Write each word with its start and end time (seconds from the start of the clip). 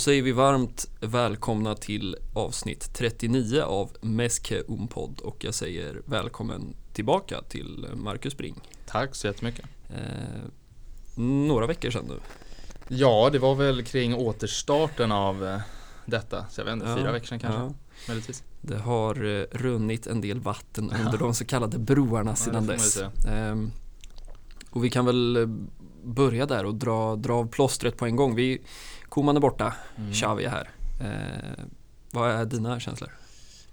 säger 0.00 0.22
vi 0.22 0.32
varmt 0.32 0.86
välkomna 1.00 1.74
till 1.74 2.16
avsnitt 2.34 2.94
39 2.94 3.62
av 3.62 3.90
Meske 4.00 4.60
Umpod 4.60 5.20
och 5.20 5.44
jag 5.44 5.54
säger 5.54 6.02
välkommen 6.04 6.74
tillbaka 6.92 7.42
till 7.48 7.86
Marcus 7.94 8.36
Bring. 8.36 8.60
Tack 8.86 9.14
så 9.14 9.26
jättemycket. 9.26 9.64
Eh, 9.90 10.00
några 11.22 11.66
veckor 11.66 11.90
sedan 11.90 12.04
nu. 12.08 12.20
Ja, 12.88 13.28
det 13.32 13.38
var 13.38 13.54
väl 13.54 13.84
kring 13.84 14.14
återstarten 14.14 15.12
av 15.12 15.46
eh, 15.46 15.60
detta, 16.06 16.46
så 16.50 16.60
jag 16.60 16.64
vet 16.64 16.74
inte, 16.74 16.86
Ja, 16.86 16.96
fyra 16.96 17.12
veckor 17.12 17.26
sedan 17.26 17.38
kanske, 17.38 17.60
ja. 17.60 17.74
möjligtvis. 18.08 18.42
Det 18.60 18.78
har 18.78 19.40
eh, 19.40 19.44
runnit 19.52 20.06
en 20.06 20.20
del 20.20 20.40
vatten 20.40 20.92
under 21.04 21.18
de 21.18 21.34
så 21.34 21.44
kallade 21.44 21.78
broarna 21.78 22.36
sedan 22.36 22.64
ju 22.64 22.70
dess. 22.70 23.02
Ehm, 23.28 23.70
och 24.70 24.84
vi 24.84 24.90
kan 24.90 25.04
väl 25.04 25.36
eh, 25.36 25.46
börja 26.04 26.46
där 26.46 26.64
och 26.64 26.74
dra, 26.74 27.16
dra 27.16 27.34
av 27.34 27.48
plåstret 27.48 27.96
på 27.96 28.06
en 28.06 28.16
gång. 28.16 28.34
Vi, 28.34 28.62
Koman 29.10 29.36
är 29.36 29.40
borta, 29.40 29.74
Mm. 29.96 30.12
Xavi 30.12 30.44
är 30.44 30.50
här. 30.50 30.70
Eh, 31.00 31.64
vad 32.10 32.30
är 32.30 32.44
dina 32.44 32.80
känslor? 32.80 33.10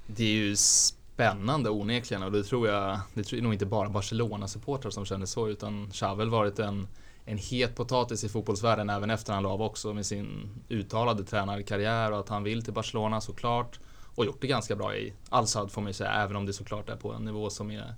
Det 0.07 0.23
är 0.23 0.31
ju 0.33 0.55
spännande 0.55 1.69
onekligen 1.69 2.23
och 2.23 2.31
det 2.31 2.43
tror 2.43 2.67
jag, 2.67 2.99
det 3.13 3.23
tror 3.23 3.37
jag 3.37 3.43
nog 3.43 3.53
inte 3.53 3.65
bara 3.65 3.89
Barcelona-supportrar 3.89 4.89
som 4.89 5.05
känner 5.05 5.25
så 5.25 5.49
utan 5.49 5.91
Xavi 5.91 6.23
har 6.23 6.31
varit 6.31 6.59
en, 6.59 6.87
en 7.25 7.37
het 7.37 7.75
potatis 7.75 8.23
i 8.23 8.29
fotbollsvärlden 8.29 8.89
även 8.89 9.09
efter 9.09 9.33
han 9.33 9.43
la 9.43 9.49
av 9.49 9.61
också 9.61 9.93
med 9.93 10.05
sin 10.05 10.49
uttalade 10.69 11.23
tränarkarriär 11.23 12.11
och 12.11 12.19
att 12.19 12.29
han 12.29 12.43
vill 12.43 12.63
till 12.63 12.73
Barcelona 12.73 13.21
såklart 13.21 13.79
och 14.15 14.25
gjort 14.25 14.41
det 14.41 14.47
ganska 14.47 14.75
bra 14.75 14.95
i 14.95 15.13
Al-Sadd 15.29 15.71
får 15.71 15.81
man 15.81 15.89
ju 15.89 15.93
säga 15.93 16.11
även 16.11 16.35
om 16.35 16.45
det 16.45 16.53
såklart 16.53 16.89
är 16.89 16.95
på 16.95 17.13
en 17.13 17.25
nivå 17.25 17.49
som 17.49 17.71
är 17.71 17.95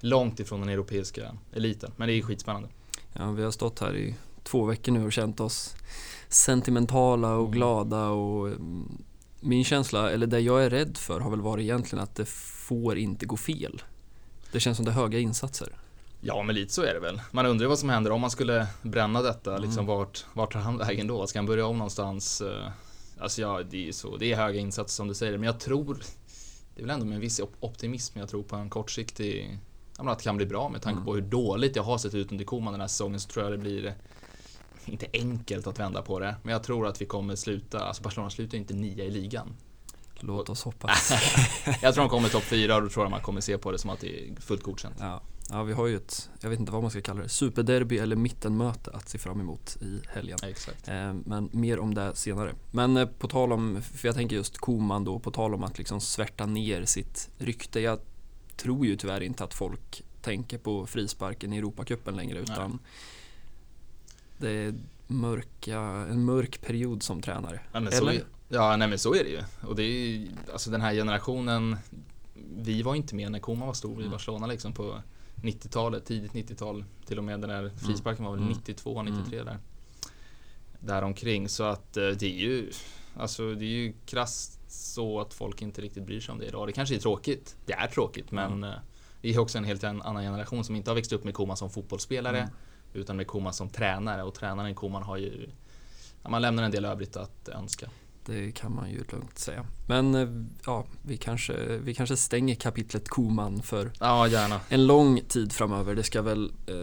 långt 0.00 0.40
ifrån 0.40 0.60
den 0.60 0.68
europeiska 0.68 1.36
eliten 1.52 1.92
men 1.96 2.08
det 2.08 2.14
är 2.14 2.22
skitspännande. 2.22 2.68
Ja, 3.12 3.30
vi 3.30 3.42
har 3.42 3.50
stått 3.50 3.80
här 3.80 3.96
i 3.96 4.14
två 4.42 4.64
veckor 4.64 4.92
nu 4.92 5.04
och 5.04 5.12
känt 5.12 5.40
oss 5.40 5.74
sentimentala 6.34 7.34
och 7.34 7.40
Mm. 7.46 7.50
glada 7.52 8.08
och 8.08 8.48
mm, 8.48 9.02
min 9.40 9.64
känsla, 9.64 10.10
eller 10.10 10.26
det 10.26 10.40
jag 10.40 10.64
är 10.64 10.70
rädd 10.70 10.96
för 10.96 11.20
har 11.20 11.30
väl 11.30 11.40
varit 11.40 11.62
egentligen 11.62 12.02
att 12.02 12.14
det 12.14 12.28
får 12.28 12.98
inte 12.98 13.26
gå 13.26 13.36
fel. 13.36 13.82
Det 14.52 14.60
känns 14.60 14.76
som 14.76 14.84
det 14.86 14.90
är 14.90 14.94
höga 14.94 15.18
insatser. 15.18 15.68
Ja, 16.20 16.42
men 16.42 16.54
lite 16.54 16.72
så 16.72 16.82
är 16.82 16.94
det 16.94 17.00
väl. 17.00 17.20
Man 17.30 17.46
undrar 17.46 17.66
vad 17.68 17.78
som 17.78 17.88
händer 17.88 18.10
om 18.10 18.20
man 18.20 18.30
skulle 18.30 18.66
bränna 18.82 19.22
detta. 19.22 19.50
Mm. 19.50 19.62
Liksom 19.62 19.86
vart, 19.86 20.24
vart 20.34 20.52
tar 20.52 20.60
han 20.60 20.78
vägen 20.78 21.06
då? 21.06 21.26
Ska 21.26 21.38
han 21.38 21.46
börja 21.46 21.66
om 21.66 21.78
någonstans? 21.78 22.40
Eh, 22.40 22.68
Alltså 23.22 23.40
ja, 23.40 23.60
det 23.70 23.88
är 23.88 23.92
så. 23.92 24.16
Det 24.16 24.32
är 24.32 24.36
höga 24.36 24.60
insatser 24.60 24.92
som 24.94 25.08
du 25.08 25.14
säger. 25.14 25.32
Men 25.38 25.46
jag 25.46 25.60
tror, 25.60 25.98
det 26.74 26.80
är 26.82 26.86
väl 26.86 26.90
ändå 26.94 27.06
med 27.06 27.14
en 27.14 27.20
viss 27.20 27.40
op- 27.40 27.56
optimism 27.60 28.18
jag 28.18 28.28
tror 28.28 28.42
på 28.42 28.56
en 28.56 28.70
kortsiktig, 28.70 29.58
att 29.96 30.18
det 30.18 30.24
kan 30.24 30.36
bli 30.36 30.46
bra 30.46 30.68
med 30.68 30.82
tanke 30.82 30.96
Mm. 30.96 31.04
på 31.04 31.14
hur 31.14 31.20
dåligt 31.22 31.76
jag 31.76 31.82
har 31.82 31.98
sett 31.98 32.14
ut 32.14 32.32
under 32.32 32.44
Koman 32.44 32.72
den 32.72 32.80
här 32.80 32.88
säsongen 32.88 33.20
så 33.20 33.28
tror 33.28 33.44
jag 33.44 33.52
det 33.52 33.58
blir 33.58 33.94
inte 34.90 35.06
enkelt 35.12 35.66
att 35.66 35.78
vända 35.78 36.02
på 36.02 36.18
det. 36.18 36.36
Men 36.42 36.52
jag 36.52 36.62
tror 36.62 36.86
att 36.86 37.00
vi 37.00 37.06
kommer 37.06 37.36
sluta, 37.36 37.80
alltså 37.80 38.02
Barcelona 38.02 38.30
slutar 38.30 38.58
inte 38.58 38.74
nia 38.74 39.04
i 39.04 39.10
ligan. 39.10 39.56
Låt 40.20 40.48
oss 40.48 40.62
hoppas. 40.62 41.12
Jag 41.82 41.94
tror 41.94 42.04
de 42.04 42.08
kommer 42.10 42.28
topp 42.28 42.42
fyra 42.42 42.76
och 42.76 42.82
då 42.82 42.88
tror 42.88 43.04
jag 43.04 43.10
man 43.10 43.20
kommer 43.20 43.40
se 43.40 43.58
på 43.58 43.72
det 43.72 43.78
som 43.78 43.90
att 43.90 44.00
det 44.00 44.28
är 44.28 44.40
fullt 44.40 44.62
godkänt. 44.62 44.96
Ja, 44.98 45.22
ja, 45.50 45.62
vi 45.62 45.72
har 45.72 45.86
ju 45.86 45.96
ett, 45.96 46.30
jag 46.40 46.50
vet 46.50 46.60
inte 46.60 46.72
vad 46.72 46.82
man 46.82 46.90
ska 46.90 47.00
kalla 47.00 47.22
det, 47.22 47.28
superderby 47.28 47.98
eller 47.98 48.16
mittenmöte 48.16 48.90
att 48.90 49.08
se 49.08 49.18
fram 49.18 49.40
emot 49.40 49.76
i 49.80 50.00
helgen. 50.08 50.38
Exakt. 50.42 50.88
Eh, 50.88 51.12
Men 51.12 51.50
mer 51.52 51.78
om 51.78 51.94
det 51.94 52.14
senare. 52.14 52.54
Men 52.70 52.96
eh, 52.96 53.06
på 53.06 53.28
tal 53.28 53.52
om, 53.52 53.82
för 53.82 54.08
jag 54.08 54.14
tänker 54.14 54.36
just 54.36 54.58
Koman 54.58 55.04
då, 55.04 55.18
på 55.18 55.30
tal 55.30 55.54
om 55.54 55.64
att 55.64 55.78
liksom 55.78 56.00
svärta 56.00 56.46
ner 56.46 56.84
sitt 56.84 57.30
rykte. 57.38 57.80
Jag 57.80 57.98
tror 58.56 58.86
ju 58.86 58.96
tyvärr 58.96 59.20
inte 59.20 59.44
att 59.44 59.54
folk 59.54 60.02
tänker 60.22 60.58
på 60.58 60.86
frisparken 60.86 61.52
i 61.52 61.58
Europacupen 61.58 62.16
längre 62.16 62.38
utan 62.38 62.78
det 64.40 64.50
är 64.50 64.74
mörka, 65.06 65.80
en 65.80 66.24
mörk 66.24 66.60
period 66.60 67.02
som 67.02 67.22
tränare. 67.22 67.60
Ja, 67.72 67.80
men 67.80 67.92
så 67.92 68.08
Eller? 68.08 68.12
är, 68.20 68.24
ja, 68.48 68.76
nej 68.76 68.88
men 68.88 68.98
så 68.98 69.14
är 69.14 69.24
det 69.24 69.30
ju. 69.30 69.42
Och 69.68 69.76
det 69.76 69.82
är 69.82 69.86
ju, 70.08 70.28
alltså 70.52 70.70
den 70.70 70.80
här 70.80 70.94
generationen, 70.94 71.76
vi 72.56 72.82
var 72.82 72.94
inte 72.94 73.14
med 73.14 73.32
när 73.32 73.38
Koman 73.38 73.66
var 73.66 73.74
stor 73.74 73.92
i 73.92 74.00
Mm. 74.00 74.10
Barcelona 74.10 74.46
liksom 74.46 74.72
på 74.72 75.02
90-talet, 75.36 76.04
tidigt 76.06 76.32
90-tal. 76.32 76.84
Till 77.06 77.18
och 77.18 77.24
med 77.24 77.40
den 77.40 77.50
här 77.50 77.70
frisparken 77.86 78.24
var 78.24 78.32
väl 78.32 78.40
Mm. 78.40 78.52
92, 78.52 79.02
93 79.02 79.42
där. 79.42 79.58
Däromkring. 80.80 81.48
Så 81.48 81.64
att 81.64 81.96
eh, 81.96 82.06
det 82.08 82.26
är 82.26 82.40
ju, 82.40 82.70
alltså 83.16 83.54
det 83.54 83.64
är 83.64 83.68
ju 83.68 83.92
krasst 84.06 84.60
så 84.72 85.20
att 85.20 85.34
folk 85.34 85.62
inte 85.62 85.80
riktigt 85.82 86.06
bryr 86.06 86.20
sig 86.20 86.32
om 86.32 86.38
det 86.38 86.46
idag. 86.46 86.68
Det 86.68 86.72
kanske 86.72 86.94
är 86.94 86.98
tråkigt. 86.98 87.56
Det 87.66 87.72
är 87.72 87.86
tråkigt 87.86 88.30
men 88.30 88.64
eh, 88.64 88.70
vi 89.20 89.34
är 89.34 89.38
också 89.38 89.58
en 89.58 89.64
helt 89.64 89.84
annan 89.84 90.22
generation 90.22 90.64
som 90.64 90.76
inte 90.76 90.90
har 90.90 90.94
växt 90.94 91.12
upp 91.12 91.24
med 91.24 91.34
Koman 91.34 91.56
som 91.56 91.70
fotbollsspelare. 91.70 92.38
Mm. 92.38 92.50
Utan 92.92 93.16
med 93.16 93.26
Koman 93.26 93.52
som 93.52 93.68
tränare 93.68 94.22
och 94.22 94.34
tränaren 94.34 94.74
Koman 94.74 95.02
har 95.02 95.16
ju 95.16 95.48
Ja, 96.22 96.30
man 96.30 96.42
lämnar 96.42 96.62
en 96.62 96.70
del 96.70 96.84
övrigt 96.84 97.16
att 97.16 97.48
önska. 97.48 97.90
Det 98.26 98.52
kan 98.52 98.74
man 98.74 98.90
ju 98.90 99.04
lugnt 99.12 99.38
säga. 99.38 99.66
Men 99.88 100.14
eh, 100.14 100.28
ja, 100.66 100.84
vi 101.02 101.16
kanske, 101.16 101.78
vi 101.78 101.94
kanske 101.94 102.16
stänger 102.16 102.54
kapitlet 102.54 103.08
Koman 103.08 103.62
för 103.62 103.90
Ja, 104.00 104.28
gärna. 104.28 104.60
en 104.68 104.86
lång 104.86 105.20
tid 105.28 105.52
framöver. 105.52 105.94
Det 105.94 106.02
ska 106.02 106.22
väl 106.22 106.52
eh, 106.66 106.74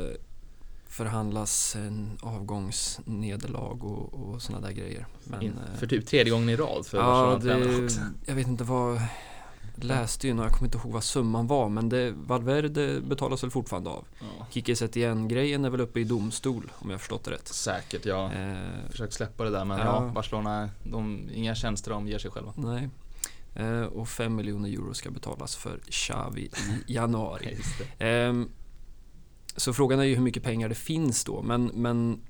förhandlas 0.87 1.75
en 1.75 2.17
avgångsnederlag 2.21 3.83
och, 3.83 4.13
och 4.13 4.41
sådana 4.41 4.67
där 4.67 4.73
grejer. 4.73 5.05
Men, 5.23 5.41
In, 5.41 5.51
eh, 5.73 5.79
för 5.79 5.87
typ 5.87 6.07
tredje 6.07 6.31
gången 6.31 6.49
i 6.49 6.55
rad 6.55 6.85
för 6.85 6.97
ja, 6.97 7.39
det, 7.43 7.89
jag 8.25 8.35
vet 8.35 8.47
inte 8.47 8.63
vad, 8.63 9.01
läste 9.81 10.27
ju 10.27 10.33
något, 10.33 10.43
jag 10.43 10.51
kommer 10.53 10.67
inte 10.67 10.77
ihåg 10.77 10.91
vad 10.91 11.03
summan 11.03 11.47
var, 11.47 11.69
men 11.69 11.89
det, 11.89 12.11
Valverde 12.11 13.01
betalas 13.01 13.43
väl 13.43 13.51
fortfarande 13.51 13.89
av. 13.89 14.05
Ja, 14.19 14.45
Kike 14.51 14.75
Setien-grejen 14.75 15.65
är 15.65 15.69
väl 15.69 15.81
uppe 15.81 15.99
i 15.99 16.03
domstol, 16.03 16.71
om 16.75 16.89
jag 16.89 16.99
förstått 16.99 17.23
det 17.23 17.31
rätt. 17.31 17.47
säkert, 17.47 18.05
ja. 18.05 18.33
Eh, 18.33 18.57
Försök 18.89 19.13
släppa 19.13 19.43
det 19.43 19.49
där 19.49 19.65
men 19.65 19.77
Ja. 19.79 19.85
ja, 20.05 20.11
Barcelona, 20.15 20.69
de, 20.83 21.29
inga 21.33 21.55
tjänster 21.55 21.91
de 21.91 22.07
ger 22.07 22.19
sig 22.19 22.31
själva. 22.31 22.53
nej. 22.55 22.89
Eh, 23.55 23.81
och 23.81 24.09
5 24.09 24.35
miljoner 24.35 24.69
euro 24.69 24.93
ska 24.93 25.11
betalas 25.11 25.55
för 25.55 25.79
Xavi 25.89 26.41
i 26.41 26.51
januari. 26.93 27.57
Ehm, 27.99 28.49
så 29.55 29.73
frågan 29.73 29.99
är 29.99 30.03
ju 30.03 30.15
hur 30.15 30.21
mycket 30.23 30.43
pengar 30.43 30.69
det 30.69 30.75
finns 30.75 31.23
då, 31.23 31.41
men, 31.41 31.65
men 31.65 32.21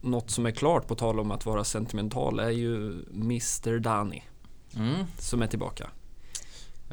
något 0.00 0.30
som 0.30 0.46
är 0.46 0.50
klart 0.50 0.86
på 0.88 0.94
tal 0.94 1.20
om 1.20 1.30
att 1.30 1.46
vara 1.46 1.64
sentimental 1.64 2.38
är 2.38 2.50
ju 2.50 3.04
Mr 3.12 3.78
Dani 3.78 4.22
Mm, 4.76 5.04
som 5.18 5.42
är 5.42 5.46
tillbaka. 5.46 5.90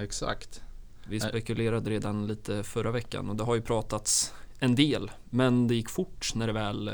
Exakt. 0.04 0.62
Vi 1.08 1.20
spekulerade 1.20 1.90
redan 1.90 2.28
lite 2.28 2.64
förra 2.64 2.92
veckan 2.92 3.30
och 3.30 3.36
det 3.36 3.44
har 3.44 3.56
ju 3.56 3.62
pratats 3.62 4.34
en 4.60 4.76
del, 4.76 5.12
men 5.30 5.68
det 5.68 5.76
gick 5.76 5.90
fort 5.90 6.32
när 6.36 6.48
det 6.48 6.54
väl 6.54 6.92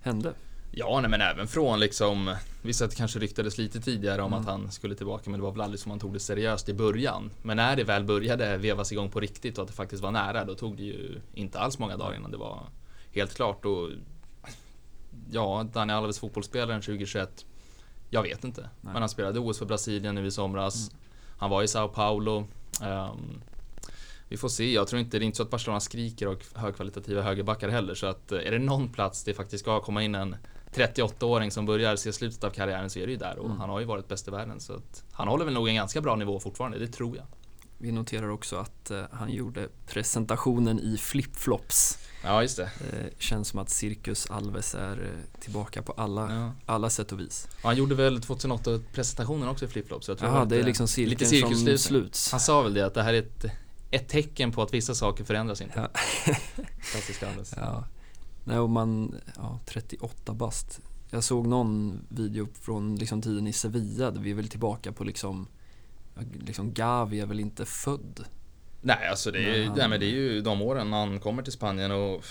hände. 0.00 0.32
Ja, 0.70 1.00
nej, 1.00 1.10
men 1.10 1.20
även 1.20 1.48
från 1.48 1.80
liksom 1.80 2.34
Vissa 2.62 2.84
att 2.84 2.90
det 2.90 2.96
kanske 2.96 3.18
ryktades 3.18 3.58
lite 3.58 3.80
tidigare 3.80 4.22
om 4.22 4.32
Mm. 4.32 4.40
att 4.40 4.46
han 4.46 4.70
skulle 4.72 4.94
tillbaka 4.94 5.30
men 5.30 5.40
det 5.40 5.44
var 5.44 5.52
väl 5.52 5.60
aldrig 5.60 5.80
som 5.80 5.88
man 5.88 5.98
tog 5.98 6.12
det 6.12 6.20
seriöst 6.20 6.68
i 6.68 6.74
början. 6.74 7.30
Men 7.42 7.56
när 7.56 7.76
det 7.76 7.84
väl 7.84 8.04
började 8.04 8.56
vevas 8.56 8.92
igång 8.92 9.10
på 9.10 9.20
riktigt 9.20 9.58
och 9.58 9.62
att 9.62 9.68
det 9.68 9.74
faktiskt 9.74 10.02
var 10.02 10.10
nära 10.10 10.44
då 10.44 10.54
tog 10.54 10.76
det 10.76 10.82
ju 10.82 11.20
inte 11.34 11.58
alls 11.58 11.78
många 11.78 11.96
dagar 11.96 12.16
innan 12.16 12.30
det 12.30 12.36
var 12.36 12.66
helt 13.12 13.34
klart 13.34 13.64
och 13.64 13.88
Ja, 15.30 15.66
Dani 15.72 15.92
Alves 15.92 16.18
fotbollsspelaren 16.18 16.80
2021 16.82 17.46
Jag 18.10 18.22
vet 18.22 18.44
inte. 18.44 18.60
Nej. 18.60 18.70
Men 18.80 18.96
han 18.96 19.08
spelade 19.08 19.38
OS 19.40 19.58
för 19.58 19.66
Brasilien 19.66 20.14
nu 20.14 20.26
i 20.26 20.30
somras. 20.30 20.90
Han 21.38 21.50
var 21.50 21.62
i 21.62 21.68
Sao 21.68 21.88
Paulo. 21.88 22.44
Ehm, 22.82 23.40
vi 24.28 24.36
får 24.36 24.48
se. 24.48 24.72
Jag 24.72 24.88
tror 24.88 25.00
inte 25.00 25.18
det 25.18 25.24
är 25.24 25.26
inte 25.26 25.36
så 25.36 25.42
att 25.42 25.50
Barcelona 25.50 25.80
skriker 25.80 26.28
och 26.28 26.44
högkvalitativa 26.54 27.22
högerbackar 27.22 27.68
heller. 27.68 27.94
Så 27.94 28.06
att 28.06 28.32
eh, 28.32 28.38
är 28.38 28.50
det 28.50 28.58
någon 28.58 28.88
plats 28.88 29.24
det 29.24 29.34
faktiskt 29.34 29.64
ska 29.64 29.80
komma 29.80 30.02
in 30.02 30.14
en 30.14 30.36
38-åring 30.74 31.50
som 31.50 31.66
börjar 31.66 31.96
se 31.96 32.12
slutet 32.12 32.44
av 32.44 32.50
karriären 32.50 32.90
så 32.90 32.98
är 32.98 33.06
det 33.06 33.12
ju 33.12 33.18
där. 33.18 33.38
Och 33.38 33.46
Mm. 33.46 33.58
han 33.60 33.70
har 33.70 33.80
ju 33.80 33.86
varit 33.86 34.08
bäst 34.08 34.28
i 34.28 34.30
världen. 34.30 34.60
Så 34.60 34.72
att 34.72 35.04
han 35.12 35.28
håller 35.28 35.44
väl 35.44 35.54
nog 35.54 35.68
en 35.68 35.74
ganska 35.74 36.00
bra 36.00 36.16
nivå 36.16 36.40
fortfarande. 36.40 36.78
Det 36.78 36.86
tror 36.88 37.16
jag. 37.16 37.24
Vi 37.80 37.92
noterar 37.92 38.28
också 38.28 38.56
att 38.56 38.90
eh, 38.90 39.02
han 39.12 39.30
gjorde 39.30 39.68
presentationen 39.86 40.80
i 40.80 40.96
flipflops. 40.98 41.98
Ja, 42.24 42.42
just 42.42 42.56
det. 42.56 42.62
Eh, 42.62 43.06
känns 43.18 43.48
som 43.48 43.58
att 43.60 43.70
Circus 43.70 44.30
Alves 44.30 44.74
är 44.74 45.02
eh, 45.02 45.40
tillbaka 45.40 45.82
på 45.82 45.92
alla, 45.92 46.34
Ja. 46.34 46.52
alla 46.66 46.90
sätt 46.90 47.12
och 47.12 47.20
vis. 47.20 47.48
Och 47.62 47.68
han 47.68 47.76
gjorde 47.76 47.94
väl 47.94 48.20
2008 48.20 48.80
presentationen 48.92 49.48
också 49.48 49.64
i 49.64 49.68
flipflops. 49.68 50.08
att, 50.08 50.48
det 50.48 50.56
är 50.56 50.62
liksom 50.62 50.88
cirkeln 50.88 51.10
lite 51.10 51.24
som 51.24 51.30
cirkelslutning. 51.30 51.78
sluts. 51.78 52.30
Han 52.30 52.40
sa 52.40 52.62
väl 52.62 52.74
det 52.74 52.86
att 52.86 52.94
det 52.94 53.02
här 53.02 53.14
är 53.14 53.18
ett, 53.18 53.44
ett 53.90 54.08
tecken 54.08 54.52
på 54.52 54.62
att 54.62 54.74
vissa 54.74 54.94
saker 54.94 55.24
förändras 55.24 55.60
inte. 55.60 55.80
Ja. 55.80 55.88
Klassisk 56.92 57.22
Alves. 57.22 57.54
Ja. 57.56 57.84
Nej, 58.44 58.58
och 58.58 58.70
man, 58.70 59.14
ja, 59.36 59.60
38 59.66 60.34
bast. 60.34 60.80
Jag 61.10 61.24
såg 61.24 61.46
någon 61.46 62.00
video 62.08 62.48
från 62.60 62.96
liksom 62.96 63.22
tiden 63.22 63.46
i 63.46 63.52
Sevilla 63.52 64.10
där 64.10 64.20
vi 64.20 64.30
är 64.30 64.34
väl 64.34 64.48
tillbaka 64.48 64.92
på 64.92 65.04
liksom, 65.04 65.46
ja, 65.50 65.57
liksom 66.46 66.72
Gavi 66.74 67.20
är 67.20 67.26
väl 67.26 67.40
inte 67.40 67.64
född. 67.64 68.24
Nej, 68.80 69.08
alltså 69.08 69.30
det 69.30 69.38
är, 69.38 69.64
han- 69.66 69.76
nej, 69.78 69.88
men 69.88 70.00
det 70.00 70.06
är 70.06 70.10
ju 70.10 70.40
de 70.40 70.62
åren 70.62 70.88
man 70.88 71.20
kommer 71.20 71.42
till 71.42 71.52
Spanien 71.52 71.92
och 71.92 72.24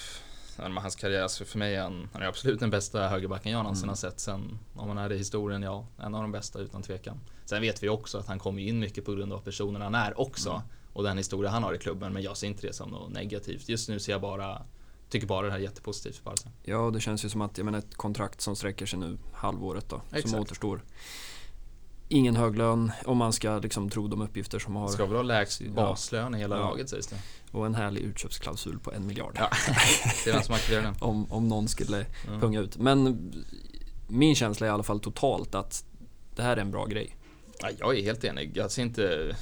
hans 0.57 0.95
karriär, 0.95 1.21
alltså 1.21 1.45
för 1.45 1.59
mig 1.59 1.75
är 1.75 1.81
han, 1.81 2.09
han 2.13 2.21
är 2.21 2.25
absolut 2.25 2.59
den 2.59 2.69
bästa 2.69 3.07
högerbacken 3.07 3.51
jag 3.51 3.63
någonsin 3.63 3.83
Mm. 3.83 3.89
har 3.89 3.95
sett. 3.95 4.19
Sen 4.19 4.59
om 4.75 4.87
man 4.87 4.97
är 4.97 5.09
det 5.09 5.15
i 5.15 5.17
historien, 5.17 5.61
ja, 5.63 5.87
en 5.99 6.15
av 6.15 6.21
de 6.21 6.31
bästa 6.31 6.59
utan 6.59 6.81
tvekan. 6.83 7.19
Sen 7.45 7.61
vet 7.61 7.83
vi 7.83 7.89
också 7.89 8.17
att 8.17 8.27
han 8.27 8.39
kommer 8.39 8.61
in 8.61 8.79
mycket 8.79 9.05
på 9.05 9.13
grund 9.15 9.33
av 9.33 9.39
personen 9.39 9.81
han 9.81 9.95
är 9.95 10.19
också. 10.19 10.49
Mm. 10.49 10.61
Och 10.93 11.03
den 11.03 11.17
historia 11.17 11.49
han 11.51 11.63
har 11.63 11.73
i 11.73 11.77
klubben, 11.77 12.13
men 12.13 12.23
jag 12.23 12.37
ser 12.37 12.47
inte 12.47 12.67
det 12.67 12.73
som 12.73 12.89
något 12.89 13.11
negativt. 13.11 13.69
Just 13.69 13.89
nu 13.89 13.99
ser 13.99 14.11
jag 14.11 14.21
bara 14.21 14.61
tycker 15.09 15.27
bara 15.27 15.45
det 15.45 15.51
här 15.51 15.59
är 15.59 15.63
jättepositivt 15.63 16.15
för 16.15 16.23
Barca. 16.23 16.49
Ja, 16.63 16.89
det 16.93 16.99
känns 16.99 17.25
ju 17.25 17.29
som 17.29 17.41
att 17.41 17.57
jag 17.57 17.65
menar, 17.65 17.79
ett 17.79 17.95
kontrakt 17.95 18.41
som 18.41 18.55
sträcker 18.55 18.85
sig 18.85 18.99
nu 18.99 19.17
halvåret 19.33 19.89
då, 19.89 20.01
Exakt. 20.11 20.29
som 20.29 20.39
återstår. 20.39 20.81
Ingen 22.09 22.35
hög 22.35 22.57
lön 22.57 22.91
om 23.05 23.17
man 23.17 23.33
ska 23.33 23.57
liksom 23.59 23.89
tro 23.89 24.07
de 24.07 24.21
uppgifter 24.21 24.59
som 24.59 24.75
har 24.75 24.87
Ska 24.87 25.05
väl 25.05 25.15
ha 25.15 25.23
lägst 25.23 25.61
baslön 25.67 26.35
i 26.35 26.37
hela 26.37 26.55
Ja. 26.55 26.61
laget 26.61 26.89
sägs 26.89 27.07
det. 27.07 27.15
och 27.51 27.65
en 27.65 27.75
härlig 27.75 28.01
utköpsklausul 28.01 28.79
på 28.79 28.91
en 28.91 29.07
miljard. 29.07 29.35
Ja. 29.39 29.49
Det 30.23 30.29
är 30.29 30.33
vem 30.33 30.43
som 30.43 30.55
aktiverar 30.55 30.81
den. 30.83 30.95
Om, 30.99 31.31
om 31.31 31.47
någon 31.47 31.67
skulle 31.67 32.05
Mm. 32.27 32.41
punga 32.41 32.59
ut. 32.59 32.77
Men 32.77 33.31
min 34.07 34.35
känsla 34.35 34.65
är 34.67 34.69
i 34.69 34.73
alla 34.73 34.83
fall 34.83 34.99
totalt 34.99 35.55
att 35.55 35.85
det 36.35 36.41
här 36.41 36.57
är 36.57 36.61
en 36.61 36.71
bra 36.71 36.85
grej. 36.85 37.15
Ja, 37.59 37.69
jag 37.79 37.97
är 37.97 38.03
helt 38.03 38.23
enig. 38.23 38.51
Jag 38.55 38.71
ser 38.71 38.81
inte... 38.81 39.35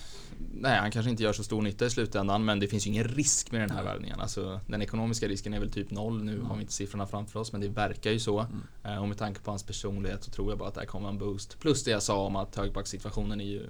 Nej, 0.54 0.80
han 0.80 0.92
kanske 0.92 1.10
inte 1.10 1.24
gör 1.24 1.34
så 1.34 1.44
stor 1.44 1.62
nytta 1.62 1.86
i 1.86 1.90
slutändan, 1.90 2.46
men 2.46 2.60
det 2.60 2.68
finns 2.68 2.88
ju 2.88 2.90
ingen 2.92 3.04
risk 3.04 3.52
med 3.52 3.62
den 3.62 3.70
här 3.72 3.84
värvningen. 3.84 4.20
Alltså, 4.20 4.60
den 4.68 4.82
ekonomiska 4.82 5.28
risken 5.28 5.54
är 5.54 5.60
väl 5.60 5.72
typ 5.72 5.92
noll. 5.92 6.24
Nu 6.24 6.42
har 6.42 6.56
vi 6.56 6.62
inte 6.62 6.74
siffrorna 6.74 7.08
framför 7.08 7.40
oss, 7.40 7.52
men 7.52 7.62
det 7.62 7.68
verkar 7.68 8.12
ju 8.12 8.20
så. 8.20 8.40
Mm. 8.40 8.62
Eh, 8.84 9.02
Och 9.02 9.08
med 9.08 9.18
tanke 9.18 9.40
på 9.40 9.52
hans 9.52 9.64
personlighet 9.64 10.24
så 10.24 10.32
tror 10.32 10.52
jag 10.52 10.60
bara 10.60 10.68
att 10.70 10.74
det 10.76 10.82
här 10.82 10.88
kommer 10.88 11.10
en 11.10 11.18
boost. 11.18 11.60
Plus 11.60 11.84
det 11.84 11.92
jag 11.92 12.04
sa 12.04 12.18
om 12.26 12.36
att 12.36 12.56
högerbacksituationen 12.56 13.42
är 13.42 13.46
ju 13.46 13.70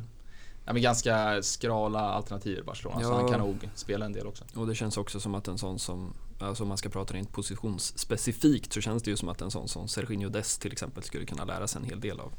ja, 0.65 0.73
men 0.73 0.81
ganska 0.81 1.41
skrala 1.43 1.99
alternativ 1.99 2.57
i 2.59 2.61
Barcelona, 2.63 3.01
så 3.01 3.09
Ja. 3.09 3.15
han 3.21 3.29
kan 3.31 3.39
nog 3.39 3.69
spela 3.75 4.05
en 4.05 4.13
del 4.13 4.27
också. 4.27 4.43
Och 4.55 4.67
det 4.67 4.75
känns 4.75 4.97
också 4.97 5.19
som 5.19 5.35
att 5.35 5.47
en 5.47 5.57
sån 5.57 5.79
som, 5.79 6.13
alltså 6.39 6.63
om 6.63 6.69
man 6.69 6.77
ska 6.77 6.89
prata 6.89 7.13
rent 7.13 7.31
positionsspecifikt 7.31 8.73
så 8.73 8.81
känns 8.81 9.03
det 9.03 9.11
ju 9.11 9.17
som 9.17 9.29
att 9.29 9.41
en 9.41 9.51
sån 9.51 9.67
som 9.67 9.87
Serginho 9.87 10.29
Dest 10.29 10.61
till 10.61 10.71
exempel 10.71 11.03
skulle 11.03 11.25
kunna 11.25 11.45
lära 11.45 11.67
sig 11.67 11.81
en 11.81 11.87
hel 11.89 11.99
del 11.99 12.19
av 12.19 12.33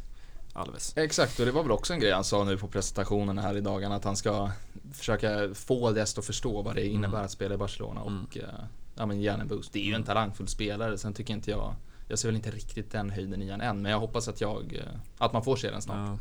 Alves. 0.57 0.93
Exakt, 0.97 1.41
och 1.41 1.47
det 1.47 1.53
var 1.53 1.63
väl 1.63 1.73
också 1.73 1.93
en 1.93 2.01
grej 2.01 2.13
han 2.13 2.25
sa 2.25 2.45
nu 2.45 2.59
på 2.59 2.69
presentationen 2.69 3.39
här 3.39 3.57
i 3.57 3.61
dagarna 3.61 3.95
att 3.97 4.05
han 4.05 4.17
ska 4.17 4.51
försöka 4.93 5.55
få 5.55 5.91
Dest 5.93 6.19
att 6.19 6.25
förstå 6.25 6.63
vad 6.63 6.75
det 6.75 6.87
innebär 6.87 7.15
Mm. 7.17 7.25
att 7.25 7.31
spela 7.31 7.55
i 7.55 7.59
Barcelona 7.59 8.01
och 8.01 8.11
Mm. 8.37 8.51
ja, 8.95 9.07
men 9.07 9.21
gärna 9.21 9.43
en 9.43 9.49
boost. 9.49 9.73
Det 9.73 9.79
är 9.79 9.85
ju 9.85 9.95
en 9.95 10.05
talangfull 10.05 10.49
spelare, 10.49 10.99
sen 10.99 11.15
tycker 11.15 11.35
inte 11.35 11.51
jag 11.51 11.75
jag 12.09 12.19
ser 12.19 12.29
väl 12.29 12.37
inte 12.37 12.51
riktigt 12.51 12.91
den 12.93 13.11
höjden 13.11 13.43
i 13.43 13.51
han 13.51 13.61
än, 13.61 13.83
men 13.83 13.93
jag 13.93 14.01
hoppas 14.01 14.29
att 14.29 14.41
jag 14.41 14.75
eh, 14.75 14.99
att 15.19 15.33
man 15.33 15.45
får 15.45 15.57
se 15.57 15.71
den 15.71 15.83
snart. 15.83 15.97
Ja, 16.09 16.19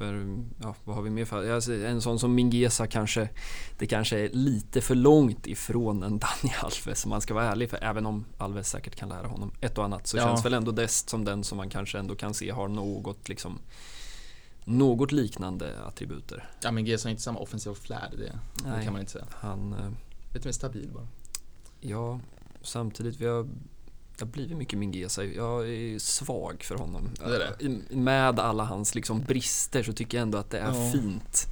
för, 0.00 0.38
ja, 0.62 0.74
vad 0.84 0.96
har 0.96 1.02
vi 1.02 1.10
mer 1.10 1.24
för, 1.24 1.50
alltså, 1.50 1.72
en 1.72 2.00
sån 2.02 2.18
som 2.18 2.34
Mingesa 2.34 2.86
kanske, 2.86 3.28
det 3.78 3.86
kanske 3.86 4.18
är 4.18 4.28
lite 4.32 4.80
för 4.80 4.94
långt 4.94 5.46
ifrån 5.46 6.02
en 6.02 6.18
Dani 6.18 6.54
Alves 6.62 7.04
om 7.04 7.10
man 7.10 7.20
ska 7.20 7.34
vara 7.34 7.44
ärlig. 7.44 7.70
För 7.70 7.84
även 7.84 8.06
om 8.06 8.24
Alves 8.38 8.68
säkert 8.70 8.96
kan 8.96 9.08
lära 9.08 9.26
honom 9.26 9.52
ett 9.60 9.78
och 9.78 9.84
annat 9.84 10.06
så 10.06 10.16
Ja. 10.16 10.22
känns 10.22 10.44
väl 10.44 10.54
ändå 10.54 10.72
Dest 10.72 11.08
som 11.10 11.24
den 11.24 11.44
som 11.44 11.56
man 11.56 11.68
kanske 11.70 11.98
ändå 11.98 12.14
kan 12.14 12.34
se 12.34 12.50
har 12.50 12.68
något 12.68 13.28
liksom 13.28 13.58
något 14.64 15.12
liknande 15.12 15.82
attributer. 15.86 16.48
Ja 16.62 16.70
men 16.70 16.84
Gesa 16.86 17.06
har 17.08 17.10
inte 17.10 17.22
samma 17.22 17.38
offensiva 17.38 17.74
flärd, 17.74 18.10
det, 18.18 18.38
det 18.76 18.84
kan 18.84 18.92
man 18.92 19.00
inte 19.00 19.12
säga. 19.12 19.26
Han, 19.30 19.72
eh, 19.72 19.90
Lite 20.34 20.48
mer 20.48 20.52
stabil 20.52 20.90
bara. 20.94 21.06
ja, 21.80 22.20
samtidigt 22.62 23.20
vi 23.20 23.26
har 23.26 23.48
det 24.20 24.24
har 24.26 24.32
blivit 24.32 24.56
mycket 24.56 24.78
Mingesa. 24.78 25.24
Jag 25.24 25.68
är 25.68 25.98
svag 25.98 26.62
för 26.62 26.74
honom. 26.74 27.10
Det 27.18 27.54
det. 27.58 27.96
Med 27.96 28.38
alla 28.40 28.64
hans 28.64 28.94
liksom 28.94 29.20
brister 29.20 29.82
så 29.82 29.92
tycker 29.92 30.18
jag 30.18 30.22
ändå 30.22 30.38
att 30.38 30.50
det 30.50 30.58
är 30.58 30.74
Ja. 30.74 30.90
fint. 30.92 31.46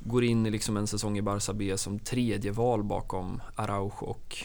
Går 0.00 0.24
in 0.24 0.46
i 0.46 0.50
liksom 0.50 0.76
en 0.76 0.86
säsong 0.86 1.18
i 1.18 1.22
Barça 1.22 1.52
B 1.52 1.78
som 1.78 1.98
tredje 1.98 2.50
val 2.52 2.82
bakom 2.84 3.40
Araujo 3.54 4.04
och 4.06 4.36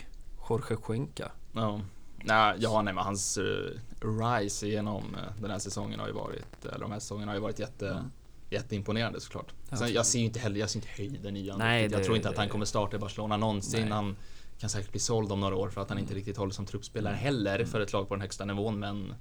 Jorge 0.50 0.78
Cuenca. 0.84 1.32
Ja. 1.54 1.82
Nej, 2.24 2.56
ja, 2.60 2.82
nej 2.82 2.94
men 2.94 3.04
hans 3.04 3.38
uh, 3.38 3.70
rise 4.02 4.68
genom 4.68 5.04
eh, 5.16 5.42
den 5.42 5.52
här 5.52 5.60
säsongen 5.60 6.00
har 6.00 6.08
ju 6.08 6.14
varit, 6.14 6.66
eller 6.66 6.80
de 6.80 6.92
här 6.92 7.00
säsongerna 7.00 7.32
har 7.32 7.36
ju 7.36 7.42
varit 7.42 7.60
jätte, 7.60 7.90
Mm. 7.90 8.12
jätteimponerande 8.50 9.20
såklart. 9.22 9.54
Sen, 9.78 9.94
jag 9.94 10.06
ser 10.06 10.20
ju 10.20 10.26
inte 10.26 10.40
heller, 10.40 10.60
jag 10.60 10.70
ser 10.70 10.78
inte 10.80 10.90
höjden 10.98 11.38
i 11.38 11.50
honom. 11.50 11.68
Nej. 11.68 11.90
Jag 11.92 12.04
tror 12.04 12.16
inte 12.16 12.30
att 12.30 12.38
han 12.38 12.50
kommer 12.50 12.66
starta 12.66 12.96
i 12.96 13.00
Barcelona 13.00 13.38
någonsin. 13.38 13.82
Nej. 13.82 13.90
Han 13.92 14.16
kan 14.60 14.70
säkert 14.70 14.92
bli 14.92 15.00
såld 15.00 15.32
om 15.32 15.40
några 15.40 15.56
år 15.56 15.70
för 15.70 15.82
att 15.82 15.90
han 15.90 16.00
inte 16.00 16.12
Mm. 16.12 16.18
riktigt 16.20 16.38
håller 16.38 16.54
som 16.54 16.66
truppspelare 16.66 17.16
heller 17.16 17.56
Mm. 17.60 17.68
för 17.72 17.82
ett 17.82 17.94
lag 17.94 18.08
på 18.08 18.14
den 18.16 18.22
högsta 18.22 18.46
nivån. 18.46 18.80
Men 18.80 19.14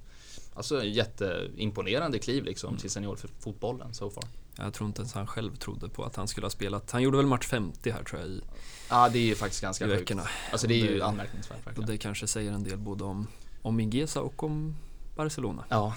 alltså 0.53 0.83
jätteimponerande 0.83 2.19
kliv 2.19 2.43
liksom 2.43 2.67
Mm. 2.69 2.79
till 2.79 2.89
senior 2.89 3.15
för 3.15 3.29
fotbollen 3.39 3.93
so 3.93 4.09
far. 4.09 4.23
Jag 4.57 4.73
tror 4.73 4.87
inte 4.87 5.01
ens 5.01 5.13
han 5.13 5.27
själv 5.27 5.55
trodde 5.55 5.89
på 5.89 6.03
att 6.03 6.15
han 6.15 6.27
skulle 6.27 6.45
ha 6.45 6.51
spelat. 6.51 6.91
Han 6.91 7.01
gjorde 7.01 7.17
väl 7.17 7.25
match 7.25 7.47
50 7.47 7.91
här 7.91 8.03
tror 8.03 8.21
jag 8.21 8.29
i, 8.29 8.41
Ja, 8.89 9.09
det 9.09 9.19
är 9.19 9.23
ju 9.23 9.35
faktiskt 9.35 9.61
ganska 9.61 9.87
sjukt. 9.87 10.11
Alltså 10.51 10.67
det 10.67 10.73
är 10.73 10.85
ju 10.91 10.97
Det- 10.97 11.05
anmärkningsvärt 11.05 11.59
Och 11.59 11.67
verkligen. 11.67 11.89
det 11.89 11.97
kanske 11.97 12.27
säger 12.27 12.51
en 12.51 12.63
del 12.63 12.77
både 12.77 13.03
om, 13.03 13.27
om 13.61 13.75
Mingesa 13.75 14.21
och 14.21 14.43
om 14.43 14.75
Barcelona. 15.15 15.65
Ja, 15.69 15.95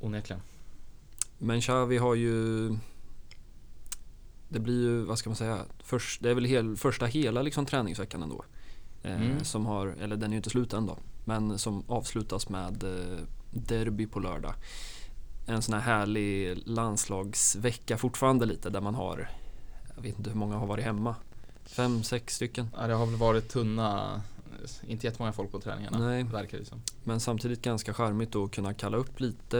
onekligen. 0.00 0.42
Men 1.38 1.60
Xavi 1.60 1.96
har 1.98 2.14
ju 2.14 2.68
Det 4.50 4.58
blir 4.60 4.80
ju, 4.82 5.02
vad 5.04 5.18
ska 5.18 5.30
man 5.30 5.36
säga, 5.36 5.64
först, 5.84 6.22
det 6.22 6.30
är 6.30 6.34
väl 6.34 6.44
hel, 6.44 6.76
första 6.76 7.06
hela 7.06 7.42
liksom 7.42 7.66
träningsveckan 7.66 8.22
ändå. 8.22 8.44
Eh, 9.02 9.22
Mm. 9.22 9.44
Som 9.44 9.66
har, 9.66 9.86
eller 9.86 10.16
den 10.16 10.30
är 10.30 10.34
ju 10.34 10.36
inte 10.36 10.50
slut 10.50 10.72
än 10.72 10.86
då, 10.86 10.98
men 11.24 11.58
som 11.58 11.84
avslutas 11.88 12.48
med 12.48 12.84
eh, 12.84 13.18
derby 13.50 14.06
på 14.06 14.20
lördag. 14.20 14.54
En 15.46 15.62
sån 15.62 15.74
här 15.74 15.80
härlig 15.80 16.58
landslagsvecka 16.66 17.96
fortfarande 17.98 18.46
lite 18.46 18.70
där 18.70 18.80
man 18.80 18.94
har, 18.94 19.30
jag 19.96 20.02
vet 20.02 20.18
inte 20.18 20.30
hur 20.30 20.36
många 20.38 20.56
har 20.56 20.66
varit 20.66 20.84
hemma. 20.84 21.14
Fem, 21.64 22.02
sex 22.02 22.34
stycken. 22.34 22.68
Ja, 22.76 22.86
det 22.86 22.94
har 22.94 23.06
väl 23.06 23.16
varit 23.16 23.48
tunna, 23.48 24.22
inte 24.86 25.06
jättemånga 25.06 25.32
folk 25.32 25.50
på 25.50 25.60
träningarna. 25.60 25.98
Nej. 25.98 26.22
Verkar 26.22 26.58
det 26.58 26.64
som. 26.64 26.82
Men 27.04 27.20
samtidigt 27.20 27.62
ganska 27.62 27.94
charmigt 27.94 28.36
att 28.36 28.50
kunna 28.50 28.74
kalla 28.74 28.96
upp 28.96 29.20
lite 29.20 29.58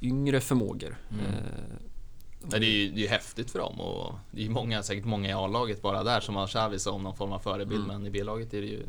yngre 0.00 0.40
förmågor. 0.40 0.98
Mm. 1.10 1.24
Eh, 1.26 1.32
det 2.50 2.56
är 2.56 2.60
ju 2.60 2.90
det 2.90 3.06
är 3.06 3.08
häftigt 3.08 3.50
för 3.50 3.58
dem 3.58 3.80
och 3.80 4.14
det 4.30 4.46
är 4.46 4.50
många, 4.50 4.82
säkert 4.82 5.04
många 5.04 5.28
i 5.28 5.32
A-laget 5.32 5.82
bara 5.82 6.04
där 6.04 6.20
som 6.20 6.36
har 6.36 6.46
Xavi 6.46 6.78
som 6.78 7.02
någon 7.02 7.16
form 7.16 7.32
av 7.32 7.38
förebild. 7.38 7.84
Mm. 7.84 7.96
Men 7.96 8.06
i 8.06 8.10
B-laget 8.10 8.54
är 8.54 8.60
det 8.60 8.66
ju 8.66 8.82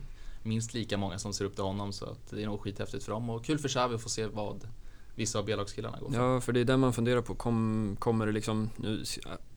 minst 0.43 0.73
lika 0.73 0.97
många 0.97 1.19
som 1.19 1.33
ser 1.33 1.45
upp 1.45 1.55
till 1.55 1.63
honom 1.63 1.93
så 1.93 2.05
att 2.05 2.29
det 2.29 2.43
är 2.43 2.45
nog 2.45 2.61
skithäftigt 2.61 3.03
för 3.03 3.11
dem 3.11 3.29
och 3.29 3.45
kul 3.45 3.59
för 3.59 3.69
Xavi 3.69 3.95
att 3.95 4.01
få 4.01 4.09
se 4.09 4.25
vad 4.25 4.67
vissa 5.15 5.39
av 5.39 5.45
B-lagskillarna 5.45 5.97
går 5.99 6.09
för. 6.09 6.19
Ja, 6.19 6.41
för 6.41 6.53
det 6.53 6.59
är 6.59 6.65
det 6.65 6.77
man 6.77 6.93
funderar 6.93 7.21
på. 7.21 7.35
Kom, 7.35 7.95
kommer 7.99 8.25
det 8.25 8.31
liksom, 8.31 8.69
nu, 8.75 9.03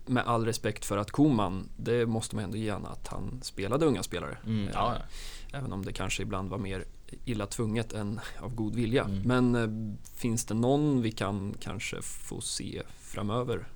med 0.06 0.26
all 0.26 0.44
respekt 0.44 0.84
för 0.84 0.96
att 0.96 1.10
Koman, 1.10 1.68
det 1.76 2.06
måste 2.06 2.36
man 2.36 2.44
ändå 2.44 2.56
ge 2.56 2.72
honom 2.72 2.92
att 2.92 3.08
han 3.08 3.40
spelade 3.42 3.86
unga 3.86 4.02
spelare. 4.02 4.38
Mm, 4.46 4.70
ja, 4.72 4.94
ja. 4.94 5.58
Även 5.58 5.72
om 5.72 5.84
det 5.84 5.92
kanske 5.92 6.22
ibland 6.22 6.50
var 6.50 6.58
mer 6.58 6.84
illa 7.24 7.46
tvunget 7.46 7.92
än 7.92 8.20
av 8.40 8.54
god 8.54 8.74
vilja. 8.74 9.04
Mm. 9.04 9.22
Men 9.22 9.54
eh, 9.54 9.98
finns 10.14 10.44
det 10.44 10.54
någon 10.54 11.02
vi 11.02 11.12
kan 11.12 11.54
kanske 11.60 12.02
få 12.02 12.40
se 12.40 12.82
framöver? 13.00 13.66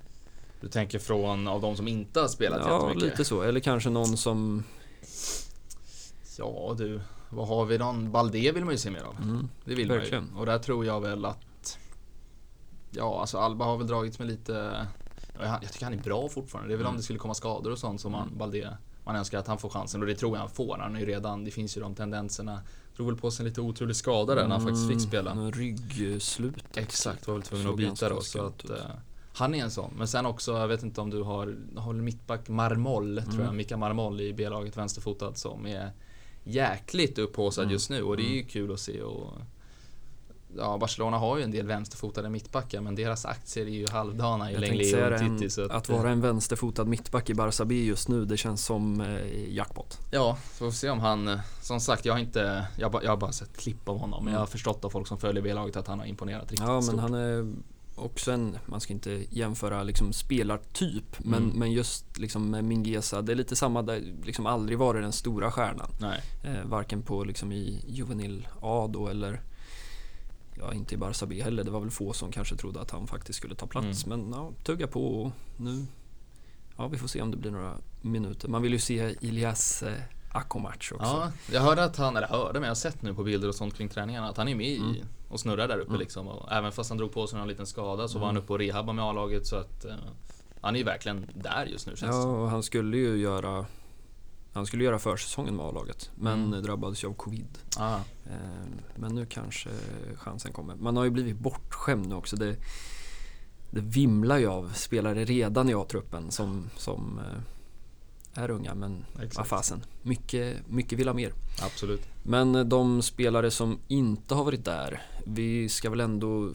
Du 0.61 0.67
tänker 0.67 0.99
från 0.99 1.47
av 1.47 1.61
de 1.61 1.75
som 1.77 1.87
inte 1.87 2.19
har 2.21 2.27
spelat 2.27 2.61
Ja, 2.65 2.75
jättemycket? 2.87 3.03
lite 3.11 3.25
så. 3.25 3.41
Eller 3.41 3.59
kanske 3.59 3.89
någon 3.89 4.17
som... 4.17 4.63
Ja 6.37 6.75
du, 6.77 7.01
vad 7.29 7.47
har 7.47 7.65
vi 7.65 7.77
då? 7.77 7.93
Balde 7.93 8.51
vill 8.51 8.65
man 8.65 8.73
ju 8.73 8.77
se 8.77 8.91
mer 8.91 9.01
av. 9.03 9.15
Mm, 9.23 9.49
Det 9.65 9.75
vill 9.75 9.89
Verkligen. 9.89 10.23
man 10.25 10.33
ju. 10.33 10.39
Och 10.39 10.45
där 10.45 10.59
tror 10.59 10.85
jag 10.85 11.01
väl 11.01 11.25
att 11.25 11.77
Ja, 12.91 13.21
alltså 13.21 13.37
Alba 13.37 13.65
har 13.65 13.77
väl 13.77 13.87
dragits 13.87 14.19
med 14.19 14.27
lite 14.27 14.87
ja, 15.39 15.59
Jag 15.61 15.71
tycker 15.71 15.85
han 15.85 15.93
är 15.93 15.97
bra 16.03 16.29
fortfarande. 16.29 16.69
Det 16.69 16.73
är 16.75 16.77
väl 16.77 16.85
om 16.85 16.89
Mm. 16.89 16.97
det 16.97 17.03
skulle 17.03 17.19
komma 17.19 17.33
skador 17.33 17.71
och 17.71 17.79
sånt 17.79 18.01
som 18.01 18.11
man, 18.11 18.27
Mm. 18.27 18.37
Balde 18.37 18.77
Man 19.05 19.15
önskar 19.15 19.39
att 19.39 19.47
han 19.47 19.57
får 19.57 19.69
chansen 19.69 20.01
och 20.01 20.07
det 20.07 20.15
tror 20.15 20.35
jag 20.35 20.39
han 20.41 20.49
får. 20.49 20.77
Han 20.77 20.95
är 20.95 20.99
ju 20.99 21.05
redan, 21.05 21.43
det 21.45 21.51
finns 21.51 21.77
ju 21.77 21.81
de 21.81 21.95
tendenserna. 21.95 22.61
Drog 22.95 23.07
väl 23.07 23.17
på 23.17 23.31
sig 23.31 23.43
en 23.43 23.49
lite 23.49 23.61
otrolig 23.61 23.95
skada 23.95 24.35
där 24.35 24.47
när 24.47 24.55
han 24.55 24.61
faktiskt 24.67 24.89
fick 24.89 25.01
spela. 25.01 25.31
Mm, 25.31 25.51
Ryggslut. 25.51 26.63
Exakt, 26.77 27.27
var 27.27 27.33
väl 27.33 27.43
tvungen 27.43 27.67
att 27.69 27.77
byta 27.77 28.09
då. 28.09 28.21
Så 28.21 28.45
att, 28.45 28.65
ut. 28.65 28.71
Han 29.41 29.55
är 29.55 29.63
en 29.63 29.71
sån. 29.71 29.93
Men 29.97 30.07
sen 30.07 30.25
också, 30.25 30.51
jag 30.57 30.67
vet 30.67 30.83
inte 30.83 31.01
om 31.01 31.09
du 31.09 31.21
har, 31.23 31.55
har 31.77 31.93
mittback 31.93 32.49
Marmol, 32.49 33.21
tror 33.21 33.33
jag. 33.35 33.43
Mm. 33.43 33.57
Mika 33.57 33.77
Marmol 33.77 34.21
i 34.21 34.33
B-laget 34.33 34.77
vänsterfotad 34.77 35.33
som 35.35 35.67
är 35.67 35.91
jäkligt 36.43 37.17
upphaussad 37.19 37.63
Mm. 37.63 37.73
just 37.73 37.89
nu 37.89 38.03
och 38.03 38.17
det 38.17 38.23
är 38.23 38.33
ju 38.33 38.39
Mm. 38.39 38.47
kul 38.49 38.73
att 38.73 38.79
se. 38.79 39.01
Och, 39.01 39.33
ja, 40.57 40.77
Barcelona 40.77 41.17
har 41.17 41.37
ju 41.37 41.43
en 41.43 41.51
del 41.51 41.67
vänsterfotade 41.67 42.29
mittbackar 42.29 42.81
men 42.81 42.95
deras 42.95 43.25
aktier 43.25 43.65
är 43.65 43.69
ju 43.69 43.87
halvdana 43.87 44.51
i 44.51 44.85
säga 44.85 45.13
och 45.13 45.19
Titti. 45.19 45.49
Så 45.49 45.65
att, 45.65 45.71
att, 45.71 45.89
vara 45.89 46.09
en 46.09 46.21
vänsterfotad 46.21 46.85
mittback 46.85 47.29
i 47.29 47.33
Barça 47.33 47.65
B 47.65 47.83
just 47.85 48.07
nu, 48.09 48.25
det 48.25 48.37
känns 48.37 48.65
som 48.65 49.01
eh, 49.01 49.53
jackpot. 49.53 49.97
Ja, 50.11 50.37
så 50.51 50.57
får 50.57 50.65
vi 50.65 50.71
se 50.71 50.89
om 50.89 50.99
han, 50.99 51.27
eh, 51.27 51.39
som 51.61 51.79
sagt 51.79 52.05
jag 52.05 52.13
har 52.13 52.19
inte, 52.19 52.65
jag 52.77 52.99
jag 53.03 53.09
har 53.11 53.17
bara 53.17 53.31
sett 53.31 53.57
klipp 53.57 53.89
av 53.89 53.97
honom 53.97 54.23
men 54.25 54.33
jag 54.33 54.39
har 54.39 54.45
Mm. 54.45 54.51
förstått 54.51 54.85
av 54.85 54.89
folk 54.89 55.07
som 55.07 55.17
följer 55.17 55.43
B-laget 55.43 55.75
att 55.77 55.87
han 55.87 55.99
har 55.99 56.05
imponerat 56.05 56.51
riktigt 56.51 56.59
Ja, 56.67 56.73
men 56.73 56.83
stort. 56.83 56.99
han 56.99 57.13
är 57.13 57.53
också 58.01 58.31
en, 58.31 58.57
man 58.65 58.81
ska 58.81 58.93
inte 58.93 59.25
jämföra 59.29 59.83
liksom 59.83 60.13
spelartyp, 60.13 61.17
men, 61.19 61.43
Mm. 61.43 61.59
men 61.59 61.71
just 61.71 62.17
liksom 62.19 62.49
med 62.49 62.63
Mingesa, 62.63 63.21
det 63.21 63.31
är 63.31 63.35
lite 63.35 63.55
samma 63.55 63.81
där, 63.81 64.13
liksom 64.23 64.45
aldrig 64.45 64.77
varit 64.77 65.01
den 65.03 65.11
stora 65.11 65.51
stjärnan. 65.51 65.91
Eh, 66.43 66.65
varken 66.65 67.01
på 67.01 67.23
liksom 67.23 67.51
i 67.51 67.83
Juvenil 67.87 68.47
A 68.61 68.89
då 68.93 69.07
eller 69.07 69.41
ja, 70.59 70.73
inte 70.73 70.95
i 70.95 70.97
Barça 70.97 71.25
B 71.25 71.41
heller. 71.43 71.63
Det 71.63 71.71
var 71.71 71.79
väl 71.79 71.91
få 71.91 72.13
som 72.13 72.31
kanske 72.31 72.55
trodde 72.55 72.81
att 72.81 72.91
han 72.91 73.07
faktiskt 73.07 73.37
skulle 73.39 73.55
ta 73.55 73.67
plats. 73.67 74.05
Mm. 74.05 74.19
Men 74.19 74.31
ja, 74.39 74.51
tugga 74.63 74.87
på 74.87 75.21
och 75.23 75.31
nu, 75.57 75.85
ja 76.77 76.87
vi 76.87 76.97
får 76.97 77.07
se 77.07 77.21
om 77.21 77.31
det 77.31 77.37
blir 77.37 77.51
några 77.51 77.77
minuter. 78.01 78.47
Man 78.47 78.61
vill 78.61 78.71
ju 78.73 78.79
se 78.79 79.15
Ilias 79.21 79.83
eh, 79.83 79.93
Ako-match 80.33 80.91
också. 80.91 81.05
Ja, 81.05 81.31
jag 81.51 81.61
hörde 81.61 81.83
att 81.83 81.97
han, 81.97 82.17
eller 82.17 82.27
hörde 82.27 82.53
men 82.53 82.63
jag 82.63 82.69
har 82.69 82.75
sett 82.75 83.01
nu 83.01 83.13
på 83.13 83.23
bilder 83.23 83.47
och 83.47 83.55
sånt 83.55 83.73
kring 83.77 83.89
träningarna 83.89 84.29
att 84.29 84.37
han 84.37 84.47
är 84.47 84.55
med 84.55 84.67
i 84.67 84.77
Mm. 84.77 84.95
Och 85.31 85.39
snurrar 85.39 85.67
där 85.67 85.77
uppe 85.79 85.89
Mm. 85.89 85.99
liksom. 85.99 86.27
Och 86.27 86.51
även 86.51 86.71
fast 86.71 86.89
han 86.89 86.97
drog 86.97 87.11
på 87.13 87.27
sig 87.27 87.39
någon 87.39 87.47
liten 87.47 87.65
skada 87.65 88.07
så 88.07 88.19
var 88.19 88.25
Mm. 88.27 88.35
han 88.35 88.43
uppe 88.43 88.53
och 88.53 88.59
rehabba 88.59 88.93
med 88.93 89.05
A-laget 89.05 89.47
så 89.47 89.55
att 89.55 89.85
eh, 89.85 89.95
han 90.61 90.75
är 90.75 90.79
ju 90.79 90.85
verkligen 90.85 91.27
där 91.35 91.65
just 91.65 91.87
nu 91.87 91.95
känns 91.95 92.15
Ja, 92.15 92.23
och 92.25 92.49
han 92.49 92.63
skulle 92.63 92.97
ju 92.97 93.17
göra 93.17 93.65
Han 94.53 94.65
skulle 94.65 94.83
göra 94.83 94.99
försäsongen 94.99 95.55
med 95.55 95.65
A-laget, 95.65 96.11
men 96.15 96.45
Mm. 96.45 96.63
drabbades 96.63 97.03
ju 97.03 97.07
av 97.07 97.13
covid. 97.13 97.57
Ah, 97.77 97.97
Eh, 98.25 98.31
Men 98.95 99.15
nu 99.15 99.25
kanske 99.25 99.69
chansen 100.15 100.53
kommer. 100.53 100.75
Man 100.75 100.97
har 100.97 101.03
ju 101.03 101.09
blivit 101.09 101.37
bortskämd 101.39 102.07
nu 102.07 102.15
också. 102.15 102.35
Det, 102.35 102.55
det 103.71 103.81
vimlar 103.81 104.37
ju 104.37 104.47
av 104.47 104.71
spelare 104.73 105.25
redan 105.25 105.69
i 105.69 105.73
A-truppen 105.73 106.31
som, 106.31 106.69
som 106.77 107.19
eh, 107.19 107.41
är 108.33 108.49
unga, 108.51 108.75
men 108.75 109.05
vad 109.35 109.47
fasen. 109.47 109.83
Mycket, 110.01 110.67
mycket 110.69 110.99
vill 110.99 111.07
ha 111.07 111.13
mer. 111.13 111.33
Absolut. 111.61 112.01
Men 112.23 112.55
eh, 112.55 112.63
de 112.63 113.01
spelare 113.01 113.51
som 113.51 113.79
inte 113.87 114.35
har 114.35 114.43
varit 114.43 114.65
där, 114.65 115.01
vi 115.25 115.69
ska 115.69 115.89
väl 115.89 115.99
ändå 115.99 116.51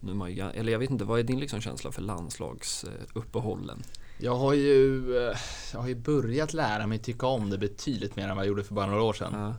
nu 0.00 0.14
man 0.14 0.38
eller 0.38 0.72
jag 0.72 0.78
vet 0.78 0.90
inte, 0.90 1.04
vad 1.04 1.18
är 1.18 1.22
din 1.24 1.40
liksom 1.40 1.60
känsla 1.60 1.92
för 1.92 2.02
landslagsuppehållen? 2.02 3.82
Jag 4.18 4.36
har 4.36 4.54
ju, 4.54 5.16
eh, 5.28 5.36
jag 5.72 5.80
har 5.80 5.88
ju 5.88 5.94
börjat 5.94 6.52
lära 6.54 6.86
mig 6.86 6.98
tycka 6.98 7.26
om 7.26 7.50
det 7.50 7.58
betydligt 7.58 8.16
mer 8.16 8.28
än 8.28 8.36
vad 8.36 8.44
jag 8.44 8.48
gjorde 8.48 8.64
för 8.64 8.74
bara 8.74 8.86
några 8.86 9.02
år 9.02 9.12
sedan. 9.12 9.32
Ja, 9.34 9.54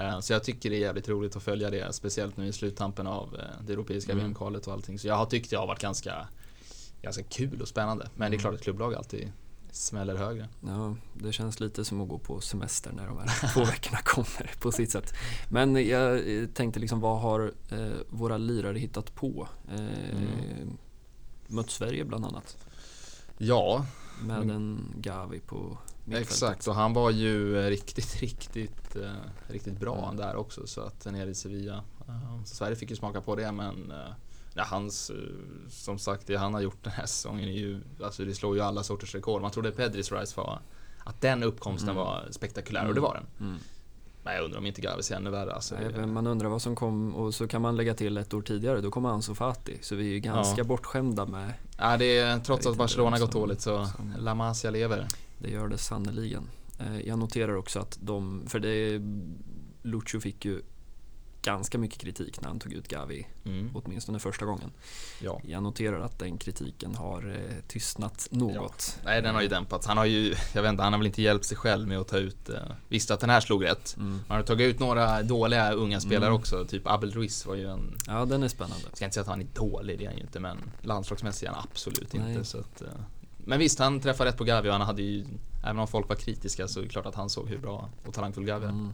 Eh, 0.00 0.20
Så 0.20 0.32
jag 0.32 0.44
tycker 0.44 0.70
det 0.70 0.76
är 0.76 0.80
jävligt 0.80 1.08
roligt 1.08 1.36
att 1.36 1.42
följa 1.42 1.70
det, 1.70 1.92
speciellt 1.92 2.36
nu 2.36 2.46
i 2.46 2.52
sluttampen 2.52 3.06
av 3.06 3.36
det 3.66 3.72
europeiska 3.72 4.12
Mm. 4.12 4.24
VM-kvalet 4.24 4.66
och 4.66 4.72
allting. 4.72 4.98
Så 4.98 5.06
jag 5.08 5.14
har 5.14 5.26
tyckt 5.26 5.50
det 5.50 5.56
har 5.56 5.66
varit 5.66 5.80
ganska, 5.82 6.28
ganska 7.02 7.22
kul 7.22 7.62
och 7.62 7.68
spännande. 7.68 8.08
Men 8.14 8.30
det 8.30 8.34
är 8.34 8.38
Mm. 8.38 8.40
klart 8.40 8.54
att 8.54 8.62
klubblag 8.62 8.94
alltid 8.94 9.32
smäller 9.74 10.16
högre. 10.16 10.48
ja, 10.60 10.96
det 11.14 11.32
känns 11.32 11.60
lite 11.60 11.84
som 11.84 12.00
att 12.00 12.08
gå 12.08 12.18
på 12.18 12.40
semester 12.40 12.92
när 12.92 13.06
de 13.06 13.18
här 13.18 13.48
två 13.54 13.64
veckorna 13.64 13.98
kommer 13.98 14.50
på 14.60 14.72
sitt 14.72 14.90
sätt. 14.90 15.14
Men 15.48 15.86
jag 15.88 16.20
tänkte 16.54 16.80
liksom, 16.80 17.00
vad 17.00 17.20
har 17.20 17.52
eh, 17.70 17.88
våra 18.08 18.36
lirare 18.36 18.78
hittat 18.78 19.14
på? 19.14 19.48
Eh, 19.72 19.80
Mm. 19.80 20.76
Mött 21.46 21.70
Sverige 21.70 22.04
bland 22.04 22.24
annat, 22.24 22.56
Ja, 23.38 23.86
med 24.22 24.36
Mm. 24.36 24.50
en 24.56 24.94
Gavi 24.96 25.40
på 25.40 25.78
mittfältet. 26.04 26.30
exakt. 26.32 26.66
Och 26.66 26.74
han 26.74 26.92
var 26.92 27.10
ju 27.10 27.58
eh, 27.64 27.68
riktigt, 27.70 28.16
riktigt, 28.20 28.96
eh, 28.96 29.12
riktigt 29.48 29.80
bra 29.80 30.04
Mm. 30.04 30.16
där 30.16 30.36
också. 30.36 30.66
Så 30.66 30.80
att 30.80 31.04
nere 31.04 31.30
i 31.30 31.34
Sevilla. 31.34 31.84
Eh, 32.08 32.44
Sverige 32.44 32.76
fick 32.76 32.90
ju 32.90 32.96
smaka 32.96 33.20
på 33.20 33.36
det, 33.36 33.52
men 33.52 33.90
eh, 33.90 34.12
Ja, 34.54 34.64
hans, 34.66 35.10
eh, 35.10 35.16
som 35.68 35.98
sagt, 35.98 36.26
det 36.26 36.36
han 36.36 36.54
har 36.54 36.60
gjort 36.60 36.84
den 36.84 36.92
här 36.92 37.06
säsongen 37.06 37.48
är 37.48 37.52
ju, 37.52 37.80
alltså 38.04 38.24
det 38.24 38.34
slår 38.34 38.56
ju 38.56 38.62
alla 38.62 38.82
sorters 38.82 39.14
rekord. 39.14 39.42
Man 39.42 39.50
trodde 39.50 39.70
Pedris 39.70 40.12
Rise 40.12 40.36
var, 40.36 40.60
att 41.04 41.20
den 41.20 41.42
uppkomsten 41.42 41.88
Mm. 41.90 42.04
var 42.04 42.24
spektakulär 42.30 42.88
och 42.88 42.94
det 42.94 43.00
var 43.00 43.14
den. 43.14 43.46
Mm. 43.48 43.58
Men 44.24 44.34
jag 44.34 44.44
undrar 44.44 44.58
om 44.58 44.66
inte 44.66 44.80
Gavis 44.80 45.10
är 45.10 45.16
ännu 45.16 45.30
värre. 45.30 45.52
Alltså, 45.54 45.74
Nej, 45.74 45.92
det- 45.92 46.06
man 46.06 46.26
undrar 46.26 46.48
vad 46.48 46.62
som 46.62 46.76
kom 46.76 47.14
och 47.14 47.34
så 47.34 47.48
kan 47.48 47.62
man 47.62 47.76
lägga 47.76 47.94
till 47.94 48.16
ett 48.16 48.34
år 48.34 48.42
tidigare, 48.42 48.80
då 48.80 48.90
kommer 48.90 49.08
Ansu 49.08 49.34
Fati. 49.34 49.78
Så 49.82 49.94
vi 49.94 50.08
är 50.08 50.12
ju 50.12 50.18
ganska 50.20 50.60
Ja. 50.60 50.64
bortskämda 50.64 51.26
med, 51.26 51.52
Ja, 51.78 51.96
det 51.96 52.18
är, 52.18 52.38
trots 52.38 52.66
att 52.66 52.76
Barcelona 52.76 53.18
gått 53.18 53.32
dåligt 53.32 53.60
så 53.60 53.86
som- 53.86 54.14
La 54.18 54.34
Masia 54.34 54.70
lever. 54.70 55.08
det 55.38 55.50
gör 55.50 55.68
det 55.68 55.78
sannoliken. 55.78 56.48
Eh, 56.80 57.00
Jag 57.00 57.18
noterar 57.18 57.56
också 57.56 57.78
att 57.80 57.98
de, 58.00 58.44
för 58.48 58.58
det, 58.60 59.00
Lucio 59.82 60.20
fick 60.20 60.44
ju 60.44 60.62
ganska 61.44 61.78
mycket 61.78 61.98
kritik 62.00 62.40
när 62.40 62.48
han 62.48 62.58
tog 62.58 62.72
ut 62.72 62.88
Gavi, 62.88 63.26
Mm. 63.44 63.70
åtminstone 63.74 64.18
första 64.18 64.44
gången. 64.46 64.70
Ja. 65.20 65.40
Jag 65.44 65.62
noterar 65.62 66.00
att 66.00 66.18
den 66.18 66.38
kritiken 66.38 66.94
har 66.94 67.30
eh, 67.50 67.54
tystnat 67.68 68.28
något. 68.30 68.98
Nej, 69.04 69.22
den 69.22 69.34
har 69.34 69.42
ju 69.42 69.48
dämpats. 69.48 69.86
Han 69.86 69.96
har 69.98 70.04
ju, 70.04 70.34
jag 70.54 70.62
vet 70.62 70.70
inte, 70.70 70.82
han 70.82 70.92
har 70.92 70.98
väl 70.98 71.06
inte 71.06 71.22
hjälpt 71.22 71.44
sig 71.44 71.56
själv 71.56 71.88
med 71.88 71.98
att 71.98 72.08
ta 72.08 72.18
ut, 72.18 72.48
eh, 72.48 72.56
visste 72.88 73.14
att 73.14 73.20
den 73.20 73.30
här 73.30 73.40
slog 73.40 73.64
rätt. 73.64 73.96
Mm. 73.96 74.20
Han 74.28 74.36
har 74.36 74.44
tagit 74.44 74.74
ut 74.74 74.80
några 74.80 75.22
dåliga 75.22 75.72
unga 75.72 76.00
spelare 76.00 76.26
Mm. 76.30 76.40
också, 76.40 76.64
typ 76.64 76.86
Abel 76.86 77.10
Ruiz 77.12 77.46
var 77.46 77.54
ju 77.54 77.66
en, 77.70 77.98
Ja, 78.06 78.24
den 78.24 78.42
är 78.42 78.48
spännande. 78.48 78.84
jag 78.88 78.96
ska 78.96 79.04
inte 79.04 79.14
säga 79.14 79.22
att 79.22 79.28
han 79.28 79.40
är 79.40 79.46
dålig, 79.54 79.98
det 79.98 80.04
är 80.04 80.08
han 80.08 80.16
ju 80.16 80.22
inte, 80.22 80.40
men 80.40 80.58
landslagsmässigt 80.82 81.50
är 81.50 81.54
han 81.54 81.66
absolut 81.72 82.12
Nej. 82.12 82.32
inte. 82.32 82.44
Så 82.44 82.58
att, 82.58 82.82
eh, 82.82 82.88
men 83.46 83.58
visst, 83.58 83.78
han 83.78 84.00
träffade 84.00 84.30
rätt 84.30 84.36
på 84.38 84.44
Gavi 84.44 84.68
och 84.68 84.72
han 84.72 84.80
hade 84.82 85.02
ju, 85.02 85.24
även 85.64 85.78
om 85.78 85.88
folk 85.88 86.08
var 86.08 86.16
kritiska 86.16 86.68
så 86.68 86.78
är 86.80 86.82
det 86.84 86.88
klart 86.88 87.06
att 87.06 87.14
han 87.14 87.30
såg 87.30 87.48
hur 87.48 87.58
bra 87.58 87.88
och 88.06 88.14
talangfull 88.14 88.44
Gavi 88.44 88.64
är. 88.64 88.68
Mm. 88.70 88.92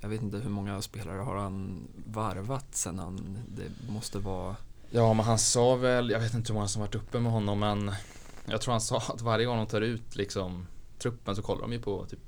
Jag 0.00 0.08
vet 0.08 0.22
inte 0.22 0.36
hur 0.38 0.50
många 0.50 0.82
spelare 0.82 1.20
har 1.22 1.36
han 1.36 1.88
varvat 2.06 2.66
sen 2.74 2.98
han, 2.98 3.38
det 3.56 3.92
måste 3.92 4.18
vara 4.18 4.56
Ja, 4.90 5.12
men 5.14 5.26
han 5.26 5.38
sa 5.38 5.74
väl, 5.76 6.10
jag 6.10 6.20
vet 6.20 6.34
inte 6.34 6.48
hur 6.48 6.54
många 6.54 6.68
som 6.68 6.80
varit 6.82 6.94
uppe 6.94 7.20
med 7.20 7.32
honom, 7.32 7.58
men 7.58 7.92
jag 8.46 8.60
tror 8.60 8.72
han 8.72 8.80
sa 8.80 8.96
att 8.96 9.20
varje 9.20 9.46
gång 9.46 9.56
de 9.56 9.66
tar 9.66 9.80
ut 9.80 10.16
liksom 10.16 10.66
truppen 10.98 11.36
så 11.36 11.42
kollar 11.42 11.62
de 11.62 11.72
ju 11.72 11.80
på 11.80 12.06
typ 12.06 12.18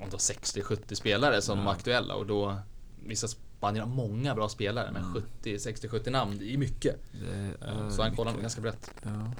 om 0.00 0.04
det 0.04 0.12
var 0.12 0.18
60-70 0.18 0.94
spelare 0.94 1.42
som 1.42 1.58
Ja. 1.58 1.64
var 1.64 1.72
aktuella 1.72 2.14
och 2.14 2.26
då 2.26 2.56
vissa 3.06 3.28
Spanien 3.28 3.88
har 3.88 3.94
många 3.94 4.34
bra 4.34 4.48
spelare 4.48 4.90
men 4.92 5.02
Mm. 5.02 5.14
70, 5.14 5.56
60-70 5.58 6.10
namn, 6.10 6.38
det 6.38 6.54
är 6.54 6.58
mycket. 6.58 6.96
det 7.12 7.54
Eh, 7.66 7.84
är 7.86 7.90
Så 7.90 8.02
han 8.02 8.16
kollar 8.16 8.30
mycket. 8.30 8.42
ganska 8.42 8.60
brett. 8.60 8.90
Ja. 9.02 9.32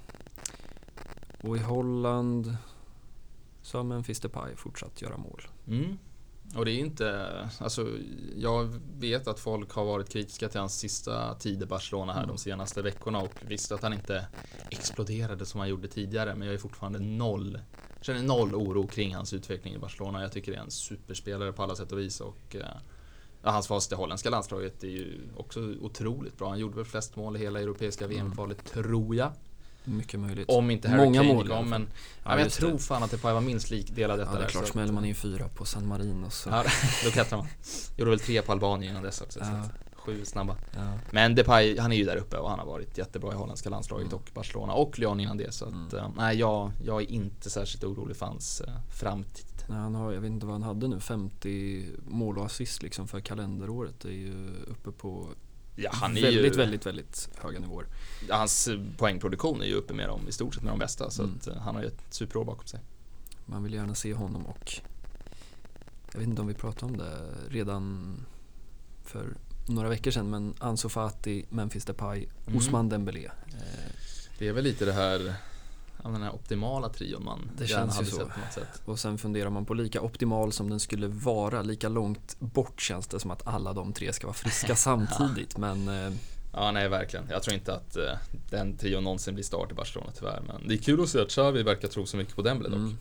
Och 1.48 1.56
i 1.56 1.60
Holland 1.60 2.56
så 3.62 3.78
har 3.78 3.84
Memphis 3.84 4.20
Depay 4.20 4.56
fortsatt 4.56 5.02
göra 5.02 5.16
mål. 5.16 5.42
Mm. 5.66 5.98
Och 6.56 6.64
det 6.64 6.70
är 6.70 6.78
inte, 6.78 7.28
alltså 7.58 7.88
jag 8.36 8.80
vet 8.98 9.28
att 9.28 9.40
folk 9.40 9.72
har 9.72 9.84
varit 9.84 10.08
kritiska 10.08 10.48
till 10.48 10.60
hans 10.60 10.78
sista 10.78 11.34
tid 11.34 11.62
i 11.62 11.66
Barcelona 11.66 12.12
här 12.12 12.22
Mm. 12.22 12.34
de 12.36 12.38
senaste 12.38 12.82
veckorna 12.82 13.18
och 13.18 13.32
visste 13.48 13.74
att 13.74 13.82
han 13.82 13.92
inte 13.92 14.26
exploderade 14.70 15.46
som 15.46 15.60
han 15.60 15.68
gjorde 15.68 15.88
tidigare 15.88 16.34
men 16.34 16.46
jag 16.46 16.54
är 16.54 16.58
fortfarande 16.58 16.98
noll 16.98 17.58
Känner 18.00 18.22
noll 18.22 18.54
oro 18.54 18.86
kring 18.86 19.14
hans 19.14 19.32
utveckling 19.32 19.74
i 19.74 19.78
Barcelona. 19.78 20.22
Jag 20.22 20.32
tycker 20.32 20.52
det 20.52 20.58
är 20.58 20.62
en 20.62 20.70
superspelare 20.70 21.52
på 21.52 21.62
alla 21.62 21.76
sätt 21.76 21.92
och 21.92 21.98
vis 21.98 22.20
och 22.20 22.56
eh, 22.56 22.60
ja, 23.42 23.50
hans 23.50 23.66
fas 23.66 23.92
i 23.92 23.94
holländska 23.94 24.30
landslaget 24.30 24.84
är 24.84 24.88
ju 24.88 25.20
också 25.36 25.60
otroligt 25.80 26.38
bra. 26.38 26.48
Han 26.48 26.58
gjorde 26.58 26.76
väl 26.76 26.84
flest 26.84 27.16
mål 27.16 27.36
i 27.36 27.38
hela 27.38 27.60
europeiska 27.60 28.04
Mm. 28.04 28.16
VM-kvalet, 28.16 28.64
tror 28.64 29.14
jag. 29.16 29.32
Mycket 29.84 30.20
möjligt. 30.20 30.48
Om 30.48 30.70
inte 30.70 30.88
Harry 30.88 31.04
Många 31.04 31.20
Kane 31.20 31.34
mål 31.34 31.42
gick 31.44 31.50
i 31.50 31.52
alla 31.52 31.60
om, 31.60 31.70
fall. 31.70 31.80
men, 31.80 31.88
Ja, 32.24 32.30
men 32.30 32.38
jag 32.38 32.52
tror 32.52 32.70
det. 32.72 32.78
fan 32.78 33.02
att 33.02 33.10
Depay 33.10 33.32
var 33.34 33.40
minst 33.40 33.70
lik 33.70 33.94
delad 33.96 34.18
detta 34.18 34.30
Ja, 34.30 34.34
det 34.34 34.38
är 34.38 34.42
där, 34.42 34.50
klart. 34.50 34.66
så 34.66 34.72
Smäller 34.72 34.92
man 34.92 35.04
in 35.04 35.14
fyra 35.14 35.48
på 35.48 35.64
San 35.64 35.86
Marino 35.86 36.30
så... 36.30 36.48
Ja, 36.50 36.64
då 37.04 37.10
klättrar 37.10 37.38
man. 37.38 37.46
Gjorde 37.96 38.10
väl 38.10 38.20
tre 38.20 38.42
på 38.42 38.52
Albanien 38.52 38.90
innan 38.90 39.02
dess 39.02 39.20
också. 39.20 39.38
Så 39.40 39.44
Ja. 39.50 39.62
sju 39.94 40.24
snabba. 40.24 40.56
Ja. 40.76 40.92
Men 41.10 41.34
Depay, 41.34 41.78
han 41.78 41.92
är 41.92 41.96
ju 41.96 42.04
där 42.04 42.16
uppe 42.16 42.36
och 42.36 42.50
han 42.50 42.58
har 42.58 42.66
varit 42.66 42.98
jättebra 42.98 43.32
i 43.32 43.36
holländska 43.36 43.70
landslaget 43.70 44.06
Mm. 44.06 44.16
och 44.18 44.30
Barcelona 44.34 44.72
och 44.72 44.98
Lyon 44.98 45.20
innan 45.20 45.36
det. 45.36 45.52
Så 45.54 45.64
att, 45.64 45.72
Mm. 45.92 45.96
eh, 46.04 46.10
nej, 46.16 46.36
jag, 46.38 46.72
jag 46.84 47.02
är 47.02 47.10
inte 47.10 47.50
särskilt 47.50 47.84
orolig 47.84 48.16
för 48.16 48.26
hans 48.26 48.60
eh, 48.60 48.74
framtid. 49.00 49.44
Nej, 49.68 49.78
han 49.78 49.94
har, 49.94 50.12
jag 50.12 50.20
vet 50.20 50.30
inte 50.30 50.46
vad 50.46 50.52
han 50.54 50.62
hade 50.62 50.88
nu, 50.88 51.00
50 51.00 51.86
mål 52.06 52.38
och 52.38 52.44
assist 52.46 52.82
liksom 52.82 53.08
för 53.08 53.20
kalenderåret. 53.20 54.00
Det 54.00 54.08
är 54.08 54.12
ju 54.12 54.48
uppe 54.70 54.90
på 54.90 55.28
Ja, 55.80 55.90
han 55.92 56.16
är 56.16 56.22
väldigt, 56.22 56.52
ju, 56.54 56.56
väldigt, 56.56 56.86
väldigt 56.86 57.28
höga 57.42 57.58
nivåer. 57.58 57.86
Hans 58.30 58.68
poängproduktion 58.96 59.62
är 59.62 59.66
ju 59.66 59.74
uppe 59.74 59.94
med 59.94 60.08
dem, 60.08 60.28
i 60.28 60.32
stort 60.32 60.54
sett 60.54 60.62
med 60.64 60.72
de 60.72 60.78
bästa. 60.78 61.10
Så 61.10 61.22
Mm. 61.22 61.38
eh, 61.46 61.56
han 61.56 61.74
har 61.74 61.82
ju 61.82 61.88
ett 61.88 62.00
superår 62.10 62.44
bakom 62.44 62.66
sig. 62.66 62.80
Man 63.46 63.62
vill 63.62 63.74
gärna 63.74 63.94
se 63.94 64.14
honom 64.14 64.46
och 64.46 64.72
jag 66.12 66.18
vet 66.18 66.28
inte 66.28 66.40
om 66.42 66.48
vi 66.48 66.54
pratade 66.54 66.92
om 66.92 66.98
det 66.98 67.18
redan 67.48 68.14
för 69.04 69.36
några 69.66 69.88
veckor 69.88 70.10
sedan 70.10 70.30
men 70.30 70.54
Ansu 70.58 70.88
Fati, 70.88 71.44
Memphis 71.48 71.84
Depay, 71.84 72.26
Mm. 72.46 72.56
Ousmane 72.56 72.88
Dembélé. 72.90 73.24
Eh, 73.48 73.92
Det 74.38 74.48
är 74.48 74.52
väl 74.52 74.64
lite 74.64 74.84
det 74.84 74.92
här, 74.92 75.34
den 76.02 76.22
här 76.22 76.34
optimala 76.34 76.88
trion 76.88 77.24
man 77.24 77.50
Det 77.58 77.64
gärna 77.64 77.92
känns 77.92 77.94
ju 77.94 77.98
hade 77.98 78.10
så. 78.10 78.16
sett 78.16 78.34
på 78.34 78.40
något 78.40 78.52
sätt. 78.52 78.82
och 78.84 78.98
sen 78.98 79.18
funderar 79.18 79.50
man 79.50 79.64
på 79.64 79.74
lika 79.74 80.00
optimal 80.00 80.52
som 80.52 80.70
den 80.70 80.80
skulle 80.80 81.08
vara, 81.08 81.62
lika 81.62 81.88
långt 81.88 82.36
bort 82.40 82.80
känns 82.80 83.06
det 83.06 83.20
som 83.20 83.30
att 83.30 83.46
alla 83.46 83.72
de 83.72 83.92
tre 83.92 84.12
ska 84.12 84.26
vara 84.26 84.34
friska 84.34 84.76
samtidigt 84.76 85.56
men 85.58 85.88
eh, 85.88 86.12
Ja, 86.52 86.70
nej 86.70 86.88
verkligen. 86.88 87.26
Jag 87.30 87.42
tror 87.42 87.54
inte 87.54 87.74
att 87.74 87.96
eh, 87.96 88.12
den 88.50 88.76
trion 88.76 89.04
någonsin 89.04 89.34
blir 89.34 89.44
start 89.44 89.70
i 89.72 89.74
Barcelona 89.74 90.10
tyvärr. 90.18 90.42
Men 90.46 90.68
det 90.68 90.74
är 90.74 90.78
kul 90.78 91.02
att 91.02 91.08
se 91.08 91.20
att 91.20 91.28
Xavi 91.28 91.62
verkar 91.62 91.88
tro 91.88 92.06
så 92.06 92.16
mycket 92.16 92.36
på 92.36 92.42
Dembélé 92.42 92.68
dock. 92.68 92.78
mm, 92.78 92.96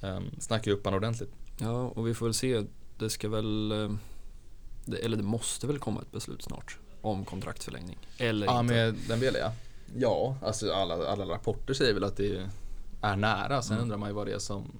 Um, 0.00 0.30
snackar 0.38 0.70
ju 0.70 0.76
upp 0.76 0.84
honom 0.84 0.98
ordentligt. 0.98 1.30
ja 1.58 1.70
och 1.88 2.06
vi 2.08 2.14
får 2.14 2.26
väl 2.26 2.34
se, 2.34 2.62
det 2.98 3.10
ska 3.10 3.28
väl 3.28 3.72
eh, 3.72 3.90
det, 4.84 4.96
eller 4.96 5.16
det 5.16 5.22
måste 5.22 5.66
väl 5.66 5.78
komma 5.78 6.00
ett 6.02 6.12
beslut 6.12 6.42
snart 6.42 6.78
om 7.00 7.24
kontraktsförlängning. 7.24 7.98
Eller 8.18 8.46
Ja, 8.46 8.60
inte. 8.60 8.74
med 8.74 8.94
Dembélé 9.08 9.38
ja. 9.38 9.52
Ja, 9.96 10.36
alltså 10.42 10.72
alla, 10.72 11.06
alla 11.06 11.24
rapporter 11.24 11.74
säger 11.74 11.94
väl 11.94 12.04
att 12.04 12.16
det 12.16 12.48
är 13.00 13.16
nära. 13.16 13.62
Sen 13.62 13.72
Mm. 13.72 13.82
undrar 13.82 13.98
man 13.98 14.08
ju 14.08 14.14
vad 14.14 14.26
det 14.26 14.32
är 14.32 14.38
som 14.38 14.72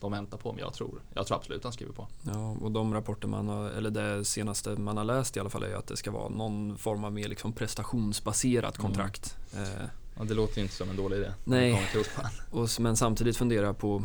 de 0.00 0.12
väntar 0.12 0.38
på. 0.38 0.52
Men 0.52 0.60
jag 0.60 0.74
tror, 0.74 1.02
jag 1.14 1.26
tror 1.26 1.36
absolut 1.36 1.64
han 1.64 1.72
skriver 1.72 1.92
på. 1.92 2.08
Ja, 2.22 2.56
och 2.60 2.70
de 2.72 2.94
rapporter 2.94 3.28
man 3.28 3.48
har, 3.48 3.70
eller 3.70 3.90
det 3.90 4.24
senaste 4.24 4.70
man 4.70 4.96
har 4.96 5.04
läst 5.04 5.36
i 5.36 5.40
alla 5.40 5.50
fall 5.50 5.62
är 5.62 5.68
ju 5.68 5.74
att 5.76 5.86
det 5.86 5.96
ska 5.96 6.10
vara 6.10 6.28
någon 6.28 6.78
form 6.78 7.04
av 7.04 7.12
mer 7.12 7.28
liksom 7.28 7.52
prestationsbaserat 7.52 8.78
Mm. 8.78 8.86
kontrakt. 8.90 9.36
Eh, 9.54 9.84
Ja, 10.18 10.24
det 10.24 10.34
låter 10.34 10.56
ju 10.56 10.62
inte 10.62 10.74
som 10.74 10.90
en 10.90 10.96
dålig 10.96 11.16
idé. 11.16 11.32
Nej. 11.44 11.86
Och, 12.50 12.68
men 12.80 12.96
samtidigt 12.96 13.36
funderar 13.36 13.66
jag 13.66 13.78
på, 13.78 14.02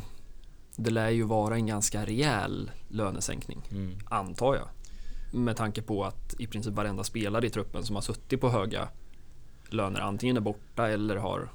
det 0.75 0.89
lär 0.91 1.09
ju 1.09 1.23
vara 1.23 1.55
en 1.55 1.65
ganska 1.67 2.05
rejäl 2.05 2.71
lönesänkning, 2.87 3.61
Mm. 3.71 3.97
antar 4.09 4.55
jag. 4.55 4.67
Med 5.39 5.55
tanke 5.55 5.81
på 5.81 6.03
att 6.05 6.33
i 6.39 6.47
princip 6.47 6.73
varenda 6.73 7.03
spelare 7.03 7.45
i 7.47 7.49
truppen 7.49 7.83
som 7.85 7.95
har 7.95 8.01
suttit 8.01 8.41
på 8.41 8.49
höga 8.49 8.87
löner 9.73 9.99
antingen 9.99 10.37
är 10.37 10.41
borta 10.41 10.89
eller 10.89 11.15
har 11.15 11.39
gått 11.39 11.49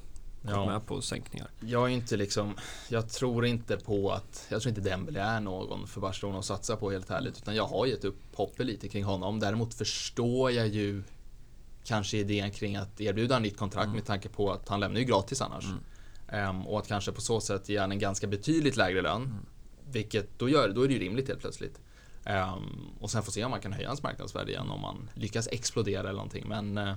Ja. 0.54 0.66
med 0.66 0.86
på 0.86 1.00
sänkningar. 1.00 1.48
Jag 1.60 1.82
är 1.84 1.88
inte 1.88 2.16
liksom, 2.16 2.54
jag 2.88 3.08
tror 3.08 3.46
inte 3.46 3.76
på 3.76 4.10
att, 4.12 4.46
jag 4.48 4.62
tror 4.62 4.68
inte 4.68 4.80
Dembélé 4.90 5.20
är 5.20 5.40
någon 5.40 5.86
för 5.86 6.00
Barcelona 6.00 6.38
att 6.38 6.44
satsa 6.44 6.76
på 6.76 6.90
helt 6.90 7.10
ärligt. 7.10 7.38
Utan 7.38 7.54
jag 7.56 7.66
har 7.66 7.86
gett 7.86 8.04
upp 8.04 8.18
hoppet 8.34 8.66
lite 8.66 8.88
kring 8.88 9.04
honom. 9.04 9.40
Däremot 9.40 9.74
förstår 9.74 10.50
jag 10.50 10.68
ju 10.68 11.02
kanske 11.84 12.16
idén 12.18 12.50
kring 12.50 12.76
att 12.76 13.00
erbjuda 13.00 13.36
en 13.36 13.42
nytt 13.42 13.56
kontrakt 13.58 13.84
Mm. 13.84 13.96
med 13.96 14.06
tanke 14.06 14.28
på 14.28 14.52
att 14.52 14.68
han 14.68 14.80
lämnar 14.80 15.00
ju 15.00 15.06
gratis 15.06 15.40
annars. 15.42 15.64
Mm. 15.64 15.78
Ehm, 16.28 16.66
och 16.66 16.78
att 16.78 16.88
kanske 16.88 17.12
på 17.12 17.20
så 17.20 17.40
sätt 17.40 17.68
ge 17.68 17.78
han 17.78 17.92
en 17.92 17.98
ganska 17.98 18.26
betydligt 18.26 18.76
lägre 18.76 19.02
lön. 19.02 19.22
Mm. 19.22 19.36
Vilket 19.90 20.38
då, 20.38 20.48
gör, 20.48 20.68
då 20.68 20.82
är 20.82 20.88
det 20.88 20.94
ju 20.94 21.00
rimligt 21.00 21.28
helt 21.28 21.40
plötsligt. 21.40 21.80
Um, 22.26 22.88
och 23.00 23.10
sen 23.10 23.22
får 23.22 23.32
se 23.32 23.44
om 23.44 23.50
man 23.50 23.60
kan 23.60 23.72
höja 23.72 23.88
hans 23.88 24.02
marknadsvärde 24.02 24.50
igen 24.52 24.70
om 24.70 24.80
man 24.80 25.10
lyckas 25.14 25.48
explodera 25.52 26.00
eller 26.00 26.12
någonting. 26.12 26.44
Men 26.48 26.78
uh, 26.78 26.94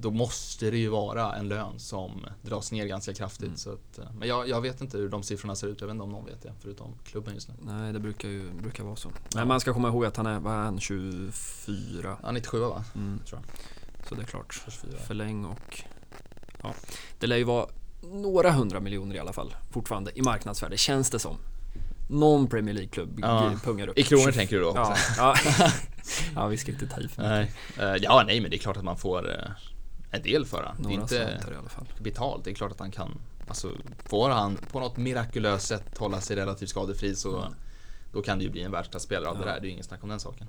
då 0.00 0.10
måste 0.10 0.70
det 0.70 0.78
ju 0.78 0.88
vara 0.88 1.34
en 1.34 1.48
lön 1.48 1.78
som 1.78 2.26
dras 2.42 2.72
ner 2.72 2.86
ganska 2.86 3.14
kraftigt. 3.14 3.46
Mm. 3.46 3.56
Så 3.56 3.72
att, 3.72 3.98
uh, 3.98 4.04
men 4.18 4.28
jag, 4.28 4.48
jag, 4.48 4.60
vet 4.60 4.80
inte 4.80 4.98
hur 4.98 5.08
de 5.08 5.22
siffrorna 5.22 5.56
ser 5.56 5.66
ut. 5.66 5.80
Jag 5.80 5.86
vet 5.86 5.94
inte 5.94 6.04
om 6.04 6.10
någon 6.10 6.26
vet 6.26 6.42
det, 6.42 6.52
förutom 6.60 6.94
klubben 7.04 7.34
just 7.34 7.48
nu. 7.48 7.54
Nej, 7.60 7.92
det 7.92 8.00
brukar 8.00 8.28
ju 8.28 8.52
brukar 8.52 8.84
vara 8.84 8.96
så. 8.96 9.10
Men 9.34 9.48
man 9.48 9.60
ska 9.60 9.72
komma 9.72 9.88
ihåg 9.88 10.04
att 10.04 10.16
han 10.16 10.26
är, 10.26 10.40
vad 10.40 10.52
är 10.52 10.58
han, 10.58 10.80
24? 10.80 12.16
Ja, 12.22 12.32
97 12.32 12.60
va? 12.60 12.84
Mm. 12.94 13.20
Tror 13.26 13.40
jag. 13.40 14.08
Så 14.08 14.14
det 14.14 14.22
är 14.22 14.26
klart. 14.26 14.62
24. 14.64 14.98
Förläng 14.98 15.44
och... 15.44 15.84
Ja. 16.62 16.74
Det 17.18 17.26
lär 17.26 17.36
ju 17.36 17.44
vara 17.44 17.66
några 18.02 18.50
hundra 18.50 18.80
miljoner 18.80 19.16
i 19.16 19.18
alla 19.18 19.32
fall 19.32 19.54
fortfarande 19.70 20.18
i 20.18 20.22
marknadsvärde, 20.22 20.76
känns 20.76 21.10
det 21.10 21.18
som 21.18 21.36
någon 22.08 22.46
Premier 22.46 22.74
League-klubb 22.74 23.18
ja. 23.22 23.52
pungar 23.64 23.88
upp. 23.88 23.98
I 23.98 24.02
kronor 24.02 24.32
tänker 24.32 24.56
du 24.56 24.62
då? 24.62 24.72
Ja, 24.74 24.96
ja. 25.16 25.36
ja, 26.34 26.46
vi 26.46 26.56
ska 26.56 26.72
inte 26.72 26.86
ta 26.86 27.00
i 27.00 27.08
för 27.08 27.22
mycket. 27.22 27.54
Nej. 27.76 27.98
Ja, 28.02 28.24
nej, 28.26 28.40
men 28.40 28.50
det 28.50 28.56
är 28.56 28.58
klart 28.58 28.76
att 28.76 28.84
man 28.84 28.96
får 28.96 29.30
eh, 29.30 29.50
en 30.16 30.22
del 30.22 30.46
för 30.46 30.62
det. 30.62 30.82
Några 30.82 31.06
det 31.06 31.16
är 31.16 31.32
inte 31.32 31.50
i 31.54 31.56
alla 31.56 31.68
fall. 31.68 31.86
betalt. 31.98 32.44
Det 32.44 32.50
är 32.50 32.54
klart 32.54 32.72
att 32.72 32.80
han 32.80 32.90
kan. 32.90 33.18
Alltså, 33.48 33.70
får 34.04 34.30
han 34.30 34.56
på 34.72 34.80
något 34.80 34.96
mirakulöst 34.96 35.66
sätt 35.66 35.98
hålla 35.98 36.20
sig 36.20 36.36
relativt 36.36 36.68
skadefri 36.68 37.14
så 37.14 37.38
mm. 37.38 37.52
då 38.12 38.22
kan 38.22 38.38
det 38.38 38.44
ju 38.44 38.50
bli 38.50 38.62
en 38.62 38.70
världsklassspelare 38.70 39.28
av 39.28 39.36
ja. 39.36 39.44
det 39.44 39.50
där. 39.50 39.60
Det 39.60 39.64
är 39.64 39.68
ju 39.68 39.72
ingen 39.72 39.84
snack 39.84 40.02
om 40.02 40.08
den 40.08 40.20
saken. 40.20 40.46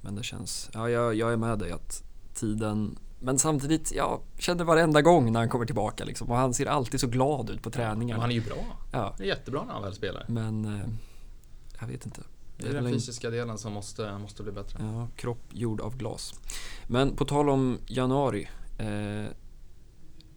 Men 0.00 0.14
det 0.14 0.22
känns, 0.22 0.70
ja 0.72 0.90
jag, 0.90 1.14
jag 1.14 1.32
är 1.32 1.36
med 1.36 1.58
dig 1.58 1.72
att 1.72 2.02
tiden 2.34 2.98
men 3.22 3.38
samtidigt, 3.38 3.92
jag 3.92 4.20
känner 4.38 4.64
varenda 4.64 5.02
gång 5.02 5.32
när 5.32 5.40
han 5.40 5.48
kommer 5.48 5.66
tillbaka 5.66 6.04
liksom. 6.04 6.30
Och 6.30 6.36
han 6.36 6.54
ser 6.54 6.66
alltid 6.66 7.00
så 7.00 7.06
glad 7.06 7.50
ut 7.50 7.62
på 7.62 7.70
träningarna. 7.70 8.18
Men 8.18 8.20
han 8.20 8.30
är 8.30 8.34
ju 8.34 8.40
bra. 8.40 8.76
Ja. 8.92 9.14
Det 9.18 9.22
är 9.24 9.28
jättebra 9.28 9.64
när 9.64 9.72
han 9.72 9.82
väl 9.82 9.94
spelar. 9.94 10.24
Men, 10.28 10.64
eh, 10.64 10.88
jag 11.80 11.86
vet 11.86 12.06
inte. 12.06 12.20
Det 12.56 12.68
är 12.68 12.72
den 12.72 12.92
fysiska 12.92 13.30
delen 13.30 13.58
som 13.58 13.72
måste, 13.72 14.18
måste 14.18 14.42
bli 14.42 14.52
bättre. 14.52 14.78
Ja, 14.82 15.08
kropp 15.16 15.42
gjord 15.50 15.80
av 15.80 15.96
glas. 15.96 16.34
Men 16.86 17.16
på 17.16 17.24
tal 17.24 17.48
om 17.48 17.78
januari. 17.86 18.48
Eh, 18.80 19.30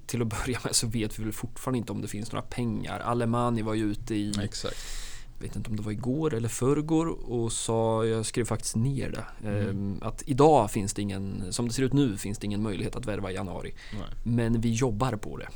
till 0.05 0.21
att 0.21 0.27
börja 0.27 0.59
med 0.63 0.75
så 0.75 0.88
vet 0.88 1.19
vi 1.19 1.23
väl 1.23 1.33
fortfarande 1.33 1.77
inte 1.77 1.91
om 1.91 2.01
det 2.01 2.07
finns 2.07 2.31
några 2.31 2.45
pengar. 2.45 3.00
Alemani 3.00 3.62
var 3.62 3.73
ju 3.73 3.91
ute 3.91 4.15
i 4.15 4.33
Exakt 4.43 5.03
vet 5.43 5.55
inte 5.55 5.69
om 5.69 5.75
det 5.75 5.83
var 5.83 5.91
igår 5.91 6.33
eller 6.33 6.50
förrgår 6.50 7.31
och 7.31 7.51
sa, 7.51 8.05
jag 8.05 8.25
skrev 8.25 8.45
faktiskt 8.45 8.75
ner 8.75 9.09
det, 9.09 9.50
mm. 9.50 9.69
Ehm, 9.69 10.00
att 10.01 10.23
idag 10.25 10.71
finns 10.71 10.93
det 10.93 11.01
ingen, 11.01 11.53
som 11.53 11.67
det 11.67 11.73
ser 11.73 11.83
ut 11.83 11.93
nu 11.93 12.17
finns 12.17 12.38
det 12.38 12.45
ingen 12.45 12.63
möjlighet 12.63 12.95
att 12.95 13.05
värva 13.05 13.31
i 13.31 13.33
januari. 13.33 13.75
Nej. 13.93 14.01
Men 14.23 14.62
vi 14.62 14.71
jobbar 14.73 15.15
på 15.15 15.38
det. 15.38 15.47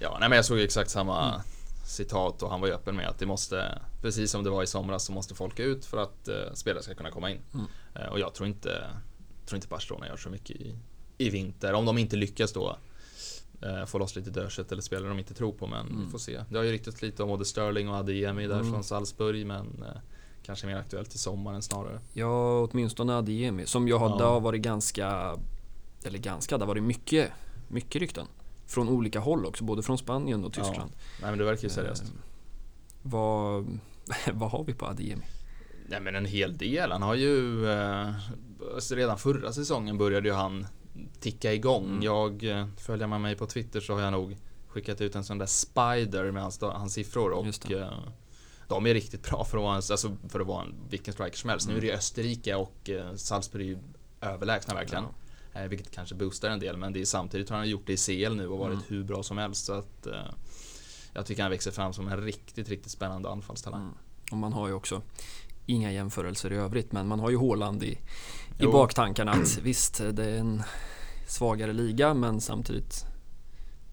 Ja, 0.00 0.16
nej 0.20 0.28
men 0.28 0.36
jag 0.36 0.44
såg 0.44 0.60
exakt 0.60 0.90
samma 0.90 1.28
mm. 1.28 1.40
citat 1.86 2.42
och 2.42 2.50
han 2.50 2.60
var 2.60 2.68
ju 2.68 2.74
öppen 2.74 2.96
med 2.96 3.08
att 3.08 3.18
det 3.18 3.26
måste, 3.26 3.78
precis 4.02 4.30
som 4.30 4.44
det 4.44 4.50
var 4.50 4.62
i 4.62 4.66
somras, 4.66 5.04
så 5.04 5.12
måste 5.12 5.34
folk 5.34 5.58
ut 5.58 5.84
för 5.84 5.98
att 5.98 6.28
uh, 6.28 6.54
spelare 6.54 6.82
ska 6.82 6.94
kunna 6.94 7.10
komma 7.10 7.30
in. 7.30 7.40
Mm. 7.54 7.66
Uh, 7.96 8.12
och 8.12 8.20
jag 8.20 8.34
tror 8.34 8.48
inte, 8.48 8.86
tror 9.46 9.56
inte 9.56 9.68
Barcelona 9.68 10.06
gör 10.06 10.16
så 10.16 10.30
mycket 10.30 10.56
i, 10.56 10.76
i 11.18 11.30
vinter. 11.30 11.72
Om 11.72 11.84
de 11.84 11.98
inte 11.98 12.16
lyckas 12.16 12.52
då 12.52 12.76
eh, 13.62 13.86
få 13.86 13.98
loss 13.98 14.16
lite 14.16 14.30
dödkött 14.30 14.72
eller 14.72 14.82
spelare 14.82 15.08
de 15.08 15.18
inte 15.18 15.34
tror 15.34 15.52
på. 15.52 15.66
Men 15.66 15.86
mm. 15.86 16.04
vi 16.04 16.10
får 16.10 16.18
se. 16.18 16.40
Det 16.50 16.56
har 16.56 16.64
ju 16.64 16.72
ryktats 16.72 17.02
lite 17.02 17.22
om 17.22 17.28
både 17.28 17.44
Sterling 17.44 17.88
och 17.88 17.94
Adeyemi 17.94 18.46
där 18.46 18.60
mm. 18.60 18.72
från 18.72 18.84
Salzburg. 18.84 19.46
Men 19.46 19.84
eh, 19.86 20.00
kanske 20.42 20.66
mer 20.66 20.76
aktuellt 20.76 21.10
till 21.10 21.20
sommaren 21.20 21.62
snarare. 21.62 22.00
Ja, 22.12 22.60
åtminstone 22.60 23.14
Adeyemi. 23.14 23.66
Som 23.66 23.88
jag 23.88 23.98
hade 23.98 24.24
ja. 24.24 24.38
varit 24.38 24.62
ganska, 24.62 25.36
eller 26.04 26.18
ganska, 26.18 26.58
det 26.58 26.64
har 26.64 26.68
varit 26.68 26.82
mycket, 26.82 27.30
mycket 27.68 28.00
rykten. 28.00 28.26
Från 28.66 28.88
olika 28.88 29.20
håll 29.20 29.46
också, 29.46 29.64
både 29.64 29.82
från 29.82 29.98
Spanien 29.98 30.44
och 30.44 30.52
Tyskland. 30.52 30.90
Ja. 30.92 30.98
Nej 31.20 31.30
men 31.30 31.38
det 31.38 31.44
verkar 31.44 31.62
ju 31.62 31.68
seriöst. 31.68 32.02
Eh, 32.02 32.08
vad, 33.02 33.66
vad 34.32 34.50
har 34.50 34.64
vi 34.64 34.74
på 34.74 34.86
Adeyemi? 34.86 35.24
Nej 35.88 36.00
men 36.00 36.14
en 36.14 36.24
hel 36.24 36.56
del. 36.56 36.92
Han 36.92 37.02
har 37.02 37.14
ju 37.14 37.66
eh, 37.70 38.14
alltså 38.74 38.94
Redan 38.94 39.18
förra 39.18 39.52
säsongen 39.52 39.98
började 39.98 40.28
ju 40.28 40.34
han 40.34 40.66
ticka 41.20 41.52
igång. 41.52 41.84
Mm. 41.84 42.02
Jag, 42.02 42.44
eh, 42.44 42.66
följer 42.76 43.06
man 43.06 43.22
mig 43.22 43.36
på 43.36 43.46
Twitter 43.46 43.80
så 43.80 43.94
har 43.94 44.00
jag 44.00 44.12
nog 44.12 44.36
skickat 44.68 45.00
ut 45.00 45.14
en 45.14 45.24
sån 45.24 45.38
där 45.38 45.46
spider 45.46 46.30
med 46.30 46.42
hans, 46.42 46.60
hans 46.60 46.92
siffror 46.92 47.30
och 47.30 47.70
eh, 47.70 47.98
de 48.68 48.86
är 48.86 48.94
riktigt 48.94 49.30
bra 49.30 49.44
för 49.44 49.58
att 49.58 49.64
vara 49.64 49.76
en, 49.76 49.82
alltså 49.90 50.16
för 50.28 50.40
att 50.40 50.46
vara 50.46 50.62
en, 50.62 50.74
vilken 50.90 51.14
striker 51.14 51.36
som 51.36 51.50
helst. 51.50 51.66
Mm. 51.66 51.74
Nu 51.74 51.78
är 51.78 51.82
det 51.82 51.88
mm. 51.88 51.98
Österrike 51.98 52.54
och 52.54 52.90
eh, 52.90 53.14
Salzburg 53.14 53.66
är 53.66 53.70
ju 53.70 53.78
överlägsna 54.20 54.74
verkligen. 54.74 55.04
Ja. 55.52 55.66
Vilket 55.68 55.90
kanske 55.90 56.14
boostar 56.14 56.48
en 56.50 56.60
del 56.60 56.76
men 56.76 56.92
det 56.92 57.00
är 57.00 57.04
samtidigt 57.04 57.50
har 57.50 57.56
han 57.56 57.68
gjort 57.68 57.86
det 57.86 57.92
i 57.92 57.96
CL 57.96 58.34
nu 58.34 58.48
och 58.48 58.58
varit 58.58 58.74
mm. 58.74 58.84
hur 58.88 59.04
bra 59.04 59.22
som 59.22 59.38
helst. 59.38 59.64
Så 59.64 59.72
att, 59.72 60.06
jag 61.12 61.26
tycker 61.26 61.42
han 61.42 61.50
växer 61.50 61.70
fram 61.70 61.92
som 61.92 62.08
en 62.08 62.20
riktigt, 62.20 62.68
riktigt 62.68 62.92
spännande 62.92 63.30
anfallstalang. 63.30 63.80
Mm. 63.80 63.94
Och 64.30 64.36
man 64.36 64.52
har 64.52 64.68
ju 64.68 64.74
också 64.74 65.02
inga 65.66 65.92
jämförelser 65.92 66.52
i 66.52 66.56
övrigt 66.56 66.92
men 66.92 67.08
man 67.08 67.20
har 67.20 67.30
ju 67.30 67.36
Håland 67.36 67.82
i, 67.82 67.98
i 68.58 68.66
baktankarna 68.66 69.32
att 69.32 69.58
visst 69.58 70.02
det 70.12 70.24
är 70.24 70.38
en 70.38 70.62
svagare 71.26 71.72
liga 71.72 72.14
men 72.14 72.40
samtidigt 72.40 73.04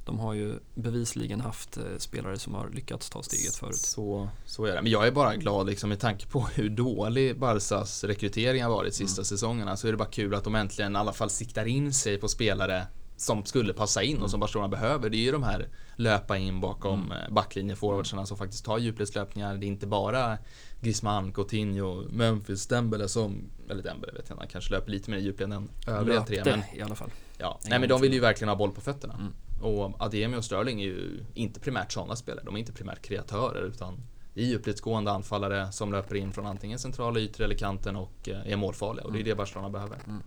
de 0.06 0.20
har 0.20 0.34
ju 0.34 0.60
bevisligen 0.76 1.42
haft 1.42 1.78
eh, 1.78 1.84
spelare 1.98 2.40
som 2.40 2.54
har 2.54 2.70
lyckats 2.70 3.10
ta 3.10 3.24
steget 3.24 3.56
förut. 3.56 3.76
Så, 3.76 4.30
så 4.46 4.66
är 4.66 4.76
det. 4.76 4.82
Men 4.82 4.92
jag 4.92 5.08
är 5.08 5.12
bara 5.12 5.36
glad 5.36 5.68
liksom 5.68 5.90
med 5.90 6.00
tanke 6.00 6.28
på 6.28 6.48
hur 6.54 6.70
dålig 6.70 7.40
Barsas 7.40 8.04
rekrytering 8.04 8.64
har 8.64 8.70
varit 8.70 8.96
sista 8.96 9.20
mm. 9.20 9.26
säsongerna 9.26 9.78
så 9.78 9.88
är 9.88 9.92
det 9.92 9.98
bara 9.98 10.10
kul 10.10 10.36
att 10.36 10.44
de 10.44 10.56
äntligen 10.56 10.96
i 10.96 11.00
alla 11.00 11.14
fall 11.14 11.30
siktar 11.30 11.66
in 11.66 11.94
sig 11.94 12.18
på 12.18 12.28
spelare 12.28 12.88
som 13.18 13.46
skulle 13.46 13.74
passa 13.74 14.04
in 14.04 14.22
och 14.22 14.30
som 14.30 14.38
mm. 14.38 14.40
Barcelona 14.40 14.68
behöver. 14.68 15.10
Det 15.10 15.18
är 15.18 15.26
ju 15.26 15.32
de 15.32 15.44
här 15.44 15.68
löpa 15.96 16.38
in 16.38 16.62
bakom 16.62 17.04
mm. 17.04 17.12
Eh, 17.12 17.34
backlinjeforwardsarna 17.34 18.26
som 18.26 18.38
faktiskt 18.38 18.66
tar 18.66 18.78
djupledslöpningar. 18.78 19.58
Det 19.58 19.66
är 19.66 19.68
inte 19.68 19.88
bara 19.88 20.38
Griezmann, 20.82 21.32
Coutinho, 21.32 22.04
Memphis, 22.10 22.68
Dembele 22.68 23.08
som, 23.08 23.50
eller 23.70 23.84
Dembele 23.84 24.14
vet 24.14 24.30
jag 24.30 24.36
han 24.36 24.48
kanske 24.48 24.74
löper 24.74 24.92
lite 24.92 25.12
mer 25.12 25.18
i 25.18 25.22
djupled 25.22 25.54
än 25.54 25.70
övriga 25.88 26.22
tre. 26.22 26.42
Men, 26.46 26.62
i 26.74 26.82
alla 26.82 26.96
fall. 26.96 27.12
Ja, 27.38 27.60
nej 27.66 27.80
men 27.80 27.90
de 27.90 28.02
vill 28.02 28.14
ju 28.14 28.20
verkligen 28.20 28.50
ha 28.50 28.56
boll 28.56 28.72
på 28.72 28.82
fötterna. 28.82 29.14
Mm. 29.14 29.34
Och 29.62 30.02
Ademi 30.02 30.38
och 30.38 30.46
Sterling 30.46 30.82
är 30.82 30.86
ju 30.86 31.26
inte 31.34 31.60
primärt 31.60 31.92
sådana 31.92 32.16
spelare. 32.16 32.46
De 32.46 32.56
är 32.56 32.60
inte 32.60 32.74
primärt 32.74 33.02
kreatörer 33.02 33.62
utan 33.62 34.00
är 34.36 34.44
djupledsgående 34.44 35.12
anfallare 35.12 35.72
som 35.72 35.92
löper 35.92 36.16
in 36.16 36.32
från 36.32 36.46
antingen 36.46 36.80
centrala 36.80 37.20
ytor 37.20 37.44
eller 37.44 37.56
kanten 37.56 37.96
och 37.96 38.30
eh, 38.30 38.52
är 38.52 38.56
målfarliga. 38.56 39.06
Och 39.06 39.12
det 39.12 39.18
är 39.18 39.22
mm. 39.22 39.30
det 39.30 39.36
Barcelona 39.36 39.70
behöver. 39.70 39.98
Mm. 40.08 40.24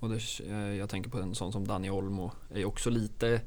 Och 0.00 0.08
det, 0.08 0.20
eh, 0.48 0.74
jag 0.74 0.88
tänker 0.88 1.10
på 1.10 1.18
en 1.18 1.34
sån 1.34 1.52
som 1.52 1.66
Dani 1.66 1.90
Olmo 1.90 2.32
är 2.54 2.64
också 2.64 2.90
lite 2.90 3.40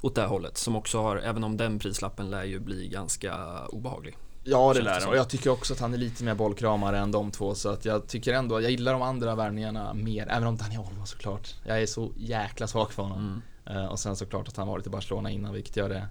åt 0.00 0.14
det 0.14 0.24
hållet. 0.24 0.58
Som 0.58 0.76
också 0.76 1.02
har, 1.02 1.16
även 1.16 1.44
om 1.44 1.56
den 1.56 1.78
prislappen 1.78 2.30
lär 2.30 2.44
ju 2.44 2.60
bli 2.60 2.88
ganska 2.88 3.60
obehaglig. 3.66 4.16
Ja 4.44 4.72
det 4.74 4.82
lär 4.82 5.00
det 5.00 5.06
och 5.06 5.16
jag 5.16 5.28
tycker 5.28 5.50
också 5.50 5.72
att 5.72 5.80
han 5.80 5.94
är 5.94 5.98
lite 5.98 6.24
mer 6.24 6.34
bollkramare 6.34 6.98
än 6.98 7.10
de 7.10 7.30
två 7.30 7.54
så 7.54 7.68
att 7.68 7.84
jag 7.84 8.06
tycker 8.06 8.32
ändå, 8.34 8.60
jag 8.60 8.70
gillar 8.70 8.92
de 8.92 9.02
andra 9.02 9.34
värvningarna 9.34 9.94
mer, 9.94 10.26
även 10.30 10.48
om 10.48 10.56
Dani 10.56 10.78
Olmo 10.78 11.06
såklart. 11.06 11.54
Jag 11.64 11.82
är 11.82 11.86
så 11.86 12.12
jäkla 12.16 12.66
svag 12.66 12.92
för 12.92 13.02
honom. 13.02 13.42
Mm. 13.66 13.78
Uh, 13.78 13.86
och 13.86 14.00
sen 14.00 14.16
såklart 14.16 14.48
att 14.48 14.56
han 14.56 14.68
varit 14.68 14.86
i 14.86 14.90
Barcelona 14.90 15.30
innan 15.30 15.52
vilket 15.52 15.76
gör 15.76 15.88
det 15.88 16.06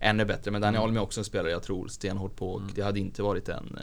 ännu 0.00 0.24
bättre. 0.24 0.50
Men 0.50 0.60
Dani 0.60 0.76
mm. 0.76 0.88
Olmo 0.88 0.98
är 0.98 1.02
också 1.02 1.20
en 1.20 1.24
spelare 1.24 1.50
jag 1.50 1.62
tror 1.62 1.88
stenhårt 1.88 2.36
på 2.36 2.52
och 2.52 2.60
mm. 2.60 2.72
det 2.74 2.82
hade 2.82 3.00
inte 3.00 3.22
varit 3.22 3.48
en, 3.48 3.78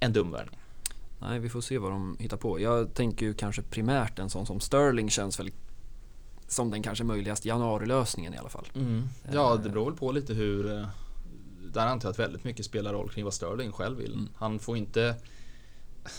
en 0.00 0.12
dum 0.12 0.30
värvning. 0.30 0.61
Nej, 1.28 1.38
vi 1.38 1.48
får 1.48 1.60
se 1.60 1.78
vad 1.78 1.90
de 1.90 2.16
hittar 2.20 2.36
på. 2.36 2.60
Jag 2.60 2.94
tänker 2.94 3.26
ju 3.26 3.34
kanske 3.34 3.62
primärt 3.62 4.18
en 4.18 4.30
sån 4.30 4.46
som 4.46 4.60
Sterling 4.60 5.10
känns 5.10 5.40
väl 5.40 5.50
som 6.48 6.70
den 6.70 6.82
kanske 6.82 7.04
möjligaste 7.04 7.48
januarilösningen 7.48 8.34
i 8.34 8.36
alla 8.36 8.48
fall. 8.48 8.68
Mm. 8.74 9.08
Ja, 9.32 9.56
det 9.62 9.68
beror 9.68 9.84
väl 9.84 9.98
på 9.98 10.12
lite 10.12 10.34
hur... 10.34 10.78
Eh, 10.78 10.86
där 11.72 11.86
antar 11.86 12.08
jag 12.08 12.12
att 12.12 12.18
väldigt 12.18 12.44
mycket 12.44 12.66
spelar 12.66 12.92
roll 12.92 13.10
kring 13.10 13.24
vad 13.24 13.34
Sterling 13.34 13.72
själv 13.72 13.98
vill. 13.98 14.12
Mm. 14.12 14.28
Han 14.36 14.58
får 14.58 14.76
inte... 14.76 15.14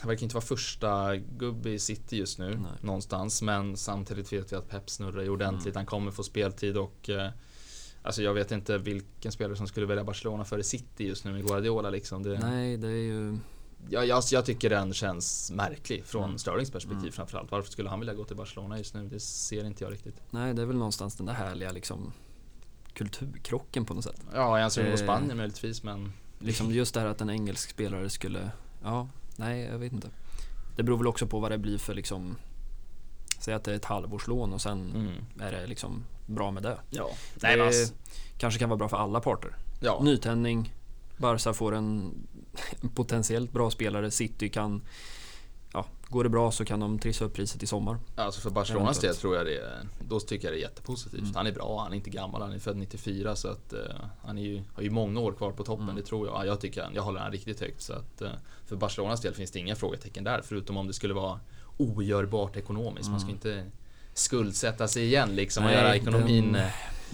Han 0.02 0.08
verkar 0.10 0.24
inte 0.24 0.36
vara 0.36 0.46
första 0.46 1.16
gubbe 1.16 1.70
i 1.70 1.80
City 1.80 2.18
just 2.18 2.40
nu 2.40 2.50
Nej. 2.50 2.72
någonstans. 2.82 3.42
Men 3.42 3.78
samtidigt 3.78 4.34
vet 4.34 4.52
vi 4.52 4.56
att 4.56 4.70
Pep 4.70 4.90
snurrar 4.90 5.22
ju 5.22 5.30
ordentligt. 5.30 5.76
Mm. 5.76 5.76
Han 5.76 5.86
kommer 5.86 6.12
få 6.12 6.24
speltid 6.24 6.78
och... 6.78 7.10
Eh, 7.10 7.30
alltså 8.02 8.22
jag 8.22 8.34
vet 8.34 8.52
inte 8.52 8.78
vilken 8.78 9.32
spelare 9.32 9.56
som 9.56 9.68
skulle 9.68 9.86
välja 9.86 10.04
Barcelona 10.04 10.46
före 10.46 10.64
City 10.64 11.08
just 11.08 11.26
nu 11.26 11.32
med 11.32 11.48
Guardiola 11.48 11.90
liksom. 11.90 12.24
Det... 12.24 12.40
Nej, 12.40 12.78
det 12.78 12.88
är 12.88 12.92
ju 12.92 13.38
jag, 13.90 14.08
jag, 14.08 14.24
jag, 14.32 14.46
tycker 14.46 14.70
den 14.70 14.94
känns 14.94 15.52
märklig 15.52 16.06
från 16.06 16.24
mm. 16.24 16.38
Sterlings 16.38 16.72
perspektiv 16.72 17.02
mm. 17.02 17.12
framförallt. 17.12 17.52
Varför 17.52 17.72
skulle 17.72 17.90
han 17.90 18.00
vilja 18.00 18.14
gå 18.14 18.24
till 18.24 18.36
Barcelona 18.36 18.78
just 18.78 18.94
nu? 18.94 19.08
Det 19.08 19.20
ser 19.20 19.66
inte 19.66 19.84
jag 19.84 19.94
riktigt. 19.94 20.16
Nej, 20.30 20.54
det 20.54 20.62
är 20.62 20.66
väl 20.66 20.78
någonstans 20.78 21.16
den 21.16 21.26
där 21.26 21.34
härliga 21.34 21.72
liksom 21.72 22.14
kulturkrocken 22.94 23.86
på 23.86 23.94
något 23.94 24.04
sätt. 24.04 24.22
Ja, 24.34 24.60
jag 24.60 24.72
ser 24.72 24.86
eh, 24.86 24.92
på 24.92 24.98
Spanien 24.98 25.38
möjligtvis 25.38 25.84
men... 25.84 26.14
Liksom 26.40 26.72
just 26.72 26.94
det 26.94 27.00
här 27.00 27.08
att 27.08 27.22
en 27.22 27.30
engelsk 27.30 27.70
spelare 27.70 28.10
skulle, 28.10 28.52
ja, 28.84 29.08
nej 29.36 29.62
jag 29.62 29.80
vet 29.80 29.94
inte. 29.94 30.10
Det 30.76 30.84
beror 30.84 30.98
väl 30.98 31.08
också 31.08 31.28
på 31.28 31.40
vad 31.40 31.52
det 31.52 31.58
blir 31.58 31.78
för 31.78 31.94
liksom 31.94 32.36
Säg 33.40 33.54
att 33.54 33.64
det 33.64 33.72
är 33.72 33.76
ett 33.76 33.86
halvårslån 33.86 34.54
och 34.54 34.62
sen 34.62 34.92
mm. 34.96 35.14
är 35.40 35.52
det 35.52 35.68
liksom 35.68 36.04
bra 36.26 36.52
med 36.52 36.64
det. 36.64 36.78
Ja. 36.90 37.10
Nej, 37.36 37.58
det 37.58 37.66
alltså. 37.66 37.94
kanske 38.38 38.60
kan 38.60 38.70
vara 38.70 38.78
bra 38.78 38.90
för 38.90 38.98
alla 38.98 39.20
parter. 39.20 39.56
Ja. 39.80 40.00
Nytändning, 40.04 40.74
Barca 41.18 41.54
får 41.54 41.76
en 41.76 42.14
potentiellt 42.96 43.52
bra 43.52 43.72
spelare. 43.72 44.12
City 44.12 44.50
kan 44.50 44.82
ja, 45.74 45.86
går 46.08 46.24
det 46.24 46.30
bra 46.30 46.52
så 46.52 46.66
kan 46.66 46.80
de 46.80 47.00
trissa 47.00 47.26
upp 47.26 47.34
priset 47.34 47.64
i 47.64 47.68
sommar. 47.68 48.00
Alltså 48.16 48.42
för 48.42 48.50
Barcelonas 48.50 49.00
del 49.00 49.16
tror 49.16 49.36
jag 49.36 49.46
det 49.46 49.58
är, 49.58 49.88
då 50.00 50.20
tycker 50.20 50.48
jag 50.48 50.56
det 50.56 50.60
är 50.60 50.62
jättepositivt. 50.62 51.22
Mm. 51.22 51.36
Han 51.36 51.48
är 51.48 51.52
bra, 51.52 51.82
han 51.84 51.92
är 51.92 51.96
inte 51.96 52.10
gammal, 52.10 52.42
han 52.42 52.52
är 52.52 52.60
född 52.60 52.78
94 52.78 53.36
så 53.36 53.48
att 53.48 53.74
uh, 53.74 53.80
han 54.26 54.38
är 54.38 54.42
ju, 54.42 54.64
har 54.74 54.84
ju 54.84 54.90
många 54.90 55.20
år 55.20 55.32
kvar 55.32 55.52
på 55.52 55.64
toppen, 55.64 55.84
mm. 55.84 55.96
det 55.96 56.02
tror 56.02 56.28
jag. 56.28 56.48
Jag 56.48 56.62
tycker 56.62 56.90
jag 56.94 57.04
håller 57.04 57.20
han 57.20 57.32
riktigt 57.32 57.60
högt 57.60 57.82
så 57.82 57.94
att 57.94 58.22
uh, 58.22 58.30
för 58.66 58.76
Barcelonas 58.76 59.22
del 59.22 59.34
finns 59.34 59.52
det 59.52 59.60
inga 59.60 59.76
frågetecken 59.76 60.24
där 60.24 60.42
förutom 60.44 60.78
om 60.78 60.88
det 60.88 60.94
skulle 60.94 61.14
vara 61.14 61.40
ogörbart 61.78 62.56
ekonomiskt. 62.56 63.08
Mm. 63.08 63.12
Man 63.12 63.20
ska 63.20 63.30
mm. 63.30 63.64
inte 63.66 63.78
skuldsätta 64.14 64.88
sig 64.88 65.04
igen 65.04 65.36
liksom 65.36 65.64
och 65.64 65.70
Nej, 65.70 65.80
göra 65.80 65.96
ekonomin 65.96 66.54
den, 66.54 66.70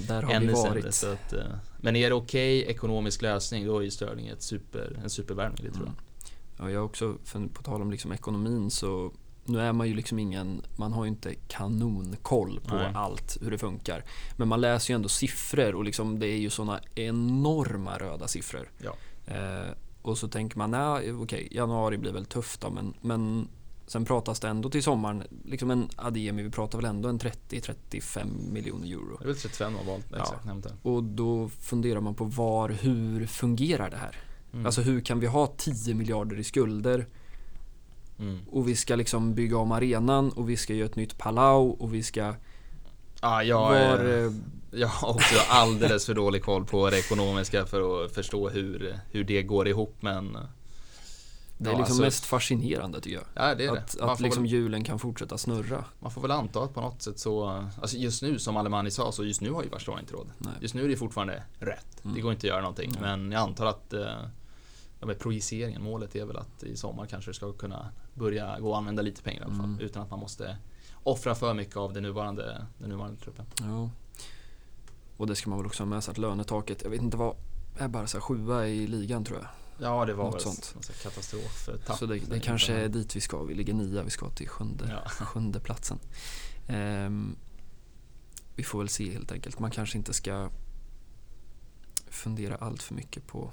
där 0.08 0.22
har 0.22 0.34
ännu 0.34 0.48
vi 0.48 0.54
varit. 0.54 0.94
sämre. 0.94 1.18
Att, 1.26 1.34
uh, 1.34 1.40
men 1.78 1.96
är 1.96 2.10
det 2.10 2.16
okej 2.16 2.62
okay, 2.62 2.72
ekonomisk 2.72 3.22
lösning 3.22 3.66
då 3.66 3.78
är 3.78 3.84
ju 3.84 3.92
Sterling 3.92 4.28
ett 4.28 4.42
super, 4.42 5.00
en 5.04 5.10
supervärvning, 5.10 5.66
det 5.66 5.72
tror 5.72 5.86
jag. 5.86 5.94
Mm. 5.94 6.04
Ja, 6.58 6.72
jag 6.72 6.86
också, 6.86 7.18
för 7.24 7.48
på 7.48 7.64
tal 7.64 7.82
om 7.82 7.92
liksom 7.92 8.12
ekonomin 8.12 8.72
så 8.72 9.12
nu 9.46 9.62
är 9.62 9.74
man 9.74 9.88
ju 9.88 9.94
liksom 9.94 10.20
ingen, 10.20 10.62
man 10.76 10.94
har 10.94 11.04
ju 11.04 11.10
inte 11.10 11.36
kanonkoll 11.48 12.60
på 12.60 12.76
Nej. 12.76 12.92
allt 12.96 13.38
hur 13.42 13.52
det 13.52 13.58
funkar. 13.58 14.04
Men 14.38 14.48
man 14.48 14.62
läser 14.62 14.94
ju 14.94 14.96
ändå 14.96 15.10
siffror 15.10 15.76
och 15.76 15.84
liksom 15.84 16.20
det 16.20 16.28
är 16.28 16.38
ju 16.38 16.50
sådana 16.50 16.80
enorma 16.96 17.98
röda 17.98 18.28
siffror. 18.28 18.72
Ja. 18.78 18.96
Eh, 19.26 19.72
och 20.02 20.18
så 20.18 20.28
tänker 20.28 20.58
man, 20.58 20.72
nej 20.72 21.14
okej, 21.14 21.48
januari 21.52 21.98
blir 21.98 22.12
väl 22.12 22.26
tufft 22.26 22.62
då, 22.62 22.70
men, 22.70 22.94
men 23.02 23.48
sen 23.90 24.06
pratas 24.06 24.40
det 24.40 24.48
ändå 24.48 24.70
till 24.70 24.84
sommaren, 24.84 25.24
liksom 25.46 25.72
en 25.72 25.90
Ademi, 25.96 26.44
vi 26.44 26.50
pratar 26.50 26.78
väl 26.78 26.86
ändå 26.86 27.10
en 27.10 27.20
30-35 27.20 28.52
miljoner 28.52 28.88
euro. 28.88 29.18
Det 29.18 29.24
är 29.24 29.28
väl 29.28 29.36
35 29.36 29.76
har 29.76 29.84
valt, 29.84 30.06
exakt 30.06 30.46
ja. 30.46 30.92
Och 30.92 31.04
då 31.04 31.50
funderar 31.50 32.02
man 32.02 32.16
på 32.16 32.24
var, 32.24 32.70
hur 32.70 33.26
fungerar 33.26 33.90
det 33.90 33.98
här? 33.98 34.16
Mm. 34.54 34.66
Alltså 34.66 34.82
hur 34.82 35.02
kan 35.02 35.20
vi 35.20 35.28
ha 35.28 35.48
10 35.48 35.94
miljarder 35.94 36.40
i 36.40 36.44
skulder 36.44 37.08
mm. 38.20 38.40
och 38.52 38.68
vi 38.68 38.76
ska 38.76 38.96
liksom 38.96 39.34
bygga 39.34 39.58
om 39.58 39.72
arenan 39.72 40.32
och 40.32 40.50
vi 40.50 40.58
ska 40.58 40.74
göra 40.74 40.90
ett 40.90 40.96
nytt 40.96 41.18
Palau 41.18 41.70
och 41.70 41.94
vi 41.94 42.04
ska... 42.04 42.36
Ja, 43.22 43.44
jag, 43.44 43.60
var, 43.60 44.06
eh, 44.06 44.32
jag 44.72 44.88
har 44.88 45.10
också 45.10 45.36
alldeles 45.50 46.06
för 46.06 46.14
dålig 46.14 46.44
koll 46.44 46.66
på 46.66 46.90
det 46.90 47.00
ekonomiska 47.00 47.66
för 47.66 48.06
att 48.06 48.12
förstå 48.12 48.50
hur, 48.50 49.00
hur 49.12 49.24
det 49.24 49.44
går 49.44 49.68
ihop 49.68 49.96
men 50.00 50.38
det 51.62 51.70
är 51.70 51.72
liksom 51.72 51.84
alltså, 51.84 52.02
mest 52.02 52.26
fascinerande 52.26 53.02
tycker 53.02 53.18
jag. 53.18 53.26
Ja, 53.34 53.56
det 53.56 53.66
är 53.66 53.78
att 53.78 53.98
det. 53.98 54.04
att 54.04 54.20
liksom 54.20 54.44
väl, 54.44 54.52
hjulen 54.52 54.84
kan 54.84 55.00
fortsätta 55.00 55.38
snurra. 55.38 55.86
Man 56.00 56.12
får 56.12 56.22
väl 56.22 56.32
anta 56.32 56.64
att 56.64 56.74
på 56.74 56.82
något 56.82 57.02
sätt 57.02 57.20
så, 57.20 57.66
alltså 57.82 57.98
just 57.98 58.22
nu 58.22 58.40
som 58.40 58.58
Alemani 58.58 58.92
sa, 58.92 59.12
så 59.12 59.26
just 59.26 59.42
nu 59.42 59.52
har 59.52 59.64
ju 59.64 59.70
Barcelona 59.70 60.02
inte 60.02 60.14
råd. 60.14 60.32
Nej. 60.38 60.54
Just 60.62 60.74
nu 60.74 60.86
är 60.86 60.90
det 60.90 60.96
fortfarande 60.96 61.44
rätt. 61.60 62.04
Mm. 62.04 62.16
Det 62.16 62.22
går 62.22 62.32
inte 62.32 62.48
att 62.48 62.50
göra 62.50 62.62
någonting. 62.62 62.92
Nej. 62.94 63.02
Men 63.02 63.32
jag 63.32 63.42
antar 63.42 63.66
att 63.66 63.94
eh, 63.94 64.08
ja, 65.00 65.14
projiceringen, 65.20 65.84
målet 65.84 66.16
är 66.16 66.26
väl 66.26 66.38
att 66.38 66.64
i 66.64 66.78
sommar 66.78 67.06
kanske 67.06 67.32
det 67.32 67.36
ska 67.36 67.54
kunna 67.54 67.92
börja 68.14 68.60
gå 68.60 68.74
att 68.74 68.78
använda 68.78 69.02
lite 69.02 69.22
pengar 69.22 69.42
i 69.42 69.44
alla 69.44 69.56
fall. 69.56 69.66
Mm. 69.66 69.80
Utan 69.80 70.04
att 70.04 70.10
man 70.10 70.20
måste 70.20 70.58
offra 71.04 71.36
för 71.36 71.54
mycket 71.54 71.78
av 71.78 71.94
den 71.94 72.04
nuvarande, 72.04 72.66
den 72.78 72.90
nuvarande 72.90 73.20
truppen. 73.20 73.46
Ja. 73.62 73.90
Och 75.18 75.28
det 75.28 75.36
ska 75.36 75.50
man 75.50 75.60
väl 75.60 75.66
också 75.66 75.84
ha 75.84 75.90
med 75.90 76.04
sig 76.04 76.12
att 76.12 76.18
lönetaket, 76.18 76.84
jag 76.84 76.90
vet 76.90 77.02
inte 77.02 77.18
vad, 77.18 77.36
är 77.78 77.88
bara 77.88 78.08
så 78.08 78.22
sjua 78.22 78.68
i 78.68 78.88
ligan 78.88 79.26
tror 79.26 79.40
jag. 79.40 79.48
Ja 79.82 80.06
det 80.06 80.14
var 80.14 80.26
Något 80.26 80.36
väl 80.36 80.42
sånt. 80.42 80.92
katastrof. 81.04 81.70
Så 82.00 82.06
det, 82.06 82.20
det 82.20 82.40
kanske 82.40 82.74
är 82.74 82.90
dit 82.90 83.16
vi 83.16 83.22
ska, 83.22 83.44
vi 83.44 83.54
ligger 83.54 83.74
nia, 83.74 84.04
vi 84.04 84.10
ska 84.10 84.30
till 84.30 84.50
sjunde, 84.50 85.02
ja. 85.04 85.10
sjunde 85.26 85.60
platsen. 85.60 86.00
Um, 86.68 87.36
vi 88.56 88.64
får 88.64 88.80
väl 88.80 88.90
se 88.90 89.12
helt 89.12 89.32
enkelt. 89.32 89.60
Man 89.60 89.72
kanske 89.72 89.98
inte 89.98 90.14
ska 90.14 90.50
fundera 92.10 92.56
allt 92.56 92.84
för 92.84 92.96
mycket 92.96 93.28
på 93.28 93.52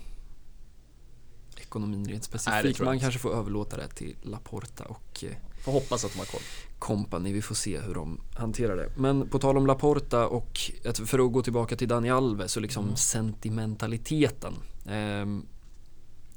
ekonomin 1.57 2.09
rent 2.09 2.25
specifikt. 2.25 2.81
Man 2.81 3.01
kanske 3.01 3.21
får 3.21 3.35
överlåta 3.35 3.77
det 3.77 3.89
till 3.89 4.17
Laporta 4.23 4.85
och 4.85 5.25
eh, 5.25 5.37
Får 5.65 5.73
hoppas 5.73 6.05
att 6.05 6.13
de 6.13 6.19
har 6.19 6.27
koll. 6.27 6.41
Company, 6.79 7.33
vi 7.33 7.43
får 7.43 7.55
se 7.55 7.81
hur 7.81 7.95
de 7.95 8.21
hanterar 8.35 8.77
det. 8.77 8.93
Men 8.97 9.29
på 9.29 9.39
tal 9.39 9.57
om 9.57 9.67
Laporta 9.67 10.27
och 10.27 10.61
för 11.05 11.27
att 11.27 11.33
gå 11.33 11.43
tillbaka 11.43 11.77
till 11.77 11.89
Dani 11.89 12.11
Alves 12.11 12.57
och 12.57 12.63
liksom 12.63 12.85
mm. 12.85 12.97
sentimentaliteten. 12.97 14.55
Eh, 14.87 15.27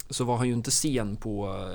så 0.09 0.23
var 0.23 0.37
han 0.37 0.47
ju 0.47 0.53
inte 0.53 0.71
sen 0.71 1.15
på, 1.15 1.65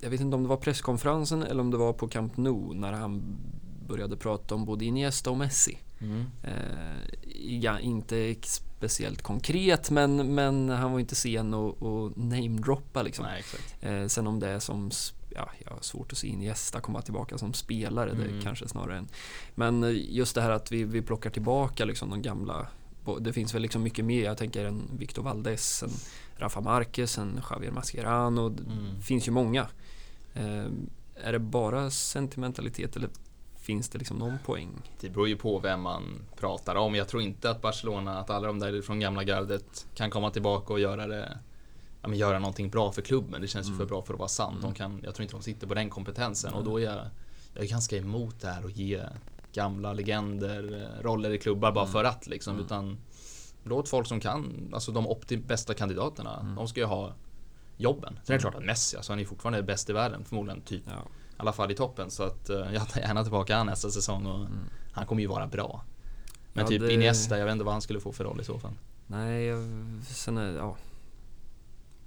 jag 0.00 0.10
vet 0.10 0.20
inte 0.20 0.36
om 0.36 0.42
det 0.42 0.48
var 0.48 0.56
presskonferensen 0.56 1.42
eller 1.42 1.60
om 1.60 1.70
det 1.70 1.76
var 1.76 1.92
på 1.92 2.08
Camp 2.08 2.36
Nou 2.36 2.74
när 2.74 2.92
han 2.92 3.36
började 3.88 4.16
prata 4.16 4.54
om 4.54 4.64
både 4.64 4.84
Iniesta 4.84 5.30
och 5.30 5.36
Messi. 5.36 5.78
Mm. 5.98 6.24
Eh, 6.42 7.30
ja, 7.60 7.78
inte 7.78 8.34
speciellt 8.42 9.22
konkret 9.22 9.90
men, 9.90 10.34
men 10.34 10.68
han 10.68 10.92
var 10.92 11.00
inte 11.00 11.14
sen 11.14 11.54
att 11.54 12.16
namedroppa 12.16 13.02
liksom. 13.02 13.24
Nej, 13.24 13.44
eh, 13.80 14.06
sen 14.06 14.26
om 14.26 14.40
det 14.40 14.48
är 14.48 14.58
som, 14.58 14.90
ja, 15.30 15.50
jag 15.64 15.72
har 15.72 15.80
svårt 15.80 16.12
att 16.12 16.18
se 16.18 16.28
Iniesta 16.28 16.80
komma 16.80 17.02
tillbaka 17.02 17.38
som 17.38 17.54
spelare, 17.54 18.10
mm. 18.10 18.22
det 18.22 18.42
kanske 18.42 18.68
snarare 18.68 18.98
än. 18.98 19.08
Men 19.54 19.96
just 20.08 20.34
det 20.34 20.42
här 20.42 20.50
att 20.50 20.72
vi, 20.72 20.84
vi 20.84 21.02
plockar 21.02 21.30
tillbaka 21.30 21.84
liksom 21.84 22.10
de 22.10 22.22
gamla 22.22 22.68
det 23.20 23.32
finns 23.32 23.54
väl 23.54 23.62
liksom 23.62 23.82
mycket 23.82 24.04
mer, 24.04 24.24
jag 24.24 24.38
tänker 24.38 24.64
en 24.64 24.82
Victor 24.98 25.22
Valdes, 25.22 25.82
en 25.82 25.90
Rafa 26.36 26.60
Marquez, 26.60 27.18
en 27.18 27.40
Javier 27.50 27.70
Mascherano, 27.70 28.48
det 28.48 28.62
mm. 28.62 29.02
finns 29.02 29.28
ju 29.28 29.32
många. 29.32 29.68
Eh, 30.34 30.66
är 31.14 31.32
det 31.32 31.38
bara 31.38 31.90
sentimentalitet 31.90 32.96
eller 32.96 33.08
finns 33.56 33.88
det 33.88 33.98
liksom 33.98 34.16
någon 34.16 34.38
poäng? 34.44 34.70
Det 35.00 35.10
beror 35.10 35.28
ju 35.28 35.36
på 35.36 35.58
vem 35.58 35.80
man 35.80 36.02
pratar 36.36 36.74
om. 36.74 36.94
Jag 36.94 37.08
tror 37.08 37.22
inte 37.22 37.50
att 37.50 37.62
Barcelona, 37.62 38.18
att 38.18 38.30
alla 38.30 38.46
de 38.46 38.58
där 38.58 38.82
från 38.82 39.00
gamla 39.00 39.24
gardet 39.24 39.86
kan 39.94 40.10
komma 40.10 40.30
tillbaka 40.30 40.72
och 40.72 40.80
göra 40.80 41.06
det 41.06 41.38
ja, 42.02 42.08
men 42.08 42.18
göra 42.18 42.38
någonting 42.38 42.70
bra 42.70 42.92
för 42.92 43.02
klubben. 43.02 43.40
Det 43.40 43.48
känns 43.48 43.66
mm. 43.66 43.78
ju 43.78 43.84
för 43.84 43.88
bra 43.88 44.02
för 44.02 44.12
att 44.12 44.18
vara 44.18 44.28
sant. 44.28 44.56
De 44.60 44.64
mm. 44.64 44.74
kan, 44.74 45.00
jag 45.04 45.14
tror 45.14 45.22
inte 45.22 45.34
de 45.34 45.42
sitter 45.42 45.66
på 45.66 45.74
den 45.74 45.90
kompetensen 45.90 46.50
mm. 46.50 46.58
och 46.58 46.64
då 46.64 46.80
är 46.80 46.84
jag, 46.84 47.06
jag 47.54 47.64
är 47.64 47.68
ganska 47.68 47.96
emot 47.96 48.40
det 48.40 48.48
här 48.48 48.64
att 48.64 48.76
ge 48.76 49.02
gamla 49.52 49.92
legender 49.92 50.82
eh, 50.82 51.02
roller 51.02 51.30
i 51.30 51.38
klubbar 51.38 51.72
bara 51.72 51.84
mm. 51.84 51.92
för 51.92 52.04
att 52.04 52.26
liksom. 52.26 52.54
Mm. 52.54 52.64
Utan 52.64 52.98
låt 53.64 53.88
folk 53.88 54.06
som 54.06 54.20
kan, 54.20 54.70
alltså 54.74 54.92
de 54.92 55.06
80 55.06 55.36
bästa 55.36 55.74
kandidaterna, 55.74 56.40
mm. 56.40 56.54
de 56.54 56.68
ska 56.68 56.80
ju 56.80 56.86
ha 56.86 57.12
jobben. 57.76 58.18
Sen 58.24 58.34
är 58.34 58.38
det 58.38 58.42
klart 58.42 58.54
att 58.54 58.64
Messi, 58.64 58.96
alltså 58.96 59.12
han 59.12 59.20
är 59.20 59.24
fortfarande 59.24 59.62
bäst 59.62 59.90
i 59.90 59.92
världen 59.92 60.24
förmodligen. 60.24 60.60
Typ. 60.60 60.82
Ja. 60.86 60.92
I 60.92 61.36
alla 61.36 61.52
fall 61.52 61.70
i 61.70 61.74
toppen. 61.74 62.10
Så 62.10 62.22
att 62.22 62.50
uh, 62.50 62.74
jag 62.74 62.88
tar 62.88 63.00
gärna 63.00 63.22
tillbaka 63.22 63.56
han 63.56 63.66
nästa 63.66 63.90
säsong 63.90 64.26
och 64.26 64.40
mm. 64.40 64.58
han 64.92 65.06
kommer 65.06 65.22
ju 65.22 65.28
vara 65.28 65.46
bra. 65.46 65.84
Men 66.52 66.64
ja, 66.64 66.68
typ 66.68 66.80
det... 66.82 66.92
Iniesta, 66.92 67.38
jag 67.38 67.44
vet 67.44 67.52
inte 67.52 67.64
vad 67.64 67.74
han 67.74 67.82
skulle 67.82 68.00
få 68.00 68.12
för 68.12 68.24
roll 68.24 68.40
i 68.40 68.44
så 68.44 68.58
fall. 68.58 68.72
Nej, 69.06 69.52
sen 70.06 70.38
är 70.38 70.56
ja. 70.56 70.76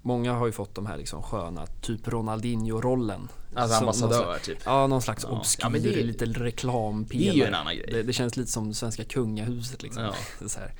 Många 0.02 0.32
har 0.32 0.46
ju 0.46 0.52
fått 0.52 0.74
de 0.74 0.86
här 0.86 0.96
liksom 0.96 1.22
sköna, 1.22 1.66
typ 1.66 2.08
Ronaldinho-rollen. 2.08 3.28
Alltså 3.54 3.78
ambassadör 3.78 4.24
slags, 4.24 4.46
typ? 4.46 4.58
Ja, 4.64 4.86
någon 4.86 5.02
slags 5.02 5.24
ja. 5.24 5.28
obskyr, 5.28 5.62
ja, 5.62 5.68
det, 5.68 6.26
reklampelare. 6.26 7.24
Det 7.24 7.28
är 7.28 7.34
ju 7.34 7.44
en 7.44 7.54
annan 7.54 7.76
grej. 7.76 7.88
Det, 7.92 8.02
det 8.02 8.12
känns 8.12 8.36
lite 8.36 8.50
som 8.50 8.74
svenska 8.74 9.04
kungahuset 9.04 9.82
liksom. 9.82 10.02
Ja. 10.02 10.14
så 10.48 10.60
här. 10.60 10.74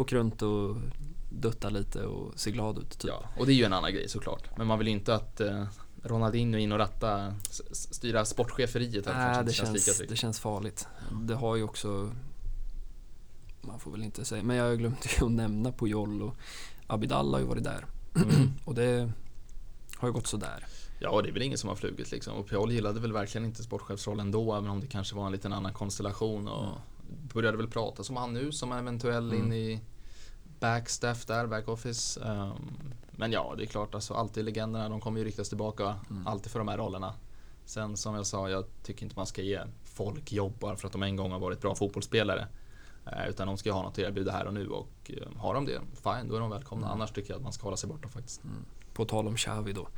Åker 0.00 0.16
runt 0.16 0.42
och 0.42 0.76
duttar 1.30 1.70
lite 1.70 2.02
och 2.02 2.40
ser 2.40 2.50
glad 2.50 2.78
ut. 2.78 2.98
Typ. 2.98 3.10
Ja, 3.10 3.24
och 3.36 3.46
det 3.46 3.52
är 3.52 3.54
ju 3.54 3.64
en 3.64 3.72
annan 3.72 3.92
grej 3.92 4.08
såklart. 4.08 4.56
Men 4.56 4.66
man 4.66 4.78
vill 4.78 4.88
ju 4.88 4.94
inte 4.94 5.14
att 5.14 5.40
eh, 5.40 5.64
Ronaldinho 6.02 6.58
in 6.58 6.72
och 6.72 6.78
ratta, 6.78 7.34
styra 7.70 8.24
sportcheferiet. 8.24 9.06
Nej, 9.06 9.44
det, 9.44 9.52
känns, 9.52 9.84
känns 9.84 10.02
det 10.08 10.16
känns 10.16 10.40
farligt. 10.40 10.88
Det 11.22 11.34
har 11.34 11.56
ju 11.56 11.62
också, 11.62 12.10
man 13.60 13.80
får 13.80 13.90
väl 13.90 14.02
inte 14.02 14.24
säga, 14.24 14.42
men 14.42 14.56
jag 14.56 14.78
glömde 14.78 14.98
ju 15.20 15.26
att 15.26 15.32
nämna 15.32 15.72
Puyol 15.72 16.22
och 16.22 16.34
Abidal 16.86 17.32
har 17.32 17.40
ju 17.40 17.46
varit 17.46 17.64
där. 17.64 17.86
Mm. 18.16 18.50
och 18.64 18.74
det 18.74 19.12
har 19.96 20.08
ju 20.08 20.12
gått 20.12 20.26
sådär. 20.26 20.66
Ja, 20.98 21.22
det 21.22 21.28
är 21.28 21.32
väl 21.32 21.42
ingen 21.42 21.58
som 21.58 21.68
har 21.68 21.76
flugit 21.76 22.10
liksom. 22.10 22.34
Och 22.34 22.48
Puyol 22.48 22.72
gillade 22.72 23.00
väl 23.00 23.12
verkligen 23.12 23.44
inte 23.44 23.62
sportchefsrollen 23.62 24.30
då, 24.30 24.54
även 24.54 24.70
om 24.70 24.80
det 24.80 24.86
kanske 24.86 25.16
var 25.16 25.26
en 25.26 25.32
liten 25.32 25.52
annan 25.52 25.72
konstellation. 25.72 26.48
Och. 26.48 26.78
Började 27.10 27.56
väl 27.56 27.68
prata 27.68 28.04
som 28.04 28.16
han 28.16 28.32
nu, 28.32 28.52
som 28.52 28.72
eventuell 28.72 29.32
mm. 29.32 29.44
in 29.44 29.52
i 29.52 29.80
backstaff 30.60 31.26
där, 31.26 31.46
backoffice. 31.46 32.20
Um, 32.20 32.70
men 33.12 33.32
ja, 33.32 33.54
det 33.56 33.64
är 33.64 33.66
klart, 33.66 33.94
alltså, 33.94 34.14
alltid 34.14 34.44
legenderna, 34.44 34.88
de 34.88 35.00
kommer 35.00 35.18
ju 35.18 35.24
riktas 35.24 35.48
tillbaka. 35.48 35.94
Mm. 36.10 36.26
Alltid 36.26 36.52
för 36.52 36.58
de 36.58 36.68
här 36.68 36.78
rollerna. 36.78 37.14
Sen 37.64 37.96
som 37.96 38.14
jag 38.14 38.26
sa, 38.26 38.50
jag 38.50 38.64
tycker 38.82 39.02
inte 39.02 39.16
man 39.16 39.26
ska 39.26 39.42
ge 39.42 39.60
folk 39.84 40.32
jobb 40.32 40.58
bara 40.58 40.76
för 40.76 40.86
att 40.86 40.92
de 40.92 41.02
en 41.02 41.16
gång 41.16 41.32
har 41.32 41.38
varit 41.38 41.60
bra 41.60 41.74
fotbollsspelare. 41.74 42.48
Eh, 43.06 43.28
utan 43.28 43.46
de 43.46 43.58
ska 43.58 43.72
ha 43.72 43.82
något 43.82 43.92
att 43.92 43.98
erbjuda 43.98 44.32
här 44.32 44.46
och 44.46 44.54
nu 44.54 44.68
och 44.68 44.88
eh, 45.06 45.36
har 45.36 45.54
de 45.54 45.64
det, 45.64 45.80
fine, 45.94 46.28
då 46.28 46.36
är 46.36 46.40
de 46.40 46.50
välkomna. 46.50 46.86
Mm. 46.86 46.94
Annars 46.94 47.12
tycker 47.12 47.30
jag 47.30 47.36
att 47.36 47.42
man 47.42 47.52
ska 47.52 47.64
hålla 47.64 47.76
sig 47.76 47.88
borta 47.88 48.08
faktiskt. 48.08 48.44
Mm. 48.44 48.64
På 48.94 49.04
tal 49.04 49.26
om 49.26 49.36
Xavi 49.36 49.72
då. 49.72 49.88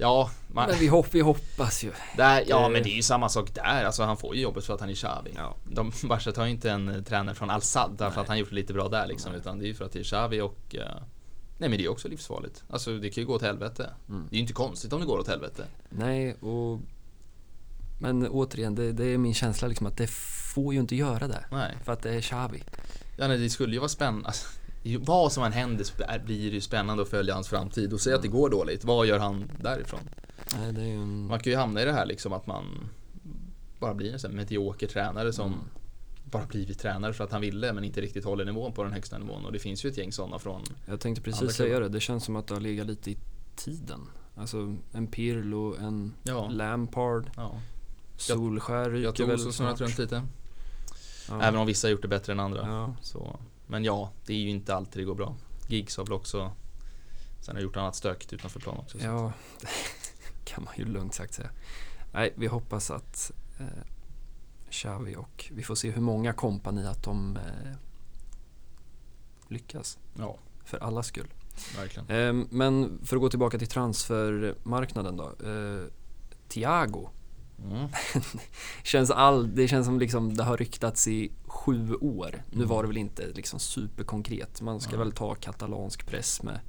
Ja, 0.00 0.30
man, 0.48 0.68
men 0.68 0.78
vi, 0.78 0.86
hopp, 0.86 1.06
vi 1.10 1.20
hoppas 1.20 1.84
ju. 1.84 1.92
Där, 2.16 2.44
ja, 2.46 2.68
men 2.68 2.82
det 2.82 2.90
är 2.90 2.96
ju 2.96 3.02
samma 3.02 3.28
sak 3.28 3.54
där. 3.54 3.84
Alltså, 3.84 4.02
han 4.02 4.16
får 4.16 4.36
ju 4.36 4.42
jobbet 4.42 4.64
för 4.64 4.74
att 4.74 4.80
han 4.80 4.90
är 4.90 4.94
Xavi. 4.94 5.30
Ja. 5.36 5.56
De, 5.64 5.92
Barca 6.04 6.32
tar 6.32 6.44
ju 6.44 6.50
inte 6.50 6.70
en 6.70 7.04
tränare 7.04 7.34
från 7.34 7.50
Al-Sad 7.50 7.96
därför 7.98 8.20
att 8.20 8.28
han 8.28 8.38
gjort 8.38 8.48
det 8.48 8.54
lite 8.54 8.72
bra 8.72 8.88
där 8.88 9.06
liksom. 9.06 9.32
Nej. 9.32 9.40
Utan 9.40 9.58
det 9.58 9.64
är 9.64 9.68
ju 9.68 9.74
för 9.74 9.84
att 9.84 9.92
det 9.92 9.98
är 9.98 10.04
Xavi 10.04 10.40
och 10.40 10.74
uh, 10.74 10.80
Nej 11.58 11.68
men 11.68 11.78
det 11.78 11.84
är 11.84 11.88
också 11.88 12.08
livsfarligt. 12.08 12.64
Alltså 12.70 12.98
det 12.98 13.10
kan 13.10 13.22
ju 13.22 13.26
gå 13.26 13.34
åt 13.34 13.42
helvete. 13.42 13.90
Mm. 14.08 14.26
Det 14.30 14.34
är 14.34 14.36
ju 14.36 14.40
inte 14.40 14.52
konstigt 14.52 14.92
om 14.92 15.00
det 15.00 15.06
går 15.06 15.18
åt 15.18 15.28
helvete. 15.28 15.64
Nej, 15.88 16.34
och 16.34 16.80
men 18.00 18.28
återigen, 18.28 18.74
det, 18.74 18.92
det, 18.92 19.04
är 19.04 19.18
min 19.18 19.34
känsla 19.34 19.68
liksom 19.68 19.86
att 19.86 19.96
det 19.96 20.10
får 20.54 20.74
ju 20.74 20.80
inte 20.80 20.96
göra 20.96 21.28
det. 21.28 21.44
Nej. 21.50 21.76
För 21.84 21.92
att 21.92 22.02
det 22.02 22.14
är 22.14 22.20
Xavi. 22.20 22.62
Ja, 23.16 23.28
nej, 23.28 23.38
det 23.38 23.50
skulle 23.50 23.72
ju 23.72 23.78
vara 23.78 23.88
spännande. 23.88 24.26
Alltså, 24.26 24.48
vad 25.00 25.32
som 25.32 25.44
än 25.44 25.52
händer 25.52 25.84
så 25.84 25.92
blir 26.24 26.50
det 26.50 26.54
ju 26.54 26.60
spännande 26.60 27.02
att 27.02 27.08
följa 27.08 27.34
hans 27.34 27.48
framtid. 27.48 27.92
Och 27.92 28.00
säga 28.00 28.16
att 28.16 28.22
det 28.22 28.28
går 28.28 28.50
dåligt, 28.50 28.84
vad 28.84 29.06
gör 29.06 29.18
han 29.18 29.50
därifrån? 29.60 30.00
Nej, 30.72 30.90
en... 30.90 31.26
Man 31.26 31.40
kan 31.40 31.52
ju 31.52 31.56
hamna 31.58 31.82
i 31.82 31.84
det 31.84 31.92
här 31.92 32.06
liksom 32.06 32.32
att 32.32 32.46
man 32.46 32.64
bara 33.80 33.94
blir 33.94 34.12
en 34.12 34.18
sån 34.20 34.36
medioker 34.36 34.86
tränare 34.86 35.32
som 35.32 35.46
Mm. 35.46 35.58
bara 36.24 36.46
blivit 36.46 36.78
tränare 36.78 37.12
för 37.12 37.24
att 37.24 37.32
han 37.32 37.40
ville 37.40 37.72
men 37.72 37.84
inte 37.84 38.00
riktigt 38.00 38.24
håller 38.24 38.44
nivån 38.44 38.72
på 38.72 38.82
den 38.84 38.92
högsta 38.92 39.18
nivån. 39.18 39.44
Och 39.44 39.52
det 39.52 39.58
finns 39.58 39.84
ju 39.84 39.88
ett 39.90 39.96
gäng 39.98 40.12
sådana 40.12 40.38
från 40.38 40.62
Jag 40.86 41.00
tänkte 41.00 41.22
precis 41.22 41.52
säga 41.56 41.80
det, 41.80 41.88
det 41.88 42.00
känns 42.00 42.24
som 42.24 42.36
att 42.36 42.46
det 42.46 42.54
har 42.54 42.60
legat 42.60 42.86
lite 42.86 43.10
i 43.10 43.16
tiden. 43.56 44.00
Alltså 44.36 44.76
en 44.92 45.06
Pirlo, 45.06 45.76
en 45.80 46.14
Ja, 46.22 46.48
Lampard, 46.48 47.30
ja. 47.36 47.52
Solskär 48.16 48.90
ryker 48.90 49.14
Jag 49.18 49.26
väl 49.26 49.34
också 49.36 49.52
snurrat 49.52 49.76
snart. 49.76 49.88
runt 49.88 49.98
lite. 49.98 50.22
Ja. 51.28 51.42
Även 51.42 51.60
om 51.60 51.66
vissa 51.66 51.86
har 51.86 51.92
gjort 51.92 52.02
det 52.02 52.08
bättre 52.08 52.32
än 52.32 52.40
andra. 52.40 52.60
Ja, 52.66 52.94
Så, 53.02 53.38
men 53.70 53.84
ja, 53.84 54.10
det 54.26 54.32
är 54.32 54.38
ju 54.38 54.48
inte 54.50 54.74
alltid 54.74 55.02
det 55.02 55.06
går 55.06 55.14
bra. 55.14 55.36
Giggs 55.68 55.96
har 55.96 56.04
väl 56.04 56.12
också 56.12 56.52
Sen 57.40 57.54
har 57.56 57.62
gjort 57.62 57.76
annat 57.76 57.96
stökigt 57.96 58.32
utanför 58.32 58.60
plan 58.60 58.78
också. 58.78 58.98
så. 58.98 59.04
ja 59.04 59.32
kan 60.44 60.64
man 60.64 60.74
ju 60.76 60.84
lugnt 60.84 61.14
sagt 61.14 61.34
säga. 61.34 61.50
Nej, 62.12 62.32
vi 62.36 62.46
hoppas 62.46 62.90
att 62.90 63.32
eh, 63.58 63.66
Xavi 64.70 65.16
och 65.16 65.50
vi 65.52 65.62
får 65.62 65.74
se 65.74 65.90
hur 65.90 66.02
många 66.02 66.32
kompani 66.32 66.86
att 66.86 67.02
de 67.02 67.36
eh, 67.36 67.72
lyckas. 69.48 69.98
ja 70.18 70.38
För 70.64 70.78
allas 70.78 71.06
skull. 71.06 71.28
verkligen. 71.76 72.08
Eh, 72.10 72.46
men 72.50 73.00
för 73.04 73.16
att 73.16 73.22
gå 73.22 73.30
tillbaka 73.30 73.58
till 73.58 73.68
transfermarknaden 73.68 75.16
då. 75.16 75.24
Eh, 75.24 75.84
Thiago. 76.48 77.08
Mm. 77.64 77.88
Känns 78.84 79.10
all, 79.10 79.54
det 79.54 79.68
känns 79.68 79.86
som 79.86 79.98
liksom 79.98 80.36
det 80.36 80.42
har 80.44 80.56
ryktats 80.56 81.08
i 81.08 81.32
sju 81.46 81.94
år. 81.94 82.42
Nu 82.50 82.56
Mm. 82.56 82.68
var 82.68 82.82
det 82.82 82.88
väl 82.88 82.96
inte 82.96 83.26
liksom 83.34 83.58
superkonkret. 83.60 84.60
Man 84.60 84.80
ska 84.80 84.92
Ja. 84.92 84.98
väl 84.98 85.12
ta 85.12 85.34
katalansk 85.34 86.06
press 86.06 86.42
med 86.42 86.60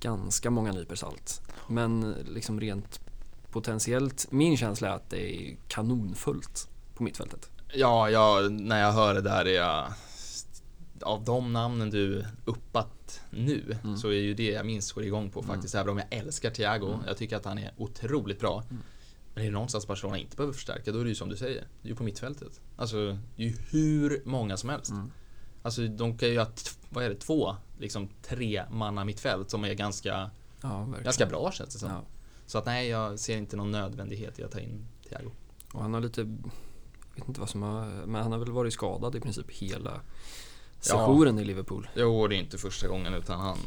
ganska 0.00 0.50
många 0.50 0.72
nypor 0.72 0.94
salt. 0.94 1.40
Men 1.68 2.14
liksom 2.28 2.60
rent 2.60 3.00
potentiellt, 3.50 4.26
min 4.30 4.56
känsla 4.56 4.88
är 4.88 4.92
att 4.92 5.10
det 5.10 5.36
är 5.36 5.56
kanonfullt 5.68 6.68
på 6.94 7.02
mittfältet. 7.02 7.50
Ja, 7.74 8.10
ja, 8.10 8.40
när 8.50 8.80
jag 8.80 8.92
hör 8.92 9.14
det 9.14 9.20
där 9.20 9.44
är 9.44 9.54
jag 9.54 9.92
av 11.02 11.24
de 11.24 11.52
namnen 11.52 11.90
du 11.90 12.24
uppat 12.44 13.20
nu 13.30 13.76
Mm. 13.84 13.96
så 13.96 14.08
är 14.08 14.12
ju 14.20 14.34
det 14.34 14.50
jag 14.50 14.66
minst 14.66 14.92
går 14.92 15.04
igång 15.04 15.30
på 15.30 15.40
Mm. 15.40 15.54
faktiskt. 15.54 15.74
Även 15.74 15.88
om 15.88 15.98
jag 15.98 16.06
älskar 16.10 16.50
Thiago. 16.50 16.86
Mm. 16.88 17.00
Jag 17.06 17.16
tycker 17.16 17.36
att 17.36 17.44
han 17.44 17.58
är 17.58 17.72
otroligt 17.76 18.40
bra. 18.40 18.62
Mm. 18.70 18.82
Men 19.34 19.42
är 19.42 19.48
det 19.48 19.52
någonstans 19.52 19.86
Barcelona 19.86 20.18
inte 20.18 20.36
behöver 20.36 20.52
förstärka, 20.52 20.92
då 20.92 21.00
är 21.00 21.04
det 21.04 21.08
ju 21.08 21.14
som 21.14 21.28
du 21.28 21.36
säger. 21.36 21.68
Det 21.82 21.88
är 21.88 21.90
ju 21.90 21.96
på 21.96 22.04
mittfältet. 22.04 22.60
Alltså, 22.76 23.18
det 23.36 23.42
är 23.42 23.48
ju 23.48 23.56
hur 23.70 24.22
många 24.24 24.56
som 24.56 24.70
helst. 24.70 24.90
Mm. 24.90 25.10
Alltså, 25.62 25.86
de 25.86 26.18
kan 26.18 26.28
ju 26.28 26.38
ha, 26.38 26.46
vad 26.88 27.04
är 27.04 27.08
det, 27.08 27.16
två, 27.16 27.56
liksom 27.78 28.08
tre 28.22 28.64
manna 28.70 29.04
mittfält 29.04 29.50
som 29.50 29.64
är 29.64 29.74
ganska, 29.74 30.30
Ja, 30.60 30.88
ganska 31.04 31.26
bra 31.26 31.52
känns 31.52 31.74
det 31.74 31.78
som. 31.78 31.90
Ja. 31.90 32.02
Så 32.46 32.58
att 32.58 32.66
nej, 32.66 32.88
jag 32.88 33.18
ser 33.18 33.36
inte 33.36 33.56
någon 33.56 33.70
nödvändighet 33.70 34.38
i 34.38 34.44
att 34.44 34.50
ta 34.50 34.60
in 34.60 34.86
Thiago. 35.08 35.30
Och 35.72 35.82
han 35.82 35.94
har 35.94 36.00
lite, 36.00 36.20
jag 36.20 37.14
vet 37.14 37.28
inte 37.28 37.40
vad 37.40 37.48
som 37.48 37.62
har, 37.62 37.86
men 38.06 38.22
han 38.22 38.32
har 38.32 38.38
väl 38.38 38.50
varit 38.50 38.72
skadad 38.72 39.16
i 39.16 39.20
princip 39.20 39.50
hela 39.50 40.00
sessionen 40.80 41.38
i 41.38 41.44
Liverpool. 41.44 41.88
Jo, 41.94 42.28
det 42.28 42.36
är 42.36 42.38
inte 42.38 42.58
första 42.58 42.88
gången 42.88 43.14
utan 43.14 43.40
han, 43.40 43.58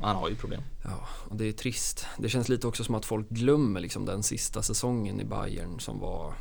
han 0.00 0.16
har 0.16 0.28
ju 0.28 0.34
problem. 0.34 0.62
Ja, 0.84 1.08
och 1.30 1.36
det 1.36 1.44
är 1.44 1.52
trist. 1.52 2.06
Det 2.18 2.28
känns 2.28 2.48
lite 2.48 2.66
också 2.66 2.84
som 2.84 2.94
att 2.94 3.04
folk 3.04 3.28
glömmer 3.28 3.80
liksom 3.80 4.04
den 4.04 4.22
sista 4.22 4.62
säsongen 4.62 5.20
i 5.20 5.24
Bayern 5.24 5.80
som 5.80 5.98
var 6.00 6.34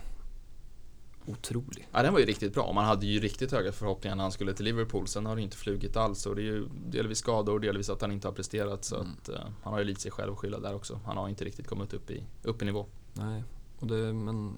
otrolig. 1.28 1.88
Ja, 1.91 2.04
den 2.04 2.13
var 2.13 2.20
ju 2.20 2.26
riktigt 2.26 2.54
bra. 2.54 2.74
Man 2.74 2.86
hade 2.86 3.06
ju 3.06 3.20
riktigt 3.20 3.52
höga 3.52 3.72
förhoppningar 3.72 4.15
när 4.15 4.24
han 4.24 4.32
skulle 4.32 4.54
till 4.54 4.65
Liverpool. 4.65 5.08
Sen 5.08 5.26
har 5.26 5.36
det 5.36 5.41
inte 5.41 5.58
flugit 5.58 5.98
alls 5.98 6.26
och 6.26 6.36
det 6.36 6.41
är 6.41 6.44
ju 6.44 6.68
delvis 6.88 7.18
skador, 7.18 7.60
delvis 7.60 7.89
att 7.89 8.02
han 8.02 8.12
inte 8.12 8.28
har 8.28 8.34
presterat. 8.34 8.84
Så 8.86 8.96
Mm. 8.96 9.12
att 9.22 9.30
eh, 9.30 9.39
han 9.63 9.74
har 9.74 9.80
ju 9.80 9.86
lite 9.86 10.02
sig 10.02 10.12
själv 10.12 10.32
att 10.34 10.39
skylla 10.39 10.60
där 10.60 10.76
också. 10.76 11.00
Han 11.06 11.18
har 11.18 11.30
inte 11.30 11.46
riktigt 11.46 11.68
kommit 11.68 11.94
upp 11.94 12.12
i, 12.12 12.24
upp 12.44 12.62
i 12.62 12.65
nivå. 12.65 12.86
Nej, 13.13 13.44
och 13.80 13.88
det, 13.88 14.13
men 14.13 14.54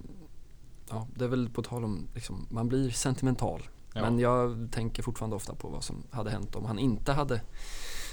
ja, 0.89 1.07
det 1.15 1.25
är 1.25 1.29
väl 1.29 1.49
på 1.49 1.63
tal 1.63 1.83
om, 1.83 2.07
liksom, 2.15 2.47
man 2.49 2.67
blir 2.67 2.89
sentimental. 2.89 3.61
Ja. 3.93 4.01
Men 4.01 4.19
jag 4.19 4.67
tänker 4.71 5.03
fortfarande 5.03 5.35
ofta 5.35 5.55
på 5.55 5.67
vad 5.69 5.83
som 5.83 6.03
hade 6.11 6.29
hänt 6.29 6.55
om 6.55 6.65
han 6.65 6.79
inte 6.79 7.13
hade 7.13 7.41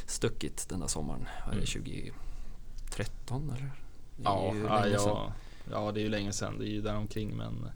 stuckit 0.07 0.69
den 0.69 0.81
där 0.81 0.87
sommaren. 0.87 1.27
Vad 1.47 1.57
är 1.57 1.61
det, 1.61 1.67
2013 1.67 3.51
eller? 3.51 3.73
Det 4.17 4.23
är 4.23 4.25
Ja, 4.25 4.55
ja, 4.69 4.87
ja, 4.88 5.33
ja, 5.71 5.93
det 5.93 6.01
är 6.01 6.03
ju 6.03 6.09
länge 6.09 6.33
sedan. 6.33 6.59
Det 6.59 6.64
är 6.64 6.71
ju 6.71 6.83
där 6.83 6.97
omkring 6.97 7.37
men 7.37 7.67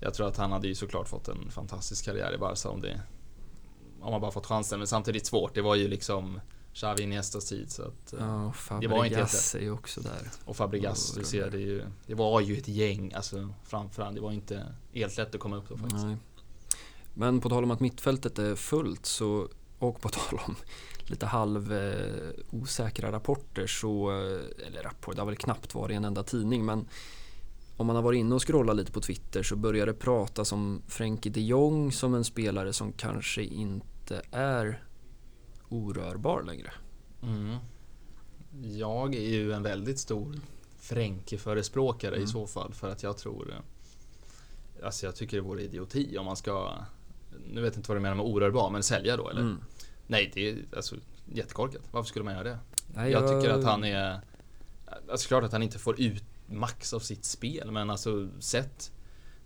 jag 0.00 0.14
tror 0.14 0.28
att 0.28 0.36
han 0.36 0.52
hade 0.52 0.68
ju 0.68 0.74
såklart 0.74 1.08
fått 1.08 1.28
en 1.28 1.50
fantastisk 1.50 2.04
karriär 2.04 2.34
i 2.34 2.38
Barca 2.38 2.68
om 2.68 2.80
det 2.80 3.00
om 4.00 4.12
han 4.12 4.20
bara 4.20 4.30
fått 4.30 4.46
chansen. 4.46 4.78
Men 4.78 4.86
samtidigt 4.86 5.26
svårt. 5.26 5.54
Det 5.54 5.62
var 5.62 5.74
ju 5.74 5.88
liksom 5.88 6.40
Xavi 6.74 7.02
Iniestas 7.02 7.44
tid 7.44 7.70
så 7.72 7.82
att, 7.82 8.12
eh, 8.12 8.18
Ja, 8.68 8.78
Det 8.80 8.88
var 8.88 9.04
inte 9.04 9.16
helt 9.18 9.54
är 9.54 9.60
ju 9.60 9.70
också 9.70 10.00
där. 10.00 10.30
och 10.44 10.56
Fabregas, 10.56 11.12
du 11.14 11.24
ser 11.24 11.50
det 11.50 11.58
ju 11.58 11.84
Det 12.06 12.14
var 12.14 12.40
ju 12.40 12.56
ett 12.56 12.68
gäng 12.68 13.12
alltså 13.12 13.54
framför 13.64 14.02
han. 14.02 14.14
Det 14.14 14.20
var 14.20 14.32
inte 14.32 14.74
helt 14.92 15.16
lätt 15.16 15.34
att 15.34 15.40
komma 15.40 15.56
upp 15.56 15.68
då 15.68 15.76
faktiskt. 15.76 16.04
Nej. 16.04 16.16
Men 17.14 17.40
på 17.40 17.48
tal 17.48 17.64
om 17.64 17.70
att 17.70 17.80
mittfältet 17.80 18.38
är 18.38 18.54
fullt 18.54 19.06
så, 19.06 19.48
och 19.78 20.00
på 20.00 20.08
tal 20.08 20.40
om 20.46 20.56
lite 21.10 21.26
halv 21.26 21.72
eh, 21.72 22.30
osäkra 22.50 23.12
rapporter 23.12 23.66
så, 23.66 24.10
eh, 24.10 24.66
eller 24.66 24.82
rapport, 24.82 25.14
det 25.14 25.20
har 25.20 25.26
väl 25.26 25.36
knappt 25.36 25.74
varit 25.74 25.96
en 25.96 26.04
enda 26.04 26.22
tidning 26.22 26.64
men 26.64 26.88
om 27.76 27.86
man 27.86 27.96
har 27.96 28.02
varit 28.02 28.18
inne 28.18 28.34
och 28.34 28.46
scrollat 28.46 28.76
lite 28.76 28.92
på 28.92 29.00
Twitter 29.00 29.42
så 29.42 29.56
börjar 29.56 29.86
det 29.86 29.94
pratas 29.94 30.52
om 30.52 30.82
Frenkie 30.88 31.32
de 31.32 31.40
Jong 31.40 31.92
som 31.92 32.14
en 32.14 32.24
spelare 32.24 32.72
som 32.72 32.92
kanske 32.92 33.42
inte 33.42 34.22
är 34.30 34.84
orörbar 35.68 36.42
längre. 36.42 36.72
Mm. 37.22 37.56
Jag 38.62 39.14
är 39.14 39.28
ju 39.28 39.52
en 39.52 39.62
väldigt 39.62 39.98
stor 39.98 40.34
Fränke-förespråkare 40.78 42.14
Mm. 42.14 42.24
i 42.24 42.26
så 42.26 42.46
fall 42.46 42.74
för 42.74 42.90
att 42.90 43.02
jag 43.02 43.18
tror 43.18 43.50
eh, 43.50 43.56
Alltså 44.84 45.06
jag 45.06 45.16
tycker 45.16 45.36
det 45.36 45.42
vore 45.42 45.62
idioti 45.62 46.18
om 46.18 46.24
man 46.24 46.36
ska 46.36 46.72
Nu 47.52 47.60
vet 47.60 47.74
jag 47.74 47.78
inte 47.78 47.88
vad 47.88 47.96
du 47.96 48.00
menar 48.00 48.16
med 48.16 48.26
orörbar 48.26 48.70
men 48.70 48.82
sälja 48.82 49.16
då 49.16 49.28
eller? 49.28 49.40
Mm. 49.40 49.60
Nej 50.10 50.30
det 50.34 50.48
är 50.50 50.56
alltså 50.76 50.96
jättekorkat. 51.32 51.82
Varför 51.90 52.08
skulle 52.08 52.24
man 52.24 52.34
göra 52.34 52.44
det? 52.44 52.58
Nej, 52.94 53.10
Jag 53.12 53.28
tycker 53.28 53.54
att 53.54 53.64
han 53.64 53.84
är 53.84 54.20
Alltså 55.10 55.28
klart 55.28 55.44
att 55.44 55.52
han 55.52 55.62
inte 55.62 55.78
får 55.78 56.00
ut 56.00 56.24
max 56.46 56.92
av 56.92 57.00
sitt 57.00 57.24
spel 57.24 57.70
men 57.70 57.90
alltså 57.90 58.28
sett 58.40 58.92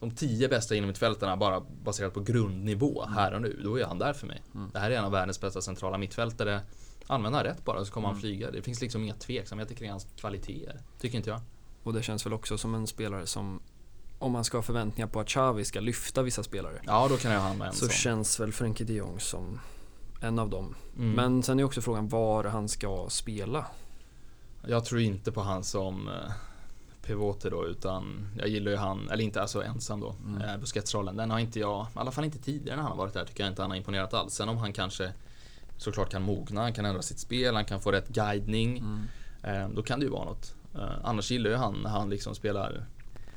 de 0.01 0.11
tio 0.11 0.49
bästa 0.49 0.75
inom 0.75 0.89
mittfältarna 0.89 1.37
bara 1.37 1.61
baserat 1.85 2.15
på 2.15 2.21
grundnivå 2.21 3.05
här 3.07 3.35
och 3.35 3.43
nu, 3.43 3.61
då 3.65 3.81
är 3.81 3.85
han 3.85 3.99
där 3.99 4.13
för 4.13 4.27
mig. 4.27 4.43
Mm. 4.55 4.71
Det 4.73 4.79
här 4.79 4.91
är 4.91 4.97
en 4.99 5.05
av 5.05 5.13
världens 5.13 5.41
bästa 5.41 5.61
centrala 5.63 5.99
mittfältare. 5.99 6.61
Använder 7.07 7.39
han 7.39 7.47
rätt 7.47 7.65
bara 7.65 7.85
så 7.85 7.93
kommer 7.93 8.09
han 8.09 8.15
Mm. 8.15 8.21
flyga. 8.21 8.51
Det 8.51 8.63
finns 8.63 8.81
liksom 8.81 9.03
inga 9.03 9.15
tveksamheter 9.15 9.75
kring 9.75 9.91
hans 9.91 10.07
kvaliteter. 10.17 10.81
Tycker 11.01 11.17
inte 11.17 11.31
jag. 11.31 11.41
Och 11.83 11.93
det 11.93 12.03
känns 12.03 12.27
väl 12.27 12.33
också 12.33 12.59
som 12.59 12.75
en 12.75 12.87
spelare 12.87 13.27
som 13.27 13.61
om 14.19 14.33
man 14.33 14.45
ska 14.45 14.59
ha 14.59 14.63
förväntningar 14.63 15.09
på 15.09 15.21
att 15.21 15.29
Xavi 15.29 15.65
ska 15.65 15.81
lyfta 15.81 16.23
vissa 16.23 16.43
spelare 16.43 16.81
Ja, 16.87 17.07
då 17.11 17.17
kan 17.17 17.33
jag 17.33 17.41
ha 17.41 17.49
han 17.49 17.59
med 17.59 17.67
en 17.69 17.73
så 17.75 17.79
sån. 17.87 17.89
känns 17.89 18.41
väl 18.41 18.53
Frenkie 18.53 18.87
de 18.87 18.93
Jong 18.95 19.21
som 19.21 19.61
en 20.25 20.39
av 20.39 20.51
dem. 20.51 20.75
Mm. 20.97 21.13
Men 21.13 21.43
sen 21.43 21.61
är 21.61 21.65
också 21.65 21.81
frågan 21.81 22.09
var 22.09 22.45
han 22.45 22.69
ska 22.69 23.07
spela. 23.09 23.67
Jag 24.67 24.85
tror 24.85 25.01
inte 25.01 25.33
på 25.33 25.41
han 25.41 25.65
som 25.65 26.09
eh, 26.09 26.33
pivoter 27.03 27.51
då 27.51 27.67
utan 27.67 28.29
jag 28.39 28.49
gillar 28.49 28.71
ju 28.71 28.77
han, 28.77 29.11
eller 29.11 29.25
inte 29.25 29.41
alltså 29.43 29.63
ensam 29.63 30.01
då, 30.01 30.15
Mm. 30.27 30.43
eh, 30.43 30.57
Busquets-rollen. 30.57 31.17
Den 31.17 31.31
har 31.31 31.39
inte 31.39 31.61
jag, 31.61 31.87
i 31.95 31.99
alla 31.99 32.11
fall 32.11 32.25
inte 32.25 32.39
tidigare 32.39 32.77
när 32.77 32.83
han 32.83 32.93
har 32.93 32.99
varit 32.99 33.15
där 33.15 33.25
tycker 33.25 33.45
jag 33.45 33.53
inte 33.53 33.63
han 33.63 33.71
har 33.71 33.77
imponerat 33.79 34.15
alls. 34.15 34.35
Sen 34.35 34.49
om 34.49 34.57
han 34.57 34.73
kanske 34.73 35.13
såklart 35.77 36.11
kan 36.11 36.23
mogna, 36.23 36.61
han 36.61 36.73
kan 36.73 36.85
ändra 36.85 37.03
sitt 37.03 37.19
spel, 37.19 37.55
han 37.55 37.65
kan 37.65 37.81
få 37.81 37.93
rätt 37.93 38.09
guidning. 38.09 38.79
Mm. 38.79 39.01
Eh, 39.43 39.69
då 39.75 39.83
kan 39.83 39.99
det 40.01 40.05
ju 40.05 40.11
vara 40.13 40.25
något. 40.25 40.55
Eh, 40.75 40.91
annars 41.05 41.31
gillar 41.31 41.51
ju 41.51 41.57
han 41.57 41.75
när 41.83 41.91
han 41.91 42.11
liksom 42.11 42.35
spelar 42.35 42.87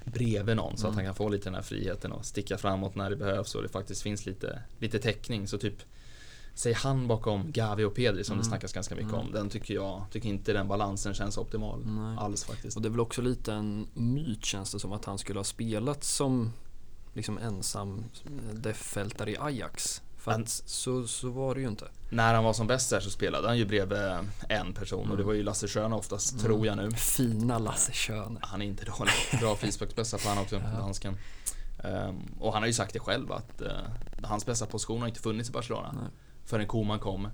bredvid 0.05 0.55
någon 0.55 0.77
så 0.77 0.87
att 0.87 0.93
Mm. 0.93 0.95
han 0.95 1.05
kan 1.05 1.15
få 1.15 1.29
lite 1.29 1.43
den 1.43 1.55
här 1.55 1.61
friheten 1.61 2.11
och 2.11 2.25
sticka 2.25 2.57
framåt 2.57 2.95
när 2.95 3.09
det 3.09 3.15
behövs 3.15 3.55
och 3.55 3.63
det 3.63 3.69
faktiskt 3.69 4.01
finns 4.01 4.25
lite, 4.25 4.59
lite 4.79 4.99
täckning. 4.99 5.47
Så 5.47 5.57
typ 5.57 5.75
Säg 6.57 6.73
han 6.73 7.07
bakom 7.07 7.51
Gavi 7.51 7.83
och 7.83 7.95
Pedri 7.95 8.23
som 8.23 8.33
Mm. 8.33 8.43
det 8.43 8.49
snackas 8.49 8.73
ganska 8.73 8.95
mycket 8.95 9.09
Mm. 9.13 9.25
om. 9.25 9.31
Den 9.31 9.49
tycker 9.49 9.73
jag, 9.73 10.05
tycker 10.11 10.29
inte 10.29 10.53
den 10.53 10.67
balansen 10.67 11.13
känns 11.13 11.37
optimal 11.37 11.85
Nej. 11.85 12.17
alls 12.19 12.43
faktiskt. 12.43 12.75
Och 12.75 12.81
det 12.81 12.87
är 12.87 12.89
väl 12.89 12.99
också 12.99 13.21
lite 13.21 13.53
en 13.53 13.87
myt 13.93 14.45
känns 14.45 14.71
det 14.71 14.79
som 14.79 14.91
att 14.93 15.05
han 15.05 15.17
skulle 15.17 15.39
ha 15.39 15.43
spelat 15.43 16.03
som 16.03 16.53
liksom 17.13 17.37
ensam 17.37 18.03
deffältare 18.53 19.31
i 19.31 19.37
Ajax. 19.39 20.01
För 20.17 20.31
Men- 20.31 20.47
så, 20.47 21.07
så 21.07 21.29
var 21.29 21.55
det 21.55 21.61
ju 21.61 21.67
inte. 21.67 21.87
När 22.09 22.33
han 22.33 22.43
var 22.43 22.53
som 22.53 22.67
bäst 22.67 22.89
där 22.89 22.99
så 22.99 23.09
spelade 23.09 23.47
han 23.47 23.57
ju 23.57 23.65
bredvid 23.65 23.97
en 24.49 24.73
person 24.73 24.99
och 24.99 25.05
Mm. 25.05 25.17
det 25.17 25.23
var 25.23 25.33
ju 25.33 25.43
Lasse 25.43 25.67
Schöne 25.67 25.95
oftast, 25.95 26.31
Mm. 26.31 26.43
tror 26.45 26.65
jag 26.65 26.77
nu. 26.77 26.91
Fina 26.91 27.59
Lasse 27.59 27.91
Schöne. 27.93 28.39
Han 28.41 28.61
är 28.61 28.65
inte 28.65 28.85
dålig. 28.85 29.11
Bra 29.39 29.55
frisparksbästa 29.59 30.17
på 30.17 30.29
han 30.29 30.37
också, 30.37 30.55
Ja. 30.55 30.79
dansken. 30.79 31.17
Ehm, 31.83 32.15
och 32.39 32.53
han 32.53 32.61
har 32.61 32.67
ju 32.67 32.73
sagt 32.73 32.93
det 32.93 32.99
själv 32.99 33.31
att 33.31 33.61
uh, 33.61 33.67
hans 34.23 34.45
bästa 34.45 34.65
position 34.65 34.99
har 35.01 35.07
inte 35.07 35.19
funnits 35.19 35.49
i 35.49 35.51
Barcelona. 35.53 35.91
Nej. 36.01 36.09
Förrän 36.47 36.67
Koman 36.67 36.99
kom. 36.99 37.27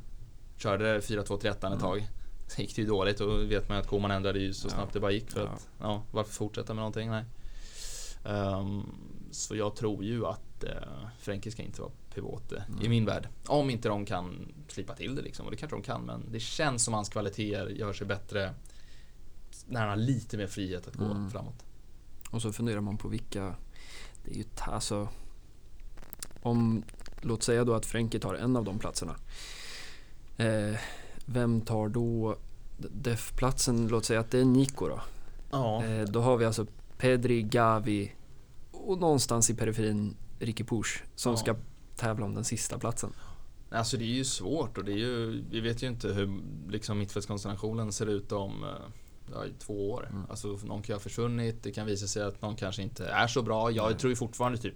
Körde 0.57 0.99
4-2-3-1 1.01 1.49
ett 1.51 1.63
Mm. 1.63 1.79
tag. 1.79 2.07
Sen 2.47 2.65
gick 2.65 2.75
det 2.75 2.81
ju 2.81 2.87
dåligt 2.87 3.19
och 3.19 3.51
vet 3.51 3.69
man 3.69 3.77
att 3.77 3.87
Koman 3.87 4.11
ändrade 4.11 4.39
ju 4.39 4.53
så 4.53 4.67
Ja. 4.67 4.71
snabbt 4.73 4.93
det 4.93 4.99
bara 4.99 5.11
gick 5.11 5.31
för 5.31 5.41
Ja. 5.41 5.47
att, 5.47 5.67
ja, 5.79 6.03
varför 6.11 6.33
fortsätta 6.33 6.73
med 6.73 6.81
någonting? 6.81 7.09
Nej. 7.09 7.25
Ehm, 8.25 8.83
så 9.31 9.55
jag 9.55 9.75
tror 9.75 10.03
ju 10.03 10.25
att 10.25 10.63
uh, 10.63 11.07
Frenkie 11.19 11.51
ska 11.51 11.61
inte 11.63 11.81
vara 11.81 11.91
pivot 12.13 12.51
eh, 12.51 12.57
i 12.57 12.61
Nej. 12.79 12.89
min 12.89 13.05
värld. 13.05 13.27
Om 13.47 13.69
inte 13.69 13.87
de 13.89 14.05
kan 14.05 14.53
slipa 14.67 14.95
till 14.95 15.15
det 15.15 15.21
liksom, 15.21 15.45
och 15.45 15.51
det 15.51 15.57
kanske 15.57 15.75
de 15.77 15.83
kan, 15.83 16.01
men 16.01 16.31
det 16.31 16.39
känns 16.39 16.83
som 16.83 16.93
hans 16.93 17.09
kvaliteter 17.09 17.67
gör 17.67 17.93
sig 17.93 18.07
bättre 18.07 18.53
när 19.67 19.79
han 19.79 19.89
har 19.89 19.95
lite 19.95 20.37
mer 20.37 20.47
frihet 20.47 20.87
att 20.87 20.95
gå 20.95 21.05
Mm. 21.05 21.29
framåt. 21.31 21.65
Och 22.31 22.41
så 22.41 22.53
funderar 22.53 22.81
man 22.81 22.97
på 22.97 23.07
vilka, 23.07 23.55
det 24.25 24.31
är 24.31 24.35
ju 24.35 24.43
alltså, 24.59 25.07
om, 26.41 26.83
låt 27.25 27.43
säga 27.43 27.63
då 27.63 27.73
att 27.73 27.85
Frenkie 27.85 28.19
tar 28.19 28.33
en 28.35 28.55
av 28.55 28.63
de 28.63 28.79
platserna. 28.79 29.15
Eh, 30.37 30.79
vem 31.25 31.61
tar 31.61 31.89
då 31.89 32.35
def-platsen? 32.77 33.87
Låt 33.87 34.05
säga 34.05 34.19
att 34.19 34.31
det 34.31 34.39
är 34.39 34.45
Nico 34.45 34.87
då. 34.87 35.01
Ja. 35.51 35.83
Eh, 35.83 36.03
då 36.03 36.21
har 36.21 36.37
vi 36.37 36.45
alltså 36.45 36.65
Pedri, 36.97 37.41
Gavi 37.41 38.11
och 38.71 38.97
någonstans 38.97 39.49
i 39.49 39.55
periferin 39.55 40.15
Ricky 40.39 40.63
Push 40.63 41.03
som 41.15 41.31
Ja. 41.31 41.37
ska 41.37 41.55
tävla 41.95 42.25
om 42.25 42.33
den 42.33 42.43
sista 42.43 42.79
platsen. 42.79 43.13
Alltså 43.69 43.97
det 43.97 44.03
är 44.03 44.07
ju 44.15 44.25
svårt 44.25 44.77
och 44.77 44.85
det 44.85 44.91
är 44.91 44.97
ju, 44.97 45.43
vi 45.49 45.59
vet 45.59 45.83
ju 45.83 45.87
inte 45.87 46.07
hur 46.07 46.39
liksom 46.69 46.97
mittfältskonstellationen 46.99 47.91
ser 47.91 48.05
ut 48.05 48.31
om 48.31 48.63
eh, 48.63 48.69
ja, 49.33 49.43
två 49.59 49.91
år. 49.91 50.07
Mm. 50.11 50.23
Alltså 50.29 50.47
någon 50.63 50.81
kan 50.81 50.93
ha 50.93 50.99
försvunnit, 50.99 51.63
det 51.63 51.71
kan 51.71 51.85
visa 51.85 52.07
sig 52.07 52.23
att 52.23 52.41
någon 52.41 52.55
kanske 52.55 52.81
inte 52.81 53.05
är 53.07 53.27
så 53.27 53.41
bra. 53.41 53.71
Jag 53.71 53.89
Nej. 53.89 53.99
tror 53.99 54.09
ju 54.09 54.15
fortfarande 54.15 54.57
typ 54.57 54.75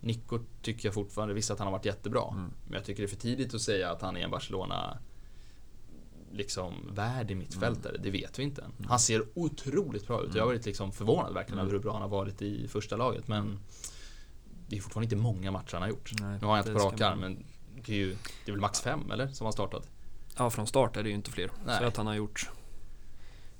Nico 0.00 0.38
tycker 0.62 0.88
jag 0.88 0.94
fortfarande, 0.94 1.34
visst 1.34 1.50
att 1.50 1.58
han 1.58 1.66
har 1.66 1.72
varit 1.72 1.84
jättebra. 1.84 2.28
Mm. 2.32 2.50
Men 2.64 2.74
jag 2.74 2.84
tycker 2.84 3.02
det 3.02 3.06
är 3.06 3.08
för 3.08 3.16
tidigt 3.16 3.54
att 3.54 3.60
säga 3.60 3.90
att 3.90 4.02
han 4.02 4.16
är 4.16 4.20
en 4.20 4.30
Barcelona 4.30 4.98
liksom 6.32 6.74
värdig 6.94 7.36
mittfältare. 7.36 7.92
Mm. 7.92 8.02
Det 8.02 8.10
vet 8.10 8.38
vi 8.38 8.42
inte 8.42 8.62
än. 8.62 8.72
Han 8.88 8.98
ser 8.98 9.24
otroligt 9.34 10.06
bra 10.06 10.22
ut. 10.22 10.34
Jag 10.34 10.42
har 10.42 10.46
varit 10.46 10.66
liksom 10.66 10.92
förvånad 10.92 11.34
verkligen 11.34 11.58
Mm. 11.58 11.66
över 11.68 11.72
hur 11.78 11.82
bra 11.82 11.92
han 11.92 12.02
har 12.02 12.08
varit 12.08 12.42
i 12.42 12.68
första 12.68 12.96
laget. 12.96 13.28
Men 13.28 13.58
det 14.68 14.76
är 14.76 14.80
fortfarande 14.80 15.04
inte 15.04 15.16
många 15.16 15.50
matcher 15.50 15.72
han 15.72 15.82
har 15.82 15.88
gjort. 15.88 16.10
Nej, 16.20 16.38
Nu 16.40 16.46
har 16.46 16.56
jag 16.56 16.66
inte 16.66 16.72
på 16.80 16.86
rak 16.88 17.00
arm 17.00 17.20
men 17.20 17.44
det 17.86 17.92
är 17.92 17.96
ju 17.96 18.10
det 18.44 18.50
är 18.50 18.52
väl 18.52 18.60
max 18.60 18.80
fem 18.80 19.10
eller? 19.10 19.28
Som 19.28 19.44
har 19.44 19.52
startat. 19.52 19.88
Ja, 20.36 20.50
från 20.50 20.66
start 20.66 20.96
är 20.96 21.02
det 21.02 21.08
ju 21.08 21.14
inte 21.14 21.30
fler. 21.30 21.50
Nej. 21.66 21.78
Så 21.78 21.84
att 21.84 21.96
han 21.96 22.06
har 22.06 22.14
gjort, 22.14 22.50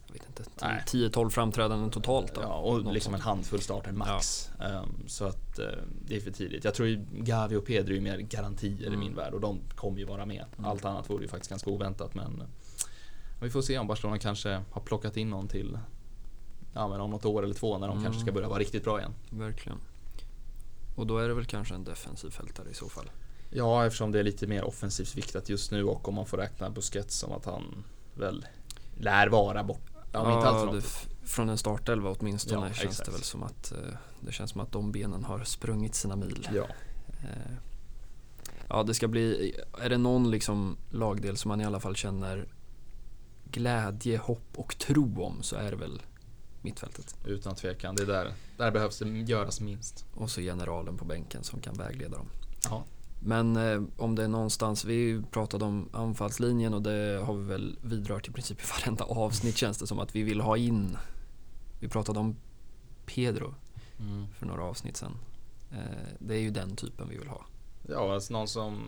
jag 0.09 0.13
vet 0.13 0.27
inte, 0.29 0.45
Nej. 0.63 0.83
10-12 0.87 1.31
framträdanden 1.31 1.91
totalt 1.91 2.35
då. 2.35 2.41
Ja, 2.41 2.55
och 2.59 2.93
liksom 2.93 3.15
en 3.15 3.21
sånt. 3.21 3.25
handfull 3.29 3.61
starter 3.61 3.93
max. 3.93 4.51
Ehm, 4.61 5.09
så 5.09 5.25
att 5.25 5.59
eh, 5.59 5.67
det 6.07 6.17
är 6.17 6.21
för 6.21 6.31
tidigt. 6.31 6.65
Jag 6.65 6.75
tror 6.75 6.89
ju 6.89 7.05
Gavi 7.13 7.57
och 7.57 7.67
Pedro 7.67 7.95
är 7.95 8.01
mer 8.01 8.19
garantier 8.19 8.83
i 8.83 8.87
Mm. 8.87 9.01
min 9.01 9.15
värld 9.15 9.35
och 9.35 9.41
de 9.41 9.61
kommer 9.75 9.99
ju 9.99 10.05
vara 10.05 10.27
med. 10.27 10.45
Mm. 10.59 10.71
Allt 10.71 10.85
annat 10.85 11.11
vore 11.11 11.23
ju 11.23 11.29
faktiskt 11.29 11.51
ganska 11.51 11.71
oväntat 11.71 12.15
men 12.15 12.41
eh, 12.41 12.47
vi 13.41 13.51
får 13.51 13.63
se 13.63 13.79
om 13.79 13.87
Barcelona 13.87 14.19
kanske 14.19 14.61
har 14.71 14.81
plockat 14.81 15.17
in 15.17 15.31
någon 15.31 15.49
till 15.49 15.79
Ja 16.75 16.89
men 16.89 17.01
om 17.01 17.11
något 17.11 17.25
år 17.25 17.43
eller 17.45 17.55
två 17.55 17.79
när 17.79 17.87
de 17.89 17.93
Mm. 17.93 18.05
kanske 18.05 18.23
ska 18.23 18.33
börja 18.33 18.49
vara 18.49 18.59
riktigt 18.59 18.85
bra 18.85 18.99
igen. 18.99 19.13
Verkligen. 19.31 19.79
Och 20.97 21.07
då 21.07 21.19
är 21.19 21.29
det 21.29 21.35
väl 21.35 21.45
kanske 21.45 21.75
en 21.75 21.85
defensiv 21.85 22.31
fältare 22.31 22.71
i 22.71 22.75
så 22.75 22.89
fall. 22.89 23.11
Ja 23.51 23.87
eftersom 23.87 24.13
det 24.13 24.19
är 24.19 24.23
lite 24.23 24.47
mer 24.47 24.65
offensivt 24.65 25.17
viktat 25.17 25.49
just 25.49 25.71
nu 25.71 25.85
och 25.85 26.09
om 26.09 26.15
man 26.15 26.27
får 26.27 26.37
räkna 26.37 26.71
Busquets 26.71 27.17
som 27.19 27.33
att 27.33 27.45
han 27.45 27.85
väl 28.15 28.47
lär 28.97 29.29
vara 29.29 29.65
bort. 29.65 29.91
Ja, 30.19 30.27
om 30.27 30.33
inte 30.33 30.49
allt 30.49 30.59
för 30.59 30.73
långt. 30.73 31.09
från 31.25 31.49
en 31.49 31.59
startelva 31.59 32.11
åtminstone 32.11 32.67
Ja, 32.67 32.73
känns 32.75 32.91
exakt. 32.91 33.07
det 33.07 33.13
väl 33.13 33.23
som 33.23 33.43
att 33.43 33.73
eh, 33.73 33.79
det 34.21 34.33
känns 34.33 34.51
som 34.51 34.61
att 34.61 34.73
de 34.73 34.93
benen 34.93 35.25
har 35.25 35.45
sprungit 35.45 35.95
sina 35.95 36.17
mil. 36.17 36.49
Ja. 36.53 36.67
Eh, 37.23 37.55
ja, 38.69 38.83
det 38.83 38.95
ska 38.95 39.09
bli, 39.09 39.55
är 39.83 39.89
det 39.89 39.99
någon 39.99 40.31
liksom 40.31 40.77
lagdel 40.91 41.37
som 41.37 41.49
man 41.49 41.61
i 41.61 41.65
alla 41.65 41.81
fall 41.81 41.97
känner 41.97 42.49
glädje, 43.51 44.19
hopp 44.19 44.49
och 44.57 44.79
tro 44.79 45.23
om 45.23 45.43
så 45.43 45.57
är 45.57 45.71
det 45.71 45.77
väl 45.77 46.03
mittfältet. 46.63 47.17
Utan 47.25 47.55
tvekan. 47.55 47.97
Det 47.97 48.03
är 48.03 48.07
där, 48.07 48.33
där 48.57 48.71
behövs 48.71 48.99
det 48.99 49.09
göras 49.09 49.61
minst. 49.61 50.05
Och 50.15 50.31
så 50.31 50.41
generalen 50.41 50.97
på 50.97 51.05
bänken 51.05 51.45
som 51.45 51.61
kan 51.61 51.75
vägleda 51.75 52.17
dem. 52.17 52.27
Ja. 52.65 52.85
Men 53.21 53.57
eh, 53.57 53.83
om 53.97 54.15
det 54.15 54.25
är 54.25 54.29
någonstans, 54.29 54.85
vi 54.85 55.23
pratade 55.31 55.65
om 55.65 55.89
anfallslinjen 55.93 56.75
och 56.75 56.83
det 56.83 57.23
har 57.27 57.35
vi 57.35 57.45
väl 57.45 57.79
vidrört 57.83 58.29
i 58.29 58.33
princip 58.33 58.61
i 58.61 58.65
varenda 58.81 59.05
avsnitt 59.05 59.57
känns 59.57 59.79
det 59.79 59.87
som 59.87 59.99
att 59.99 60.17
vi 60.17 60.23
vill 60.23 60.41
ha 60.41 60.57
in. 60.57 60.97
Vi 61.81 61.89
pratade 61.89 62.19
om 62.19 62.37
Pedro 63.07 63.55
Mm. 64.01 64.27
för 64.39 64.47
några 64.47 64.65
avsnitt 64.65 64.97
sedan. 64.97 65.17
Eh, 65.73 65.79
det 66.19 66.35
är 66.35 66.39
ju 66.41 66.51
den 66.51 66.77
typen 66.77 67.09
vi 67.09 67.19
vill 67.19 67.29
ha. 67.29 67.45
Ja, 67.89 68.15
alltså 68.15 68.33
någon 68.33 68.49
som, 68.49 68.81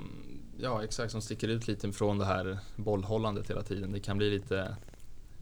ja 0.59 0.85
exakt, 0.85 1.13
som 1.13 1.23
sticker 1.23 1.49
ut 1.49 1.69
lite 1.69 1.93
från 1.93 2.19
det 2.19 2.25
här 2.25 2.59
bollhållandet 2.77 3.51
hela 3.51 3.63
tiden. 3.63 3.93
Det 3.93 4.01
kan 4.01 4.19
bli 4.19 4.31
lite, 4.31 4.77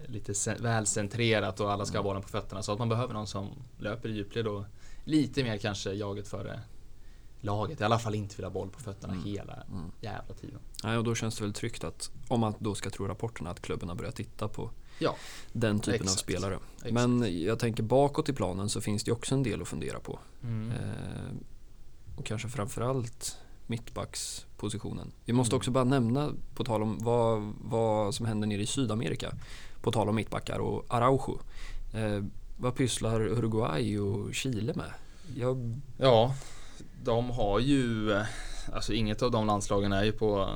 lite 0.07 0.55
väl 0.61 0.87
centrerat 0.87 1.61
och 1.61 1.73
alla 1.73 1.87
ska 1.87 1.99
ha 1.99 2.03
bollen 2.03 2.23
på 2.23 2.29
fötterna. 2.29 2.63
Så 2.63 2.73
att 2.73 2.79
man 2.79 2.89
behöver 2.89 3.15
någon 3.15 3.27
som 3.27 3.49
löper 3.79 4.09
i 4.09 4.13
djupled 4.13 4.47
och 4.47 4.65
lite 5.05 5.45
mer 5.45 5.59
kanske 5.59 5.93
jaget 5.93 6.29
före 6.29 6.61
laget. 7.41 7.81
I 7.81 7.85
alla 7.85 7.99
fall 7.99 8.15
inte 8.15 8.37
vill 8.37 8.45
ha 8.45 8.51
boll 8.51 8.71
på 8.71 8.81
fötterna 8.81 9.13
Mm. 9.13 9.25
hela 9.25 9.55
Mm. 9.73 9.91
jävla 10.01 10.35
tiden. 10.35 10.59
Nej, 10.85 10.97
och 10.97 11.05
då 11.05 11.15
känns 11.15 11.37
det 11.39 11.45
väl 11.45 11.53
tryggt 11.53 11.85
att, 11.85 12.11
om 12.29 12.41
man 12.41 12.55
då 12.59 12.75
ska 12.75 12.91
tro 12.91 13.07
rapporterna, 13.07 13.51
att 13.51 13.63
klubben 13.63 13.89
har 13.89 13.97
börjat 13.97 14.17
titta 14.17 14.49
på 14.49 14.71
Ja, 14.99 15.15
den 15.53 15.79
typen 15.81 15.95
exakt. 15.95 16.11
av 16.13 16.17
spelare. 16.17 16.59
exakt. 16.77 16.93
Men 16.93 17.43
jag 17.43 17.59
tänker 17.59 17.83
bakåt 17.83 18.29
i 18.29 18.33
planen 18.33 18.69
så 18.69 18.81
finns 18.81 19.05
det 19.05 19.13
också 19.13 19.35
en 19.35 19.43
del 19.43 19.63
att 19.63 19.69
fundera 19.69 20.01
på. 20.01 20.19
Mm. 20.43 20.71
Eh, 20.71 22.17
och 22.17 22.25
kanske 22.27 22.49
framförallt 22.49 23.37
mittbackspositionen. 23.67 25.13
Vi 25.25 25.33
måste 25.33 25.53
Mm. 25.55 25.59
också 25.59 25.71
bara 25.71 25.85
nämna, 25.85 26.33
på 26.55 26.65
tal 26.65 26.83
om 26.83 26.99
vad, 27.01 27.53
vad 27.61 28.15
som 28.15 28.27
händer 28.27 28.47
nere 28.49 28.63
i 28.63 28.67
Sydamerika, 28.67 29.33
på 29.83 29.93
tal 29.93 30.09
om 30.09 30.15
mittbackar 30.15 30.59
och 30.59 30.85
Araujo. 30.89 31.39
Eh, 31.95 32.25
vad 32.57 32.75
pysslar 32.75 33.21
Uruguay 33.21 33.99
och 33.99 34.35
Chile 34.35 34.73
med? 34.75 34.93
Jag, 35.37 35.81
Ja, 35.99 36.35
de 37.03 37.31
har 37.31 37.59
ju, 37.61 38.13
eh, 38.13 38.27
alltså 38.73 38.93
inget 38.93 39.23
av 39.23 39.31
de 39.31 39.47
landslagen 39.47 39.93
är 39.93 40.05
ju 40.05 40.13
på 40.13 40.49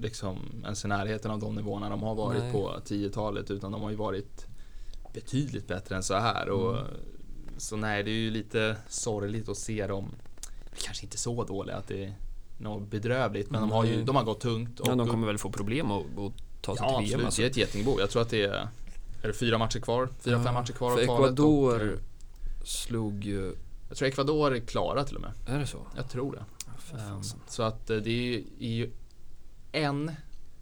liksom 0.00 0.38
ens 0.64 0.84
i 0.84 0.88
närheten 0.88 1.30
av 1.30 1.38
de 1.38 1.54
nivåerna 1.54 1.88
de 1.90 2.02
har 2.02 2.14
varit 2.14 2.42
Nej. 2.42 2.52
på 2.52 2.76
10-talet 2.84 3.50
utan 3.50 3.72
de 3.72 3.82
har 3.82 3.90
ju 3.90 3.96
varit 3.96 4.46
betydligt 5.14 5.68
bättre 5.68 5.96
än 5.96 6.02
så 6.02 6.14
här. 6.14 6.48
Och, 6.50 6.76
Mm. 6.76 7.62
Så 7.66 7.76
nej, 7.76 8.02
det 8.02 8.10
är 8.10 8.14
ju 8.14 8.30
lite 8.30 8.76
sorgligt 8.88 9.48
att 9.48 9.56
se 9.56 9.86
dem, 9.86 10.08
kanske 10.84 11.04
inte 11.04 11.18
så 11.18 11.44
dåliga 11.44 11.76
att 11.76 11.88
det 11.88 12.04
är 12.04 12.14
något 12.58 12.90
bedrövligt 12.90 13.50
men 13.50 13.60
de 13.60 13.70
har 13.70 13.84
ju 13.84 14.04
de 14.04 14.16
har 14.16 14.24
gått 14.24 14.40
tungt. 14.40 14.80
Och, 14.80 14.88
ja, 14.88 14.94
de 14.94 15.08
kommer 15.08 15.26
väl 15.26 15.38
få 15.38 15.50
problem 15.50 15.90
att, 15.90 16.02
att 16.18 16.32
ta 16.62 16.76
sig 16.76 16.86
ja, 16.86 16.98
till 16.98 17.08
VM. 17.08 17.20
absolut, 17.20 17.24
Alltså. 17.26 17.40
det 17.42 17.46
är 17.46 17.50
ett 17.50 17.56
getingbo. 17.56 18.00
Jag 18.00 18.10
tror 18.10 18.22
att 18.22 18.30
det 18.30 18.42
är, 18.42 18.68
är 19.22 19.28
det 19.28 19.32
fyra 19.32 19.58
matcher 19.58 19.80
kvar? 19.80 20.08
Fyra, 20.20 20.36
Ja, 20.36 20.44
fem 20.44 20.54
matcher 20.54 20.72
kvar 20.72 20.90
För 20.90 21.00
av 21.00 21.04
kvalet. 21.04 21.32
Ecuador 21.32 21.98
Och, 22.60 22.66
slog 22.68 23.24
ju, 23.24 23.52
jag 23.90 23.96
tror 23.98 24.08
Ecuador 24.08 24.54
är 24.54 24.60
klara 24.60 25.04
till 25.04 25.16
och 25.16 25.22
med. 25.22 25.32
är 25.46 25.58
det 25.58 25.66
så? 25.66 25.86
Jag 25.96 26.08
tror 26.08 26.32
det. 26.32 26.44
Ja, 26.92 26.98
Ehm. 26.98 27.22
Så 27.48 27.62
att 27.62 27.90
eh, 27.90 27.96
det 27.96 28.10
är 28.10 28.38
är 28.60 28.68
ju 28.68 28.90
en 29.72 30.10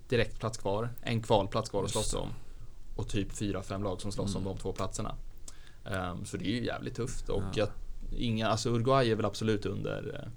direktplats 0.09 0.59
kvar, 0.59 0.89
en 1.03 1.23
kvalplats 1.23 1.71
kvar 1.71 1.85
att 1.85 1.91
slåss 1.91 2.15
om. 2.15 2.29
Och 2.97 3.09
typ 3.09 3.33
fyra, 3.33 3.63
fem 3.63 3.83
lag 3.83 4.01
som 4.01 4.13
slåss 4.13 4.35
Mm. 4.37 4.47
om 4.47 4.55
de 4.55 4.61
två 4.63 4.73
platserna. 4.73 5.15
Ehm, 5.85 6.25
Så 6.25 6.37
det 6.37 6.45
är 6.45 6.51
ju 6.51 6.65
jävligt 6.65 6.95
tufft 6.95 7.29
och 7.29 7.43
Ja. 7.43 7.51
jag, 7.55 7.69
inga, 8.19 8.49
alltså 8.49 8.71
Uruguay 8.71 9.11
är 9.11 9.17
väl 9.17 9.25
absolut 9.25 9.67
under 9.67 10.21
eh, 10.25 10.31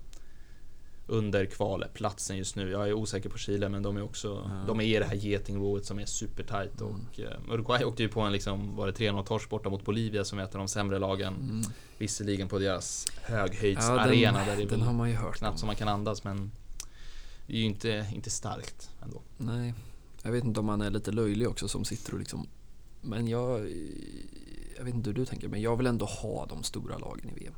under 1.11 1.45
kvalplatsen 1.45 2.37
just 2.37 2.55
nu. 2.55 2.69
Jag 2.71 2.87
är 2.89 2.93
osäker 2.93 3.29
på 3.29 3.37
Chile 3.37 3.69
men 3.69 3.83
de 3.83 3.97
är 3.97 4.01
också 4.03 4.27
Ja. 4.49 4.63
De 4.67 4.79
är 4.81 4.83
i 4.85 4.99
det 4.99 5.05
här 5.05 5.15
getingboet 5.15 5.85
som 5.85 5.99
är 5.99 6.05
supertight 6.05 6.81
Mm. 6.81 6.93
och 6.93 7.19
eh, 7.19 7.53
Uruguay 7.53 7.83
åkte 7.85 8.03
ju 8.03 8.09
på 8.09 8.21
en 8.21 8.31
liksom 8.31 8.75
Var 8.75 8.87
det 8.87 8.93
3-0 8.93 9.23
torsk 9.25 9.49
borta 9.49 9.69
mot 9.69 9.85
Bolivia 9.85 10.23
som 10.25 10.39
är 10.39 10.43
ett 10.43 10.55
av 10.55 10.59
de 10.59 10.67
sämre 10.67 10.99
lagen. 10.99 11.33
Mm. 11.49 11.61
Visserligen 11.97 12.47
på 12.47 12.59
deras 12.59 13.05
Ja, 13.15 13.21
höghöjdsarena 13.35 14.05
där 14.05 14.45
det 14.45 14.51
är 14.53 14.57
den, 14.57 14.57
väl 14.57 14.67
den 14.67 14.81
har 14.81 14.93
man 14.93 15.09
ju 15.09 15.15
hört 15.15 15.35
knappt 15.37 15.51
om. 15.53 15.57
som 15.57 15.67
man 15.67 15.75
kan 15.75 15.87
andas 15.87 16.23
men 16.23 16.51
det 17.47 17.53
är 17.53 17.57
ju 17.57 17.65
inte, 17.65 18.07
inte 18.13 18.29
starkt 18.29 18.89
ändå. 19.03 19.21
Nej, 19.37 19.73
jag 20.23 20.31
vet 20.31 20.43
inte 20.43 20.59
om 20.59 20.65
man 20.65 20.81
är 20.81 20.89
lite 20.89 21.11
löjlig 21.11 21.49
också 21.49 21.67
som 21.67 21.85
sitter 21.85 22.13
och 22.13 22.19
liksom 22.19 22.47
Men 23.01 23.27
jag 23.27 23.59
Jag 24.77 24.83
vet 24.83 24.93
inte 24.95 25.09
hur 25.09 25.15
du 25.15 25.25
tänker 25.25 25.47
men 25.47 25.61
jag 25.61 25.77
vill 25.77 25.87
ändå 25.87 26.05
ha 26.05 26.45
de 26.45 26.63
stora 26.63 26.97
lagen 26.97 27.29
i 27.29 27.39
VM. 27.39 27.53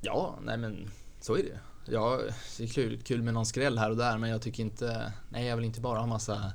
Ja, 0.00 0.38
nej 0.42 0.56
men 0.58 0.90
så 1.20 1.36
är 1.36 1.42
det 1.42 1.58
Ja, 1.84 2.20
det 2.58 2.64
är 2.64 2.68
kul, 2.68 3.02
kul 3.02 3.22
med 3.22 3.34
någon 3.34 3.46
skräll 3.46 3.78
här 3.78 3.90
och 3.90 3.96
där 3.96 4.18
men 4.18 4.30
jag 4.30 4.42
tycker 4.42 4.62
inte 4.62 5.12
Nej, 5.28 5.46
jag 5.46 5.56
vill 5.56 5.64
inte 5.64 5.80
bara 5.80 5.98
ha 5.98 6.06
massa 6.06 6.52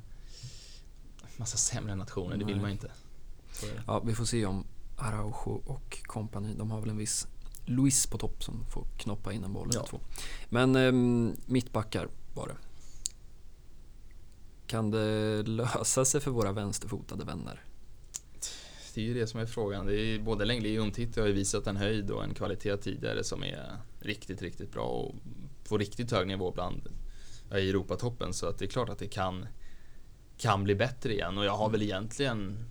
Massa 1.38 1.58
sämre 1.58 1.96
nationer, 1.96 2.38
det 2.38 2.46
vill 2.46 2.56
Nej. 2.56 2.62
man 2.62 2.72
inte. 2.72 2.92
Ja, 3.88 4.00
vi 4.00 4.16
får 4.16 4.26
se 4.26 4.46
om 4.46 4.66
Araujo 4.98 5.62
och 5.66 5.98
kompani, 6.04 6.56
de 6.58 6.72
har 6.72 6.82
väl 6.82 6.90
en 6.90 6.98
viss 6.98 7.28
Luis 7.66 8.08
på 8.08 8.18
topp 8.18 8.44
som 8.44 8.66
får 8.70 8.86
knoppa 8.98 9.34
in 9.34 9.44
en 9.44 9.54
boll 9.54 9.70
eller 9.70 9.80
Ja. 9.80 9.86
två. 9.86 10.00
Men 10.50 10.76
ehm, 10.76 11.36
mittbackar 11.46 12.08
var 12.34 12.48
det. 12.48 12.56
Kan 14.68 14.92
det 14.92 15.44
lösa 15.44 16.06
sig 16.06 16.22
för 16.22 16.32
våra 16.32 16.52
vänsterfotade 16.52 17.26
vänner? 17.26 17.64
Det 18.98 19.02
är 19.02 19.06
ju 19.06 19.14
det 19.14 19.28
som 19.28 19.40
är 19.40 19.46
frågan. 19.46 19.86
Det 19.86 19.96
är 19.96 20.20
både 20.20 20.46
Lengli 20.46 20.80
och 20.80 20.84
har 21.18 21.28
ju 21.28 21.34
visat 21.34 21.68
en 21.68 21.78
höjd 21.78 22.12
och 22.12 22.24
en 22.24 22.34
kvalitet 22.34 22.78
tidigare 22.78 23.24
som 23.24 23.44
är 23.44 23.78
riktigt, 24.00 24.42
riktigt 24.42 24.72
bra 24.72 24.84
och 24.84 25.16
på 25.70 25.78
riktigt 25.78 26.12
hög 26.12 26.28
nivå 26.28 26.52
bland 26.52 26.82
i 27.52 27.70
Europatoppen 27.70 28.34
så 28.34 28.48
att 28.48 28.58
det 28.60 28.66
är 28.66 28.70
klart 28.70 28.90
att 28.90 29.00
det 29.00 29.08
kan 29.08 29.48
kan 30.38 30.64
bli 30.64 30.76
bättre 30.76 31.14
igen 31.14 31.38
och 31.38 31.46
jag 31.46 31.58
har 31.58 31.70
väl 31.70 31.82
egentligen 31.82 32.66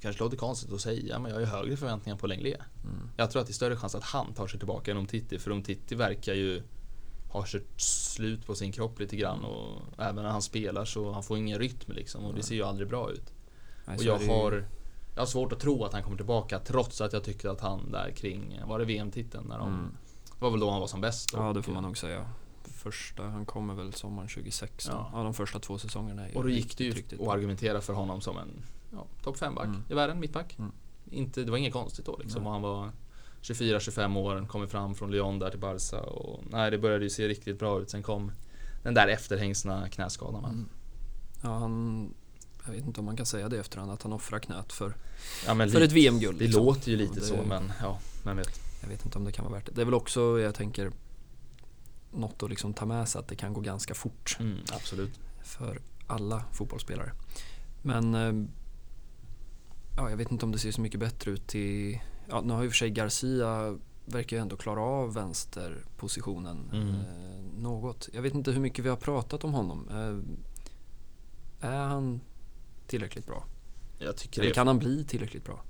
kanske 0.00 0.22
låter 0.22 0.36
konstigt 0.36 0.72
att 0.72 0.80
säga 0.80 1.18
men 1.18 1.30
jag 1.30 1.36
har 1.36 1.40
ju 1.40 1.46
högre 1.46 1.76
förväntningar 1.76 2.18
på 2.18 2.26
Lenglet. 2.26 2.60
Mm. 2.84 3.10
Jag 3.16 3.30
tror 3.30 3.40
att 3.40 3.46
det 3.46 3.50
är 3.50 3.54
större 3.54 3.76
chans 3.76 3.94
att 3.94 4.04
han 4.04 4.34
tar 4.34 4.46
sig 4.46 4.58
tillbaka 4.58 4.90
än 4.90 4.96
Umtiti 4.96 5.38
för 5.38 5.50
Umtiti 5.50 5.94
verkar 5.94 6.34
ju 6.34 6.62
ha 7.28 7.44
kört 7.46 7.80
slut 7.80 8.46
på 8.46 8.54
sin 8.54 8.72
kropp 8.72 9.00
lite 9.00 9.16
grann 9.16 9.44
och 9.44 9.82
även 9.98 10.24
när 10.24 10.30
han 10.30 10.42
spelar 10.42 10.84
så 10.84 11.12
han 11.12 11.22
får 11.22 11.38
ingen 11.38 11.58
rytm 11.58 11.92
liksom 11.92 12.24
och 12.24 12.34
det 12.34 12.42
ser 12.42 12.54
ju 12.54 12.62
aldrig 12.62 12.88
bra 12.88 13.10
ut. 13.10 13.32
Nej, 13.86 13.96
Och 13.96 14.04
jag 14.04 14.18
har 14.18 14.64
jag 15.18 15.22
har 15.22 15.26
svårt 15.26 15.52
att 15.52 15.60
tro 15.60 15.84
att 15.84 15.92
han 15.92 16.02
kommer 16.02 16.16
tillbaka 16.16 16.58
trots 16.58 17.00
att 17.00 17.12
jag 17.12 17.24
tyckte 17.24 17.50
att 17.50 17.60
han 17.60 17.90
där 17.92 18.10
kring, 18.10 18.60
var 18.66 18.78
det 18.78 18.84
VM-titeln? 18.84 19.46
När 19.48 19.58
de, 19.58 19.68
Mm. 19.68 19.96
Det 20.38 20.44
var 20.44 20.50
väl 20.50 20.60
då 20.60 20.70
han 20.70 20.80
var 20.80 20.86
som 20.86 21.00
bäst. 21.00 21.30
Ja, 21.32 21.52
det 21.52 21.62
får 21.62 21.72
man 21.72 21.82
nog 21.82 21.98
säga. 21.98 22.30
Första, 22.64 23.22
han 23.22 23.46
kommer 23.46 23.74
väl 23.74 23.92
sommaren 23.92 24.28
2016. 24.28 24.94
Ja. 24.94 25.10
Ja, 25.12 25.22
de 25.22 25.34
första 25.34 25.58
två 25.58 25.78
säsongerna 25.78 26.26
Och 26.34 26.42
då 26.42 26.48
gick 26.50 26.78
det 26.78 26.84
ju 26.84 26.90
att 27.20 27.28
argumentera 27.28 27.80
för 27.80 27.92
honom 27.92 28.20
som 28.20 28.38
en 28.38 28.62
ja, 28.92 29.06
topp 29.22 29.36
5-back 29.36 29.66
Mm. 29.66 29.82
i 29.90 29.94
världen, 29.94 30.20
mittback. 30.20 30.56
Mm. 30.58 30.72
Inte, 31.10 31.44
det 31.44 31.50
var 31.50 31.58
inget 31.58 31.72
konstigt 31.72 32.06
då 32.06 32.16
liksom. 32.16 32.46
Och 32.46 32.52
han 32.52 32.62
var 32.62 32.90
24-25 33.42 34.18
år, 34.18 34.46
kommer 34.46 34.66
fram 34.66 34.94
från 34.94 35.10
Lyon 35.10 35.38
där 35.38 35.50
till 35.50 35.60
Barca 35.60 36.00
och 36.00 36.44
nej, 36.50 36.70
det 36.70 36.78
började 36.78 37.04
ju 37.04 37.10
se 37.10 37.28
riktigt 37.28 37.58
bra 37.58 37.80
ut. 37.80 37.90
Sen 37.90 38.02
kom 38.02 38.32
den 38.82 38.94
där 38.94 39.08
efterhängsna 39.08 39.88
knäskadan. 39.88 40.44
Mm. 40.44 40.68
Ja, 41.42 41.58
han... 41.58 42.14
Jag 42.68 42.74
vet 42.74 42.86
inte 42.86 43.00
om 43.00 43.06
man 43.06 43.16
kan 43.16 43.26
säga 43.26 43.48
det 43.48 43.58
efterhand 43.58 43.90
att 43.90 44.02
han 44.02 44.12
offrar 44.12 44.38
knät 44.38 44.72
för, 44.72 44.94
Ja, 45.46 45.54
för 45.54 45.66
lite- 45.66 45.84
ett 45.84 45.92
VM-guld. 45.92 46.38
Det 46.38 46.44
liksom. 46.44 46.64
låter 46.66 46.90
ju 46.90 46.96
lite 46.96 47.14
det- 47.14 47.26
så, 47.26 47.36
men 47.48 47.72
ja, 47.82 47.98
vem 48.24 48.36
vet. 48.36 48.60
Jag 48.82 48.88
vet 48.88 49.04
inte 49.04 49.18
om 49.18 49.24
det 49.24 49.32
kan 49.32 49.44
vara 49.44 49.54
värt 49.54 49.66
det. 49.66 49.72
Det 49.72 49.80
är 49.80 49.84
väl 49.84 49.94
också, 49.94 50.40
jag 50.40 50.54
tänker, 50.54 50.92
något 52.12 52.42
att 52.42 52.50
liksom 52.50 52.74
ta 52.74 52.86
med 52.86 53.08
sig 53.08 53.18
att 53.18 53.28
det 53.28 53.36
kan 53.36 53.52
gå 53.52 53.60
ganska 53.60 53.94
fort 53.94 54.36
Mm, 54.40 54.58
absolut. 54.72 55.20
för 55.44 55.80
alla 56.06 56.44
fotbollsspelare. 56.52 57.12
Men 57.82 58.14
eh, 58.14 58.50
ja, 59.96 60.10
jag 60.10 60.16
vet 60.16 60.30
inte 60.32 60.44
om 60.46 60.52
det 60.52 60.58
ser 60.58 60.72
så 60.72 60.80
mycket 60.80 61.00
bättre 61.00 61.30
ut 61.30 61.54
i... 61.54 62.00
Ja, 62.28 62.40
nu 62.40 62.52
har 62.52 62.62
ju 62.62 62.68
för 62.68 62.76
sig 62.76 62.90
Garcia 62.90 63.78
verkar 64.04 64.36
ju 64.36 64.40
ändå 64.42 64.56
klara 64.56 64.80
av 64.80 65.14
vänsterpositionen 65.14 66.70
Mm. 66.72 66.88
eh, 66.88 67.60
något. 67.62 68.08
Jag 68.12 68.22
vet 68.22 68.34
inte 68.34 68.50
hur 68.50 68.60
mycket 68.60 68.84
vi 68.84 68.88
har 68.88 68.96
pratat 68.96 69.44
om 69.44 69.52
honom. 69.54 69.88
Eh, 69.90 71.68
är 71.70 71.78
han 71.78 72.20
tillräckligt 72.88 73.26
bra? 73.26 73.44
Jag 73.98 74.16
tycker 74.16 74.40
Eller 74.40 74.50
det 74.50 74.54
kan 74.54 74.66
han 74.66 74.78
bli 74.78 75.04
tillräckligt 75.04 75.44
bra? 75.44 75.62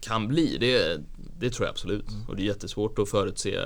kan 0.00 0.28
bli, 0.28 0.58
det, 0.58 1.00
det 1.38 1.50
tror 1.50 1.66
jag 1.66 1.70
absolut. 1.72 2.08
Mm. 2.10 2.28
Och 2.28 2.36
det 2.36 2.42
är 2.42 2.46
jättesvårt 2.46 2.98
att 2.98 3.08
förutse 3.08 3.58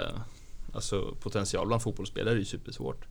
Alltså 0.77 1.17
potential 1.21 1.67
bland 1.67 1.83
fotbollsspelare 1.83 2.35
är 2.35 2.39
ju 2.39 2.45
supersvårt. 2.45 3.07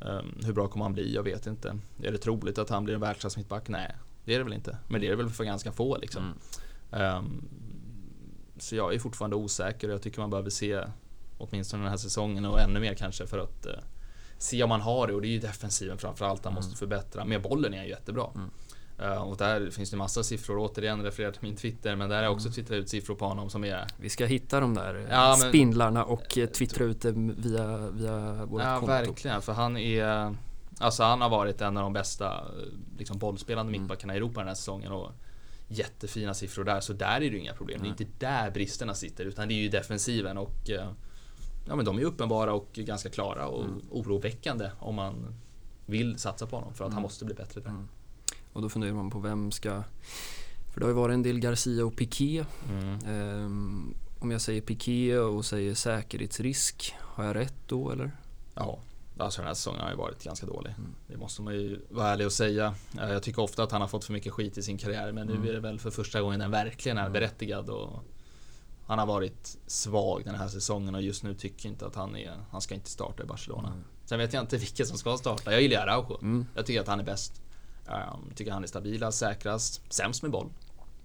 Um, 0.00 0.34
hur 0.44 0.52
bra 0.52 0.68
kommer 0.68 0.84
han 0.84 0.92
bli? 0.92 1.14
Jag 1.14 1.22
vet 1.22 1.46
inte. 1.46 1.78
Är 2.02 2.12
det 2.12 2.18
troligt 2.18 2.58
att 2.58 2.70
han 2.70 2.84
blir 2.84 2.94
en 2.94 3.00
världsklass 3.00 3.36
mittback? 3.36 3.68
Nej, 3.68 3.96
det 4.24 4.34
är 4.34 4.38
det 4.38 4.44
väl 4.44 4.52
inte. 4.52 4.78
Men 4.88 5.00
det 5.00 5.06
är 5.06 5.10
det 5.10 5.16
väl 5.16 5.28
för 5.28 5.44
ganska 5.44 5.72
få 5.72 5.96
liksom. 5.98 6.34
Mm. 6.92 7.16
Um, 7.16 7.48
så 8.58 8.76
jag 8.76 8.94
är 8.94 8.98
fortfarande 8.98 9.36
osäker 9.36 9.88
och 9.88 9.94
jag 9.94 10.02
tycker 10.02 10.20
man 10.20 10.30
behöver 10.30 10.50
se 10.50 10.84
åtminstone 11.38 11.82
den 11.82 11.90
här 11.90 11.96
säsongen 11.96 12.44
och 12.44 12.60
ännu 12.60 12.80
mer 12.80 12.94
kanske 12.94 13.26
för 13.26 13.38
att 13.38 13.66
uh, 13.66 13.72
se 14.38 14.62
om 14.62 14.70
han 14.70 14.80
har 14.80 15.06
det 15.06 15.14
och 15.14 15.22
det 15.22 15.28
är 15.28 15.32
ju 15.32 15.40
defensiven 15.40 15.98
framförallt 15.98 16.44
han 16.44 16.52
Mm. 16.52 16.64
måste 16.64 16.76
förbättra. 16.78 17.24
Med 17.24 17.42
bollen 17.42 17.74
är 17.74 17.78
han 17.78 17.88
jättebra. 17.88 18.30
Mm. 18.34 18.50
Uh, 19.02 19.22
och 19.22 19.36
där 19.36 19.70
finns 19.70 19.90
det 19.90 19.96
massa 19.96 20.22
siffror, 20.22 20.58
återigen 20.58 21.02
refererat 21.02 21.34
till 21.34 21.42
min 21.42 21.56
Twitter, 21.56 21.96
men 21.96 22.08
där 22.08 22.16
har 22.16 22.22
jag 22.22 22.32
också 22.32 22.46
Mm. 22.48 22.54
twittrat 22.54 22.76
ut 22.78 22.88
siffror 22.88 23.14
på 23.14 23.24
honom 23.26 23.50
som 23.50 23.64
är 23.64 23.86
Vi 23.96 24.08
ska 24.08 24.26
hitta 24.26 24.60
de 24.60 24.74
där 24.74 24.94
eh, 24.94 25.02
Ja, 25.10 25.36
men- 25.40 25.48
spindlarna 25.48 26.04
och 26.04 26.38
eh, 26.38 26.46
twittra 26.48 26.84
ut 26.84 27.02
dem 27.02 27.34
via, 27.38 27.76
via 27.90 28.44
vårt 28.44 28.62
Ja 28.62 28.74
konto. 28.74 28.86
verkligen, 28.86 29.42
för 29.42 29.52
han 29.52 29.76
är 29.76 30.34
Alltså 30.78 31.02
han 31.02 31.20
har 31.20 31.28
varit 31.30 31.60
en 31.60 31.76
av 31.76 31.82
de 31.82 31.92
bästa 31.92 32.26
eh, 32.38 32.42
liksom, 32.98 33.18
bollspelande 33.18 33.70
Mm. 33.70 33.80
mittbackarna 33.82 34.14
i 34.14 34.16
Europa 34.16 34.40
den 34.40 34.48
här 34.48 34.54
säsongen 34.54 34.92
och 34.92 35.12
Jättefina 35.68 36.34
siffror 36.34 36.64
där, 36.64 36.80
så 36.80 36.92
där 36.92 37.16
är 37.16 37.20
det 37.20 37.26
ju 37.26 37.38
inga 37.38 37.52
problem. 37.54 37.80
Nej. 37.82 37.92
Det 37.98 38.02
är 38.04 38.06
inte 38.06 38.26
där 38.26 38.50
bristerna 38.50 38.94
sitter 38.94 39.24
utan 39.24 39.48
det 39.48 39.54
är 39.54 39.62
ju 39.62 39.68
defensiven 39.68 40.38
och 40.38 40.70
eh, 40.70 40.88
Ja 41.68 41.76
men 41.76 41.84
de 41.84 41.98
är 41.98 42.02
uppenbara 42.04 42.52
och 42.52 42.68
ganska 42.74 43.08
klara 43.10 43.46
och 43.48 43.64
Mm. 43.64 43.80
oroväckande 43.90 44.70
om 44.78 44.94
man 44.94 45.34
vill 45.86 46.18
satsa 46.18 46.46
på 46.46 46.56
honom 46.56 46.74
för 46.74 46.84
att 46.84 46.90
han 46.90 46.98
Mm. 46.98 47.02
måste 47.02 47.24
bli 47.24 47.34
bättre 47.34 47.60
där. 47.60 47.70
Mm. 47.70 47.88
Och 48.52 48.62
då 48.62 48.68
funderar 48.68 48.92
man 48.92 49.10
på 49.10 49.18
vem 49.18 49.50
ska... 49.52 49.82
För 50.72 50.80
det 50.80 50.86
har 50.86 50.90
ju 50.90 50.96
varit 50.96 51.14
en 51.14 51.22
del 51.22 51.38
Garcia 51.40 51.84
och 51.86 51.96
Piqué. 51.96 52.44
Mm. 52.70 52.98
Ehm, 53.06 53.94
om 54.18 54.30
jag 54.30 54.40
säger 54.40 54.60
Piqué 54.60 55.18
och 55.18 55.44
säger 55.44 55.74
säkerhetsrisk, 55.74 56.94
har 57.00 57.24
jag 57.24 57.36
rätt 57.36 57.54
då 57.66 57.90
eller? 57.90 58.10
Ja, 58.54 58.78
alltså 59.18 59.40
den 59.40 59.46
här 59.46 59.54
säsongen 59.54 59.80
har 59.80 59.90
ju 59.90 59.96
varit 59.96 60.24
ganska 60.24 60.46
dålig. 60.46 60.70
Mm. 60.78 60.94
Det 61.06 61.16
måste 61.16 61.42
man 61.42 61.54
ju 61.54 61.80
vara 61.90 62.08
ärlig 62.08 62.26
och 62.26 62.32
säga. 62.32 62.74
Eh, 63.00 63.10
Jag 63.12 63.22
tycker 63.22 63.42
ofta 63.42 63.62
att 63.62 63.72
han 63.72 63.80
har 63.80 63.88
fått 63.88 64.04
för 64.04 64.12
mycket 64.12 64.32
skit 64.32 64.58
i 64.58 64.62
sin 64.62 64.78
karriär 64.78 65.12
men 65.12 65.28
Mm. 65.30 65.42
nu 65.42 65.48
är 65.48 65.52
det 65.52 65.60
väl 65.60 65.78
för 65.78 65.90
första 65.90 66.20
gången 66.22 66.40
den 66.40 66.50
verkligen 66.50 66.98
är 66.98 67.02
Mm. 67.02 67.12
berättigad. 67.12 67.68
Och 67.70 68.04
han 68.86 68.98
har 68.98 69.06
varit 69.06 69.56
svag 69.66 70.22
den 70.24 70.34
här 70.34 70.48
säsongen 70.48 70.94
och 70.94 71.02
just 71.02 71.22
nu 71.22 71.34
tycker 71.34 71.66
jag 71.68 71.72
inte 71.74 71.86
att 71.86 71.94
han 71.94 72.16
är, 72.16 72.34
han 72.50 72.60
ska 72.60 72.74
inte 72.74 72.90
starta 72.90 73.22
i 73.22 73.26
Barcelona. 73.26 73.68
Mm. 73.68 73.80
Sen 74.04 74.18
vet 74.18 74.32
jag 74.32 74.42
inte 74.42 74.56
vilka 74.56 74.84
som 74.84 74.98
ska 74.98 75.16
starta. 75.16 75.52
Jag 75.52 75.62
gillar 75.62 75.86
Araujo. 75.86 76.18
Mm. 76.22 76.46
Jag 76.54 76.66
tycker 76.66 76.80
att 76.80 76.88
han 76.88 77.00
är 77.00 77.04
bäst. 77.04 77.42
Um, 77.90 78.32
tycker 78.34 78.52
han 78.52 78.62
är 78.62 78.66
stabilast, 78.68 79.18
säkrast, 79.18 79.82
sämst 79.92 80.22
med 80.22 80.30
boll. 80.30 80.48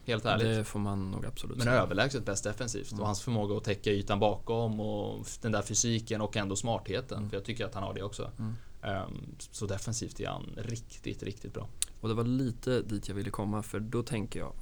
Helt 0.06 0.26
ärligt. 0.26 0.48
Det 0.48 0.64
får 0.64 0.80
man 0.80 1.12
nog 1.12 1.26
absolut 1.26 1.58
Men 1.58 1.68
överlägset 1.68 2.26
bäst 2.26 2.44
defensivt 2.44 2.92
Mm. 2.92 3.02
och 3.02 3.06
hans 3.06 3.22
förmåga 3.22 3.58
att 3.58 3.64
täcka 3.64 3.90
ytan 3.92 4.20
bakom 4.20 4.80
och 4.80 5.26
den 5.42 5.52
där 5.52 5.62
fysiken 5.62 6.22
och 6.22 6.38
ändå 6.38 6.56
smartheten. 6.56 7.18
Mm. 7.18 7.30
För 7.30 7.38
jag 7.38 7.46
tycker 7.46 7.66
att 7.66 7.74
han 7.74 7.84
har 7.84 7.94
det 7.94 8.04
också. 8.04 8.32
Mm. 8.40 8.56
Ehm, 8.82 9.36
så 9.52 9.66
defensivt 9.66 10.20
är 10.20 10.28
han 10.28 10.50
riktigt, 10.58 11.24
riktigt 11.24 11.54
bra. 11.54 11.68
Och 12.02 12.10
det 12.10 12.16
var 12.16 12.24
lite 12.24 12.82
dit 12.82 13.08
jag 13.08 13.16
ville 13.16 13.30
komma 13.30 13.64
för 13.64 13.80
då 13.80 14.04
tänker 14.04 14.40
jag 14.40 14.54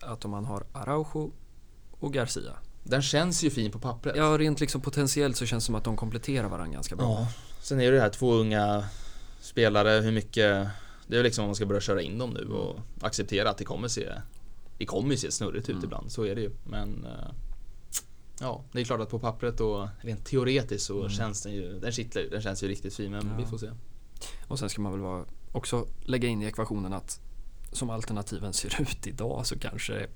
att 0.00 0.24
om 0.24 0.30
man 0.30 0.44
har 0.44 0.64
Araujo 0.72 1.32
och 2.00 2.12
Garcia. 2.12 2.52
Den 2.84 3.02
känns 3.02 3.42
ju 3.44 3.50
fin 3.50 3.70
på 3.70 3.78
pappret. 3.78 4.16
Ja, 4.16 4.38
rent 4.38 4.60
liksom 4.60 4.80
potentiellt 4.80 5.36
så 5.36 5.46
känns 5.46 5.64
det 5.64 5.66
som 5.66 5.74
att 5.74 5.84
de 5.84 5.96
kompletterar 5.96 6.48
varandra 6.48 6.72
ganska 6.74 6.96
bra. 6.96 7.06
Ja. 7.06 7.28
Sen 7.62 7.80
är 7.80 7.92
det 7.92 8.00
här 8.00 8.08
två 8.10 8.32
unga 8.34 8.84
spelare, 9.40 9.90
hur 10.00 10.12
mycket... 10.12 10.68
Det 11.06 11.16
är 11.18 11.22
liksom 11.22 11.42
om 11.44 11.48
man 11.48 11.54
ska 11.54 11.66
börja 11.66 11.80
köra 11.80 12.02
in 12.02 12.18
dem 12.18 12.30
nu 12.30 12.48
och 12.48 12.78
acceptera 13.00 13.50
att 13.50 13.58
det 13.58 13.64
kommer 13.64 13.88
se... 13.88 14.12
Det 14.78 14.86
kommer 14.86 15.16
se 15.16 15.30
snurrigt 15.30 15.68
ut 15.68 15.74
Mm. 15.74 15.84
ibland, 15.84 16.12
så 16.12 16.22
är 16.26 16.34
det 16.34 16.40
ju. 16.40 16.50
Men... 16.64 17.04
eh, 17.04 17.28
Ja, 18.40 18.64
det 18.72 18.80
är 18.80 18.84
klart 18.84 19.00
att 19.00 19.10
på 19.10 19.18
pappret 19.18 19.60
och 19.60 19.88
rent 20.00 20.24
teoretiskt 20.24 20.86
så 20.86 20.98
Mm. 20.98 21.10
känns 21.10 21.42
den 21.42 21.52
ju... 21.52 21.78
Den 21.80 21.92
kittlar 21.92 22.22
ju, 22.22 22.28
den 22.28 22.42
känns 22.42 22.62
ju 22.62 22.68
riktigt 22.68 22.94
fin 22.94 23.10
men 23.10 23.26
Ja. 23.26 23.34
vi 23.38 23.44
får 23.46 23.58
se. 23.58 23.70
Och 24.48 24.58
sen 24.58 24.68
ska 24.70 24.80
man 24.80 24.92
väl 24.92 25.00
vara, 25.00 25.24
också 25.52 25.86
lägga 26.04 26.28
in 26.28 26.42
i 26.42 26.46
ekvationen 26.46 26.92
att 26.92 27.20
som 27.72 27.90
alternativen 27.90 28.52
ser 28.52 28.80
ut 28.82 29.06
idag 29.06 29.46
så 29.46 29.58
kanske 29.58 30.06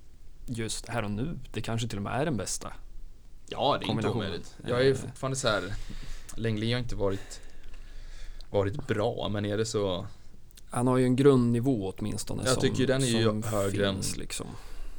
just 0.46 0.88
här 0.88 1.02
och 1.02 1.10
nu, 1.10 1.38
det 1.52 1.60
kanske 1.60 1.88
till 1.88 1.98
och 1.98 2.02
med 2.02 2.20
är 2.20 2.24
den 2.24 2.36
bästa. 2.36 2.72
Ja, 3.48 3.78
det 3.80 3.86
är 3.86 3.90
inte 3.90 4.08
omöjligt. 4.08 4.56
Jag 4.66 4.80
är 4.80 4.84
ju 4.84 4.94
fortfarande 4.94 5.36
så 5.36 5.48
här. 5.48 5.62
Lengli 6.36 6.72
har 6.72 6.78
inte 6.80 6.96
varit 6.96 7.40
varit 8.50 8.86
bra, 8.86 9.28
men 9.28 9.44
är 9.44 9.58
det 9.58 9.66
så 9.66 10.06
Han 10.70 10.86
har 10.86 10.96
ju 10.96 11.04
en 11.04 11.16
grundnivå 11.16 11.92
åtminstone 11.98 12.42
Jag 12.42 12.52
som, 12.52 12.60
tycker 12.60 12.86
den 12.86 13.02
är 13.02 13.06
ju 13.06 13.42
högre 13.42 13.88
än- 13.88 13.94
finns 13.94 14.16
liksom. 14.16 14.46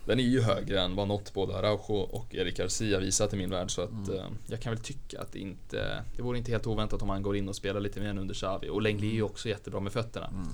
Den 0.05 0.19
är 0.19 0.23
ju 0.23 0.41
högre 0.41 0.81
än 0.81 0.95
vad 0.95 1.07
något 1.07 1.33
både 1.33 1.57
Araujo 1.57 1.95
och 1.95 2.35
Erik 2.35 2.57
Garcia 2.57 2.99
visat 2.99 3.33
i 3.33 3.37
min 3.37 3.49
värld 3.49 3.71
så 3.71 3.81
att 3.81 3.89
Mm. 3.91 4.15
eh, 4.19 4.25
jag 4.47 4.61
kan 4.61 4.73
väl 4.73 4.83
tycka 4.83 5.21
att 5.21 5.31
det 5.31 5.39
inte 5.39 6.03
Det 6.15 6.21
vore 6.21 6.37
inte 6.37 6.51
helt 6.51 6.67
oväntat 6.67 7.01
om 7.01 7.09
han 7.09 7.21
går 7.21 7.37
in 7.37 7.49
och 7.49 7.55
spelar 7.55 7.79
lite 7.79 7.99
mer 7.99 8.07
än 8.09 8.17
under 8.17 8.33
Xavi 8.35 8.69
och 8.69 8.81
Lengli 8.81 9.07
är 9.09 9.13
ju 9.13 9.21
också 9.23 9.49
jättebra 9.49 9.79
med 9.79 9.91
fötterna. 9.93 10.27
Mm. 10.27 10.47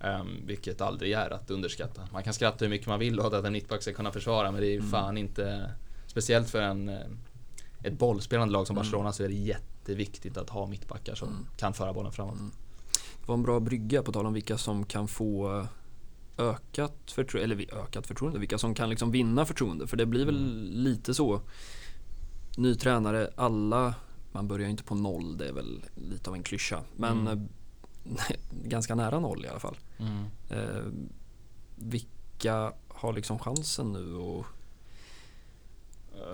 Ehm, 0.00 0.46
vilket 0.46 0.80
aldrig 0.80 1.12
är 1.12 1.30
att 1.30 1.50
underskatta. 1.50 2.08
Man 2.12 2.22
kan 2.22 2.34
skratta 2.34 2.64
hur 2.64 2.70
mycket 2.70 2.86
man 2.86 2.98
vill 2.98 3.20
och 3.20 3.34
att 3.34 3.44
en 3.44 3.52
mittback 3.52 3.82
ska 3.82 3.92
kunna 3.92 4.12
försvara 4.12 4.50
men 4.52 4.60
det 4.60 4.66
är 4.66 4.70
ju 4.72 4.78
Mm. 4.78 4.90
fan 4.90 5.18
inte 5.18 5.70
Speciellt 6.06 6.50
för 6.50 6.60
en 6.62 6.88
eh, 6.88 6.98
Ett 7.82 7.92
bollspelande 7.98 8.52
lag 8.52 8.66
som 8.66 8.76
Mm. 8.76 8.84
Barcelona 8.84 9.12
så 9.12 9.22
är 9.24 9.28
det 9.28 9.34
jätteviktigt 9.34 10.36
att 10.36 10.50
ha 10.50 10.66
mittbackar 10.66 11.14
som 11.14 11.28
Mm. 11.28 11.46
kan 11.56 11.74
föra 11.74 11.92
bollen 11.92 12.12
framåt. 12.12 12.38
Var 13.28 13.34
en 13.34 13.42
bra 13.42 13.60
brygga 13.60 14.02
på 14.02 14.12
tal 14.12 14.26
om 14.26 14.32
vilka 14.32 14.58
som 14.58 14.84
kan 14.86 15.08
få 15.08 15.66
ökat 16.38 16.94
förtroende, 17.06 17.54
eller 17.54 17.74
ökat 17.82 18.06
förtroende, 18.06 18.38
vilka 18.38 18.58
som 18.58 18.74
kan 18.74 18.90
liksom 18.90 19.10
vinna 19.10 19.46
förtroende. 19.46 19.86
För 19.86 19.96
det 19.96 20.06
blir 20.06 20.24
väl 20.26 20.36
Mm. 20.36 20.68
lite 20.84 21.14
så. 21.14 21.40
Ny 22.56 22.74
tränare, 22.74 23.30
alla, 23.36 23.94
man 24.32 24.48
börjar 24.48 24.64
ju 24.66 24.70
inte 24.70 24.82
på 24.84 24.94
noll, 24.94 25.36
det 25.38 25.48
är 25.48 25.52
väl 25.52 25.84
lite 26.10 26.30
av 26.30 26.36
en 26.36 26.42
klyscha. 26.42 26.82
Men 26.96 27.20
Mm. 27.26 27.48
eh, 28.04 28.36
ganska 28.64 28.94
nära 28.94 29.20
noll 29.20 29.44
i 29.44 29.48
alla 29.48 29.60
fall. 29.60 29.76
Mm. 29.98 30.24
Eh, 30.50 30.82
vilka 31.76 32.72
har 32.88 33.12
liksom 33.12 33.38
chansen 33.38 33.92
nu 33.92 34.16
att 34.16 34.44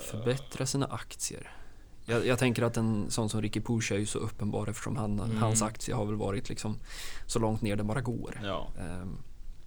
förbättra 0.03 0.67
sina 0.67 0.87
aktier? 0.87 1.51
Jag, 2.07 2.27
jag 2.27 2.39
tänker 2.39 2.63
att 2.63 2.77
en 2.77 3.11
sån 3.11 3.29
som 3.29 3.43
Ricky 3.43 3.61
Puch 3.61 3.93
är 3.93 3.99
ju 3.99 4.07
så 4.07 4.19
uppenbar 4.19 4.67
eftersom 4.69 4.97
han, 4.97 5.21
Mm. 5.21 5.37
hans 5.37 5.63
aktie 5.63 5.95
har 5.95 6.05
väl 6.07 6.15
varit 6.15 6.49
liksom 6.49 6.79
så 7.27 7.39
långt 7.39 7.63
ner 7.63 7.77
det 7.77 7.85
bara 7.85 8.01
går. 8.01 8.41
Ja. 8.45 8.69
Ehm, 8.81 9.19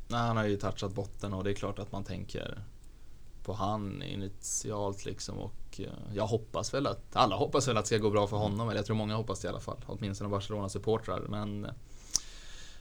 Nej, 0.09 0.19
han 0.19 0.37
har 0.37 0.45
ju 0.45 0.57
touchat 0.57 0.93
botten 0.95 1.33
och 1.33 1.43
det 1.43 1.49
är 1.49 1.53
klart 1.53 1.79
att 1.79 1.91
man 1.91 2.03
tänker 2.03 2.63
på 3.43 3.53
han 3.53 4.03
initialt 4.03 5.05
liksom 5.05 5.37
och 5.39 5.79
eh, 5.79 5.85
jag 6.13 6.27
hoppas 6.27 6.73
väl 6.73 6.87
att 6.87 7.15
alla 7.15 7.35
hoppas 7.35 7.67
väl 7.67 7.77
att 7.77 7.83
det 7.85 7.87
ska 7.87 7.97
gå 7.97 8.09
bra 8.09 8.27
för 8.27 8.37
honom 8.37 8.69
eller 8.69 8.79
jag 8.79 8.85
tror 8.85 8.95
många 8.95 9.15
hoppas 9.15 9.39
det 9.39 9.45
i 9.45 9.49
alla 9.49 9.59
fall. 9.59 9.77
Åtminstone 9.85 10.29
Barcelona 10.29 10.69
supportrar 10.69 11.25
men 11.29 11.65
eh, 11.65 11.71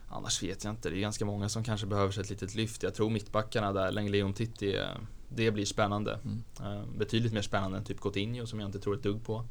annars 0.09 0.43
vet 0.43 0.65
jag 0.65 0.73
inte. 0.73 0.91
Det 0.91 0.97
är 0.97 1.01
ganska 1.01 1.25
många 1.25 1.49
som 1.49 1.65
kanske 1.65 1.87
behöver 1.87 2.13
sig 2.13 2.21
ett 2.21 2.31
litet 2.31 2.55
lyft. 2.55 2.83
Jag 2.83 2.95
tror 2.95 3.11
mittbackarna 3.11 3.73
där, 3.73 3.93
Lenglet 3.93 4.25
och 4.25 4.37
Titti, 4.37 4.77
eh, 4.77 4.87
det 5.29 5.51
blir 5.51 5.65
spännande. 5.65 6.19
Mm. 6.25 6.43
Eh, 6.61 6.85
Betydligt 6.99 7.33
mer 7.33 7.43
spännande 7.43 7.79
än 7.79 7.85
typ 7.85 8.01
Coutinho 8.01 8.47
som 8.47 8.61
jag 8.61 8.69
inte 8.69 8.79
tror 8.81 8.95
ett 8.97 9.03
dugg 9.03 9.25
på. 9.25 9.45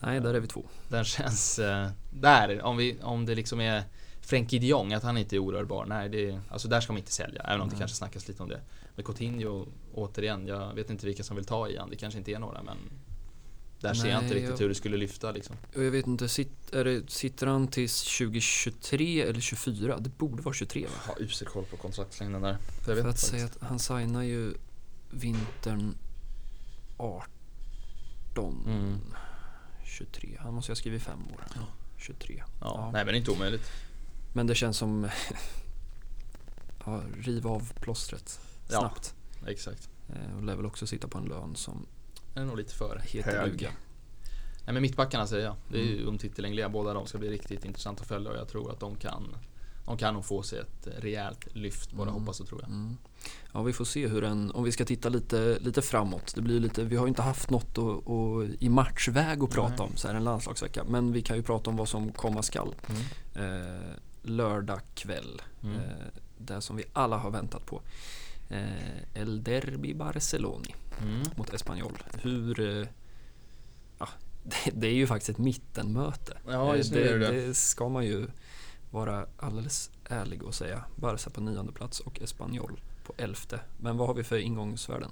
nej, 0.00 0.20
där 0.20 0.34
är 0.34 0.40
vi 0.40 0.46
två. 0.46 0.64
Den 0.88 1.04
känns 1.04 1.58
eh, 1.58 1.88
där, 2.10 2.62
om, 2.62 2.76
vi, 2.76 2.96
om 3.02 3.26
det 3.26 3.34
liksom 3.34 3.60
är 3.60 3.82
Frenkie 4.20 4.58
de 4.60 4.66
Jong, 4.66 4.92
att 4.92 5.02
han 5.02 5.16
inte 5.18 5.36
är 5.36 5.38
orörbar. 5.38 5.84
Nej, 5.86 6.08
det, 6.08 6.40
alltså 6.48 6.68
där 6.68 6.80
ska 6.80 6.92
man 6.92 6.98
inte 7.00 7.12
sälja. 7.12 7.42
Även 7.42 7.60
om 7.60 7.68
det 7.68 7.72
Nej. 7.74 7.78
kanske 7.80 7.96
snackas 7.96 8.28
lite 8.28 8.42
om 8.42 8.48
det. 8.48 8.60
Men 8.94 9.04
Coutinho, 9.04 9.66
återigen, 9.94 10.46
jag 10.46 10.74
vet 10.74 10.90
inte 10.90 11.06
vilka 11.06 11.22
som 11.22 11.36
vill 11.36 11.44
ta 11.44 11.68
i 11.68 11.76
han. 11.76 11.90
Det 11.90 11.96
kanske 11.96 12.18
inte 12.18 12.32
är 12.32 12.38
några, 12.38 12.62
men 12.62 12.76
där 13.80 13.94
ser 13.94 14.08
jag 14.08 14.14
Nej, 14.16 14.24
inte 14.24 14.34
riktigt 14.34 14.50
jag- 14.50 14.58
hur 14.58 14.68
det 14.68 14.74
skulle 14.74 14.96
lyfta 14.96 15.32
liksom. 15.32 15.56
Och 15.76 15.84
jag 15.84 15.90
vet 15.90 16.06
inte, 16.06 16.28
sitt, 16.28 16.72
är 16.74 16.84
det, 16.84 17.10
sitter 17.10 17.46
han 17.46 17.68
tills 17.68 18.02
2023 18.18 19.20
eller 19.22 19.40
24? 19.40 19.98
Det 19.98 20.18
borde 20.18 20.42
vara 20.42 20.54
23 20.54 20.82
va? 20.82 20.88
Jag 21.06 21.12
har 21.14 21.22
usel 21.22 21.48
koll 21.48 21.64
på 21.64 21.76
kontraktslängden 21.76 22.42
där. 22.42 22.56
Jag 22.86 22.94
vet 22.94 23.02
För 23.04 23.10
att 23.10 23.18
säga 23.18 23.44
att 23.44 23.56
han 23.60 23.78
signar 23.78 24.22
ju 24.22 24.54
vintern 25.10 25.94
18, 26.96 28.64
Mm. 28.66 29.00
23. 29.84 30.36
Han 30.40 30.54
måste 30.54 30.70
ha 30.72 30.76
skrivit 30.76 31.02
fem 31.02 31.20
år. 31.32 31.44
Ja. 31.54 31.60
23. 31.96 32.34
Ja, 32.36 32.44
Ja. 32.60 32.90
Nej 32.92 33.04
men 33.04 33.14
inte 33.14 33.30
omöjligt. 33.30 33.70
Men 34.32 34.46
det 34.46 34.54
känns 34.54 34.76
som, 34.76 35.08
ja, 36.84 37.02
riv 37.20 37.46
av 37.46 37.72
plåstret 37.74 38.40
Ja. 38.70 38.78
snabbt. 38.78 39.14
Exakt. 39.46 39.90
Eh, 40.08 40.36
Och 40.36 40.42
lär 40.44 40.56
väl 40.56 40.66
också 40.66 40.86
sitta 40.86 41.08
på 41.08 41.18
en 41.18 41.24
lön 41.24 41.56
som 41.56 41.86
Den 42.34 42.42
är 42.42 42.46
nog 42.46 42.56
lite 42.56 42.74
för 42.74 43.02
hög. 43.38 43.50
duga. 43.52 43.70
Nej 44.64 44.72
men 44.74 44.82
mittbackarna 44.82 45.26
säger 45.26 45.44
jag. 45.44 45.56
Det 45.68 45.78
är 45.78 45.84
ju 45.84 46.00
Mm. 46.08 46.72
Båda 46.72 46.94
de 46.94 47.06
ska 47.06 47.18
bli 47.18 47.30
riktigt 47.30 47.64
intressant 47.64 48.00
att 48.00 48.06
följa 48.06 48.30
och 48.30 48.36
jag 48.36 48.48
tror 48.48 48.70
att 48.72 48.80
de 48.80 48.96
kan 48.96 49.36
de 49.86 49.96
kan 49.98 50.14
nog 50.14 50.24
få 50.24 50.42
sig 50.42 50.58
ett 50.58 50.86
rejält 50.98 51.54
lyft, 51.56 51.92
både 51.92 52.10
Mm. 52.10 52.20
hoppas 52.22 52.40
och 52.40 52.46
tror 52.48 52.60
jag. 52.60 52.70
Mm. 52.70 52.96
Ja, 53.52 53.62
vi 53.62 53.72
får 53.72 53.84
se 53.84 54.06
hur 54.06 54.20
den, 54.22 54.50
om 54.50 54.64
vi 54.64 54.72
ska 54.72 54.84
titta 54.84 55.08
lite, 55.08 55.58
lite 55.60 55.82
framåt. 55.82 56.32
Det 56.34 56.42
blir 56.42 56.60
lite, 56.60 56.84
vi 56.84 56.96
har 56.96 57.04
ju 57.04 57.08
inte 57.08 57.22
haft 57.22 57.50
något 57.50 57.78
att, 57.78 58.10
att, 58.10 58.62
i 58.62 58.68
matchväg 58.68 59.42
att 59.42 59.50
prata 59.50 59.74
Nej. 59.76 59.86
om 59.90 59.96
så 59.96 60.08
här 60.08 60.14
en 60.14 60.24
landslagsvecka. 60.24 60.84
Men 60.84 61.12
vi 61.12 61.22
kan 61.22 61.36
ju 61.36 61.42
prata 61.42 61.70
om 61.70 61.76
vad 61.76 61.88
som 61.88 62.12
komma 62.12 62.42
skall. 62.42 62.74
Mm. 62.88 63.02
Eh, 63.74 63.80
lördag 64.22 64.80
kväll. 64.94 65.42
Mm. 65.62 65.76
Eh, 65.76 65.82
det 66.38 66.60
som 66.60 66.76
vi 66.76 66.84
alla 66.92 67.16
har 67.16 67.30
väntat 67.30 67.66
på. 67.66 67.82
Eh, 68.48 69.20
El 69.20 69.42
Derby 69.44 69.94
Barceloni 69.94 70.74
Mm. 71.02 71.22
mot 71.36 71.54
Espanyol. 71.54 71.98
Hur... 72.22 72.60
Eh, 72.60 72.86
ja, 73.98 74.08
det, 74.44 74.70
det 74.74 74.86
är 74.86 74.92
ju 74.94 75.06
faktiskt 75.06 75.28
ett 75.30 75.38
mittenmöte. 75.38 76.36
Ja, 76.46 76.70
Eh, 76.72 76.76
just 76.76 76.92
nu 76.92 76.98
det, 77.04 77.08
är 77.10 77.18
det 77.18 77.26
det. 77.32 77.46
det 77.46 77.54
ska 77.54 77.88
man 77.88 78.04
ju 78.06 78.26
vara 78.90 79.26
alldeles 79.38 79.90
ärlig 80.08 80.42
och 80.42 80.54
säga. 80.54 80.84
Barca 80.96 81.30
på 81.30 81.40
nionde 81.40 81.72
plats 81.72 82.00
och 82.00 82.20
Espanyol 82.22 82.80
på 83.12 83.22
elfte. 83.22 83.60
Men 83.78 83.96
vad 83.96 84.06
har 84.06 84.14
vi 84.14 84.24
för 84.24 84.38
ingångsvärden? 84.38 85.10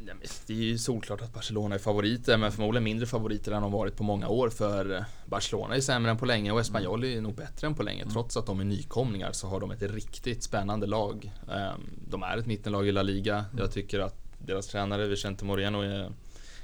Nej, 0.00 0.14
men 0.14 0.28
det 0.46 0.52
är 0.52 0.56
ju 0.56 0.78
solklart 0.78 1.20
att 1.22 1.34
Barcelona 1.34 1.74
är 1.74 1.78
favoriter, 1.78 2.36
men 2.36 2.52
förmodligen 2.52 2.84
mindre 2.84 3.06
favoriter 3.06 3.52
än 3.52 3.62
de 3.62 3.72
varit 3.72 3.96
på 3.96 4.02
många 4.02 4.28
år. 4.28 4.48
För 4.50 4.94
eh, 4.96 5.02
Barcelona 5.26 5.76
är 5.76 5.80
sämre 5.80 6.10
än 6.10 6.16
på 6.16 6.26
länge 6.26 6.52
och 6.52 6.60
Espanyol 6.60 7.04
är 7.04 7.20
nog 7.20 7.34
bättre 7.34 7.66
än 7.66 7.74
på 7.74 7.82
länge. 7.82 8.02
Mm. 8.02 8.12
Trots 8.12 8.36
att 8.36 8.46
de 8.46 8.60
är 8.60 8.64
nykomlingar 8.64 9.32
så 9.32 9.46
har 9.48 9.60
de 9.60 9.70
ett 9.70 9.82
riktigt 9.82 10.42
spännande 10.42 10.86
lag. 10.86 11.32
Ehm, 11.52 11.80
De 12.10 12.22
är 12.22 12.36
ett 12.36 12.46
mittenlag 12.46 12.88
i 12.88 12.92
La 12.92 13.02
Liga. 13.02 13.34
Mm. 13.34 13.58
Jag 13.58 13.72
tycker 13.72 14.00
att 14.00 14.16
deras 14.38 14.66
tränare 14.66 15.06
Vicente 15.06 15.44
Moreno 15.44 15.80
är 15.80 16.12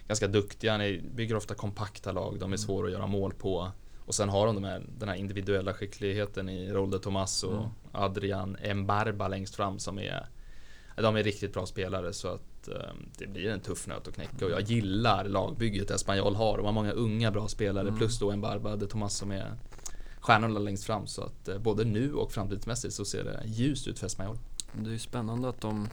ganska 0.07 0.27
duktiga. 0.29 0.77
Ni 0.79 1.03
bygger 1.15 1.37
ofta 1.37 1.55
kompakta 1.55 2.13
lag. 2.13 2.33
De 2.35 2.43
är 2.43 2.47
Mm. 2.47 2.59
svåra 2.59 2.87
att 2.87 2.93
göra 2.93 3.07
mål 3.07 3.35
på. 3.35 3.71
Och 4.07 4.15
sen 4.15 4.29
har 4.29 4.47
de 4.47 4.55
de 4.55 4.65
här, 4.65 4.83
den 4.99 5.09
här 5.09 5.17
individuella 5.17 5.75
skickligheten 5.75 6.49
i 6.49 6.73
Raúl 6.73 6.91
de 6.91 6.99
Tomas 6.99 7.43
och 7.43 7.53
Mm. 7.55 7.69
Adrian 7.93 8.57
Mbarba 8.75 9.29
längst 9.29 9.55
fram 9.55 9.79
som 9.79 9.99
är 9.99 10.27
de 10.97 11.17
är 11.17 11.23
riktigt 11.23 11.53
bra 11.53 11.67
spelare 11.67 12.13
så 12.13 12.29
att 12.29 12.69
eh, 12.69 12.75
det 13.19 13.27
blir 13.27 13.49
en 13.51 13.61
tuff 13.61 13.87
nöt 13.87 14.09
att 14.09 14.15
knäcka 14.15 14.45
och 14.45 14.51
jag 14.51 14.61
gillar 14.61 15.25
lagbygget 15.25 15.91
Espanyol 15.91 16.35
har. 16.35 16.57
De 16.57 16.67
har 16.67 16.73
många 16.73 16.93
unga 16.93 17.31
bra 17.31 17.49
spelare 17.49 17.89
Mm. 17.89 17.99
plus 17.99 18.19
då 18.19 18.31
en 18.31 18.41
Barba 18.41 18.77
de 18.77 18.87
Tomas 18.87 19.17
som 19.17 19.31
är 19.33 19.53
stjärnorna 20.21 20.59
längst 20.61 20.85
fram 20.85 21.07
så 21.07 21.23
att 21.23 21.49
eh, 21.49 21.59
både 21.59 21.85
nu 21.85 22.15
och 22.15 22.33
framtidsmässigt 22.33 22.95
så 22.95 23.05
ser 23.05 23.25
det 23.25 23.43
ljust 23.47 23.87
ut 23.89 23.99
för 23.99 24.07
Espanyol. 24.07 24.39
Det 24.73 24.89
är 24.89 24.93
ju 24.93 24.99
spännande 24.99 25.49
att 25.49 25.61
de 25.61 25.89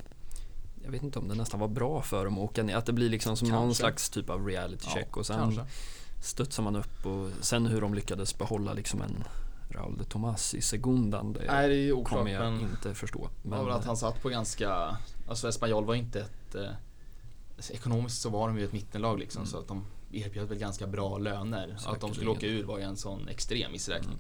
jag 0.84 0.91
vet 0.91 1.03
inte 1.03 1.20
om 1.20 1.28
det 1.28 1.36
nästan 1.36 1.59
var 1.59 1.68
bra 1.68 2.01
för 2.01 2.26
dem 2.26 2.34
att 2.38 2.43
åka 2.43 2.64
ner. 2.64 2.76
Att 2.76 2.86
det 2.86 2.93
blir 2.93 3.09
liksom 3.09 3.38
som 3.38 3.47
någon 3.47 3.59
Kanske. 3.62 3.80
slags 3.82 4.09
typ 4.09 4.30
av 4.30 4.47
reality 4.47 4.88
check 4.93 5.18
och 5.18 5.26
sen 5.26 5.39
kanske. 5.39 5.62
Studsar 6.22 6.64
man 6.64 6.76
upp 6.76 7.06
och 7.06 7.30
sen 7.42 7.66
hur 7.66 7.82
de 7.82 7.94
lyckades 7.94 8.38
behålla 8.38 8.74
liksom 8.74 9.02
en 9.02 9.24
Raúl 9.70 9.98
de 9.98 10.04
Tomas 10.04 10.54
i 10.54 10.62
segundan. 10.62 11.34
Det 11.34 11.44
Nej 11.48 11.70
det 11.70 11.76
är 11.76 11.92
oklart 11.92 12.18
kommer 12.20 12.32
jag 12.32 12.54
men 12.54 12.62
inte 12.62 12.94
förstå. 12.94 13.30
Men, 13.44 13.72
att 13.72 13.86
han 13.86 13.98
satt 13.98 14.22
på 14.22 14.30
ganska, 14.30 14.98
alltså 15.28 15.48
Espanyol 15.50 15.86
var 15.86 15.96
inte 15.96 16.20
ett 16.22 16.56
eh, 16.56 16.70
Ekonomiskt 17.70 18.22
så 18.22 18.30
var 18.30 18.48
de 18.48 18.58
ju 18.58 18.66
ett 18.66 18.74
mittenlag 18.74 19.20
liksom 19.20 19.40
Mm. 19.40 19.48
så 19.52 19.58
att 19.60 19.68
de 19.68 19.86
erbjöd 20.12 20.48
väl 20.50 20.58
ganska 20.58 20.88
bra 20.88 21.18
löner. 21.18 21.76
Att 21.86 22.02
de 22.02 22.14
skulle 22.14 22.32
Säkerligen. 22.34 22.38
åka 22.38 22.48
ur 22.48 22.64
var 22.64 22.78
ju 22.78 22.84
en 22.84 22.98
sån 22.98 23.28
extrem 23.28 23.72
missräkning. 23.72 24.18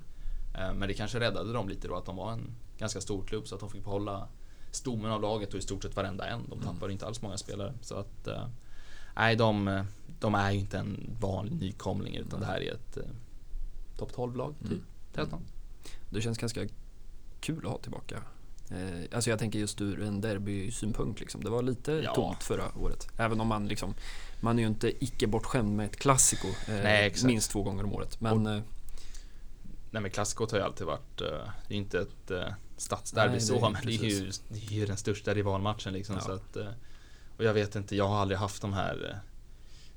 Mm. 0.53 0.69
Eh, 0.69 0.73
Men 0.79 0.87
det 0.87 0.93
kanske 0.93 1.19
räddade 1.19 1.53
dem 1.53 1.69
lite 1.69 1.87
då 1.87 1.95
att 1.95 2.05
de 2.05 2.15
var 2.15 2.31
en 2.31 2.55
ganska 2.77 3.01
stor 3.01 3.23
klubb 3.23 3.47
så 3.47 3.55
att 3.55 3.61
de 3.61 3.69
fick 3.69 3.83
behålla 3.83 4.27
stommen 4.71 5.11
av 5.11 5.21
laget 5.21 5.53
och 5.53 5.59
i 5.59 5.61
stort 5.61 5.83
sett 5.83 5.95
varenda 5.95 6.27
en. 6.27 6.41
De 6.49 6.59
Mm. 6.59 6.73
tappade 6.73 6.93
inte 6.93 7.05
alls 7.05 7.21
många 7.21 7.37
spelare. 7.37 7.73
Så 7.81 7.95
att 7.95 8.27
eh, 8.27 8.43
nej, 9.15 9.35
de, 9.35 9.83
de 10.19 10.35
är 10.35 10.51
ju 10.51 10.59
inte 10.59 10.77
en 10.77 11.17
vanlig 11.19 11.55
nykomling 11.55 12.15
utan 12.15 12.39
det 12.39 12.45
här 12.45 12.61
är 12.61 12.73
ett 12.73 12.97
eh, 12.97 13.03
topp 13.97 14.11
12-lag, 14.15 14.53
typ. 14.61 14.71
Mm. 14.71 14.83
13. 15.13 15.41
Det 16.09 16.21
känns 16.21 16.37
ganska 16.37 16.67
kul 17.39 17.65
att 17.65 17.71
ha 17.71 17.77
tillbaka. 17.77 18.21
Eh, 18.69 19.15
alltså 19.15 19.29
jag 19.29 19.39
tänker 19.39 19.59
just 19.59 19.81
ur 19.81 20.01
en 20.03 20.21
derbysynpunkt 20.21 21.19
liksom. 21.19 21.43
Det 21.43 21.49
var 21.49 21.61
lite 21.61 21.91
Ja. 21.91 22.15
tomt 22.15 22.43
förra 22.43 22.77
året. 22.77 23.07
Även 23.17 23.41
om 23.41 23.47
man 23.47 23.67
liksom, 23.67 23.93
man 24.41 24.59
är 24.59 24.63
ju 24.63 24.67
inte 24.67 25.03
icke 25.05 25.27
bortskämd 25.27 25.75
med 25.75 25.85
ett 25.85 25.95
klassiko 25.95 26.47
eh, 26.71 27.13
minst 27.23 27.51
två 27.51 27.63
gånger 27.63 27.83
om 27.83 27.93
året. 27.93 28.21
Men 28.21 28.47
eh, 28.47 28.61
Nej 29.91 30.01
men 30.01 30.11
klassikot 30.11 30.51
har 30.51 30.57
ju 30.59 30.63
alltid 30.65 30.87
varit, 30.87 31.21
eh, 31.21 31.27
det 31.27 31.73
är 31.73 31.73
ju 31.73 31.77
inte 31.77 31.99
ett 31.99 32.31
eh, 32.31 32.53
stadsderby 32.77 33.39
så, 33.39 33.69
men 33.69 33.73
det 33.85 33.93
är, 33.95 34.03
ju, 34.03 34.31
det 34.49 34.57
är 34.67 34.71
ju 34.71 34.85
den 34.85 34.97
största 34.97 35.33
rivalmatchen 35.33 35.93
liksom. 35.93 36.15
Ja. 36.15 36.21
Så 36.21 36.31
att, 36.31 36.55
eh, 36.55 36.67
och 37.41 37.47
jag 37.47 37.53
vet 37.53 37.75
inte, 37.75 37.95
jag 37.95 38.07
har 38.07 38.15
aldrig 38.17 38.37
haft 38.39 38.61
de 38.61 38.73
här 38.73 39.09
eh, 39.09 39.17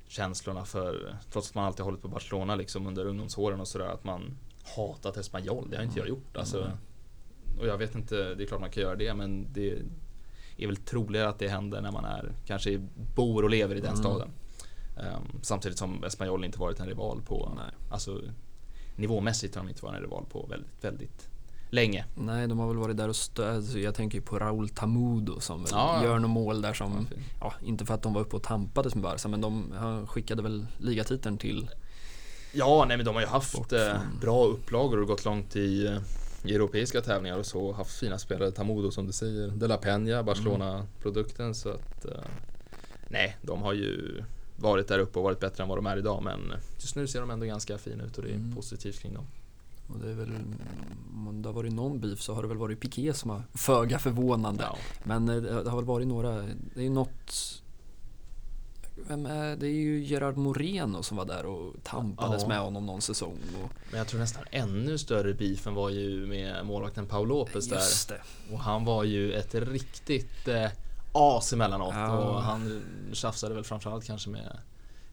känslorna 0.07 0.65
för, 0.65 1.17
trots 1.31 1.49
att 1.49 1.55
man 1.55 1.65
alltid 1.65 1.85
hållit 1.85 2.01
på 2.01 2.07
Barcelona 2.07 2.55
liksom 2.55 2.87
under 2.87 3.05
ungdomsåren 3.05 3.59
och 3.59 3.67
sådär, 3.67 3.85
att 3.87 4.03
man 4.03 4.37
hatat 4.75 5.17
Espanyol. 5.17 5.69
Det 5.69 5.77
har 5.77 5.83
inte 5.83 5.99
jag 5.99 6.07
gjort. 6.07 6.37
Alltså, 6.37 6.61
Mm. 6.61 6.77
och 7.59 7.67
jag 7.67 7.77
vet 7.77 7.95
inte, 7.95 8.35
det 8.35 8.43
är 8.43 8.47
klart 8.47 8.61
man 8.61 8.69
kan 8.71 8.83
göra 8.83 8.95
det, 8.95 9.13
men 9.13 9.47
det 9.53 9.71
är 10.57 10.67
väl 10.67 10.75
troligare 10.77 11.29
att 11.29 11.39
det 11.39 11.47
händer 11.47 11.81
när 11.81 11.91
man 11.91 12.05
är, 12.05 12.31
kanske 12.45 12.87
bor 13.15 13.43
och 13.43 13.49
lever 13.49 13.75
i 13.75 13.79
den 13.81 13.89
Mm. 13.93 14.03
staden. 14.03 14.29
Ehm, 14.97 15.39
samtidigt 15.41 15.77
som 15.77 16.03
Espanyol 16.03 16.45
inte 16.45 16.59
varit 16.59 16.79
en 16.79 16.87
rival 16.87 17.21
på, 17.21 17.51
nej. 17.55 17.71
alltså 17.91 18.21
nivåmässigt 18.95 19.55
har 19.55 19.63
de 19.63 19.69
inte 19.69 19.83
varit 19.83 19.95
en 19.95 20.01
rival 20.01 20.25
på 20.29 20.45
väldigt, 20.49 20.83
väldigt 20.83 21.29
länge. 21.75 22.05
nej, 22.15 22.47
de 22.47 22.59
har 22.59 22.67
väl 22.67 22.77
varit 22.77 22.97
där 22.97 23.07
och 23.09 23.15
stö- 23.15 23.55
alltså 23.55 23.79
Jag 23.79 23.95
tänker 23.95 24.17
ju 24.17 24.21
på 24.21 24.39
Raúl 24.39 24.69
Tamudo 24.69 25.39
som 25.39 25.59
väl 25.63 25.69
Ja, 25.71 25.99
ja. 26.01 26.03
gör 26.09 26.19
något 26.19 26.29
mål 26.31 26.61
där 26.61 26.73
som, 26.73 27.07
Ja, 27.11 27.17
ja, 27.39 27.53
inte 27.67 27.85
för 27.85 27.93
att 27.93 28.01
de 28.01 28.13
var 28.13 28.21
uppe 28.21 28.35
och 28.35 28.43
tampades 28.43 28.95
med 28.95 29.03
Barca, 29.03 29.27
men 29.27 29.41
de 29.41 29.63
skickade 30.07 30.41
väl 30.41 30.65
ligatiteln 30.77 31.37
till 31.37 31.69
Ja, 32.53 32.85
nej 32.87 32.97
men 32.97 33.05
de 33.05 33.15
har 33.15 33.21
ju 33.21 33.27
haft 33.27 33.73
eh, 33.73 33.97
bra 34.21 34.45
upplagor 34.45 35.01
och 35.01 35.07
gått 35.07 35.25
långt 35.25 35.55
i, 35.55 35.85
eh, 35.87 35.97
i 36.43 36.55
europeiska 36.55 37.01
tävlingar 37.01 37.37
och 37.37 37.45
så. 37.45 37.71
Haft 37.73 37.99
fina 37.99 38.17
spelare, 38.17 38.51
Tamudo 38.51 38.91
som 38.91 39.07
du 39.07 39.13
säger, 39.13 39.47
De 39.47 39.67
La 39.67 39.77
Peña, 39.77 40.23
Barcelona-produkten. 40.23 41.55
Så 41.55 41.69
att 41.69 42.05
eh, 42.05 42.11
nej, 43.07 43.37
de 43.41 43.61
har 43.61 43.73
ju 43.73 44.23
varit 44.55 44.87
där 44.87 44.99
uppe 44.99 45.19
och 45.19 45.23
varit 45.25 45.39
bättre 45.39 45.63
än 45.63 45.69
vad 45.69 45.77
de 45.77 45.85
är 45.85 45.97
idag. 45.97 46.23
Men 46.23 46.53
just 46.79 46.95
nu 46.95 47.07
ser 47.07 47.19
de 47.21 47.29
ändå 47.31 47.45
ganska 47.45 47.77
fina 47.77 48.03
ut 48.03 48.17
och 48.17 48.23
det 48.23 48.29
är 48.29 48.35
Mm. 48.35 48.55
positivt 48.55 48.99
kring 48.99 49.13
dem. 49.13 49.25
Och 49.87 49.99
det 49.99 50.09
är 50.09 50.13
väl, 50.13 50.31
om 51.27 51.41
det 51.41 51.49
har 51.49 51.53
varit 51.53 51.73
någon 51.73 51.99
beef 51.99 52.21
så 52.21 52.33
har 52.33 52.41
det 52.41 52.47
väl 52.47 52.57
varit 52.57 52.79
Piqué 52.79 53.13
som 53.13 53.29
har 53.29 53.41
föga 53.53 53.99
förvånande. 53.99 54.63
Ja. 54.63 54.77
Men 55.03 55.29
eh, 55.29 55.35
det 55.35 55.69
har 55.69 55.75
väl 55.77 55.85
varit 55.85 56.07
några, 56.07 56.31
det 56.41 56.79
är 56.79 56.83
ju 56.83 56.89
något 56.89 57.61
vem 59.07 59.25
är, 59.25 59.55
det 59.55 59.67
är 59.67 59.71
ju 59.73 60.03
Gerard 60.03 60.37
Moreno 60.37 61.03
som 61.03 61.17
var 61.17 61.25
där 61.25 61.45
och 61.45 61.73
tampades 61.83 62.41
Ja. 62.41 62.47
med 62.47 62.59
honom 62.59 62.85
någon 62.85 63.01
säsong. 63.01 63.37
Och, 63.63 63.69
Men 63.91 63.97
jag 63.97 64.07
tror 64.07 64.19
nästan 64.19 64.43
ännu 64.51 64.97
större 64.97 65.33
beefen 65.33 65.73
var 65.73 65.89
ju 65.89 66.25
med 66.27 66.65
målvakten 66.65 67.05
Paul 67.05 67.27
Lopez 67.27 67.67
där. 67.69 67.75
just 67.75 68.09
det. 68.09 68.21
Och 68.51 68.59
han 68.59 68.85
var 68.85 69.03
ju 69.03 69.33
ett 69.33 69.55
riktigt 69.55 70.47
eh, 70.47 70.71
as 71.11 71.53
emellanåt 71.53 71.93
Ja. 71.95 72.17
och 72.17 72.41
han 72.41 72.81
tjafsade 73.13 73.55
väl 73.55 73.63
framförallt 73.63 74.05
kanske 74.05 74.29
med 74.29 74.57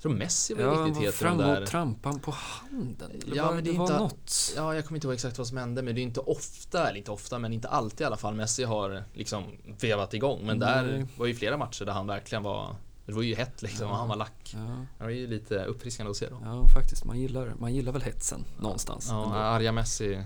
tror 0.02 0.12
Messi 0.14 0.54
var 0.54 0.62
Ja, 0.62 0.70
riktigt 0.86 1.02
het 1.04 1.14
fram 1.14 1.38
där. 1.38 1.62
och 1.62 1.68
trampade 1.68 2.14
han 2.14 2.20
på 2.20 2.30
handen. 2.30 3.10
Ja, 3.34 3.44
var, 3.46 3.54
men 3.54 3.64
det, 3.64 3.70
det 3.70 3.76
är 3.76 3.78
var 3.78 3.84
inte- 3.86 3.98
något. 3.98 4.52
Ja, 4.56 4.74
jag 4.74 4.84
kommer 4.86 4.96
inte 4.96 5.06
ihåg 5.06 5.14
exakt 5.14 5.38
vad 5.38 5.46
som 5.46 5.56
hände 5.56 5.82
men 5.82 5.94
det 5.94 6.00
är 6.00 6.02
inte 6.02 6.20
ofta, 6.20 6.88
eller 6.88 6.98
inte 6.98 7.10
ofta 7.10 7.38
men 7.38 7.52
inte 7.52 7.68
alltid 7.68 8.00
i 8.00 8.04
alla 8.04 8.16
fall 8.16 8.34
Messi 8.34 8.64
har 8.64 9.04
liksom 9.14 9.44
vevat 9.80 10.14
igång. 10.14 10.46
Men 10.46 10.58
där 10.58 10.82
Nej. 10.82 11.06
var 11.16 11.26
ju 11.26 11.34
flera 11.34 11.56
matcher 11.56 11.84
där 11.84 11.92
han 11.92 12.06
verkligen 12.06 12.42
var 12.42 12.76
Det 13.06 13.12
var 13.12 13.22
ju 13.22 13.34
hett 13.34 13.62
liksom 13.62 13.86
Ja. 13.88 13.94
han 13.94 14.08
var 14.08 14.16
lack. 14.16 14.50
Ja, 14.54 14.86
Det 14.98 15.04
var 15.04 15.10
ju 15.10 15.26
lite 15.26 15.64
uppfriskande 15.64 16.10
att 16.10 16.16
se 16.16 16.28
då. 16.28 16.40
ja, 16.44 16.68
faktiskt. 16.68 17.04
Man 17.04 17.20
gillar, 17.20 17.54
man 17.58 17.74
gillar 17.74 17.92
väl 17.92 18.02
hetsen 18.02 18.44
någonstans. 18.60 19.06
Ja, 19.10 19.24
ändå. 19.24 19.36
arga 19.36 19.72
Messi 19.72 20.24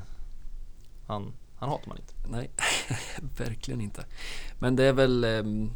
Han, 1.07 1.33
han 1.59 1.69
hatar 1.69 1.89
man 1.89 1.97
inte. 1.99 2.15
Nej, 2.29 2.51
verkligen 3.39 3.81
inte. 3.81 4.05
Men 4.59 4.77
det 4.77 4.85
är 4.85 4.93
väl 4.93 5.25
ehm, 5.25 5.71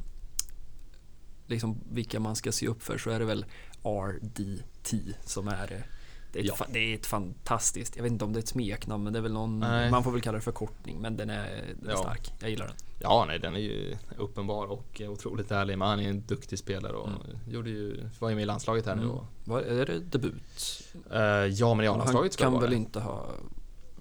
liksom 1.46 1.80
vilka 1.90 2.20
man 2.20 2.36
ska 2.36 2.52
se 2.52 2.66
upp 2.68 2.82
för 2.82 2.98
så 2.98 3.10
är 3.10 3.18
det 3.18 3.24
väl 3.24 3.44
RDT 3.84 4.94
som 5.24 5.48
är 5.48 5.84
Det 6.32 6.38
är, 6.38 6.42
ett, 6.42 6.54
Ja. 6.58 6.66
det 6.72 6.78
är 6.78 6.94
ett 6.94 7.06
fantastiskt, 7.06 7.96
jag 7.96 8.02
vet 8.02 8.12
inte 8.12 8.24
om 8.24 8.32
det 8.32 8.38
är 8.38 8.42
ett 8.42 8.48
smeknamn 8.48 9.04
men 9.04 9.12
det 9.12 9.18
är 9.18 9.22
väl 9.22 9.32
någon, 9.32 9.58
Nej. 9.60 9.90
man 9.90 10.04
får 10.04 10.10
väl 10.12 10.20
kalla 10.20 10.38
det 10.38 10.44
förkortning 10.44 11.00
men 11.00 11.16
den 11.16 11.30
är, 11.30 11.74
den 11.80 11.88
är 11.88 11.92
Ja. 11.92 11.96
stark. 11.98 12.32
Jag 12.40 12.50
gillar 12.50 12.66
den. 12.66 12.76
Ja, 13.02 13.24
nej, 13.28 13.38
den 13.38 13.54
är 13.54 13.58
ju 13.60 13.96
uppenbar 14.18 14.66
och 14.66 15.00
otroligt 15.08 15.50
ärlig. 15.50 15.78
Men 15.78 15.88
han 15.88 16.00
är 16.00 16.08
en 16.10 16.20
duktig 16.26 16.58
spelare 16.58 16.92
och 16.92 17.08
Mm. 17.08 17.20
gjorde 17.48 17.70
ju, 17.70 18.08
var 18.18 18.28
ju 18.28 18.34
med 18.34 18.42
i 18.42 18.46
landslaget 18.46 18.86
här 18.86 18.94
nu. 18.96 19.02
Mm. 19.02 19.14
Och, 19.14 19.24
Vad, 19.44 19.62
är 19.64 19.86
det 19.86 19.98
debut? 20.00 20.82
Eh, 21.12 21.20
ja, 21.46 21.74
men 21.74 21.84
i 21.84 21.88
A-landslaget 21.88 22.32
ska 22.32 22.44
kan 22.44 22.52
det 22.52 22.56
vara 22.56 22.62
väl 22.62 22.70
det. 22.70 22.76
inte 22.76 23.00
ha... 23.00 23.26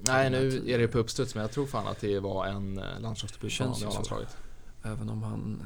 Nej, 0.02 0.30
nu 0.30 0.64
är 0.72 0.78
det 0.78 0.88
på 0.88 0.98
uppstuds, 0.98 1.36
men 1.36 1.42
jag 1.42 1.52
tror 1.52 1.66
fan 1.66 1.88
att 1.88 2.00
det 2.02 2.20
var 2.20 2.46
en 2.46 2.78
eh, 2.78 3.00
landslagsdebut 3.00 3.60
i. 3.60 3.64
A-landslaget. 3.64 4.38
Även 4.84 5.10
om 5.10 5.24
han... 5.24 5.64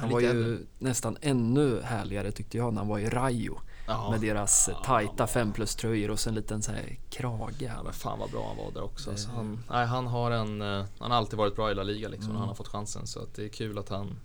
Han 0.00 0.10
var 0.10 0.20
ju 0.20 0.26
äldre. 0.26 0.58
nästan 0.78 1.16
ännu 1.20 1.80
härligare 1.82 2.32
tyckte 2.32 2.56
jag 2.56 2.72
när 2.74 2.80
han 2.80 2.88
var 2.88 2.98
i 2.98 3.08
Rayo. 3.08 3.58
Ja. 3.86 4.10
Med 4.10 4.20
deras 4.20 4.68
Ja, 4.72 4.82
tajta 4.84 5.12
han 5.18 5.28
5 5.28 5.52
plus 5.52 5.76
tröjor 5.76 6.10
och 6.10 6.20
sen 6.20 6.30
en 6.30 6.34
liten 6.34 6.62
så 6.62 6.72
här 6.72 6.98
krage. 7.10 7.54
Ja, 7.62 7.82
men 7.84 7.92
fan 7.92 8.18
vad 8.18 8.30
bra 8.30 8.48
han 8.48 8.56
var 8.64 8.72
där 8.72 8.82
också. 8.82 9.10
Det- 9.10 9.16
Så 9.16 9.30
han, 9.30 9.62
nej, 9.70 9.86
han, 9.86 10.06
har 10.06 10.30
en, 10.30 10.62
eh, 10.62 10.84
han 10.98 11.10
har 11.10 11.18
alltid 11.18 11.38
varit 11.38 11.56
bra 11.56 11.70
i 11.70 11.74
La 11.74 11.82
Liga 11.82 12.08
liksom, 12.08 12.30
Mm. 12.30 12.38
han 12.40 12.48
har 12.48 12.54
fått 12.54 12.68
chansen. 12.68 13.06
Så 13.06 13.20
att 13.22 13.34
det 13.34 13.44
är 13.44 13.48
kul 13.48 13.78
att 13.78 13.88
han 13.88 14.16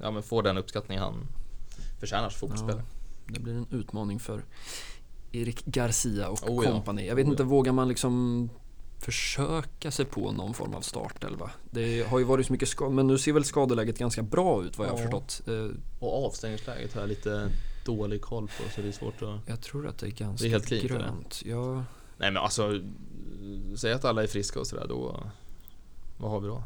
ja, 0.00 0.10
men 0.10 0.22
får 0.22 0.42
den 0.42 0.58
uppskattning 0.58 0.98
han 0.98 1.26
förtjänar 2.00 2.28
som 2.30 2.38
fotbollsspelare. 2.38 2.82
Det 3.26 3.40
blir 3.40 3.54
en 3.54 3.66
utmaning 3.70 4.18
för 4.20 4.44
Erik 5.32 5.64
Garcia 5.64 6.28
och 6.28 6.50
Oh 6.50 6.64
ja. 6.64 6.70
kompani. 6.70 7.06
Jag 7.08 7.14
vet 7.14 7.26
Oh 7.26 7.30
inte, 7.30 7.42
ja. 7.42 7.48
vågar 7.48 7.72
man 7.72 7.88
liksom 7.88 8.48
försöka 9.04 9.90
sig 9.90 10.04
på 10.04 10.32
någon 10.32 10.54
form 10.54 10.74
av 10.74 10.80
startelva? 10.80 11.50
Det 11.70 12.06
har 12.08 12.18
ju 12.18 12.24
varit 12.24 12.46
så 12.46 12.52
mycket 12.52 12.68
skador, 12.68 12.92
men 12.92 13.06
nu 13.06 13.18
ser 13.18 13.32
väl 13.32 13.44
skadeläget 13.44 13.98
ganska 13.98 14.22
bra 14.22 14.64
ut 14.64 14.78
vad 14.78 14.86
jag 14.88 14.92
har 14.92 14.98
Ja. 14.98 15.02
förstått. 15.04 15.48
Eh, 15.48 15.68
Och 16.00 16.26
avstängningsläget 16.26 16.94
har 16.94 17.00
jag 17.00 17.08
lite 17.08 17.50
dålig 17.84 18.20
koll 18.22 18.46
på 18.46 18.70
så 18.74 18.80
det 18.82 18.88
är 18.88 18.92
svårt 18.92 19.22
att... 19.22 19.40
Jag 19.46 19.60
tror 19.62 19.86
att 19.88 19.98
det 19.98 20.06
är 20.06 20.10
ganska 20.10 20.44
Det 20.44 20.48
är 20.48 20.50
helt 20.50 20.68
det. 20.68 20.80
grönt. 20.80 21.42
Ja, 21.44 21.74
Nej 22.18 22.30
men 22.30 22.36
alltså, 22.36 22.80
säg 23.76 23.92
att 23.92 24.04
alla 24.04 24.22
är 24.22 24.26
friska 24.26 24.60
och 24.60 24.66
sådär 24.66 24.86
då... 24.88 25.20
Vad 26.18 26.30
har 26.30 26.40
vi 26.40 26.48
då? 26.48 26.62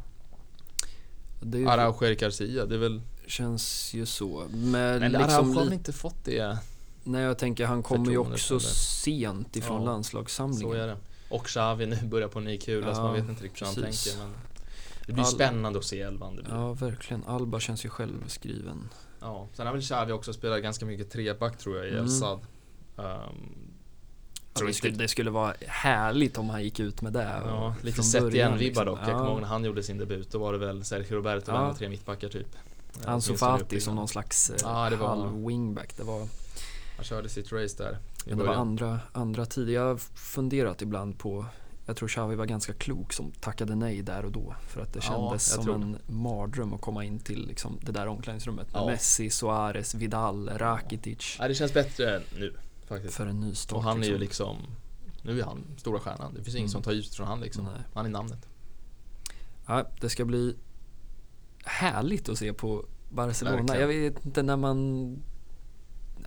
det 1.41 1.62
är, 1.62 1.66
Araujo, 1.66 2.14
Garcia, 2.18 2.66
det 2.66 2.74
är 2.74 2.78
väl... 2.78 3.01
känns 3.26 3.95
ju 3.95 4.07
så. 4.07 4.43
Men, 4.51 5.01
Men 5.01 5.12
liksom, 5.12 5.57
har 5.57 5.72
inte 5.72 5.93
fått 5.93 6.24
det. 6.24 6.59
nej, 7.05 7.22
jag 7.22 7.39
tänker 7.39 7.66
han 7.66 7.82
kommer 7.82 8.11
ju 8.11 8.18
också 8.18 8.61
sent 8.61 9.57
ifrån 9.57 9.78
Ja, 9.82 9.84
landslagssamlingen. 9.93 10.70
Så 10.70 10.72
är 10.72 10.86
det. 10.86 10.97
Och 11.29 11.47
Xavi 11.47 11.87
nu 11.87 11.97
börjar 12.05 12.29
på 12.29 12.39
en 12.39 12.45
ny 12.45 12.59
kula 12.59 12.95
så 12.95 13.01
Ja, 13.01 13.05
man 13.05 13.14
vet 13.14 13.29
inte 13.29 13.45
riktigt 13.45 13.62
hur 13.62 13.66
han 13.66 13.74
tänker. 13.74 14.18
Men 14.18 14.33
det 15.07 15.12
blir 15.12 15.24
All- 15.24 15.31
spännande 15.31 15.79
att 15.79 15.85
se 15.85 16.01
elvan. 16.01 16.37
Det 16.37 16.43
blir. 16.43 16.55
Ja, 16.55 16.72
verkligen. 16.72 17.24
Alba 17.24 17.61
känns 17.61 17.85
ju 17.85 17.89
självskriven. 17.89 18.89
Ja, 19.20 19.49
sen 19.55 19.66
har 19.66 19.72
väl 19.74 19.83
Xavi 19.83 20.12
också 20.12 20.33
spelat 20.33 20.62
ganska 20.62 20.87
mycket 20.87 21.11
treback 21.11 21.59
tror 21.59 21.76
jag 21.76 21.87
i 21.87 21.91
Mm. 21.91 22.05
El 22.05 22.11
Sad. 22.11 22.41
Um, 22.97 23.64
Ja, 24.61 24.66
det, 24.66 24.74
skulle, 24.74 24.97
det 24.97 25.09
skulle 25.09 25.31
vara 25.31 25.55
härligt 25.66 26.39
om 26.39 26.51
han 26.51 26.62
gick 26.64 26.81
ut 26.81 27.03
med 27.03 27.12
det. 27.12 27.41
ja, 27.45 27.74
lite 27.83 28.03
sett 28.03 28.35
igen 28.35 28.59
vibbar 28.59 28.85
dock. 28.85 28.99
Jag 28.99 29.07
kommer 29.18 29.31
ihåg 29.31 29.41
när 29.41 29.49
han 29.49 29.64
gjorde 29.64 29.83
sin 29.83 29.99
debut. 29.99 30.31
Då 30.31 30.39
var 30.39 30.53
det 30.53 30.59
väl 30.59 30.85
Sergio 30.85 31.14
Roberto 31.16 31.51
Ja. 31.51 31.70
och 31.70 31.79
tre 31.79 31.89
mittbackar 31.89 32.29
typ. 32.29 32.47
Ansu 33.05 33.37
Fati 33.37 33.81
som 33.81 33.95
någon 33.95 34.09
slags 34.09 34.51
eh, 34.51 34.57
Ja, 34.62 34.91
det 34.91 34.97
var- 34.97 35.09
halv-wingback. 35.09 35.97
Det 35.97 36.03
var, 36.03 36.18
Han 36.97 37.05
körde 37.05 37.29
sitt 37.29 37.53
race 37.53 37.83
där. 37.83 37.99
I 38.29 38.35
det 38.35 38.45
var 38.45 38.55
andra, 38.55 39.01
andra 39.12 39.47
tider. 39.47 39.72
Jag 39.72 39.83
har 39.89 39.97
funderat 40.14 40.83
ibland 40.83 41.18
på 41.18 41.47
jag 41.87 41.97
tror 41.97 42.09
Xavi 42.09 42.37
var 42.37 42.47
ganska 42.47 42.72
klok 42.72 43.12
som 43.12 43.33
tackade 43.33 43.74
nej 43.74 44.03
där 44.03 44.24
och 44.24 44.33
då. 44.33 44.55
För 44.68 44.81
att 44.81 44.93
det 44.93 45.01
Ja, 45.03 45.12
kändes 45.12 45.55
jag 45.57 45.64
som 45.64 45.83
en 45.83 45.99
mardröm 46.07 46.72
att 46.72 46.81
komma 46.81 47.05
in 47.05 47.18
till 47.18 47.47
liksom, 47.47 47.79
det 47.83 47.93
där 47.93 48.07
omklädningsrummet. 48.07 48.72
Med 48.72 48.83
Ja. 48.83 48.87
Messi, 48.87 49.31
Suarez, 49.31 49.95
Vidal, 49.95 50.49
Rakitic. 50.49 51.37
Nej, 51.39 51.49
det 51.49 51.55
känns 51.55 51.74
bättre 51.74 52.22
nu 52.39 52.55
faktiskt. 52.87 53.14
För 53.14 53.26
en 53.26 53.41
ny 53.41 53.55
start. 53.55 53.76
Och 53.76 53.83
han 53.83 54.03
är 54.03 54.07
ju 54.07 54.18
liksom, 54.18 54.57
nu 55.22 55.41
är 55.41 55.45
han 55.45 55.64
stora 55.76 56.01
stjärnan. 56.01 56.35
Det 56.35 56.45
finns 56.45 56.57
ingen 56.57 56.64
Mm. 56.64 56.68
som 56.72 56.83
tar 56.83 56.93
ut 56.93 57.14
från 57.14 57.26
han 57.26 57.41
liksom. 57.41 57.64
Nej. 57.64 57.83
Han 57.95 58.07
är 58.07 58.11
namnet. 58.11 58.49
Ja, 59.66 59.85
det 60.01 60.09
ska 60.09 60.24
bli 60.24 60.57
härligt 61.64 62.29
att 62.29 62.39
se 62.39 62.53
på 62.53 62.85
Barcelona. 63.11 63.57
Verkligen. 63.57 63.81
Jag 63.81 63.89
vet 63.89 64.26
inte 64.26 64.43
när 64.43 64.57
man... 64.57 65.22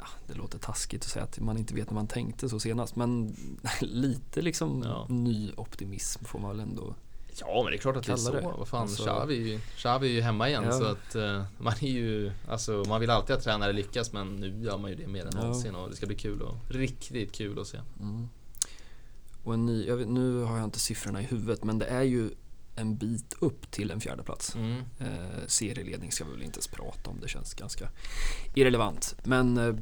Ja, 0.01 0.07
det 0.27 0.33
låter 0.33 0.59
taskigt 0.59 1.03
att 1.03 1.09
säga 1.09 1.23
att 1.25 1.39
man 1.39 1.57
inte 1.57 1.73
vet 1.73 1.89
när 1.89 1.95
man 1.95 2.07
tänkte 2.07 2.49
så 2.49 2.59
senast. 2.59 2.95
Men 2.95 3.35
lite 3.81 4.41
liksom 4.41 4.83
Ja. 4.85 5.05
ny 5.09 5.51
optimism 5.57 6.25
får 6.25 6.39
man 6.39 6.49
väl 6.49 6.59
ändå. 6.59 6.95
Ja 7.39 7.61
men 7.63 7.71
det 7.71 7.77
är 7.77 7.81
klart 7.81 7.95
att 7.97 8.03
det 8.05 8.11
är 8.11 8.15
så. 8.17 8.31
det. 8.31 8.41
Vad 8.41 8.67
fan, 8.67 8.81
Alltså- 8.81 9.03
Xavi, 9.03 9.59
Xavi 9.77 10.07
är 10.07 10.11
ju 10.11 10.21
hemma 10.21 10.49
igen 10.49 10.63
Ja. 10.65 10.71
så 10.71 10.85
att 10.85 11.15
eh, 11.15 11.43
man 11.57 11.73
är 11.81 11.87
ju, 11.87 12.31
alltså 12.49 12.83
man 12.87 12.99
vill 13.01 13.09
alltid 13.09 13.35
att 13.35 13.43
tränare 13.43 13.73
lyckas 13.73 14.13
men 14.13 14.35
nu 14.35 14.63
gör 14.63 14.77
man 14.77 14.89
ju 14.91 14.95
det 14.97 15.07
mer 15.07 15.25
än 15.25 15.35
någonsin 15.35 15.75
och 15.75 15.89
det 15.89 15.95
ska 15.95 16.05
bli 16.05 16.15
kul 16.15 16.41
och 16.41 16.55
riktigt 16.69 17.31
kul 17.31 17.59
att 17.59 17.67
se. 17.67 17.77
Mm. 17.99 18.29
Och 19.43 19.53
en 19.53 19.65
ny, 19.65 19.91
vet, 19.91 20.07
nu 20.07 20.41
har 20.43 20.55
jag 20.57 20.63
inte 20.63 20.79
siffrorna 20.79 21.21
i 21.21 21.25
huvudet 21.25 21.63
men 21.63 21.79
det 21.79 21.85
är 21.85 22.01
ju 22.03 22.29
en 22.81 22.97
bit 22.97 23.35
upp 23.39 23.71
till 23.71 23.91
en 23.91 24.01
fjärde 24.01 24.23
plats. 24.23 24.55
Mm. 24.55 24.83
Eh, 24.99 25.07
serieledning 25.47 26.11
ska 26.11 26.25
vi 26.25 26.31
väl 26.31 26.43
inte 26.43 26.57
ens 26.57 26.67
prata 26.67 27.09
om, 27.09 27.19
det 27.21 27.27
känns 27.27 27.53
ganska 27.53 27.89
irrelevant. 28.55 29.15
Men 29.23 29.57
eh, 29.57 29.75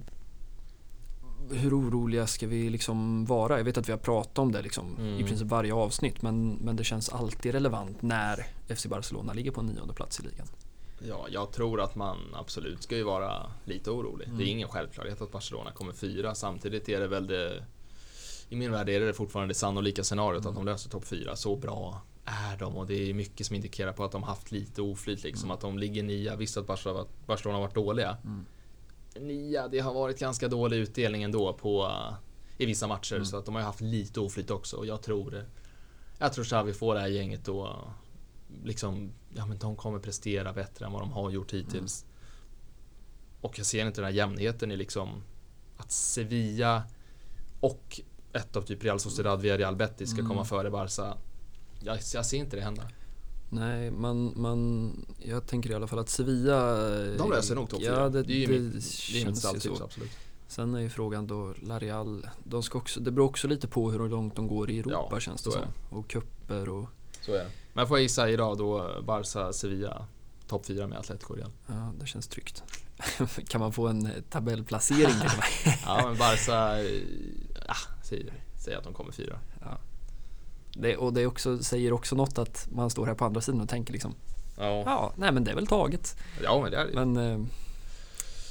hur 1.51 1.79
oroliga 1.79 2.27
ska 2.27 2.47
vi 2.47 2.69
liksom 2.69 3.25
vara? 3.25 3.57
Jag 3.57 3.63
vet 3.63 3.77
att 3.77 3.87
vi 3.87 3.91
har 3.91 3.99
pratat 3.99 4.37
om 4.37 4.51
det 4.51 4.61
liksom, 4.61 4.95
i 4.99 5.01
Mm. 5.01 5.25
princip 5.27 5.47
varje 5.47 5.73
avsnitt 5.73 6.21
men, 6.21 6.53
men 6.53 6.75
det 6.75 6.83
känns 6.83 7.09
alltid 7.09 7.51
relevant 7.51 8.01
när 8.01 8.47
FC 8.75 8.85
Barcelona 8.85 9.33
ligger 9.33 9.51
på 9.51 9.61
en 9.61 9.67
nionde 9.67 9.93
plats 9.93 10.19
i 10.19 10.23
ligan. 10.23 10.47
Ja, 11.07 11.25
jag 11.29 11.51
tror 11.51 11.81
att 11.81 11.95
man 11.95 12.17
absolut 12.33 12.83
ska 12.83 12.95
ju 12.95 13.03
vara 13.03 13.51
lite 13.65 13.91
orolig. 13.91 14.25
Mm. 14.27 14.37
Det 14.37 14.43
är 14.43 14.47
ingen 14.51 14.67
självklarhet 14.67 15.21
att 15.21 15.31
Barcelona 15.31 15.71
kommer 15.71 15.93
fyra. 15.93 16.35
Samtidigt 16.35 16.89
är 16.89 16.99
det 16.99 17.07
väl 17.07 17.27
det 17.27 17.63
i 18.49 18.55
min 18.55 18.71
värld 18.71 18.89
är 18.89 18.99
det 18.99 19.13
fortfarande 19.13 19.51
det 19.53 19.57
sannolika 19.57 20.03
scenariot 20.03 20.41
Mm. 20.45 20.49
att 20.49 20.55
de 20.55 20.65
löser 20.65 20.89
topp 20.89 21.05
fyra. 21.05 21.35
Så 21.35 21.55
bra 21.55 22.01
är 22.30 22.57
de 22.57 22.75
och 22.77 22.88
det 22.88 23.09
är 23.09 23.13
mycket 23.13 23.47
som 23.47 23.55
indikerar 23.55 23.93
på 23.93 24.03
att 24.03 24.11
de 24.11 24.23
haft 24.23 24.51
lite 24.51 24.82
oflyt 24.82 25.23
liksom. 25.23 25.45
Mm. 25.45 25.55
Att 25.55 25.61
de 25.61 25.77
ligger 25.80 26.03
nia. 26.03 26.36
Visst 26.36 26.57
att 26.57 26.67
Barcelona, 26.67 27.05
Barcelona 27.25 27.57
har 27.57 27.61
varit 27.61 27.75
dåliga. 27.75 28.17
Mm. 28.23 28.45
Nia, 29.27 29.67
det 29.67 29.80
har 29.80 29.93
varit 29.93 30.19
ganska 30.19 30.47
dålig 30.47 30.77
utdelning 30.77 31.23
ändå 31.23 31.53
på 31.53 31.91
i 32.57 32.65
vissa 32.65 32.88
matcher 32.88 33.15
Mm. 33.15 33.25
så 33.25 33.38
att 33.38 33.45
de 33.45 33.55
har 33.55 33.61
haft 33.61 33.82
lite 33.82 34.19
oflyt 34.19 34.51
också 34.51 34.77
och 34.77 34.86
jag 34.86 35.01
tror 35.01 35.45
Jag 36.17 36.34
tror 36.34 36.45
Xavi 36.45 36.73
får 36.73 36.93
det 36.95 36.99
här 37.01 37.07
gänget 37.07 37.45
då 37.45 37.88
liksom 38.63 39.11
Ja 39.36 39.45
men 39.45 39.57
de 39.57 39.75
kommer 39.75 39.99
prestera 39.99 40.53
bättre 40.53 40.86
än 40.86 40.91
vad 40.91 41.01
de 41.01 41.11
har 41.11 41.30
gjort 41.32 41.53
hittills. 41.53 42.05
Och 43.41 43.59
jag 43.59 43.65
ser 43.65 43.86
inte 43.86 44.01
den 44.01 44.05
här 44.05 44.17
jämnheten 44.17 44.71
i 44.71 44.77
liksom 44.77 45.23
att 45.77 45.91
Sevilla 45.91 46.84
och 47.59 48.01
ett 48.34 48.55
av 48.55 48.61
typ 48.61 48.84
Real 48.84 48.99
Sociedad 48.99 49.41
via 49.41 49.57
Real 49.57 49.75
Betis 49.75 50.09
ska 50.09 50.19
Mm. 50.19 50.30
komma 50.30 50.45
före 50.45 50.69
Barca. 50.71 51.17
Jag, 51.80 51.99
jag 52.13 52.25
ser 52.25 52.38
inte 52.38 52.55
det 52.55 52.61
hända. 52.61 52.84
Nej, 53.49 53.91
man, 53.91 54.34
man, 54.36 54.91
jag 55.17 55.45
tänker 55.47 55.71
i 55.71 55.73
alla 55.73 55.88
fall 55.88 55.99
att 55.99 56.09
Sevilla... 56.09 56.75
De 57.17 57.32
löser 57.32 57.55
nog 57.55 57.69
topp 57.69 57.82
fyra. 57.82 57.93
Ja, 57.93 58.09
det, 58.09 58.23
det 58.23 58.34
är 58.34 58.47
ju 58.47 58.69
det 58.69 58.75
det 58.75 58.82
känns 58.82 59.55
ju 59.55 59.59
så. 59.59 59.84
absolut. 59.84 60.11
Sen 60.47 60.75
är 60.75 60.80
ju 60.80 60.89
frågan 60.89 61.27
då, 61.27 61.53
Larial, 61.61 62.30
de 62.43 62.63
ska 62.63 62.77
också, 62.77 62.99
det 62.99 63.11
beror 63.11 63.30
också 63.30 63.47
lite 63.47 63.67
på 63.67 63.91
hur 63.91 64.09
långt 64.09 64.36
de 64.36 64.47
går 64.47 64.69
i 64.69 64.80
Europa 64.80 65.07
Ja, 65.11 65.19
känns 65.19 65.43
det 65.43 65.51
som. 65.51 65.61
Och 65.89 66.07
kupper 66.07 66.69
och, 66.69 66.89
Så 67.21 67.34
är 67.34 67.38
det. 67.38 67.49
Men 67.73 67.88
får 67.88 67.97
jag 67.97 68.01
gissa 68.01 68.30
idag 68.30 68.57
då 68.57 69.01
Barca, 69.05 69.53
Sevilla, 69.53 70.05
topp 70.47 70.65
fyra 70.65 70.88
med 70.88 70.97
Atletico 70.97 71.34
Real. 71.34 71.51
ja 71.67 71.93
det 71.99 72.05
känns 72.05 72.27
tryggt. 72.27 72.63
kan 73.47 73.61
man 73.61 73.73
få 73.73 73.88
en 73.88 74.05
eh, 74.05 74.11
tabellplacering? 74.30 75.15
Ja 75.86 76.07
men 76.07 76.17
Barca, 76.17 76.84
eh, 76.84 77.01
ah, 77.67 78.03
säg, 78.03 78.34
säg 78.57 78.75
att 78.75 78.84
de 78.84 78.93
kommer 78.93 79.11
fyra. 79.11 79.39
Det, 80.82 80.97
Och 80.97 81.13
det 81.13 81.25
också, 81.25 81.63
säger 81.63 81.93
också 81.93 82.15
något 82.15 82.38
att 82.38 82.67
man 82.71 82.89
står 82.89 83.05
här 83.05 83.13
på 83.15 83.25
andra 83.25 83.41
sidan 83.41 83.61
och 83.61 83.69
tänker 83.69 83.93
liksom, 83.93 84.13
Ja, 84.57 84.84
ja, 84.86 85.13
nej 85.17 85.32
men 85.32 85.43
det 85.43 85.51
är 85.51 85.55
väl 85.55 85.67
taget. 85.67 86.17
ja 86.43 86.61
men 86.61 86.71
det 86.71 86.77
är 86.77 86.86
det. 86.86 87.05
Men, 87.05 87.17
eh, 87.17 87.45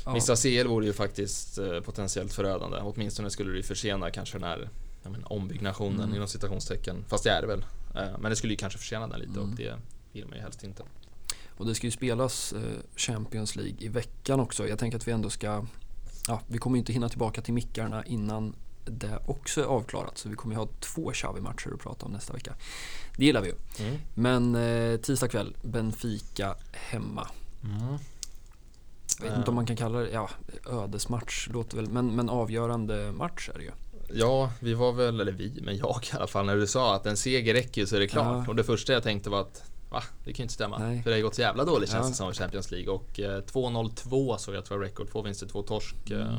ja, 0.04 0.12
Missa 0.12 0.36
CL 0.36 0.66
vore 0.68 0.86
ju 0.86 0.92
faktiskt 0.92 1.58
eh, 1.58 1.80
potentiellt 1.80 2.32
förödande. 2.32 2.76
Åtminstone 2.82 3.30
skulle 3.30 3.52
det 3.56 3.62
försena 3.62 4.10
kanske 4.10 4.38
den 4.38 4.48
här 4.48 4.68
menar, 5.04 5.32
ombyggnationen 5.32 6.00
Mm. 6.00 6.14
inom 6.14 6.28
citationstecken. 6.28 7.04
Fast 7.08 7.24
det 7.24 7.30
är 7.30 7.40
det 7.40 7.46
väl. 7.46 7.64
Eh, 7.94 8.18
Men 8.18 8.30
det 8.30 8.36
skulle 8.36 8.52
ju 8.52 8.56
kanske 8.56 8.78
försena 8.78 9.06
den 9.06 9.20
lite 9.20 9.38
Mm. 9.40 9.50
och 9.50 9.56
det 9.56 9.74
vill 10.12 10.26
man 10.26 10.34
ju 10.36 10.42
helst 10.42 10.64
inte. 10.64 10.82
Och 11.56 11.66
det 11.66 11.74
ska 11.74 11.86
ju 11.86 11.90
spelas 11.90 12.52
eh, 12.52 12.60
Champions 12.96 13.56
League 13.56 13.76
i 13.78 13.88
veckan 13.88 14.40
också. 14.40 14.68
Jag 14.68 14.78
tänker 14.78 14.96
att 14.98 15.08
vi 15.08 15.12
ändå 15.12 15.30
ska, 15.30 15.66
ja, 16.28 16.40
vi 16.48 16.58
kommer 16.58 16.78
inte 16.78 16.92
hinna 16.92 17.08
tillbaka 17.08 17.40
till 17.42 17.54
mickarna 17.54 18.04
innan 18.04 18.54
det 18.90 19.18
också 19.26 19.60
är 19.60 19.64
avklarat. 19.64 20.18
Så 20.18 20.28
vi 20.28 20.34
kommer 20.34 20.54
ju 20.54 20.58
ha 20.58 20.68
två 20.80 21.12
Xavi-matcher 21.12 21.74
att 21.74 21.80
prata 21.80 22.06
om 22.06 22.12
nästa 22.12 22.32
vecka. 22.32 22.54
Det 23.16 23.24
gillar 23.24 23.40
vi 23.40 23.48
ju. 23.48 23.54
Mm. 23.86 23.98
Men 24.14 24.54
eh, 24.54 25.00
tisdag 25.00 25.28
kväll, 25.28 25.56
Benfica 25.62 26.56
hemma. 26.72 27.28
Jag 29.20 29.28
vet 29.28 29.38
inte 29.38 29.50
om 29.50 29.54
man 29.54 29.66
kan 29.66 29.76
kalla 29.76 29.98
det, 29.98 30.10
ja, 30.10 30.30
ödesmatch 30.70 31.48
låter 31.48 31.76
väl, 31.76 31.88
men, 31.88 32.16
men 32.16 32.28
avgörande 32.28 33.12
match 33.12 33.50
är 33.54 33.58
det 33.58 33.64
ju. 33.64 33.70
Ja, 34.12 34.52
vi 34.60 34.74
var 34.74 34.92
väl, 34.92 35.20
eller 35.20 35.32
vi, 35.32 35.60
men 35.62 35.76
jag 35.76 36.04
i 36.12 36.16
alla 36.16 36.26
fall, 36.26 36.46
när 36.46 36.56
du 36.56 36.66
sa 36.66 36.94
att 36.94 37.06
en 37.06 37.16
seger 37.16 37.54
räcker 37.54 37.86
så 37.86 37.96
är 37.96 38.00
det 38.00 38.08
klart. 38.08 38.44
Ja. 38.46 38.48
Och 38.48 38.56
det 38.56 38.64
första 38.64 38.92
jag 38.92 39.02
tänkte 39.02 39.30
var 39.30 39.40
att 39.40 39.62
Va? 39.90 40.02
Det 40.24 40.32
kan 40.32 40.36
ju 40.36 40.42
inte 40.42 40.54
stämma. 40.54 40.78
Nej. 40.78 41.02
För 41.02 41.10
det 41.10 41.16
har 41.16 41.22
gått 41.22 41.34
så 41.34 41.40
jävla 41.40 41.64
dåligt 41.64 41.90
känns 41.90 42.04
Ja. 42.04 42.08
det 42.08 42.14
som 42.14 42.30
i 42.30 42.34
Champions 42.34 42.70
League. 42.70 42.90
Och 42.90 43.20
eh, 43.20 43.42
2-0-2 43.42 44.36
så 44.36 44.54
jag 44.54 44.64
tror 44.64 44.82
jag 44.82 44.88
rekord. 44.88 45.10
Två 45.12 45.22
vinster, 45.22 45.46
två 45.46 45.62
torsk. 45.62 46.10
Mm. 46.10 46.22
Eh, 46.22 46.38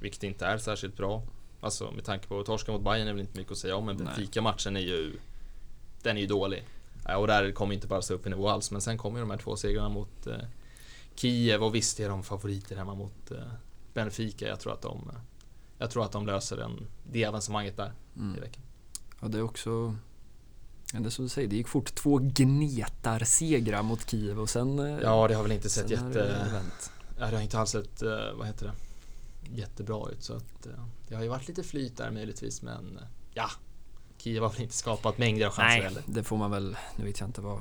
vilket 0.00 0.22
inte 0.22 0.46
är 0.46 0.58
särskilt 0.58 0.96
bra. 0.96 1.22
Alltså 1.60 1.90
med 1.90 2.04
tanke 2.04 2.26
på 2.28 2.42
torska 2.44 2.72
mot 2.72 2.82
Bayern 2.82 3.08
är 3.08 3.12
väl 3.12 3.20
inte 3.20 3.38
mycket 3.38 3.52
att 3.52 3.58
säga 3.58 3.76
om, 3.76 3.86
men. 3.86 3.96
Benfica-matchen 3.96 4.76
är 4.76 4.80
ju... 4.80 5.18
Den 6.02 6.16
är 6.16 6.20
ju 6.20 6.26
dålig. 6.26 6.64
Och 7.18 7.26
där 7.26 7.52
kommer 7.52 7.74
inte 7.74 7.86
Barca 7.86 8.14
upp 8.14 8.26
i 8.26 8.30
nivå 8.30 8.48
alls, 8.48 8.70
men 8.70 8.80
sen 8.80 8.98
kommer 8.98 9.18
ju 9.18 9.22
de 9.24 9.30
här 9.30 9.38
två 9.38 9.56
segrarna 9.56 9.88
mot 9.88 10.26
eh, 10.26 10.34
Kiev 11.14 11.62
och 11.64 11.74
visst 11.74 12.00
är 12.00 12.08
de 12.08 12.22
favoriter 12.22 12.76
hemma 12.76 12.94
mot 12.94 13.30
eh, 13.30 13.38
Benfica. 13.94 14.46
Jag 14.48 14.60
tror 14.60 14.72
att 14.72 14.82
de... 14.82 15.10
Jag 15.78 15.90
tror 15.90 16.04
att 16.04 16.12
de 16.12 16.26
löser 16.26 16.56
den, 16.56 16.86
det 17.10 17.24
avancemanget 17.26 17.76
där 17.76 17.92
i 18.14 18.18
Mm. 18.18 18.40
veckan. 18.40 18.62
Ja, 19.20 19.28
det 19.28 19.38
är 19.38 19.42
också... 19.42 19.96
Ja, 20.92 21.00
det 21.00 21.06
är 21.08 21.10
som 21.10 21.24
du 21.24 21.28
säger, 21.28 21.48
det 21.48 21.56
gick 21.56 21.68
fort. 21.68 21.94
Två 21.94 22.18
gnetarsegrar 22.22 23.82
mot 23.82 24.10
Kiev 24.10 24.40
och 24.40 24.50
sen... 24.50 24.78
eh, 24.78 24.98
Ja, 25.02 25.28
det 25.28 25.34
har 25.34 25.42
väl 25.42 25.52
inte 25.52 25.68
sett 25.70 25.90
jätte... 25.90 26.08
det. 26.08 26.62
Ja, 27.18 27.26
det 27.30 27.36
har 27.36 27.42
inte 27.42 27.58
alls 27.58 27.70
sett, 27.70 28.02
eh, 28.02 28.32
vad 28.34 28.46
heter 28.46 28.66
det, 28.66 28.72
jättebra 29.52 30.10
ut. 30.10 30.22
Så 30.22 30.34
att 30.34 30.66
eh, 30.66 30.72
det 31.08 31.14
har 31.14 31.22
ju 31.22 31.28
varit 31.28 31.48
lite 31.48 31.62
flyt 31.62 31.96
där 31.96 32.10
möjligtvis, 32.10 32.62
men 32.62 32.96
eh, 32.96 33.04
ja. 33.34 33.50
Kiev 34.18 34.42
har 34.42 34.50
väl 34.50 34.60
inte 34.62 34.74
skapat 34.76 35.18
mängder 35.18 35.46
av 35.46 35.52
chanser 35.52 35.78
Nej, 35.78 35.82
heller. 35.82 36.02
det 36.06 36.24
får 36.24 36.36
man 36.36 36.50
väl... 36.50 36.76
Nu 36.96 37.04
vet 37.04 37.20
jag 37.20 37.28
inte 37.28 37.40
vad 37.40 37.60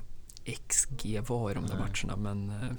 XG 0.70 1.22
var 1.28 1.52
i 1.52 1.54
de 1.54 1.68
där 1.68 1.76
Nej. 1.80 1.90
matcherna, 1.90 2.16
men 2.16 2.50
eh, 2.50 2.72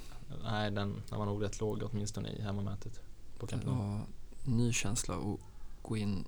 Nej, 0.43 0.71
den, 0.71 1.03
den 1.09 1.19
var 1.19 1.27
nog 1.27 1.43
rätt 1.45 1.61
låg 1.61 1.83
åtminstone 1.83 2.29
i 2.29 2.43
hemmamötet 2.43 3.01
på 3.39 3.47
Camp 3.47 3.65
det 3.65 3.71
Nou. 3.71 3.79
var 3.79 4.01
ny 4.45 4.73
känsla 4.73 5.15
att 5.15 5.41
gå 5.83 5.97
in, 5.97 6.25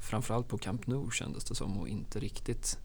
framförallt 0.00 0.48
på 0.48 0.58
Camp 0.58 0.86
Nou 0.86 1.10
kändes 1.10 1.44
det 1.44 1.54
som 1.54 1.78
och 1.78 1.88
inte 1.88 2.20
riktigt... 2.20 2.78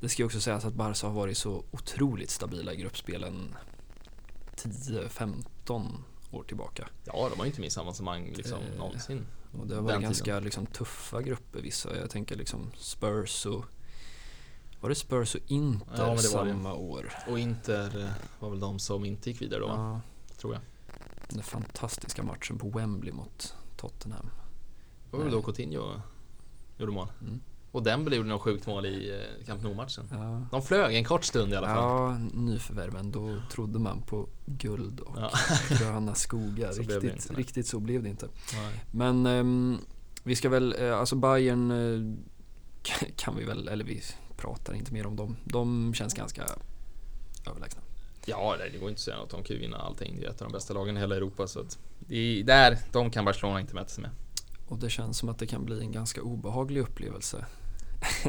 Det 0.00 0.08
ska 0.08 0.22
ju 0.22 0.26
också 0.26 0.40
sägas 0.40 0.64
att 0.64 0.74
Barca 0.74 1.06
har 1.06 1.14
varit 1.14 1.38
så 1.38 1.64
otroligt 1.70 2.30
stabila 2.30 2.72
i 2.72 2.76
gruppspelen 2.76 3.54
10-15 4.56 5.92
år 6.36 6.42
tillbaka. 6.44 6.88
Ja, 7.04 7.28
de 7.30 7.38
har 7.38 7.44
ju 7.44 7.50
inte 7.50 7.60
missat 7.60 7.82
avancemang 7.82 8.32
liksom 8.36 8.58
Eh, 8.72 8.78
någonsin. 8.78 9.26
Och 9.60 9.66
det 9.66 9.74
har 9.74 9.82
varit 9.82 10.02
ganska 10.02 10.40
liksom, 10.40 10.66
tuffa 10.66 11.22
grupper 11.22 11.60
vissa. 11.60 11.96
Jag 11.96 12.10
tänker 12.10 12.36
liksom 12.36 12.70
Spurs 12.76 13.46
och... 13.46 13.64
Var 14.80 14.88
det 14.88 14.94
Spurs 14.94 15.34
och 15.34 15.40
Inter 15.46 15.96
Ja, 15.96 16.06
men 16.06 16.16
det 16.16 16.22
samma 16.22 16.74
år? 16.74 17.12
Och 17.28 17.38
Inter 17.38 18.00
eh, 18.04 18.10
var 18.40 18.50
väl 18.50 18.60
de 18.60 18.78
som 18.78 19.04
inte 19.04 19.30
gick 19.30 19.42
vidare 19.42 19.60
då, 19.60 19.66
Ja, 19.66 20.00
tror 20.36 20.54
jag. 20.54 20.62
den 21.28 21.42
fantastiska 21.42 22.22
matchen 22.22 22.58
på 22.58 22.68
Wembley 22.68 23.12
mot 23.12 23.54
Tottenham. 23.76 24.30
Det 25.10 25.16
var 25.16 25.24
väl 25.24 25.32
då 25.32 25.42
Coutinho 25.42 26.00
gjorde 26.78 26.92
mål. 26.92 27.08
Mm. 27.20 27.40
Och 27.74 27.82
Dembele 27.82 28.16
gjorde 28.16 28.28
något 28.28 28.42
sjukt 28.42 28.66
mål 28.66 28.86
i 28.86 29.10
eh, 29.10 29.46
Camp 29.46 29.62
Nou-matchen. 29.62 30.08
Ja, 30.10 30.46
De 30.50 30.62
flög 30.62 30.94
en 30.94 31.04
kort 31.04 31.24
stund 31.24 31.52
i 31.52 31.56
alla 31.56 31.66
fall. 31.66 31.76
ja 31.76 32.18
nyförvärven. 32.32 33.10
Då 33.10 33.36
trodde 33.52 33.78
man 33.78 34.02
på 34.02 34.28
guld 34.46 35.00
och 35.00 35.16
Ja. 35.18 35.30
gröna 35.78 36.14
skogar. 36.14 36.72
Så 36.72 36.82
blev 36.82 37.00
riktigt, 37.02 37.30
riktigt 37.36 37.66
så 37.66 37.80
blev 37.80 38.02
det 38.02 38.08
inte. 38.08 38.28
Nej. 38.52 38.84
Men 38.90 39.26
ehm, 39.26 39.78
vi 40.22 40.36
ska 40.36 40.48
väl, 40.48 40.74
eh, 40.78 40.98
alltså 40.98 41.16
Bayern 41.16 41.70
eh, 41.70 42.16
kan 43.16 43.36
vi 43.36 43.44
väl, 43.44 43.68
eller 43.68 43.84
vi 43.84 44.02
pratar 44.36 44.74
inte 44.74 44.92
mer 44.92 45.06
om 45.06 45.16
dem. 45.16 45.36
De 45.44 45.94
känns 45.94 46.14
ganska 46.14 46.42
överlägsna. 47.50 47.82
Ja, 48.26 48.56
det 48.72 48.78
går 48.78 48.88
inte 48.88 48.98
att 48.98 49.02
säga 49.02 49.16
något. 49.16 49.30
De 49.30 49.42
kan 49.42 49.56
ju 49.56 49.62
vinna 49.62 49.76
allting. 49.76 50.20
Det 50.20 50.26
är 50.26 50.30
ett 50.30 50.42
av 50.42 50.48
de 50.48 50.52
bästa 50.52 50.74
lagen 50.74 50.96
i 50.96 51.00
hela 51.00 51.16
Europa. 51.16 51.46
Så 51.46 51.60
att 51.60 51.78
det 51.98 52.16
är, 52.16 52.44
där, 52.44 52.78
de 52.92 53.10
kan 53.10 53.24
Barcelona 53.24 53.60
inte 53.60 53.74
mäta 53.74 53.88
sig 53.88 54.02
med. 54.02 54.10
Och 54.68 54.78
det 54.78 54.90
känns 54.90 55.18
som 55.18 55.28
att 55.28 55.38
det 55.38 55.46
kan 55.46 55.64
bli 55.64 55.80
en 55.80 55.92
ganska 55.92 56.22
obehaglig 56.22 56.80
upplevelse 56.80 57.44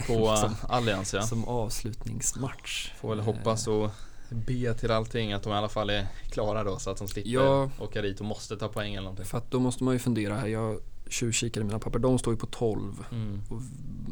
På 0.07 0.35
Som- 0.41 0.55
Allianz 0.69 1.13
ja. 1.13 1.21
som 1.21 1.45
avslutningsmatch. 1.45 2.91
Får 3.01 3.09
väl 3.09 3.19
hoppas 3.19 3.67
och 3.67 3.89
be 4.29 4.73
till 4.73 4.91
allting 4.91 5.33
att 5.33 5.43
de 5.43 5.53
i 5.53 5.55
alla 5.55 5.69
fall 5.69 5.89
är 5.89 6.07
klara 6.31 6.63
då 6.63 6.79
så 6.79 6.89
att 6.89 6.97
de 6.97 7.07
slipper 7.07 7.29
Ja. 7.29 7.69
åka 7.79 8.01
dit 8.01 8.19
och 8.19 8.25
måste 8.25 8.57
ta 8.57 8.67
poäng 8.67 8.91
eller 8.93 9.01
någonting. 9.03 9.25
För 9.25 9.37
att 9.37 9.51
då 9.51 9.59
måste 9.59 9.83
man 9.83 9.93
ju 9.93 9.99
fundera 9.99 10.35
här. 10.35 10.47
Jag 10.47 10.79
tjuvkikar 11.09 11.61
i 11.61 11.63
mina 11.63 11.79
papper. 11.79 11.99
De 11.99 12.19
står 12.19 12.33
ju 12.33 12.37
på 12.39 12.45
12 12.45 13.05
Mm. 13.11 13.41
och 13.49 13.61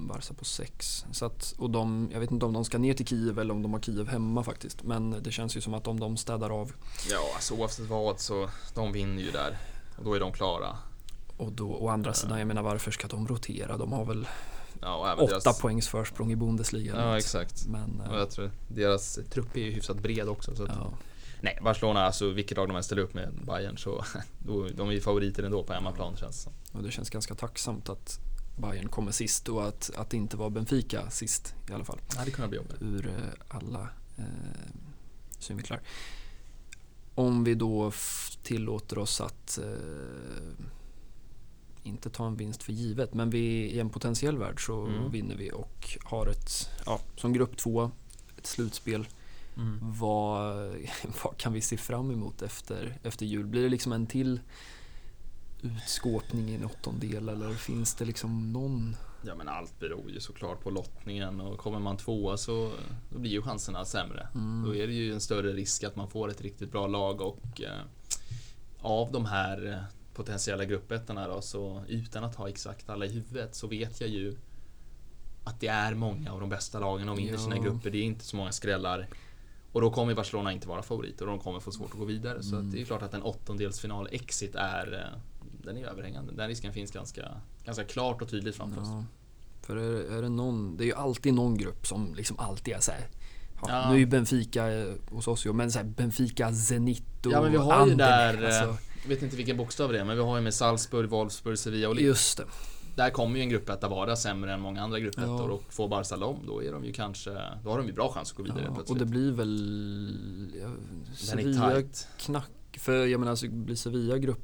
Barca 0.07 0.33
på 0.33 0.45
6. 0.45 1.05
Så 1.11 1.25
att, 1.25 1.53
och 1.57 1.69
de, 1.69 2.09
jag 2.13 2.19
vet 2.19 2.31
inte 2.31 2.45
om 2.45 2.53
de 2.53 2.65
ska 2.65 2.77
ner 2.77 2.93
till 2.93 3.07
Kiev 3.07 3.39
eller 3.39 3.53
om 3.53 3.61
de 3.61 3.73
har 3.73 3.79
Kiev 3.79 4.07
hemma 4.07 4.43
faktiskt. 4.43 4.83
Men 4.83 5.23
det 5.23 5.31
känns 5.31 5.57
ju 5.57 5.61
som 5.61 5.73
att 5.73 5.87
om 5.87 5.99
de 5.99 6.17
städar 6.17 6.49
av 6.49 6.71
Ja, 7.11 7.19
alltså 7.35 7.53
oavsett 7.53 7.85
vad 7.89 8.19
så 8.19 8.49
de 8.73 8.91
vinner 8.91 9.23
ju 9.23 9.31
där. 9.31 9.57
Och 9.97 10.03
då 10.05 10.13
är 10.13 10.19
de 10.19 10.31
klara. 10.31 10.77
och 11.37 11.51
då 11.51 11.71
å 11.75 11.87
andra 11.89 12.13
sidan, 12.13 12.39
jag 12.39 12.47
menar 12.47 12.61
varför 12.61 12.91
ska 12.91 13.07
de 13.07 13.27
rotera? 13.27 13.77
De 13.77 13.91
har 13.93 14.05
väl 14.05 14.27
Ja, 14.83 15.13
och 15.13 15.23
åtta 15.23 15.39
deras... 15.39 15.61
poängs 15.61 15.87
försprång 15.87 16.31
i 16.31 16.35
Bundesliga. 16.35 16.95
Ja, 16.95 17.17
exakt. 17.17 17.67
Men 17.67 18.01
Och 18.01 18.13
eh, 18.13 18.19
jag 18.19 18.29
tror 18.29 18.51
deras 18.67 19.19
trupp 19.29 19.57
är 19.57 19.61
ju 19.61 19.71
hyfsat 19.71 19.97
bred 19.97 20.29
också. 20.29 20.55
Så 20.55 20.63
ja, 20.63 20.93
Nej, 21.41 21.59
Barcelona, 21.61 22.05
alltså 22.05 22.29
vilket 22.29 22.57
lag 22.57 22.67
de 22.67 22.75
än 22.77 22.83
ställer 22.83 23.01
upp 23.01 23.13
med 23.13 23.33
Bayern 23.45 23.77
så 23.77 24.05
de 24.75 24.89
är 24.89 24.91
ju 24.91 25.01
favoriter 25.01 25.43
ändå 25.43 25.63
på 25.63 25.73
hemmaplan 25.73 26.15
känns 26.15 26.35
det 26.35 26.41
som. 26.41 26.53
och 26.71 26.83
det 26.83 26.91
känns 26.91 27.09
ganska 27.09 27.35
tacksamt 27.35 27.89
att 27.89 28.19
Bayern 28.57 28.89
kommer 28.89 29.11
sist 29.11 29.49
och 29.49 29.67
att, 29.67 29.91
att 29.95 30.09
det 30.09 30.17
inte 30.17 30.37
var 30.37 30.49
Benfica 30.49 31.09
sist 31.09 31.55
i 31.69 31.73
alla 31.73 31.83
fall. 31.83 31.99
Det 32.09 32.17
hade 32.17 32.31
kunnat 32.31 32.49
bli 32.49 32.57
jobbigt. 32.57 32.81
ur 32.81 33.07
eh, 33.07 33.57
alla 33.57 33.89
eh, 34.17 34.23
synvinklar. 35.39 35.81
Om 37.15 37.43
vi 37.43 37.55
då 37.55 37.91
tillåter 38.43 38.97
oss 38.97 39.21
att 39.21 39.57
eh, 39.57 40.65
inte 41.83 42.09
ta 42.09 42.27
en 42.27 42.35
vinst 42.35 42.63
för 42.63 42.73
givet, 42.73 43.13
men 43.13 43.29
vi, 43.29 43.39
i 43.71 43.79
en 43.79 43.89
potentiell 43.89 44.37
värld 44.37 44.65
så 44.65 44.85
Mm. 44.85 45.11
vinner 45.11 45.35
vi 45.35 45.51
och 45.51 45.97
har 46.03 46.27
ett, 46.27 46.69
ja, 46.85 46.99
som 47.17 47.33
grupp 47.33 47.57
två, 47.57 47.91
ett 48.37 48.47
slutspel. 48.47 49.07
Mm. 49.57 49.79
Vad, 49.81 50.55
vad 51.23 51.37
kan 51.37 51.53
vi 51.53 51.61
se 51.61 51.77
fram 51.77 52.11
emot 52.11 52.41
efter, 52.41 52.97
efter 53.03 53.25
jul? 53.25 53.45
Blir 53.45 53.63
det 53.63 53.69
liksom 53.69 53.91
en 53.91 54.07
till 54.07 54.39
utskåpning 55.61 56.49
i 56.49 56.55
en 56.55 56.65
åttondel 56.65 57.29
eller 57.29 57.53
finns 57.53 57.95
det 57.95 58.05
liksom 58.05 58.53
någon? 58.53 58.95
Ja 59.25 59.35
men 59.35 59.47
allt 59.47 59.79
beror 59.79 60.11
ju 60.11 60.19
såklart 60.19 60.63
på 60.63 60.69
lottningen 60.69 61.41
och 61.41 61.57
kommer 61.59 61.79
man 61.79 61.97
tvåa 61.97 62.37
så 62.37 62.71
då 63.09 63.19
blir 63.19 63.31
ju 63.31 63.41
chanserna 63.41 63.85
sämre. 63.85 64.27
Mm. 64.35 64.63
Då 64.65 64.75
är 64.75 64.87
det 64.87 64.93
ju 64.93 65.13
en 65.13 65.19
större 65.21 65.53
risk 65.53 65.83
att 65.83 65.95
man 65.95 66.09
får 66.09 66.29
ett 66.29 66.41
riktigt 66.41 66.71
bra 66.71 66.87
lag 66.87 67.21
och 67.21 67.61
eh, 67.61 67.81
av 68.81 69.11
de 69.11 69.25
här 69.25 69.67
eh, 69.71 69.83
potentiella 70.13 70.65
gruppettorna 70.65 71.27
då 71.27 71.41
så 71.41 71.83
utan 71.87 72.23
att 72.23 72.35
ha 72.35 72.49
exakt 72.49 72.89
alla 72.89 73.05
i 73.05 73.09
huvudet 73.09 73.55
så 73.55 73.67
vet 73.67 74.01
jag 74.01 74.09
ju 74.09 74.35
att 75.43 75.59
det 75.59 75.67
är 75.67 75.93
många 75.93 76.31
av 76.33 76.39
de 76.39 76.49
bästa 76.49 76.79
lagen 76.79 77.09
och 77.09 77.19
vinner 77.19 77.31
Ja. 77.33 77.37
sina 77.39 77.57
grupper. 77.57 77.89
Det 77.89 77.97
är 77.97 78.03
inte 78.03 78.25
så 78.25 78.35
många 78.35 78.51
skrällar. 78.51 79.07
Och 79.71 79.81
då 79.81 79.91
kommer 79.91 80.13
Barcelona 80.15 80.51
inte 80.51 80.67
vara 80.67 80.81
favoriter 80.83 81.25
och 81.25 81.31
de 81.31 81.39
kommer 81.39 81.59
få 81.59 81.71
svårt 81.71 81.91
att 81.91 81.99
gå 81.99 82.05
vidare. 82.05 82.43
Så 82.43 82.55
Mm. 82.55 82.67
att 82.67 82.73
det 82.73 82.81
är 82.81 82.85
klart 82.85 83.01
att 83.01 83.13
en 83.13 83.21
åttondelsfinal 83.23 84.07
exit 84.11 84.55
är 84.55 84.93
eh, 85.13 85.19
den 85.63 85.77
är 85.77 85.85
överhängande. 85.85 86.33
Den 86.33 86.47
risken 86.47 86.73
finns 86.73 86.91
ganska, 86.91 87.27
ganska 87.65 87.83
klart 87.83 88.21
och 88.21 88.29
tydligt 88.29 88.55
framför 88.55 88.81
oss. 88.81 88.87
Ja, 88.91 89.03
för 89.61 89.75
är, 89.77 90.17
är 90.17 90.21
det 90.21 90.29
någon, 90.29 90.77
det 90.77 90.83
är 90.83 90.85
ju 90.85 90.93
alltid 90.93 91.33
någon 91.33 91.57
grupp 91.57 91.87
som 91.87 92.13
liksom 92.15 92.39
alltid 92.39 92.73
är 92.73 92.79
så 92.79 92.91
här. 92.91 93.01
Ja, 93.61 93.67
Ja. 93.67 93.89
Nu 93.89 93.95
är 93.95 93.99
ju 93.99 94.05
Benfica 94.05 94.71
eh, 94.73 94.93
hos 95.11 95.27
oss 95.27 95.45
ju, 95.45 95.53
men 95.53 95.71
så 95.71 95.79
här 95.79 95.85
Benfica, 95.85 96.53
Zenit 96.53 97.25
och 97.25 97.31
Ja 97.31 97.41
men 97.41 97.51
vi 97.51 97.57
har 97.57 97.65
ju 97.85 97.91
Anderlecht, 97.91 97.97
där, 97.97 98.43
eh, 98.43 98.45
alltså, 98.45 98.63
jag 98.65 98.77
vet 99.09 99.21
inte 99.21 99.35
vilken 99.35 99.57
bokstav 99.57 99.91
det 99.91 99.99
är, 99.99 100.05
men 100.05 100.17
vi 100.17 100.23
har 100.23 100.35
ju 100.37 100.43
med 100.43 100.53
Salzburg, 100.53 101.09
Wolfsburg, 101.09 101.57
Sevilla 101.57 101.89
och 101.89 101.95
Lille. 101.95 102.07
Just 102.07 102.37
det. 102.37 102.45
Där 102.95 103.09
kommer 103.09 103.35
ju 103.37 103.41
en 103.41 103.49
gruppetta 103.49 103.87
vara 103.87 104.15
sämre 104.15 104.53
än 104.53 104.61
många 104.61 104.81
andra 104.81 104.99
gruppettor 104.99 105.49
Ja. 105.49 105.53
och 105.55 105.63
får 105.73 105.87
Barca 105.87 106.17
dem, 106.17 106.37
då 106.47 106.63
är 106.63 106.71
de 106.71 106.85
ju 106.85 106.93
kanske, 106.93 107.29
då 107.63 107.69
har 107.69 107.77
de 107.77 107.87
ju 107.87 107.93
bra 107.93 108.11
chans 108.11 108.31
att 108.31 108.37
gå 108.37 108.43
vidare 108.43 108.61
Ja, 108.63 108.69
och 108.69 108.75
plötsligt. 108.75 108.99
det 108.99 109.05
blir 109.05 109.31
väl 109.31 110.51
ja, 110.61 110.69
Sevilla 111.15 111.81
knack. 112.17 112.49
För 112.77 113.05
jag 113.05 113.19
menar, 113.19 113.31
alltså, 113.31 113.47
blir 113.49 113.75
Sevilla 113.75 114.17
grupp 114.17 114.39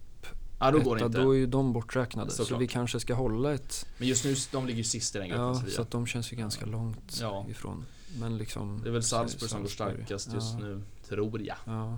Ja, 0.59 0.71
då 0.71 0.79
går 0.79 0.95
det 0.95 1.05
inte. 1.05 1.21
då 1.21 1.31
är 1.35 1.37
ju 1.37 1.45
de 1.47 1.73
borträknade. 1.73 2.31
Så 2.31 2.35
Såklart. 2.43 2.61
vi 2.61 2.67
kanske 2.67 2.99
ska 2.99 3.13
hålla 3.13 3.53
ett... 3.53 3.85
Men 3.97 4.07
just 4.07 4.25
nu, 4.25 4.35
de 4.51 4.65
ligger 4.67 4.77
ju 4.77 4.83
sist 4.83 5.15
i 5.15 5.19
den 5.19 5.27
gruppen, 5.29 5.45
Ja, 5.45 5.55
Sevilla. 5.55 5.75
så 5.75 5.81
att 5.81 5.91
de 5.91 6.05
känns 6.07 6.33
ju 6.33 6.37
ganska 6.37 6.65
långt 6.65 7.17
Ja. 7.21 7.45
ifrån. 7.49 7.85
Men 8.19 8.37
liksom... 8.37 8.79
Det 8.83 8.89
är 8.89 8.93
väl 8.93 9.03
Salzburg 9.03 9.49
som 9.49 9.61
går 9.61 9.67
Salzburg. 9.69 9.95
starkast 10.05 10.33
just 10.33 10.59
nu, 10.59 10.81
tror 11.07 11.41
jag. 11.41 11.97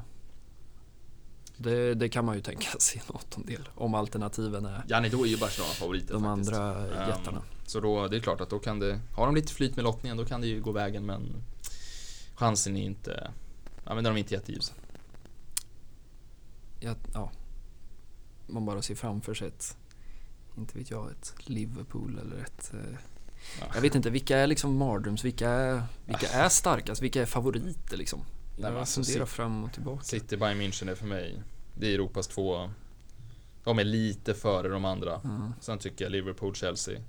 Det, 1.61 1.93
det 1.95 2.09
kan 2.09 2.25
man 2.25 2.35
ju 2.35 2.41
tänka 2.41 2.67
sig 2.79 3.01
en 3.07 3.15
åttondel. 3.15 3.69
Om 3.75 3.93
alternativen 3.95 4.65
är 4.65 4.83
Ja, 4.87 4.99
nej, 4.99 5.09
då 5.09 5.25
är 5.25 5.29
ju 5.29 5.37
Barcelona 5.37 5.73
favoriter 5.73 6.13
de 6.13 6.23
faktiskt. 6.23 6.53
andra 6.53 7.07
jättarna. 7.07 7.41
Så 7.65 7.79
då, 7.79 8.07
det 8.07 8.15
är 8.17 8.19
klart 8.19 8.41
att 8.41 8.49
då 8.49 8.59
kan 8.59 8.79
det, 8.79 8.99
har 9.15 9.25
de 9.25 9.35
lite 9.35 9.53
flyt 9.53 9.75
med 9.75 9.83
lottningen, 9.83 10.17
då 10.17 10.25
kan 10.25 10.41
det 10.41 10.47
ju 10.47 10.61
gå 10.61 10.71
vägen, 10.71 11.05
men 11.05 11.35
chansen 12.35 12.77
är 12.77 12.83
inte, 12.83 13.31
ja 13.85 13.95
men 13.95 14.03
de 14.03 14.13
är 14.13 14.17
inte 14.17 14.33
jätteljusa. 14.33 14.73
Ja, 16.79 16.95
ja. 17.13 17.31
Man 18.47 18.65
bara 18.65 18.81
ser 18.81 18.95
framför 18.95 19.33
sig 19.33 19.47
ett, 19.47 19.77
inte 20.57 20.77
vet 20.77 20.89
jag, 20.91 21.11
ett 21.11 21.33
Liverpool 21.45 22.19
eller 22.19 22.37
ett... 22.43 22.73
Eh, 22.73 22.95
Ja. 23.59 23.65
jag 23.73 23.81
vet 23.81 23.95
inte, 23.95 24.09
vilka 24.09 24.37
är 24.37 24.47
liksom 24.47 24.75
mardröms? 24.77 25.25
Vilka 25.25 25.49
är, 25.49 25.83
vilka 26.05 26.27
är 26.31 26.49
starkast? 26.49 27.01
Vilka 27.01 27.21
är 27.21 27.25
favoriter 27.25 27.97
liksom? 27.97 28.19
Men 28.55 28.71
Jag 28.71 28.79
alltså, 28.79 29.25
fram 29.25 29.63
och 29.63 29.73
tillbaka. 29.73 30.03
City 30.03 30.37
Bayern 30.37 30.61
München 30.61 30.91
är 30.91 30.95
för 30.95 31.05
mig, 31.05 31.41
det 31.75 31.87
är 31.87 31.93
Europas 31.93 32.27
två, 32.27 32.69
de 33.63 33.79
är 33.79 33.83
lite 33.83 34.33
före 34.33 34.67
de 34.67 34.85
andra. 34.85 35.21
Ja. 35.23 35.51
Sen 35.61 35.77
tycker 35.79 36.05
jag 36.05 36.11
Liverpool, 36.11 36.55
Chelsea. 36.55 36.99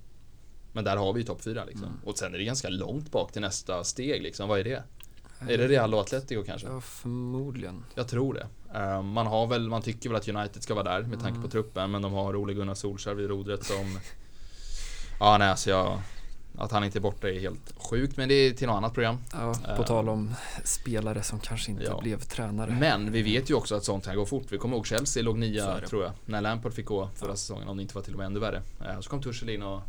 Men 0.73 0.85
där 0.85 0.97
har 0.97 1.13
vi 1.13 1.21
ju 1.21 1.27
topp 1.27 1.43
fyra 1.43 1.65
liksom. 1.65 1.85
Mm. 1.89 2.01
Och 2.05 2.19
sen 2.19 2.35
är 2.35 2.39
det 2.39 2.45
ganska 2.45 2.69
långt 2.69 3.11
bak 3.11 3.33
till 3.33 3.41
nästa 3.43 3.85
steg 3.85 4.23
liksom. 4.23 4.49
Vad 4.49 4.61
är 4.61 4.65
det? 4.65 4.83
Är 5.49 5.59
det 5.59 5.69
Real 5.69 5.95
och 5.95 6.01
Atletico 6.01 6.45
kanske? 6.45 6.69
Ja, 6.69 6.81
förmodligen. 6.81 7.85
Jag 7.95 8.09
tror 8.09 8.35
det. 8.35 8.47
Eh, 8.79 9.03
man 9.03 9.27
har 9.27 9.47
väl, 9.47 9.69
man 9.69 9.83
tycker 9.83 10.09
väl 10.09 10.17
att 10.17 10.29
United 10.29 10.63
ska 10.63 10.75
vara 10.75 10.85
där 10.85 11.03
med 11.03 11.19
tanke 11.21 11.31
Mm. 11.31 11.43
på 11.43 11.49
truppen 11.49 11.91
men 11.91 12.03
de 12.03 12.13
har 12.13 12.37
Ole 12.37 12.55
Gunnar 12.55 12.75
Solskjaer 12.75 13.15
vid 13.15 13.29
rodret 13.29 13.65
som 13.65 13.99
Ja 15.21 15.39
nej 15.39 15.49
alltså 15.49 15.71
jag 15.71 16.01
Att 16.59 16.73
han 16.73 16.85
inte 16.85 16.99
är 16.99 17.01
borta 17.01 17.29
är 17.31 17.41
helt 17.41 17.75
sjukt 17.77 18.17
men 18.17 18.29
det 18.29 18.35
är 18.35 18.51
till 18.53 18.67
något 18.67 18.75
annat 18.77 18.95
program. 18.95 19.17
Ja, 19.33 19.55
på 19.77 19.83
tal 19.83 20.09
om 20.09 20.35
spelare 20.65 21.23
som 21.23 21.41
kanske 21.41 21.71
inte 21.71 21.85
Ja. 21.85 22.01
blev 22.03 22.21
tränare. 22.21 22.77
Men 22.81 23.13
vi 23.13 23.23
vet 23.23 23.51
ju 23.51 23.55
också 23.55 23.75
att 23.75 23.85
sånt 23.85 24.05
kan 24.05 24.17
gå 24.17 24.27
fort. 24.27 24.47
Vi 24.49 24.59
kommer 24.59 24.77
ihåg 24.77 24.87
Chelsea 24.87 25.23
låg 25.23 25.39
nia 25.39 25.81
tror 25.89 26.03
jag. 26.03 26.13
När 26.25 26.41
Lampard 26.41 26.75
fick 26.75 26.87
gå 26.87 27.09
förra 27.17 27.31
Ja. 27.31 27.37
säsongen 27.37 27.69
om 27.69 27.77
det 27.77 27.83
inte 27.83 27.95
var 27.95 28.03
till 28.03 28.13
och 28.13 28.19
med 28.19 28.27
ännu 28.27 28.41
värre. 28.41 28.63
Eh, 28.85 29.01
Så 29.01 29.11
kom 29.11 29.23
Tuchel 29.23 29.49
in 29.51 29.63
och 29.63 29.81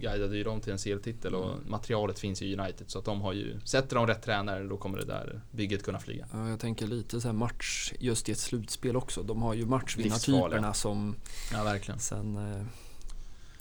guidade 0.00 0.36
ju 0.36 0.44
dem 0.44 0.60
till 0.60 0.72
en 0.72 0.78
CL-titel 0.78 1.34
och 1.34 1.52
Mm. 1.52 1.70
materialet 1.70 2.18
finns 2.18 2.42
i 2.42 2.56
United 2.56 2.90
så 2.90 2.98
att 2.98 3.04
de 3.04 3.20
har 3.20 3.32
ju 3.32 3.60
Sätter 3.64 3.96
de 3.96 4.06
rätt 4.06 4.22
tränare 4.22 4.64
då 4.64 4.76
kommer 4.76 4.98
det 4.98 5.04
där 5.04 5.40
bygget 5.50 5.82
kunna 5.82 5.98
flyga. 5.98 6.26
Ja, 6.32 6.48
jag 6.48 6.60
tänker 6.60 6.86
lite 6.86 7.20
så 7.20 7.28
här 7.28 7.32
match 7.32 7.92
just 8.00 8.28
i 8.28 8.32
ett 8.32 8.38
slutspel 8.38 8.96
också. 8.96 9.22
De 9.22 9.42
har 9.42 9.54
ju 9.54 9.66
matchvinnartyperna 9.66 10.74
som 10.74 11.14
Ja 11.52 11.64
verkligen. 11.64 12.00
sen 12.00 12.36
eh, 12.36 12.62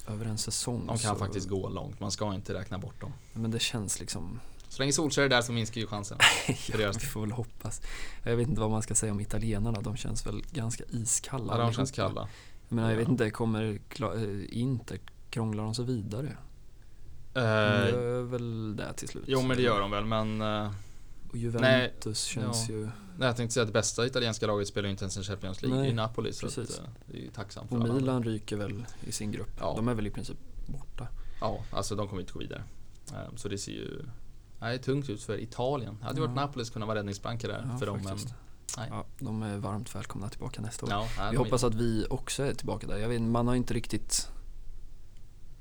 över 0.07 0.25
en 0.25 0.37
säsong 0.37 0.79
De 0.87 0.97
kan 0.97 1.13
så, 1.15 1.19
faktiskt 1.19 1.49
gå 1.49 1.69
långt. 1.69 1.99
Man 1.99 2.11
ska 2.11 2.33
inte 2.33 2.53
räkna 2.53 2.77
bort 2.77 3.01
dem. 3.01 3.13
Men 3.33 3.51
det 3.51 3.59
känns 3.59 3.99
liksom, 3.99 4.39
Så 4.69 4.81
länge 4.81 4.93
Solskjaer 4.93 5.25
är 5.25 5.29
där 5.29 5.41
så 5.41 5.51
minskar 5.51 5.81
ju 5.81 5.87
chansen. 5.87 6.17
Ja, 6.47 6.91
vi 6.93 7.05
får 7.05 7.21
väl 7.21 7.31
hoppas. 7.31 7.81
Jag 8.23 8.35
vet 8.35 8.47
inte 8.47 8.61
vad 8.61 8.71
man 8.71 8.81
ska 8.81 8.95
säga 8.95 9.11
om 9.11 9.19
italienarna, 9.19 9.81
de 9.81 9.97
känns 9.97 10.27
väl 10.27 10.43
ganska 10.51 10.83
iskalla. 10.89 11.57
Ja, 11.57 11.63
de 11.63 11.73
känns 11.73 11.91
kalla. 11.91 12.27
Jag 12.69 12.75
menar, 12.75 12.89
jag 12.89 12.95
Ja. 12.95 12.99
vet 12.99 13.09
inte, 13.09 13.29
kommer 13.31 13.79
eh, 13.99 14.59
Inter, 14.59 14.99
krånglar 15.29 15.63
de 15.63 15.75
sig 15.75 15.85
vidare? 15.85 16.37
De 17.33 17.39
Eh, 17.39 17.45
gör 17.89 18.21
väl 18.21 18.75
det 18.75 18.93
till 18.93 19.07
slut. 19.07 19.23
jo 19.27 19.41
men 19.41 19.57
det 19.57 19.63
gör 19.63 19.79
de 19.79 19.91
väl 19.91 20.05
men 20.05 20.41
eh, 20.41 20.71
Och 21.31 21.37
Juventus 21.37 22.23
känns 22.23 22.69
ja. 22.69 22.75
ju, 22.75 22.89
Nej, 23.19 23.27
jag 23.27 23.35
tänkte 23.35 23.53
säga 23.53 23.61
att 23.61 23.67
det 23.67 23.73
bästa 23.73 24.05
italienska 24.05 24.47
laget 24.47 24.67
spelar 24.67 24.87
ju 24.87 24.91
inte 24.91 25.03
ens 25.03 25.17
en 25.17 25.23
Champions 25.23 25.61
League 25.61 25.79
Nej, 25.79 25.89
i 25.89 25.93
Napoli 25.93 26.33
så 26.33 26.45
att, 26.47 26.57
eh, 26.57 26.63
det 27.05 27.17
är 27.17 27.21
ju 27.21 27.29
tacksamt 27.29 27.71
och 27.71 27.77
alla. 27.81 27.93
Milan 27.93 28.23
ryker 28.23 28.55
väl 28.57 28.85
i 29.03 29.11
sin 29.11 29.31
grupp. 29.31 29.49
Ja. 29.59 29.73
De 29.75 29.87
är 29.87 29.93
väl 29.93 30.07
i 30.07 30.09
princip 30.11 30.37
borta. 30.65 31.07
Ja, 31.41 31.63
alltså 31.71 31.95
de 31.95 32.07
kommer 32.07 32.21
inte 32.21 32.33
gå 32.33 32.39
vidare. 32.39 32.63
Eh, 33.11 33.35
Så 33.35 33.47
det 33.49 33.57
ser 33.57 33.71
ju 33.71 34.01
nej, 34.59 34.79
tungt 34.79 35.09
ut 35.09 35.23
för 35.23 35.37
Italien. 35.39 35.97
Det 35.99 36.05
hade 36.05 36.19
ju 36.19 36.27
varit 36.27 36.35
Ja. 36.37 36.41
Napolis 36.45 36.69
kunna 36.69 36.85
vara 36.85 36.97
räddningsplanka 36.97 37.47
där 37.47 37.67
Ja, 37.71 37.77
för 37.77 37.85
dem. 37.85 37.99
Men, 38.03 38.17
nej. 38.77 38.87
Ja, 38.91 39.05
de 39.19 39.43
är 39.43 39.57
varmt 39.57 39.95
välkomna 39.95 40.29
tillbaka 40.29 40.61
nästa 40.61 40.85
år. 40.85 40.91
Ja, 40.91 41.07
nej, 41.17 41.31
Vi 41.31 41.37
hoppas 41.37 41.63
att 41.63 41.75
vi 41.75 42.05
också 42.09 42.43
är 42.43 42.53
tillbaka 42.53 42.87
där. 42.87 42.97
Jag 42.97 43.09
vet, 43.09 43.21
man 43.21 43.47
har 43.47 43.55
inte 43.55 43.73
riktigt... 43.73 44.29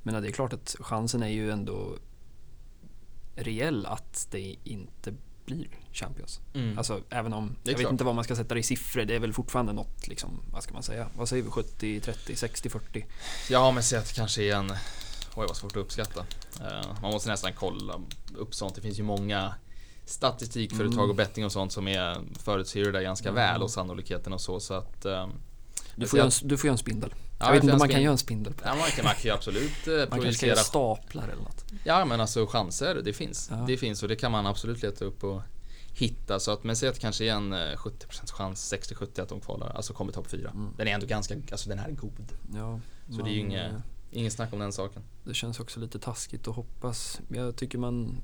Men 0.02 0.22
det 0.22 0.28
är 0.28 0.32
klart 0.32 0.52
att 0.52 0.76
chansen 0.80 1.22
är 1.22 1.28
ju 1.28 1.50
ändå 1.50 1.96
reell 3.36 3.86
att 3.86 4.28
det 4.30 4.56
inte 4.64 5.14
blir 5.46 5.68
Champions. 5.92 6.40
Mm. 6.54 6.78
Alltså 6.78 7.00
även 7.10 7.32
om, 7.32 7.56
jag 7.62 7.72
vet 7.72 7.80
klart. 7.80 7.92
inte 7.92 8.04
vad 8.04 8.14
man 8.14 8.24
ska 8.24 8.36
sätta 8.36 8.54
det 8.54 8.60
i 8.60 8.62
siffror, 8.62 9.04
det 9.04 9.14
är 9.14 9.18
väl 9.18 9.32
fortfarande 9.32 9.72
något 9.72 10.08
liksom, 10.08 10.40
vad 10.52 10.62
ska 10.62 10.72
man 10.74 10.82
säga? 10.82 11.08
Vad 11.16 11.28
säger 11.28 11.42
vi? 11.42 11.50
70, 11.50 12.00
30, 12.00 12.36
60, 12.36 12.68
40? 12.70 13.06
Ja, 13.50 13.70
men 13.70 13.82
säg 13.82 13.98
att 13.98 14.06
det 14.08 14.14
kanske 14.14 14.42
är 14.42 14.56
en... 14.56 14.70
Oj, 15.38 15.44
vad 15.48 15.56
svårt 15.56 15.72
att 15.72 15.76
uppskatta. 15.76 16.20
Eh, 16.60 17.00
Man 17.02 17.12
måste 17.12 17.28
nästan 17.30 17.52
kolla 17.52 18.00
upp 18.36 18.54
sånt. 18.54 18.74
Det 18.74 18.80
finns 18.80 18.98
ju 18.98 19.02
många 19.02 19.54
statistikföretag 20.04 20.94
Mm. 20.98 21.10
och 21.10 21.16
betting 21.16 21.44
och 21.44 21.52
sånt 21.52 21.72
som 21.72 21.88
är 21.88 22.18
förutser 22.38 22.84
det 22.84 22.92
där 22.92 23.02
ganska 23.02 23.28
Mm. 23.28 23.34
väl 23.34 23.62
och 23.62 23.70
sannolikheten 23.70 24.32
och 24.32 24.40
så. 24.40 24.60
Så 24.60 24.74
att... 24.74 25.04
eh, 25.04 25.26
Du 25.94 26.02
jag 26.02 26.10
får, 26.10 26.30
ser 26.30 26.44
en, 26.44 26.48
du 26.48 26.56
får 26.56 26.66
göra 26.68 26.72
en 26.74 26.78
spindel. 26.78 27.14
Ja, 27.38 27.46
jag 27.46 27.52
vet 27.52 27.62
inte 27.62 27.72
om 27.72 27.78
man 27.78 27.88
kan 27.88 28.02
göra 28.02 28.12
en 28.12 28.18
spindel. 28.18 28.52
Ja, 28.64 28.74
man 28.74 28.90
kan, 28.90 29.04
man 29.04 29.14
kan 29.14 29.22
ju 29.22 29.30
absolut 29.30 29.86
eh, 29.88 29.94
Man 30.10 30.20
kanske 30.20 30.40
kan 30.40 30.48
göra 30.48 30.58
staplar 30.58 31.24
eller 31.28 31.42
något. 31.42 31.64
Ja 31.84 32.04
men 32.04 32.20
alltså 32.20 32.46
chanser, 32.46 32.94
det 33.04 33.12
finns. 33.12 33.48
Ja. 33.50 33.56
Det 33.66 33.76
finns 33.76 34.02
och 34.02 34.08
det 34.08 34.16
kan 34.16 34.32
man 34.32 34.46
absolut 34.46 34.82
leta 34.82 35.04
upp 35.04 35.24
och 35.24 35.42
hitta. 35.92 36.40
Så 36.40 36.50
att 36.50 36.64
men 36.64 36.76
säg 36.76 36.88
att 36.88 36.98
kanske 36.98 37.24
är 37.24 37.32
en 37.32 37.52
eh, 37.52 37.58
70% 37.58 38.32
chans, 38.32 38.72
60-70 38.72 39.22
att 39.22 39.28
de 39.28 39.40
kvalar, 39.40 39.72
alltså 39.76 39.92
kommer 39.92 40.12
topp 40.12 40.26
4. 40.30 40.50
Mm. 40.50 40.68
Den 40.76 40.88
är 40.88 40.92
ändå 40.94 41.06
ganska, 41.06 41.34
alltså 41.50 41.68
den 41.68 41.78
är 41.78 41.90
god. 41.90 42.32
Ja, 42.54 42.80
Så 43.10 43.22
det 43.22 43.30
är 43.30 43.34
ju 43.34 43.42
man, 43.42 43.50
inget- 43.50 43.72
eh, 43.72 43.78
Ingen 44.10 44.30
snack 44.30 44.52
om 44.52 44.58
den 44.58 44.72
saken. 44.72 45.02
Det 45.24 45.34
känns 45.34 45.60
också 45.60 45.80
lite 45.80 45.98
taskigt 45.98 46.48
att 46.48 46.54
hoppas. 46.56 47.20
Jag 47.28 47.56
tycker 47.56 47.78
man... 47.78 48.16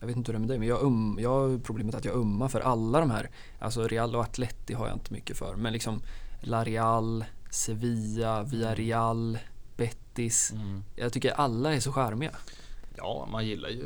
Jag 0.00 0.06
vet 0.06 0.16
inte 0.16 0.32
hur 0.32 0.38
det 0.38 0.38
är 0.38 0.40
med 0.40 0.48
dig, 0.48 0.58
men 0.58 0.68
jag, 0.68 0.82
um, 0.82 1.18
jag 1.20 1.30
har 1.30 1.58
problemet 1.58 1.94
att 1.94 2.04
jag 2.04 2.14
ummar 2.14 2.48
för 2.48 2.60
alla 2.60 3.00
de 3.00 3.10
här. 3.10 3.30
Alltså 3.58 3.88
Real 3.88 4.14
och 4.16 4.22
Atleti 4.22 4.74
har 4.74 4.86
jag 4.86 4.96
inte 4.96 5.12
mycket 5.12 5.36
för. 5.36 5.56
Men 5.56 5.72
liksom 5.72 6.02
La 6.40 6.64
Real, 6.64 7.24
Sevilla, 7.50 8.42
Villarreal, 8.42 9.38
Betis. 9.76 10.52
Jag 10.96 11.12
tycker 11.12 11.30
alla 11.32 11.74
är 11.74 11.80
så 11.80 11.92
charmiga. 11.92 12.30
Ja, 12.96 13.28
man 13.32 13.46
gillar 13.46 13.68
ju 13.68 13.84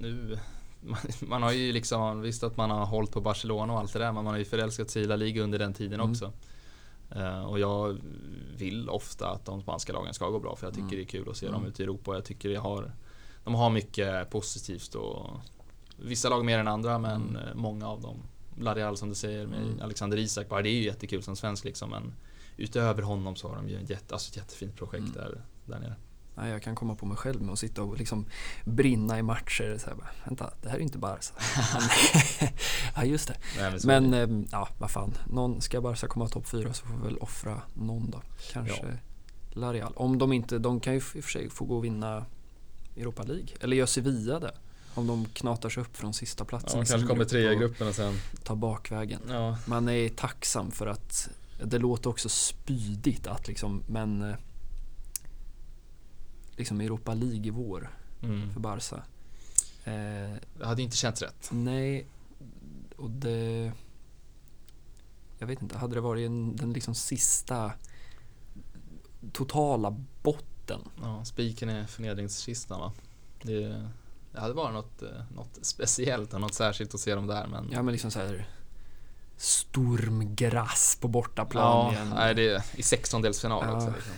nu 0.00 0.38
man, 0.80 0.98
man 1.20 1.42
har 1.42 1.52
ju 1.52 1.72
liksom, 1.72 2.20
visst 2.20 2.42
att 2.42 2.56
man 2.56 2.70
har 2.70 2.86
hållit 2.86 3.10
på 3.12 3.20
Barcelona 3.20 3.72
och 3.72 3.78
allt 3.78 3.92
det 3.92 3.98
där, 3.98 4.12
men 4.12 4.14
man 4.24 4.26
har 4.26 4.38
ju 4.38 4.44
förälskat 4.44 4.90
sig 4.90 5.02
i 5.02 5.06
La 5.06 5.16
Liga 5.16 5.42
under 5.42 5.58
den 5.58 5.74
tiden 5.74 6.00
Mm. 6.00 6.10
också. 6.10 6.32
Eh, 7.16 7.44
och 7.44 7.58
jag 7.60 7.98
vill 8.56 8.88
ofta 8.88 9.28
att 9.30 9.44
de 9.44 9.62
spanska 9.62 9.92
lagen 9.92 10.14
ska 10.14 10.28
gå 10.28 10.38
bra, 10.38 10.56
för 10.56 10.66
jag 10.66 10.74
tycker 10.74 10.82
Mm. 10.86 10.96
det 10.96 11.02
är 11.02 11.06
kul 11.06 11.28
att 11.30 11.36
se 11.36 11.46
dem 11.46 11.54
Mm. 11.54 11.68
ute 11.68 11.82
i 11.82 11.84
Europa. 11.84 12.14
Jag 12.14 12.24
tycker 12.24 12.48
det 12.48 12.56
har, 12.56 12.92
de 13.44 13.54
har 13.54 13.70
mycket 13.70 14.30
positivt 14.30 14.94
och 14.94 15.30
vissa 15.96 16.28
lag 16.28 16.44
mer 16.44 16.58
än 16.58 16.68
andra, 16.68 16.98
men 16.98 17.36
Mm. 17.36 17.58
många 17.58 17.88
av 17.88 18.00
dem. 18.00 18.16
La 18.60 18.74
Real 18.74 18.96
som 18.96 19.08
du 19.08 19.14
säger 19.14 19.46
med 19.46 19.62
Mm. 19.62 19.80
Alexander 19.82 20.16
Isak, 20.18 20.48
bara 20.48 20.62
det 20.62 20.68
är 20.68 20.74
ju 20.74 20.84
jättekul 20.84 21.22
som 21.22 21.36
svensk 21.36 21.64
liksom, 21.64 21.90
men 21.90 22.12
utöver 22.56 23.02
honom 23.02 23.36
så 23.36 23.48
har 23.48 23.56
de 23.56 23.68
ju 23.68 23.78
ett 23.82 23.90
jätte, 23.90 24.14
alltså 24.14 24.30
ett 24.30 24.36
jättefint 24.36 24.76
projekt 24.76 25.00
Mm. 25.02 25.12
där, 25.12 25.42
där 25.66 25.78
nere. 25.78 25.94
Nej, 26.34 26.50
jag 26.50 26.62
kan 26.62 26.74
komma 26.74 26.94
på 26.94 27.06
mig 27.06 27.16
själv 27.16 27.42
med 27.42 27.52
att 27.52 27.58
sitta 27.58 27.82
och 27.82 27.96
liksom 27.96 28.26
brinna 28.64 29.18
i 29.18 29.22
matcher. 29.22 29.78
Så 29.78 29.86
här, 29.86 29.94
bara, 29.96 30.08
Vänta, 30.24 30.50
det 30.62 30.68
här 30.68 30.76
är 30.76 30.80
inte 30.80 30.98
Barca. 30.98 31.34
Ja, 32.96 33.04
just 33.04 33.28
det. 33.28 33.36
Nej, 33.58 33.70
men 33.70 33.80
Men 34.10 34.14
ehm, 34.14 34.46
ja, 34.52 34.68
vad 34.78 34.90
fan. 34.90 35.14
Någon, 35.30 35.60
ska 35.60 35.80
Barca 35.80 36.06
komma 36.06 36.28
topp 36.28 36.48
fyra 36.48 36.72
så 36.72 36.86
får 36.86 36.96
vi 36.96 37.02
väl 37.02 37.18
offra 37.18 37.62
någon 37.74 38.10
då. 38.10 38.22
Kanske 38.52 38.98
La 39.52 39.72
Real. 39.72 39.92
Om 39.96 40.18
de 40.18 40.32
inte, 40.32 40.58
de 40.58 40.80
kan 40.80 40.92
ju 40.92 40.98
i 40.98 41.00
och 41.00 41.04
för 41.24 41.30
sig 41.32 41.50
få 41.50 41.64
gå 41.64 41.76
och 41.76 41.84
vinna 41.84 42.26
Europa 42.96 43.22
League. 43.22 43.48
Eller 43.60 43.76
gör 43.76 43.86
Sevilla 43.86 44.38
det. 44.40 44.54
Om 44.94 45.06
de 45.06 45.24
knatar 45.24 45.68
sig 45.68 45.80
upp 45.82 45.96
från 45.96 46.14
sista 46.14 46.44
platsen 46.44 46.80
ja, 46.80 46.86
kanske 46.86 47.08
kommer 47.08 47.24
trea 47.24 47.52
i 47.52 47.56
gruppen 47.56 47.88
och 47.88 47.94
sen 47.94 48.14
tar 48.44 48.56
bakvägen. 48.56 49.20
Ja, 49.28 49.58
Man 49.66 49.88
är 49.88 50.08
tacksam 50.08 50.70
för 50.70 50.86
att 50.86 51.28
det 51.64 51.78
låter 51.78 52.10
också 52.10 52.28
spydigt 52.28 53.26
att 53.26 53.48
liksom, 53.48 53.82
men 53.86 54.22
eh, 54.22 54.36
liksom 56.56 56.80
Europa 56.80 57.14
League 57.14 57.46
i 57.46 57.50
vår 57.50 57.90
mm. 58.22 58.52
för 58.52 58.60
Barca. 58.60 58.96
Eh, 59.84 60.36
Det 60.58 60.64
hade 60.66 60.82
inte 60.82 60.96
känts 60.96 61.22
rätt. 61.22 61.48
nej, 61.52 62.06
och 62.96 63.10
det... 63.10 63.72
Jag 65.38 65.46
vet 65.46 65.62
inte, 65.62 65.78
hade 65.78 65.94
det 65.94 66.00
varit 66.00 66.26
en, 66.26 66.56
den 66.56 66.72
liksom 66.72 66.94
sista 66.94 67.72
totala 69.32 69.96
botten? 70.22 70.80
Ja, 71.02 71.24
spiken 71.24 71.68
är 71.68 71.86
förnedringskistan 71.86 72.80
va. 72.80 72.92
Det, 73.42 73.90
det 74.32 74.40
hade 74.40 74.54
varit 74.54 74.74
något, 74.74 75.02
eh, 75.02 75.22
något 75.34 75.58
speciellt 75.62 76.34
och 76.34 76.40
något 76.40 76.54
särskilt 76.54 76.94
att 76.94 77.00
se 77.00 77.14
dem 77.14 77.26
där 77.26 77.46
men 77.46 77.68
Ja 77.72 77.82
men 77.82 77.92
liksom 77.92 78.10
så 78.10 78.18
här 78.18 78.48
stormgrass 79.42 80.98
på 81.00 81.08
bortaplan 81.08 81.94
Ja, 81.94 82.04
nej, 82.14 82.34
det 82.34 82.48
är 82.50 82.62
i 82.76 82.82
sextondelsfinal 82.82 83.64
Ja. 83.66 83.76
också. 83.76 83.92
Liksom. 83.96 84.12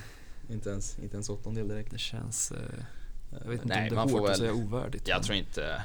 Inte, 0.48 0.70
ens, 0.70 0.98
inte 0.98 1.14
ens 1.16 1.28
åttondel 1.28 1.68
direkt. 1.68 1.90
Det 1.90 1.98
känns... 1.98 2.52
Eh, 2.52 2.58
jag 3.42 3.50
vet 3.50 3.62
inte 3.62 3.74
Nej, 3.74 3.90
om 3.90 3.96
det 3.96 4.00
är 4.00 4.18
hårt 4.18 4.22
att 4.24 4.30
väl- 4.30 4.38
säga 4.38 4.52
ovärdigt. 4.52 5.08
Jag 5.08 5.16
men- 5.16 5.24
tror 5.24 5.36
inte... 5.36 5.82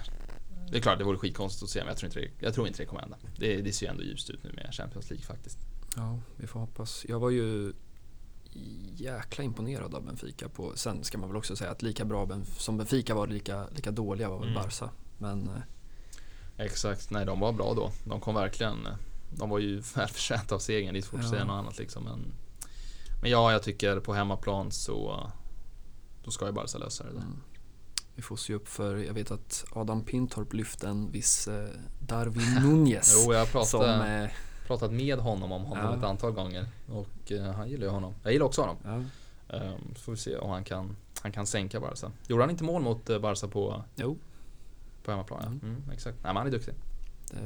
Det 0.72 0.78
är 0.78 0.82
klart 0.82 0.98
det 0.98 1.04
vore 1.04 1.18
skitkonstigt 1.18 1.64
att 1.64 1.70
se 1.70 1.80
men 1.80 1.88
jag 1.88 1.98
tror 1.98 2.08
inte 2.08 2.20
det, 2.20 2.46
jag 2.46 2.54
tror 2.54 2.68
inte 2.68 2.80
det 2.82 2.86
kommer 2.86 3.02
hända. 3.02 3.18
Det, 3.38 3.62
det 3.62 3.74
ser 3.74 3.86
ju 3.86 3.90
ändå 3.92 4.04
ljust 4.04 4.30
ut 4.30 4.44
nu 4.44 4.52
med 4.54 4.70
Champions 4.74 5.10
League 5.10 5.26
faktiskt. 5.26 5.58
Ja, 5.96 6.20
vi 6.38 6.48
får 6.48 6.60
hoppas. 6.60 7.06
Jag 7.10 7.20
var 7.20 7.30
ju 7.30 7.74
jäkla 8.96 9.44
imponerad 9.44 9.96
av 9.96 10.04
Benfica 10.06 10.50
på, 10.50 10.72
sen 10.76 11.04
ska 11.04 11.18
man 11.18 11.30
väl 11.30 11.38
också 11.38 11.56
säga 11.56 11.72
att 11.72 11.82
lika 11.82 12.06
bra 12.06 12.26
Benf- 12.26 12.58
som 12.60 12.78
Benfica 12.78 13.16
var 13.16 13.28
lika, 13.28 13.68
lika 13.76 13.92
dåliga 13.92 14.30
var 14.30 14.40
väl 14.40 14.50
Mm. 14.50 14.62
Barca. 14.64 14.90
Men 15.18 15.42
eh, 15.50 16.66
Exakt, 16.66 17.12
nej 17.12 17.26
de 17.26 17.40
var 17.40 17.52
bra 17.52 17.74
då. 17.74 17.92
De 18.04 18.20
kom 18.20 18.36
verkligen... 18.36 18.88
De 19.30 19.50
var 19.50 19.60
ju 19.60 19.76
välförtjänta 19.96 20.56
av 20.56 20.60
segern, 20.60 20.94
det 20.94 21.00
är 21.00 21.02
svårt 21.02 21.20
att 21.20 21.26
Ja. 21.26 21.32
säga 21.32 21.44
något 21.46 21.54
annat 21.60 21.78
liksom. 21.78 22.04
Men, 22.04 22.34
men 23.22 23.32
ja, 23.32 23.52
jag 23.52 23.64
tycker 23.64 24.00
på 24.00 24.14
hemmaplan 24.14 24.72
så... 24.72 25.30
Då 26.24 26.32
ska 26.32 26.46
ju 26.46 26.52
Barca 26.52 26.78
lösa 26.78 27.04
det 27.04 27.10
där. 27.10 27.18
mm, 27.22 27.42
vi 28.16 28.22
får 28.22 28.36
se 28.36 28.54
upp 28.54 28.68
för, 28.68 28.96
jag 28.98 29.14
vet 29.14 29.32
att 29.32 29.66
Adam 29.72 30.04
Pintorp 30.04 30.54
lyfte 30.54 30.88
en 30.88 31.12
viss 31.12 31.48
eh, 31.48 31.70
Darwin 32.00 32.54
Nunez. 32.64 33.24
Jo, 33.26 33.34
jag 33.34 33.40
har 33.40 33.46
pratat, 33.46 34.08
eh, 34.08 34.32
pratat 34.68 34.92
med 34.92 35.20
honom 35.20 35.52
om 35.52 35.64
honom 35.64 35.86
Ja. 35.86 35.98
ett 35.98 36.04
antal 36.04 36.32
gånger. 36.32 36.68
Och 36.88 37.32
eh, 37.32 37.52
han 37.52 37.70
gillar 37.70 37.84
ju 37.86 37.92
honom. 37.92 38.14
Jag 38.24 38.34
gillar 38.34 38.46
också 38.46 38.62
honom. 38.62 38.78
ja, 38.84 39.04
Um, 39.54 39.96
så 39.96 40.02
får 40.02 40.12
vi 40.12 40.18
se 40.18 40.38
om 40.38 40.50
han 40.50 40.64
kan, 40.64 40.96
han 41.22 41.32
kan 41.32 41.48
sänka 41.48 41.80
Barca. 41.80 42.12
Gjorde 42.28 42.44
han 42.44 42.50
inte 42.50 42.64
mål 42.64 42.82
mot 42.82 43.10
eh, 43.10 43.20
Barca 43.20 43.48
på, 43.48 43.84
jo, 43.96 44.18
på 45.04 45.12
hemmaplan? 45.12 45.44
Mm. 45.44 45.60
Mm, 45.64 45.84
exakt. 45.92 46.16
Nej, 46.24 46.30
men 46.34 46.36
han 46.36 46.48
är 46.48 46.52
duktig. 46.52 46.74
det, 47.32 47.38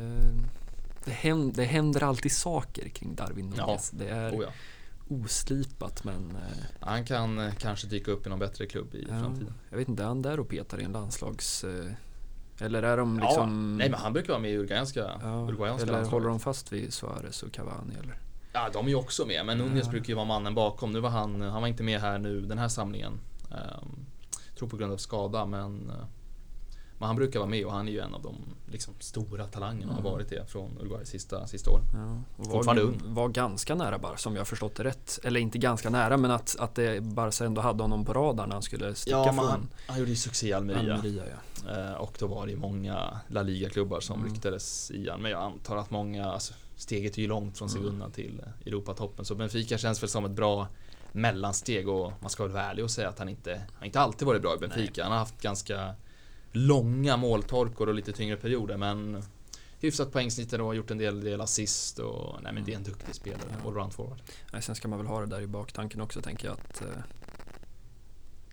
det, 1.05 1.11
händer, 1.11 1.55
det 1.55 1.63
händer 1.63 2.03
alltid 2.03 2.31
saker 2.31 2.89
kring 2.89 3.15
Darwin 3.15 3.53
Ja. 3.57 3.65
Nunez. 3.65 3.89
Det 3.89 4.07
är 4.09 4.31
Oh, 4.31 4.43
ja. 4.43 4.49
oslipat 5.07 6.03
men 6.03 6.31
eh, 6.35 6.63
Han 6.87 7.05
kan 7.05 7.39
eh, 7.39 7.53
kanske 7.53 7.87
dyka 7.87 8.11
upp 8.11 8.25
i 8.25 8.29
någon 8.29 8.39
bättre 8.39 8.65
klubb 8.65 8.95
i 8.95 9.05
Ja, 9.09 9.19
framtiden. 9.19 9.53
Jag 9.69 9.77
vet 9.77 9.87
inte, 9.87 10.03
är 10.03 10.07
han 10.07 10.21
där 10.21 10.39
och 10.39 10.49
petar 10.49 10.79
i 10.81 10.83
en 10.83 10.91
landslags... 10.91 11.63
Eh, 11.63 11.91
Eller 12.59 12.83
är 12.83 12.97
de 12.97 13.19
liksom... 13.19 13.69
Ja, 13.71 13.77
nej 13.77 13.89
men 13.89 13.99
han 13.99 14.13
brukar 14.13 14.29
vara 14.33 14.41
med 14.41 14.51
i 14.51 14.53
uruguayanska, 14.53 14.99
ja, 15.21 15.45
uruguayanska 15.47 15.83
Eller 15.83 15.93
landslaget. 15.93 16.11
håller 16.11 16.27
de 16.27 16.39
fast 16.39 16.71
vid 16.73 16.93
Suarez 16.93 17.43
och 17.43 17.51
Cavani 17.51 17.93
eller? 18.03 18.19
Ja, 18.53 18.69
de 18.73 18.85
är 18.85 18.89
ju 18.89 18.95
också 18.95 19.25
med, 19.25 19.45
men 19.45 19.57
Nunez 19.57 19.85
Ja. 19.85 19.91
brukar 19.91 20.07
ju 20.09 20.13
vara 20.15 20.25
mannen 20.25 20.55
bakom. 20.55 20.91
Nu 20.91 20.99
var 20.99 21.09
han, 21.09 21.41
han 21.41 21.61
var 21.61 21.67
inte 21.67 21.83
med 21.83 22.01
här 22.01 22.17
nu 22.19 22.41
den 22.41 22.57
här 22.57 22.67
samlingen. 22.67 23.19
Um, 23.51 24.05
tror 24.57 24.69
på 24.69 24.77
grund 24.77 24.93
av 24.93 24.97
skada, 24.97 25.45
men, 25.45 25.89
eh, 25.89 26.05
men 26.99 27.07
han 27.07 27.15
brukar 27.15 27.39
vara 27.39 27.49
med 27.49 27.65
och 27.65 27.71
han 27.71 27.87
är 27.87 27.91
ju 27.91 27.99
en 27.99 28.13
av 28.15 28.21
de 28.21 28.35
liksom, 28.71 28.93
stora 28.99 29.45
talangerna 29.47 29.91
och 29.91 29.93
har 29.95 30.01
Mm. 30.01 30.11
varit 30.13 30.29
det 30.29 30.45
från 30.51 30.77
Uruguay 30.79 31.05
sista, 31.05 31.47
sista 31.47 31.71
åren. 31.71 31.83
Ja, 32.37 32.43
Fortfarande 32.43 32.83
var, 32.83 32.89
ung. 32.91 33.01
var 33.05 33.27
ganska 33.29 33.75
nära 33.75 33.97
bara 33.97 34.17
som 34.17 34.35
jag 34.35 34.47
förstått 34.47 34.75
det 34.75 34.83
rätt. 34.83 35.19
Eller 35.23 35.39
inte 35.39 35.57
ganska 35.57 35.89
nära 35.89 36.17
men 36.17 36.31
att, 36.31 36.55
att 36.59 36.75
det 36.75 37.01
Barca 37.03 37.45
ändå 37.45 37.61
hade 37.61 37.83
honom 37.83 38.05
på 38.05 38.13
radarn 38.13 38.49
när 38.49 38.55
han 38.55 38.63
skulle 38.63 38.95
sticka 38.95 39.17
Ja, 39.17 39.23
från 39.33 39.37
han, 39.45 39.67
han 39.87 39.99
gjorde 39.99 40.11
ju 40.11 40.17
succé 40.17 40.47
i 40.47 40.53
Almeria. 40.53 40.93
Almeria. 40.95 41.23
ja. 41.65 41.71
Eh, 41.89 41.93
och 41.93 42.15
då 42.19 42.27
var 42.27 42.45
det 42.45 42.51
ju 42.51 42.57
många 42.57 43.19
La 43.27 43.41
Liga-klubbar 43.41 43.99
som 43.99 44.19
Mm. 44.21 44.33
ryktades 44.33 44.91
i 44.91 45.09
han. 45.09 45.21
Men 45.21 45.31
jag 45.31 45.41
antar 45.43 45.77
att 45.77 45.91
många, 45.91 46.25
alltså, 46.25 46.53
steget 46.75 47.17
är 47.17 47.21
ju 47.21 47.27
långt 47.27 47.57
från 47.57 47.67
Mm. 47.69 47.83
Sevilla 47.83 48.09
till 48.09 48.39
eh, 48.45 48.67
Europatoppen. 48.67 49.25
Så 49.25 49.35
Benfica 49.35 49.77
känns 49.77 50.03
väl 50.03 50.09
som 50.09 50.25
ett 50.25 50.31
bra 50.31 50.67
mellansteg 51.11 51.89
och 51.89 52.11
man 52.21 52.29
ska 52.29 52.43
väl 52.43 52.51
vara 52.51 52.63
ärlig 52.63 52.83
och 52.85 52.91
säga 52.91 53.09
att 53.09 53.19
han 53.19 53.29
inte, 53.29 53.61
han 53.77 53.85
inte 53.85 53.99
alltid 53.99 54.25
varit 54.27 54.41
bra 54.41 54.55
i 54.55 54.57
Benfica. 54.57 55.03
Han 55.03 55.11
har 55.11 55.19
haft 55.19 55.41
ganska 55.41 55.95
långa 56.53 57.17
måltorkor 57.17 57.87
och 57.89 57.93
lite 57.95 58.11
tyngre 58.11 58.37
perioder 58.37 58.77
men 58.77 59.23
hyfsat 59.79 60.11
poängsnitt 60.11 60.53
och 60.53 60.65
har 60.65 60.73
gjort 60.73 60.91
en 60.91 60.97
del, 60.97 61.21
del 61.23 61.41
assist 61.41 61.99
och 61.99 62.39
nej 62.43 62.53
men 62.53 62.63
det 62.63 62.71
är 62.71 62.75
en 62.75 62.83
duktig 62.83 63.15
spelare, 63.15 63.41
Ja. 63.63 63.69
allround 63.69 63.93
forward. 63.93 64.21
Nej, 64.53 64.61
sen 64.61 64.75
ska 64.75 64.87
man 64.87 64.99
väl 64.99 65.07
ha 65.07 65.19
det 65.19 65.25
där 65.27 65.41
i 65.41 65.47
baktanken 65.47 66.01
också 66.01 66.21
tänker 66.21 66.47
jag 66.47 66.53
att 66.53 66.81
eh, 66.81 66.87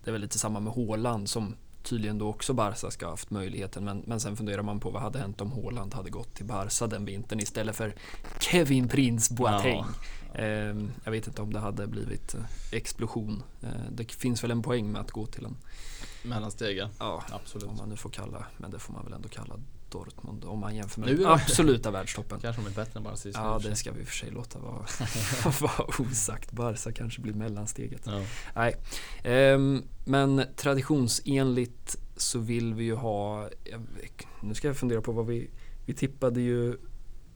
det 0.03 0.09
är 0.09 0.11
väl 0.11 0.21
lite 0.21 0.39
samma 0.39 0.59
med 0.59 0.73
Haaland 0.73 1.29
som 1.29 1.55
tydligen 1.83 2.17
då 2.17 2.27
också 2.29 2.53
Barca 2.53 2.91
ska 2.91 3.05
ha 3.05 3.11
haft 3.13 3.29
möjligheten 3.29 3.83
men, 3.85 4.03
men 4.07 4.19
sen 4.19 4.37
funderar 4.37 4.61
man 4.61 4.79
på 4.79 4.89
vad 4.89 5.01
hade 5.01 5.19
hänt 5.19 5.41
om 5.41 5.51
Haaland 5.51 5.93
hade 5.93 6.09
gått 6.09 6.33
till 6.35 6.45
Barca 6.45 6.87
den 6.87 7.05
vintern 7.05 7.39
istället 7.39 7.75
för 7.75 7.95
Kevin 8.39 8.87
Prince 8.87 9.33
Boateng. 9.33 9.85
Eh, 10.33 10.75
jag 11.03 11.11
vet 11.11 11.27
inte 11.27 11.41
om 11.41 11.53
det 11.53 11.59
hade 11.59 11.87
blivit 11.87 12.35
eh, 12.35 12.41
explosion. 12.71 13.43
Eh, 13.61 13.69
det 13.91 14.11
finns 14.11 14.43
väl 14.43 14.51
en 14.51 14.61
poäng 14.61 14.91
med 14.91 15.01
att 15.01 15.11
gå 15.11 15.25
till 15.25 15.45
en, 15.45 15.57
Mellansteg 16.23 16.77
ja, 16.77 17.23
absolut. 17.29 17.67
om 17.67 17.77
man 17.77 17.89
nu 17.89 17.95
får 17.95 18.09
kalla, 18.09 18.45
men 18.57 18.71
det 18.71 18.79
får 18.79 18.93
man 18.93 19.03
väl 19.03 19.13
ändå 19.13 19.29
kalla 19.29 19.59
Dortmund 19.91 20.45
om 20.45 20.59
man 20.59 20.75
jämför 20.75 20.99
med 20.99 21.09
Nu 21.09 21.15
den 21.15 21.25
absoluta 21.27 21.91
världstoppen. 21.91 22.39
Kanske 22.39 22.61
de 22.61 22.67
är 22.67 22.75
bättre 22.75 22.97
än 22.97 23.03
bara 23.03 23.15
sist. 23.15 23.37
Ja, 23.37 23.59
det 23.63 23.75
ska 23.75 23.91
vi 23.91 23.99
i 23.99 24.03
och 24.03 24.07
för 24.07 24.15
sig 24.15 24.31
låta 24.31 24.59
vara, 24.59 24.85
vara 25.61 25.99
osagt. 25.99 26.51
Barca 26.51 26.91
kanske 26.91 27.21
blir 27.21 27.33
mellansteget. 27.33 28.01
Ja. 28.05 28.21
Nej, 28.55 28.75
ehm, 29.23 29.83
men 30.05 30.43
traditionsenligt 30.55 31.97
så 32.15 32.39
vill 32.39 32.73
vi 32.73 32.83
ju 32.83 32.95
ha, 32.95 33.49
nu 34.41 34.53
ska 34.53 34.67
jag 34.67 34.77
fundera 34.77 35.01
på 35.01 35.11
vad 35.11 35.25
vi, 35.25 35.49
vi 35.85 35.93
tippade 35.93 36.41
ju 36.41 36.77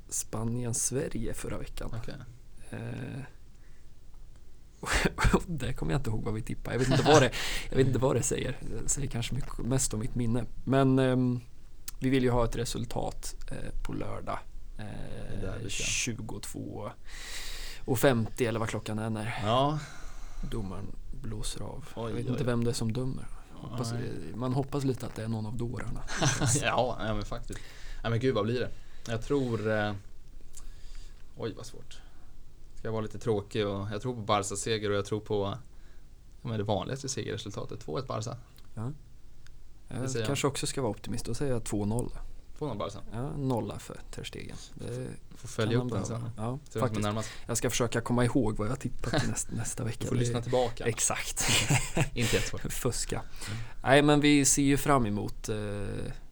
Spanien-Sverige 0.09 1.33
förra 1.33 1.57
veckan. 1.57 1.95
Okej. 1.97 2.15
Eh, 2.69 3.21
där 5.47 5.73
kommer 5.73 5.91
jag 5.91 5.99
inte 5.99 6.09
ihåg 6.09 6.23
vad 6.23 6.33
vi 6.33 6.41
tippade. 6.41 6.75
Jag 6.75 6.79
vet 6.79 6.89
inte 6.89 7.03
vad 7.03 7.21
det, 7.21 7.31
jag 7.69 7.77
vet 7.77 7.87
inte 7.87 7.99
vad 7.99 8.15
det 8.15 8.23
säger. 8.23 8.57
Det 8.83 8.89
säger 8.89 9.07
kanske 9.07 9.35
mycket, 9.35 9.57
mest 9.57 9.93
om 9.93 9.99
mitt 9.99 10.15
minne. 10.15 10.45
Men 10.65 10.99
ehm, 10.99 11.41
vi 11.99 12.09
vill 12.09 12.23
ju 12.23 12.29
ha 12.29 12.45
ett 12.45 12.55
resultat 12.55 13.35
eh, 13.51 13.81
på 13.83 13.93
lördag. 13.93 14.39
Eh, 14.77 15.53
vi 15.63 15.69
ska. 15.69 15.83
22 15.83 16.91
och 17.85 17.99
50 17.99 18.45
eller 18.45 18.59
vad 18.59 18.69
klockan 18.69 18.99
är 18.99 19.09
när 19.09 19.39
Ja, 19.43 19.79
domaren 20.51 20.85
blåser 21.21 21.61
av. 21.61 21.85
Oj, 21.95 22.09
jag 22.09 22.15
vet 22.15 22.25
oj, 22.25 22.31
inte 22.31 22.43
vem 22.43 22.63
det 22.63 22.71
är 22.71 22.73
som 22.73 22.93
dömer. 22.93 23.25
Hoppas, 23.53 23.93
man 24.35 24.53
hoppas 24.53 24.83
lite 24.83 25.05
att 25.05 25.15
det 25.15 25.23
är 25.23 25.27
någon 25.27 25.45
av 25.45 25.57
dårarna. 25.57 26.03
ja, 26.61 26.97
ja 26.99 27.13
men 27.13 27.25
faktiskt. 27.25 27.59
Ja 28.03 28.09
men 28.09 28.19
gud 28.19 28.35
vad 28.35 28.45
blir 28.45 28.59
det? 28.59 28.69
Jag 29.07 29.23
tror... 29.23 29.71
Eh, 29.71 29.93
oj 31.37 31.53
vad 31.57 31.65
svårt. 31.65 32.01
Ska 32.85 32.87
jag 32.87 32.93
vara 32.93 33.03
lite 33.03 33.19
tråkig 33.19 33.67
och 33.67 33.87
jag 33.91 34.01
tror 34.01 34.15
på 34.15 34.21
Barca 34.21 34.55
seger 34.55 34.89
och 34.89 34.95
jag 34.95 35.05
tror 35.05 35.19
på 35.19 35.57
ja, 36.41 36.49
men 36.49 36.57
det 36.57 36.63
vanligaste 36.63 37.09
segerresultatet. 37.09 37.85
2-1 37.85 38.07
Barca. 38.07 38.37
Det 39.87 40.13
Jag 40.15 40.25
kanske 40.25 40.47
också 40.47 40.67
ska 40.67 40.81
vara 40.81 40.91
optimist. 40.91 41.25
Då 41.25 41.33
säger 41.33 41.51
jag 41.51 41.61
2-0. 41.61 42.11
2-0 42.59 42.77
Barca. 42.77 42.99
Ja, 43.11 43.37
nolla 43.37 43.79
för 43.79 43.99
Ter 44.11 44.23
Stegen. 44.23 44.55
Det 44.73 45.07
Får 45.35 45.47
följa 45.47 45.77
upp 45.77 45.91
den 45.91 46.05
sen. 46.05 46.29
Ja, 46.37 46.59
Se 46.69 46.79
vem 46.79 46.93
som 46.93 47.05
är 47.05 47.13
faktiskt. 47.13 47.35
Jag 47.47 47.57
ska 47.57 47.69
försöka 47.69 48.01
komma 48.01 48.25
ihåg 48.25 48.57
vad 48.57 48.67
jag 48.67 48.79
tippat 48.79 49.19
till 49.19 49.29
nästa, 49.29 49.55
nästa 49.55 49.83
vecka. 49.83 49.97
Du 50.01 50.07
får 50.07 50.15
lyssna 50.15 50.41
tillbaka. 50.41 50.85
Exakt. 50.85 51.45
Inte 52.13 52.35
jättesvårt. 52.35 52.61
Fuska. 52.73 53.21
Nej 53.83 54.01
men 54.01 54.19
vi 54.19 54.45
ser 54.45 54.63
ju 54.63 54.77
fram 54.77 55.05
emot, 55.05 55.49
eh, 55.49 55.55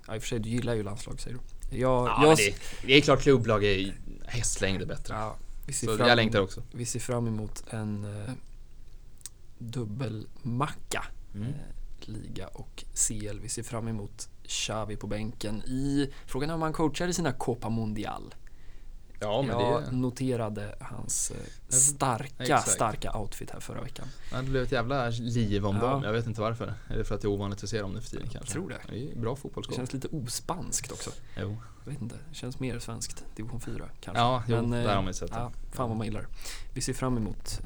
ja, 0.07 0.15
i 0.15 0.17
och 0.17 0.21
för 0.21 0.27
sig 0.27 0.39
du 0.39 0.49
gillar 0.49 0.73
ju 0.73 0.83
landslag 0.83 1.19
säger 1.19 1.37
du. 1.37 1.77
Jag, 1.77 2.07
Ja, 2.07 2.27
jag, 2.27 2.37
det, 2.37 2.55
det 2.87 2.93
är 2.93 3.01
klart 3.01 3.21
klubblag 3.21 3.63
är 3.63 3.95
hästlängder 4.25 4.85
bättre. 4.85 5.13
ja, 5.13 5.37
vi, 5.65 5.73
ser 5.73 5.87
Så 5.87 5.97
fram, 5.97 6.07
jag 6.07 6.15
längtar 6.15 6.41
också. 6.41 6.63
vi 6.71 6.85
ser 6.85 6.99
fram 6.99 7.27
emot 7.27 7.63
en 7.69 8.03
eh, 8.03 8.33
dubbelmacka. 9.57 11.05
Mm. 11.35 11.47
Eh, 11.47 11.53
liga 11.99 12.47
och 12.47 12.83
CL. 12.93 13.39
Vi 13.41 13.49
ser 13.49 13.63
fram 13.63 13.87
emot 13.87 14.29
Xavi 14.47 14.95
på 14.95 15.07
bänken 15.07 15.61
i, 15.61 16.09
frågan 16.25 16.49
är 16.49 16.53
om 16.53 16.61
han 16.61 16.73
coachar 16.73 17.07
i 17.07 17.13
sina 17.13 17.31
Copa 17.31 17.69
Mundial. 17.69 18.35
Ja 19.19 19.45
jag 19.47 19.83
det, 19.83 19.91
noterade 19.91 20.75
hans 20.79 21.31
eh, 21.31 21.37
starka, 21.69 22.43
Exakt. 22.43 22.69
starka 22.69 23.17
outfit 23.17 23.51
här 23.51 23.59
förra 23.59 23.81
veckan. 23.81 24.07
ja, 24.31 24.37
det 24.41 24.49
blev 24.49 24.63
ett 24.63 24.71
jävla 24.71 25.09
liv 25.09 25.65
om 25.65 25.75
Ja. 25.75 25.81
dem. 25.89 26.03
Jag 26.03 26.11
vet 26.13 26.27
inte 26.27 26.41
varför. 26.41 26.73
Är 26.89 26.97
det 26.97 27.03
för 27.03 27.15
att 27.15 27.21
det 27.21 27.25
är 27.25 27.29
ovanligt 27.29 27.63
att 27.63 27.69
se 27.69 27.81
dem 27.81 27.91
nu 27.91 28.01
för 28.01 28.09
tiden 28.09 28.27
kanske? 28.29 28.51
tror 28.53 28.69
det. 28.69 28.77
Det 28.89 29.11
är 29.11 29.19
bra 29.19 29.33
Det 29.35 29.39
fotbollsskål. 29.41 29.75
känns 29.75 29.93
lite 29.93 30.07
ospanskt 30.07 30.91
också. 30.91 31.11
Jo. 31.39 31.57
Jag 31.85 31.91
vet 31.91 32.01
inte, 32.01 32.15
det 32.29 32.35
känns 32.35 32.59
mer 32.59 32.79
svenskt. 32.79 33.25
Division 33.35 33.61
4 33.61 33.89
kanske. 34.01 34.21
Ja, 34.21 34.43
jo, 34.47 34.55
Men, 34.55 34.73
eh, 34.73 34.83
där 34.87 34.95
har 34.95 35.01
man 35.01 35.07
ju 35.07 35.13
sett 35.13 35.31
det. 35.31 35.37
Ja, 35.39 35.51
fan 35.71 35.89
vad 35.89 35.97
man 35.97 36.07
gillar 36.07 36.21
det. 36.21 36.27
Vi 36.73 36.81
ser 36.81 36.93
fram 36.93 37.17
emot 37.17 37.61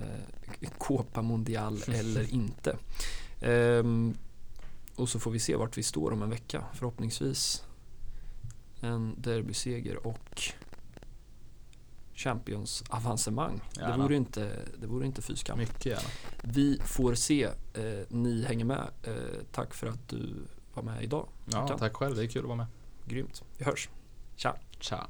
eh, 0.61 0.69
Copa 0.77 1.21
Mundial 1.21 1.81
eller 1.87 2.33
inte. 2.33 2.77
Ehm, 3.41 4.17
och 4.95 5.09
så 5.09 5.19
får 5.19 5.31
vi 5.31 5.39
se 5.39 5.55
vart 5.55 5.77
vi 5.77 5.83
står 5.83 6.11
om 6.13 6.21
en 6.21 6.29
vecka. 6.29 6.63
Förhoppningsvis 6.73 7.63
en 8.81 9.15
derbyseger 9.21 10.07
och 10.07 10.41
Champions 12.17 12.83
avancemang. 12.89 13.61
Det 13.73 13.97
vore 13.97 14.15
inte, 14.15 14.59
det 14.77 14.87
vore 14.87 15.05
inte 15.05 15.21
fy 15.21 15.35
skam. 15.35 15.57
Mycket 15.57 15.85
gärna. 15.85 16.09
Vi 16.41 16.79
får 16.85 17.13
se. 17.13 17.43
Eh, 17.43 17.83
ni 18.09 18.45
hänger 18.45 18.65
med. 18.65 18.87
Eh, 19.03 19.13
tack 19.51 19.73
för 19.73 19.87
att 19.87 20.07
du 20.09 20.33
var 20.73 20.83
med 20.83 21.03
idag. 21.03 21.27
Ja, 21.51 21.77
tack 21.77 21.93
själv. 21.95 22.15
Det 22.15 22.23
är 22.23 22.27
kul 22.27 22.41
att 22.41 22.47
vara 22.47 22.57
med. 22.57 22.65
Grymt. 23.05 23.43
Vi 23.57 23.65
hörs. 23.65 23.89
Tja! 24.35 24.55
Ciao. 24.79 25.07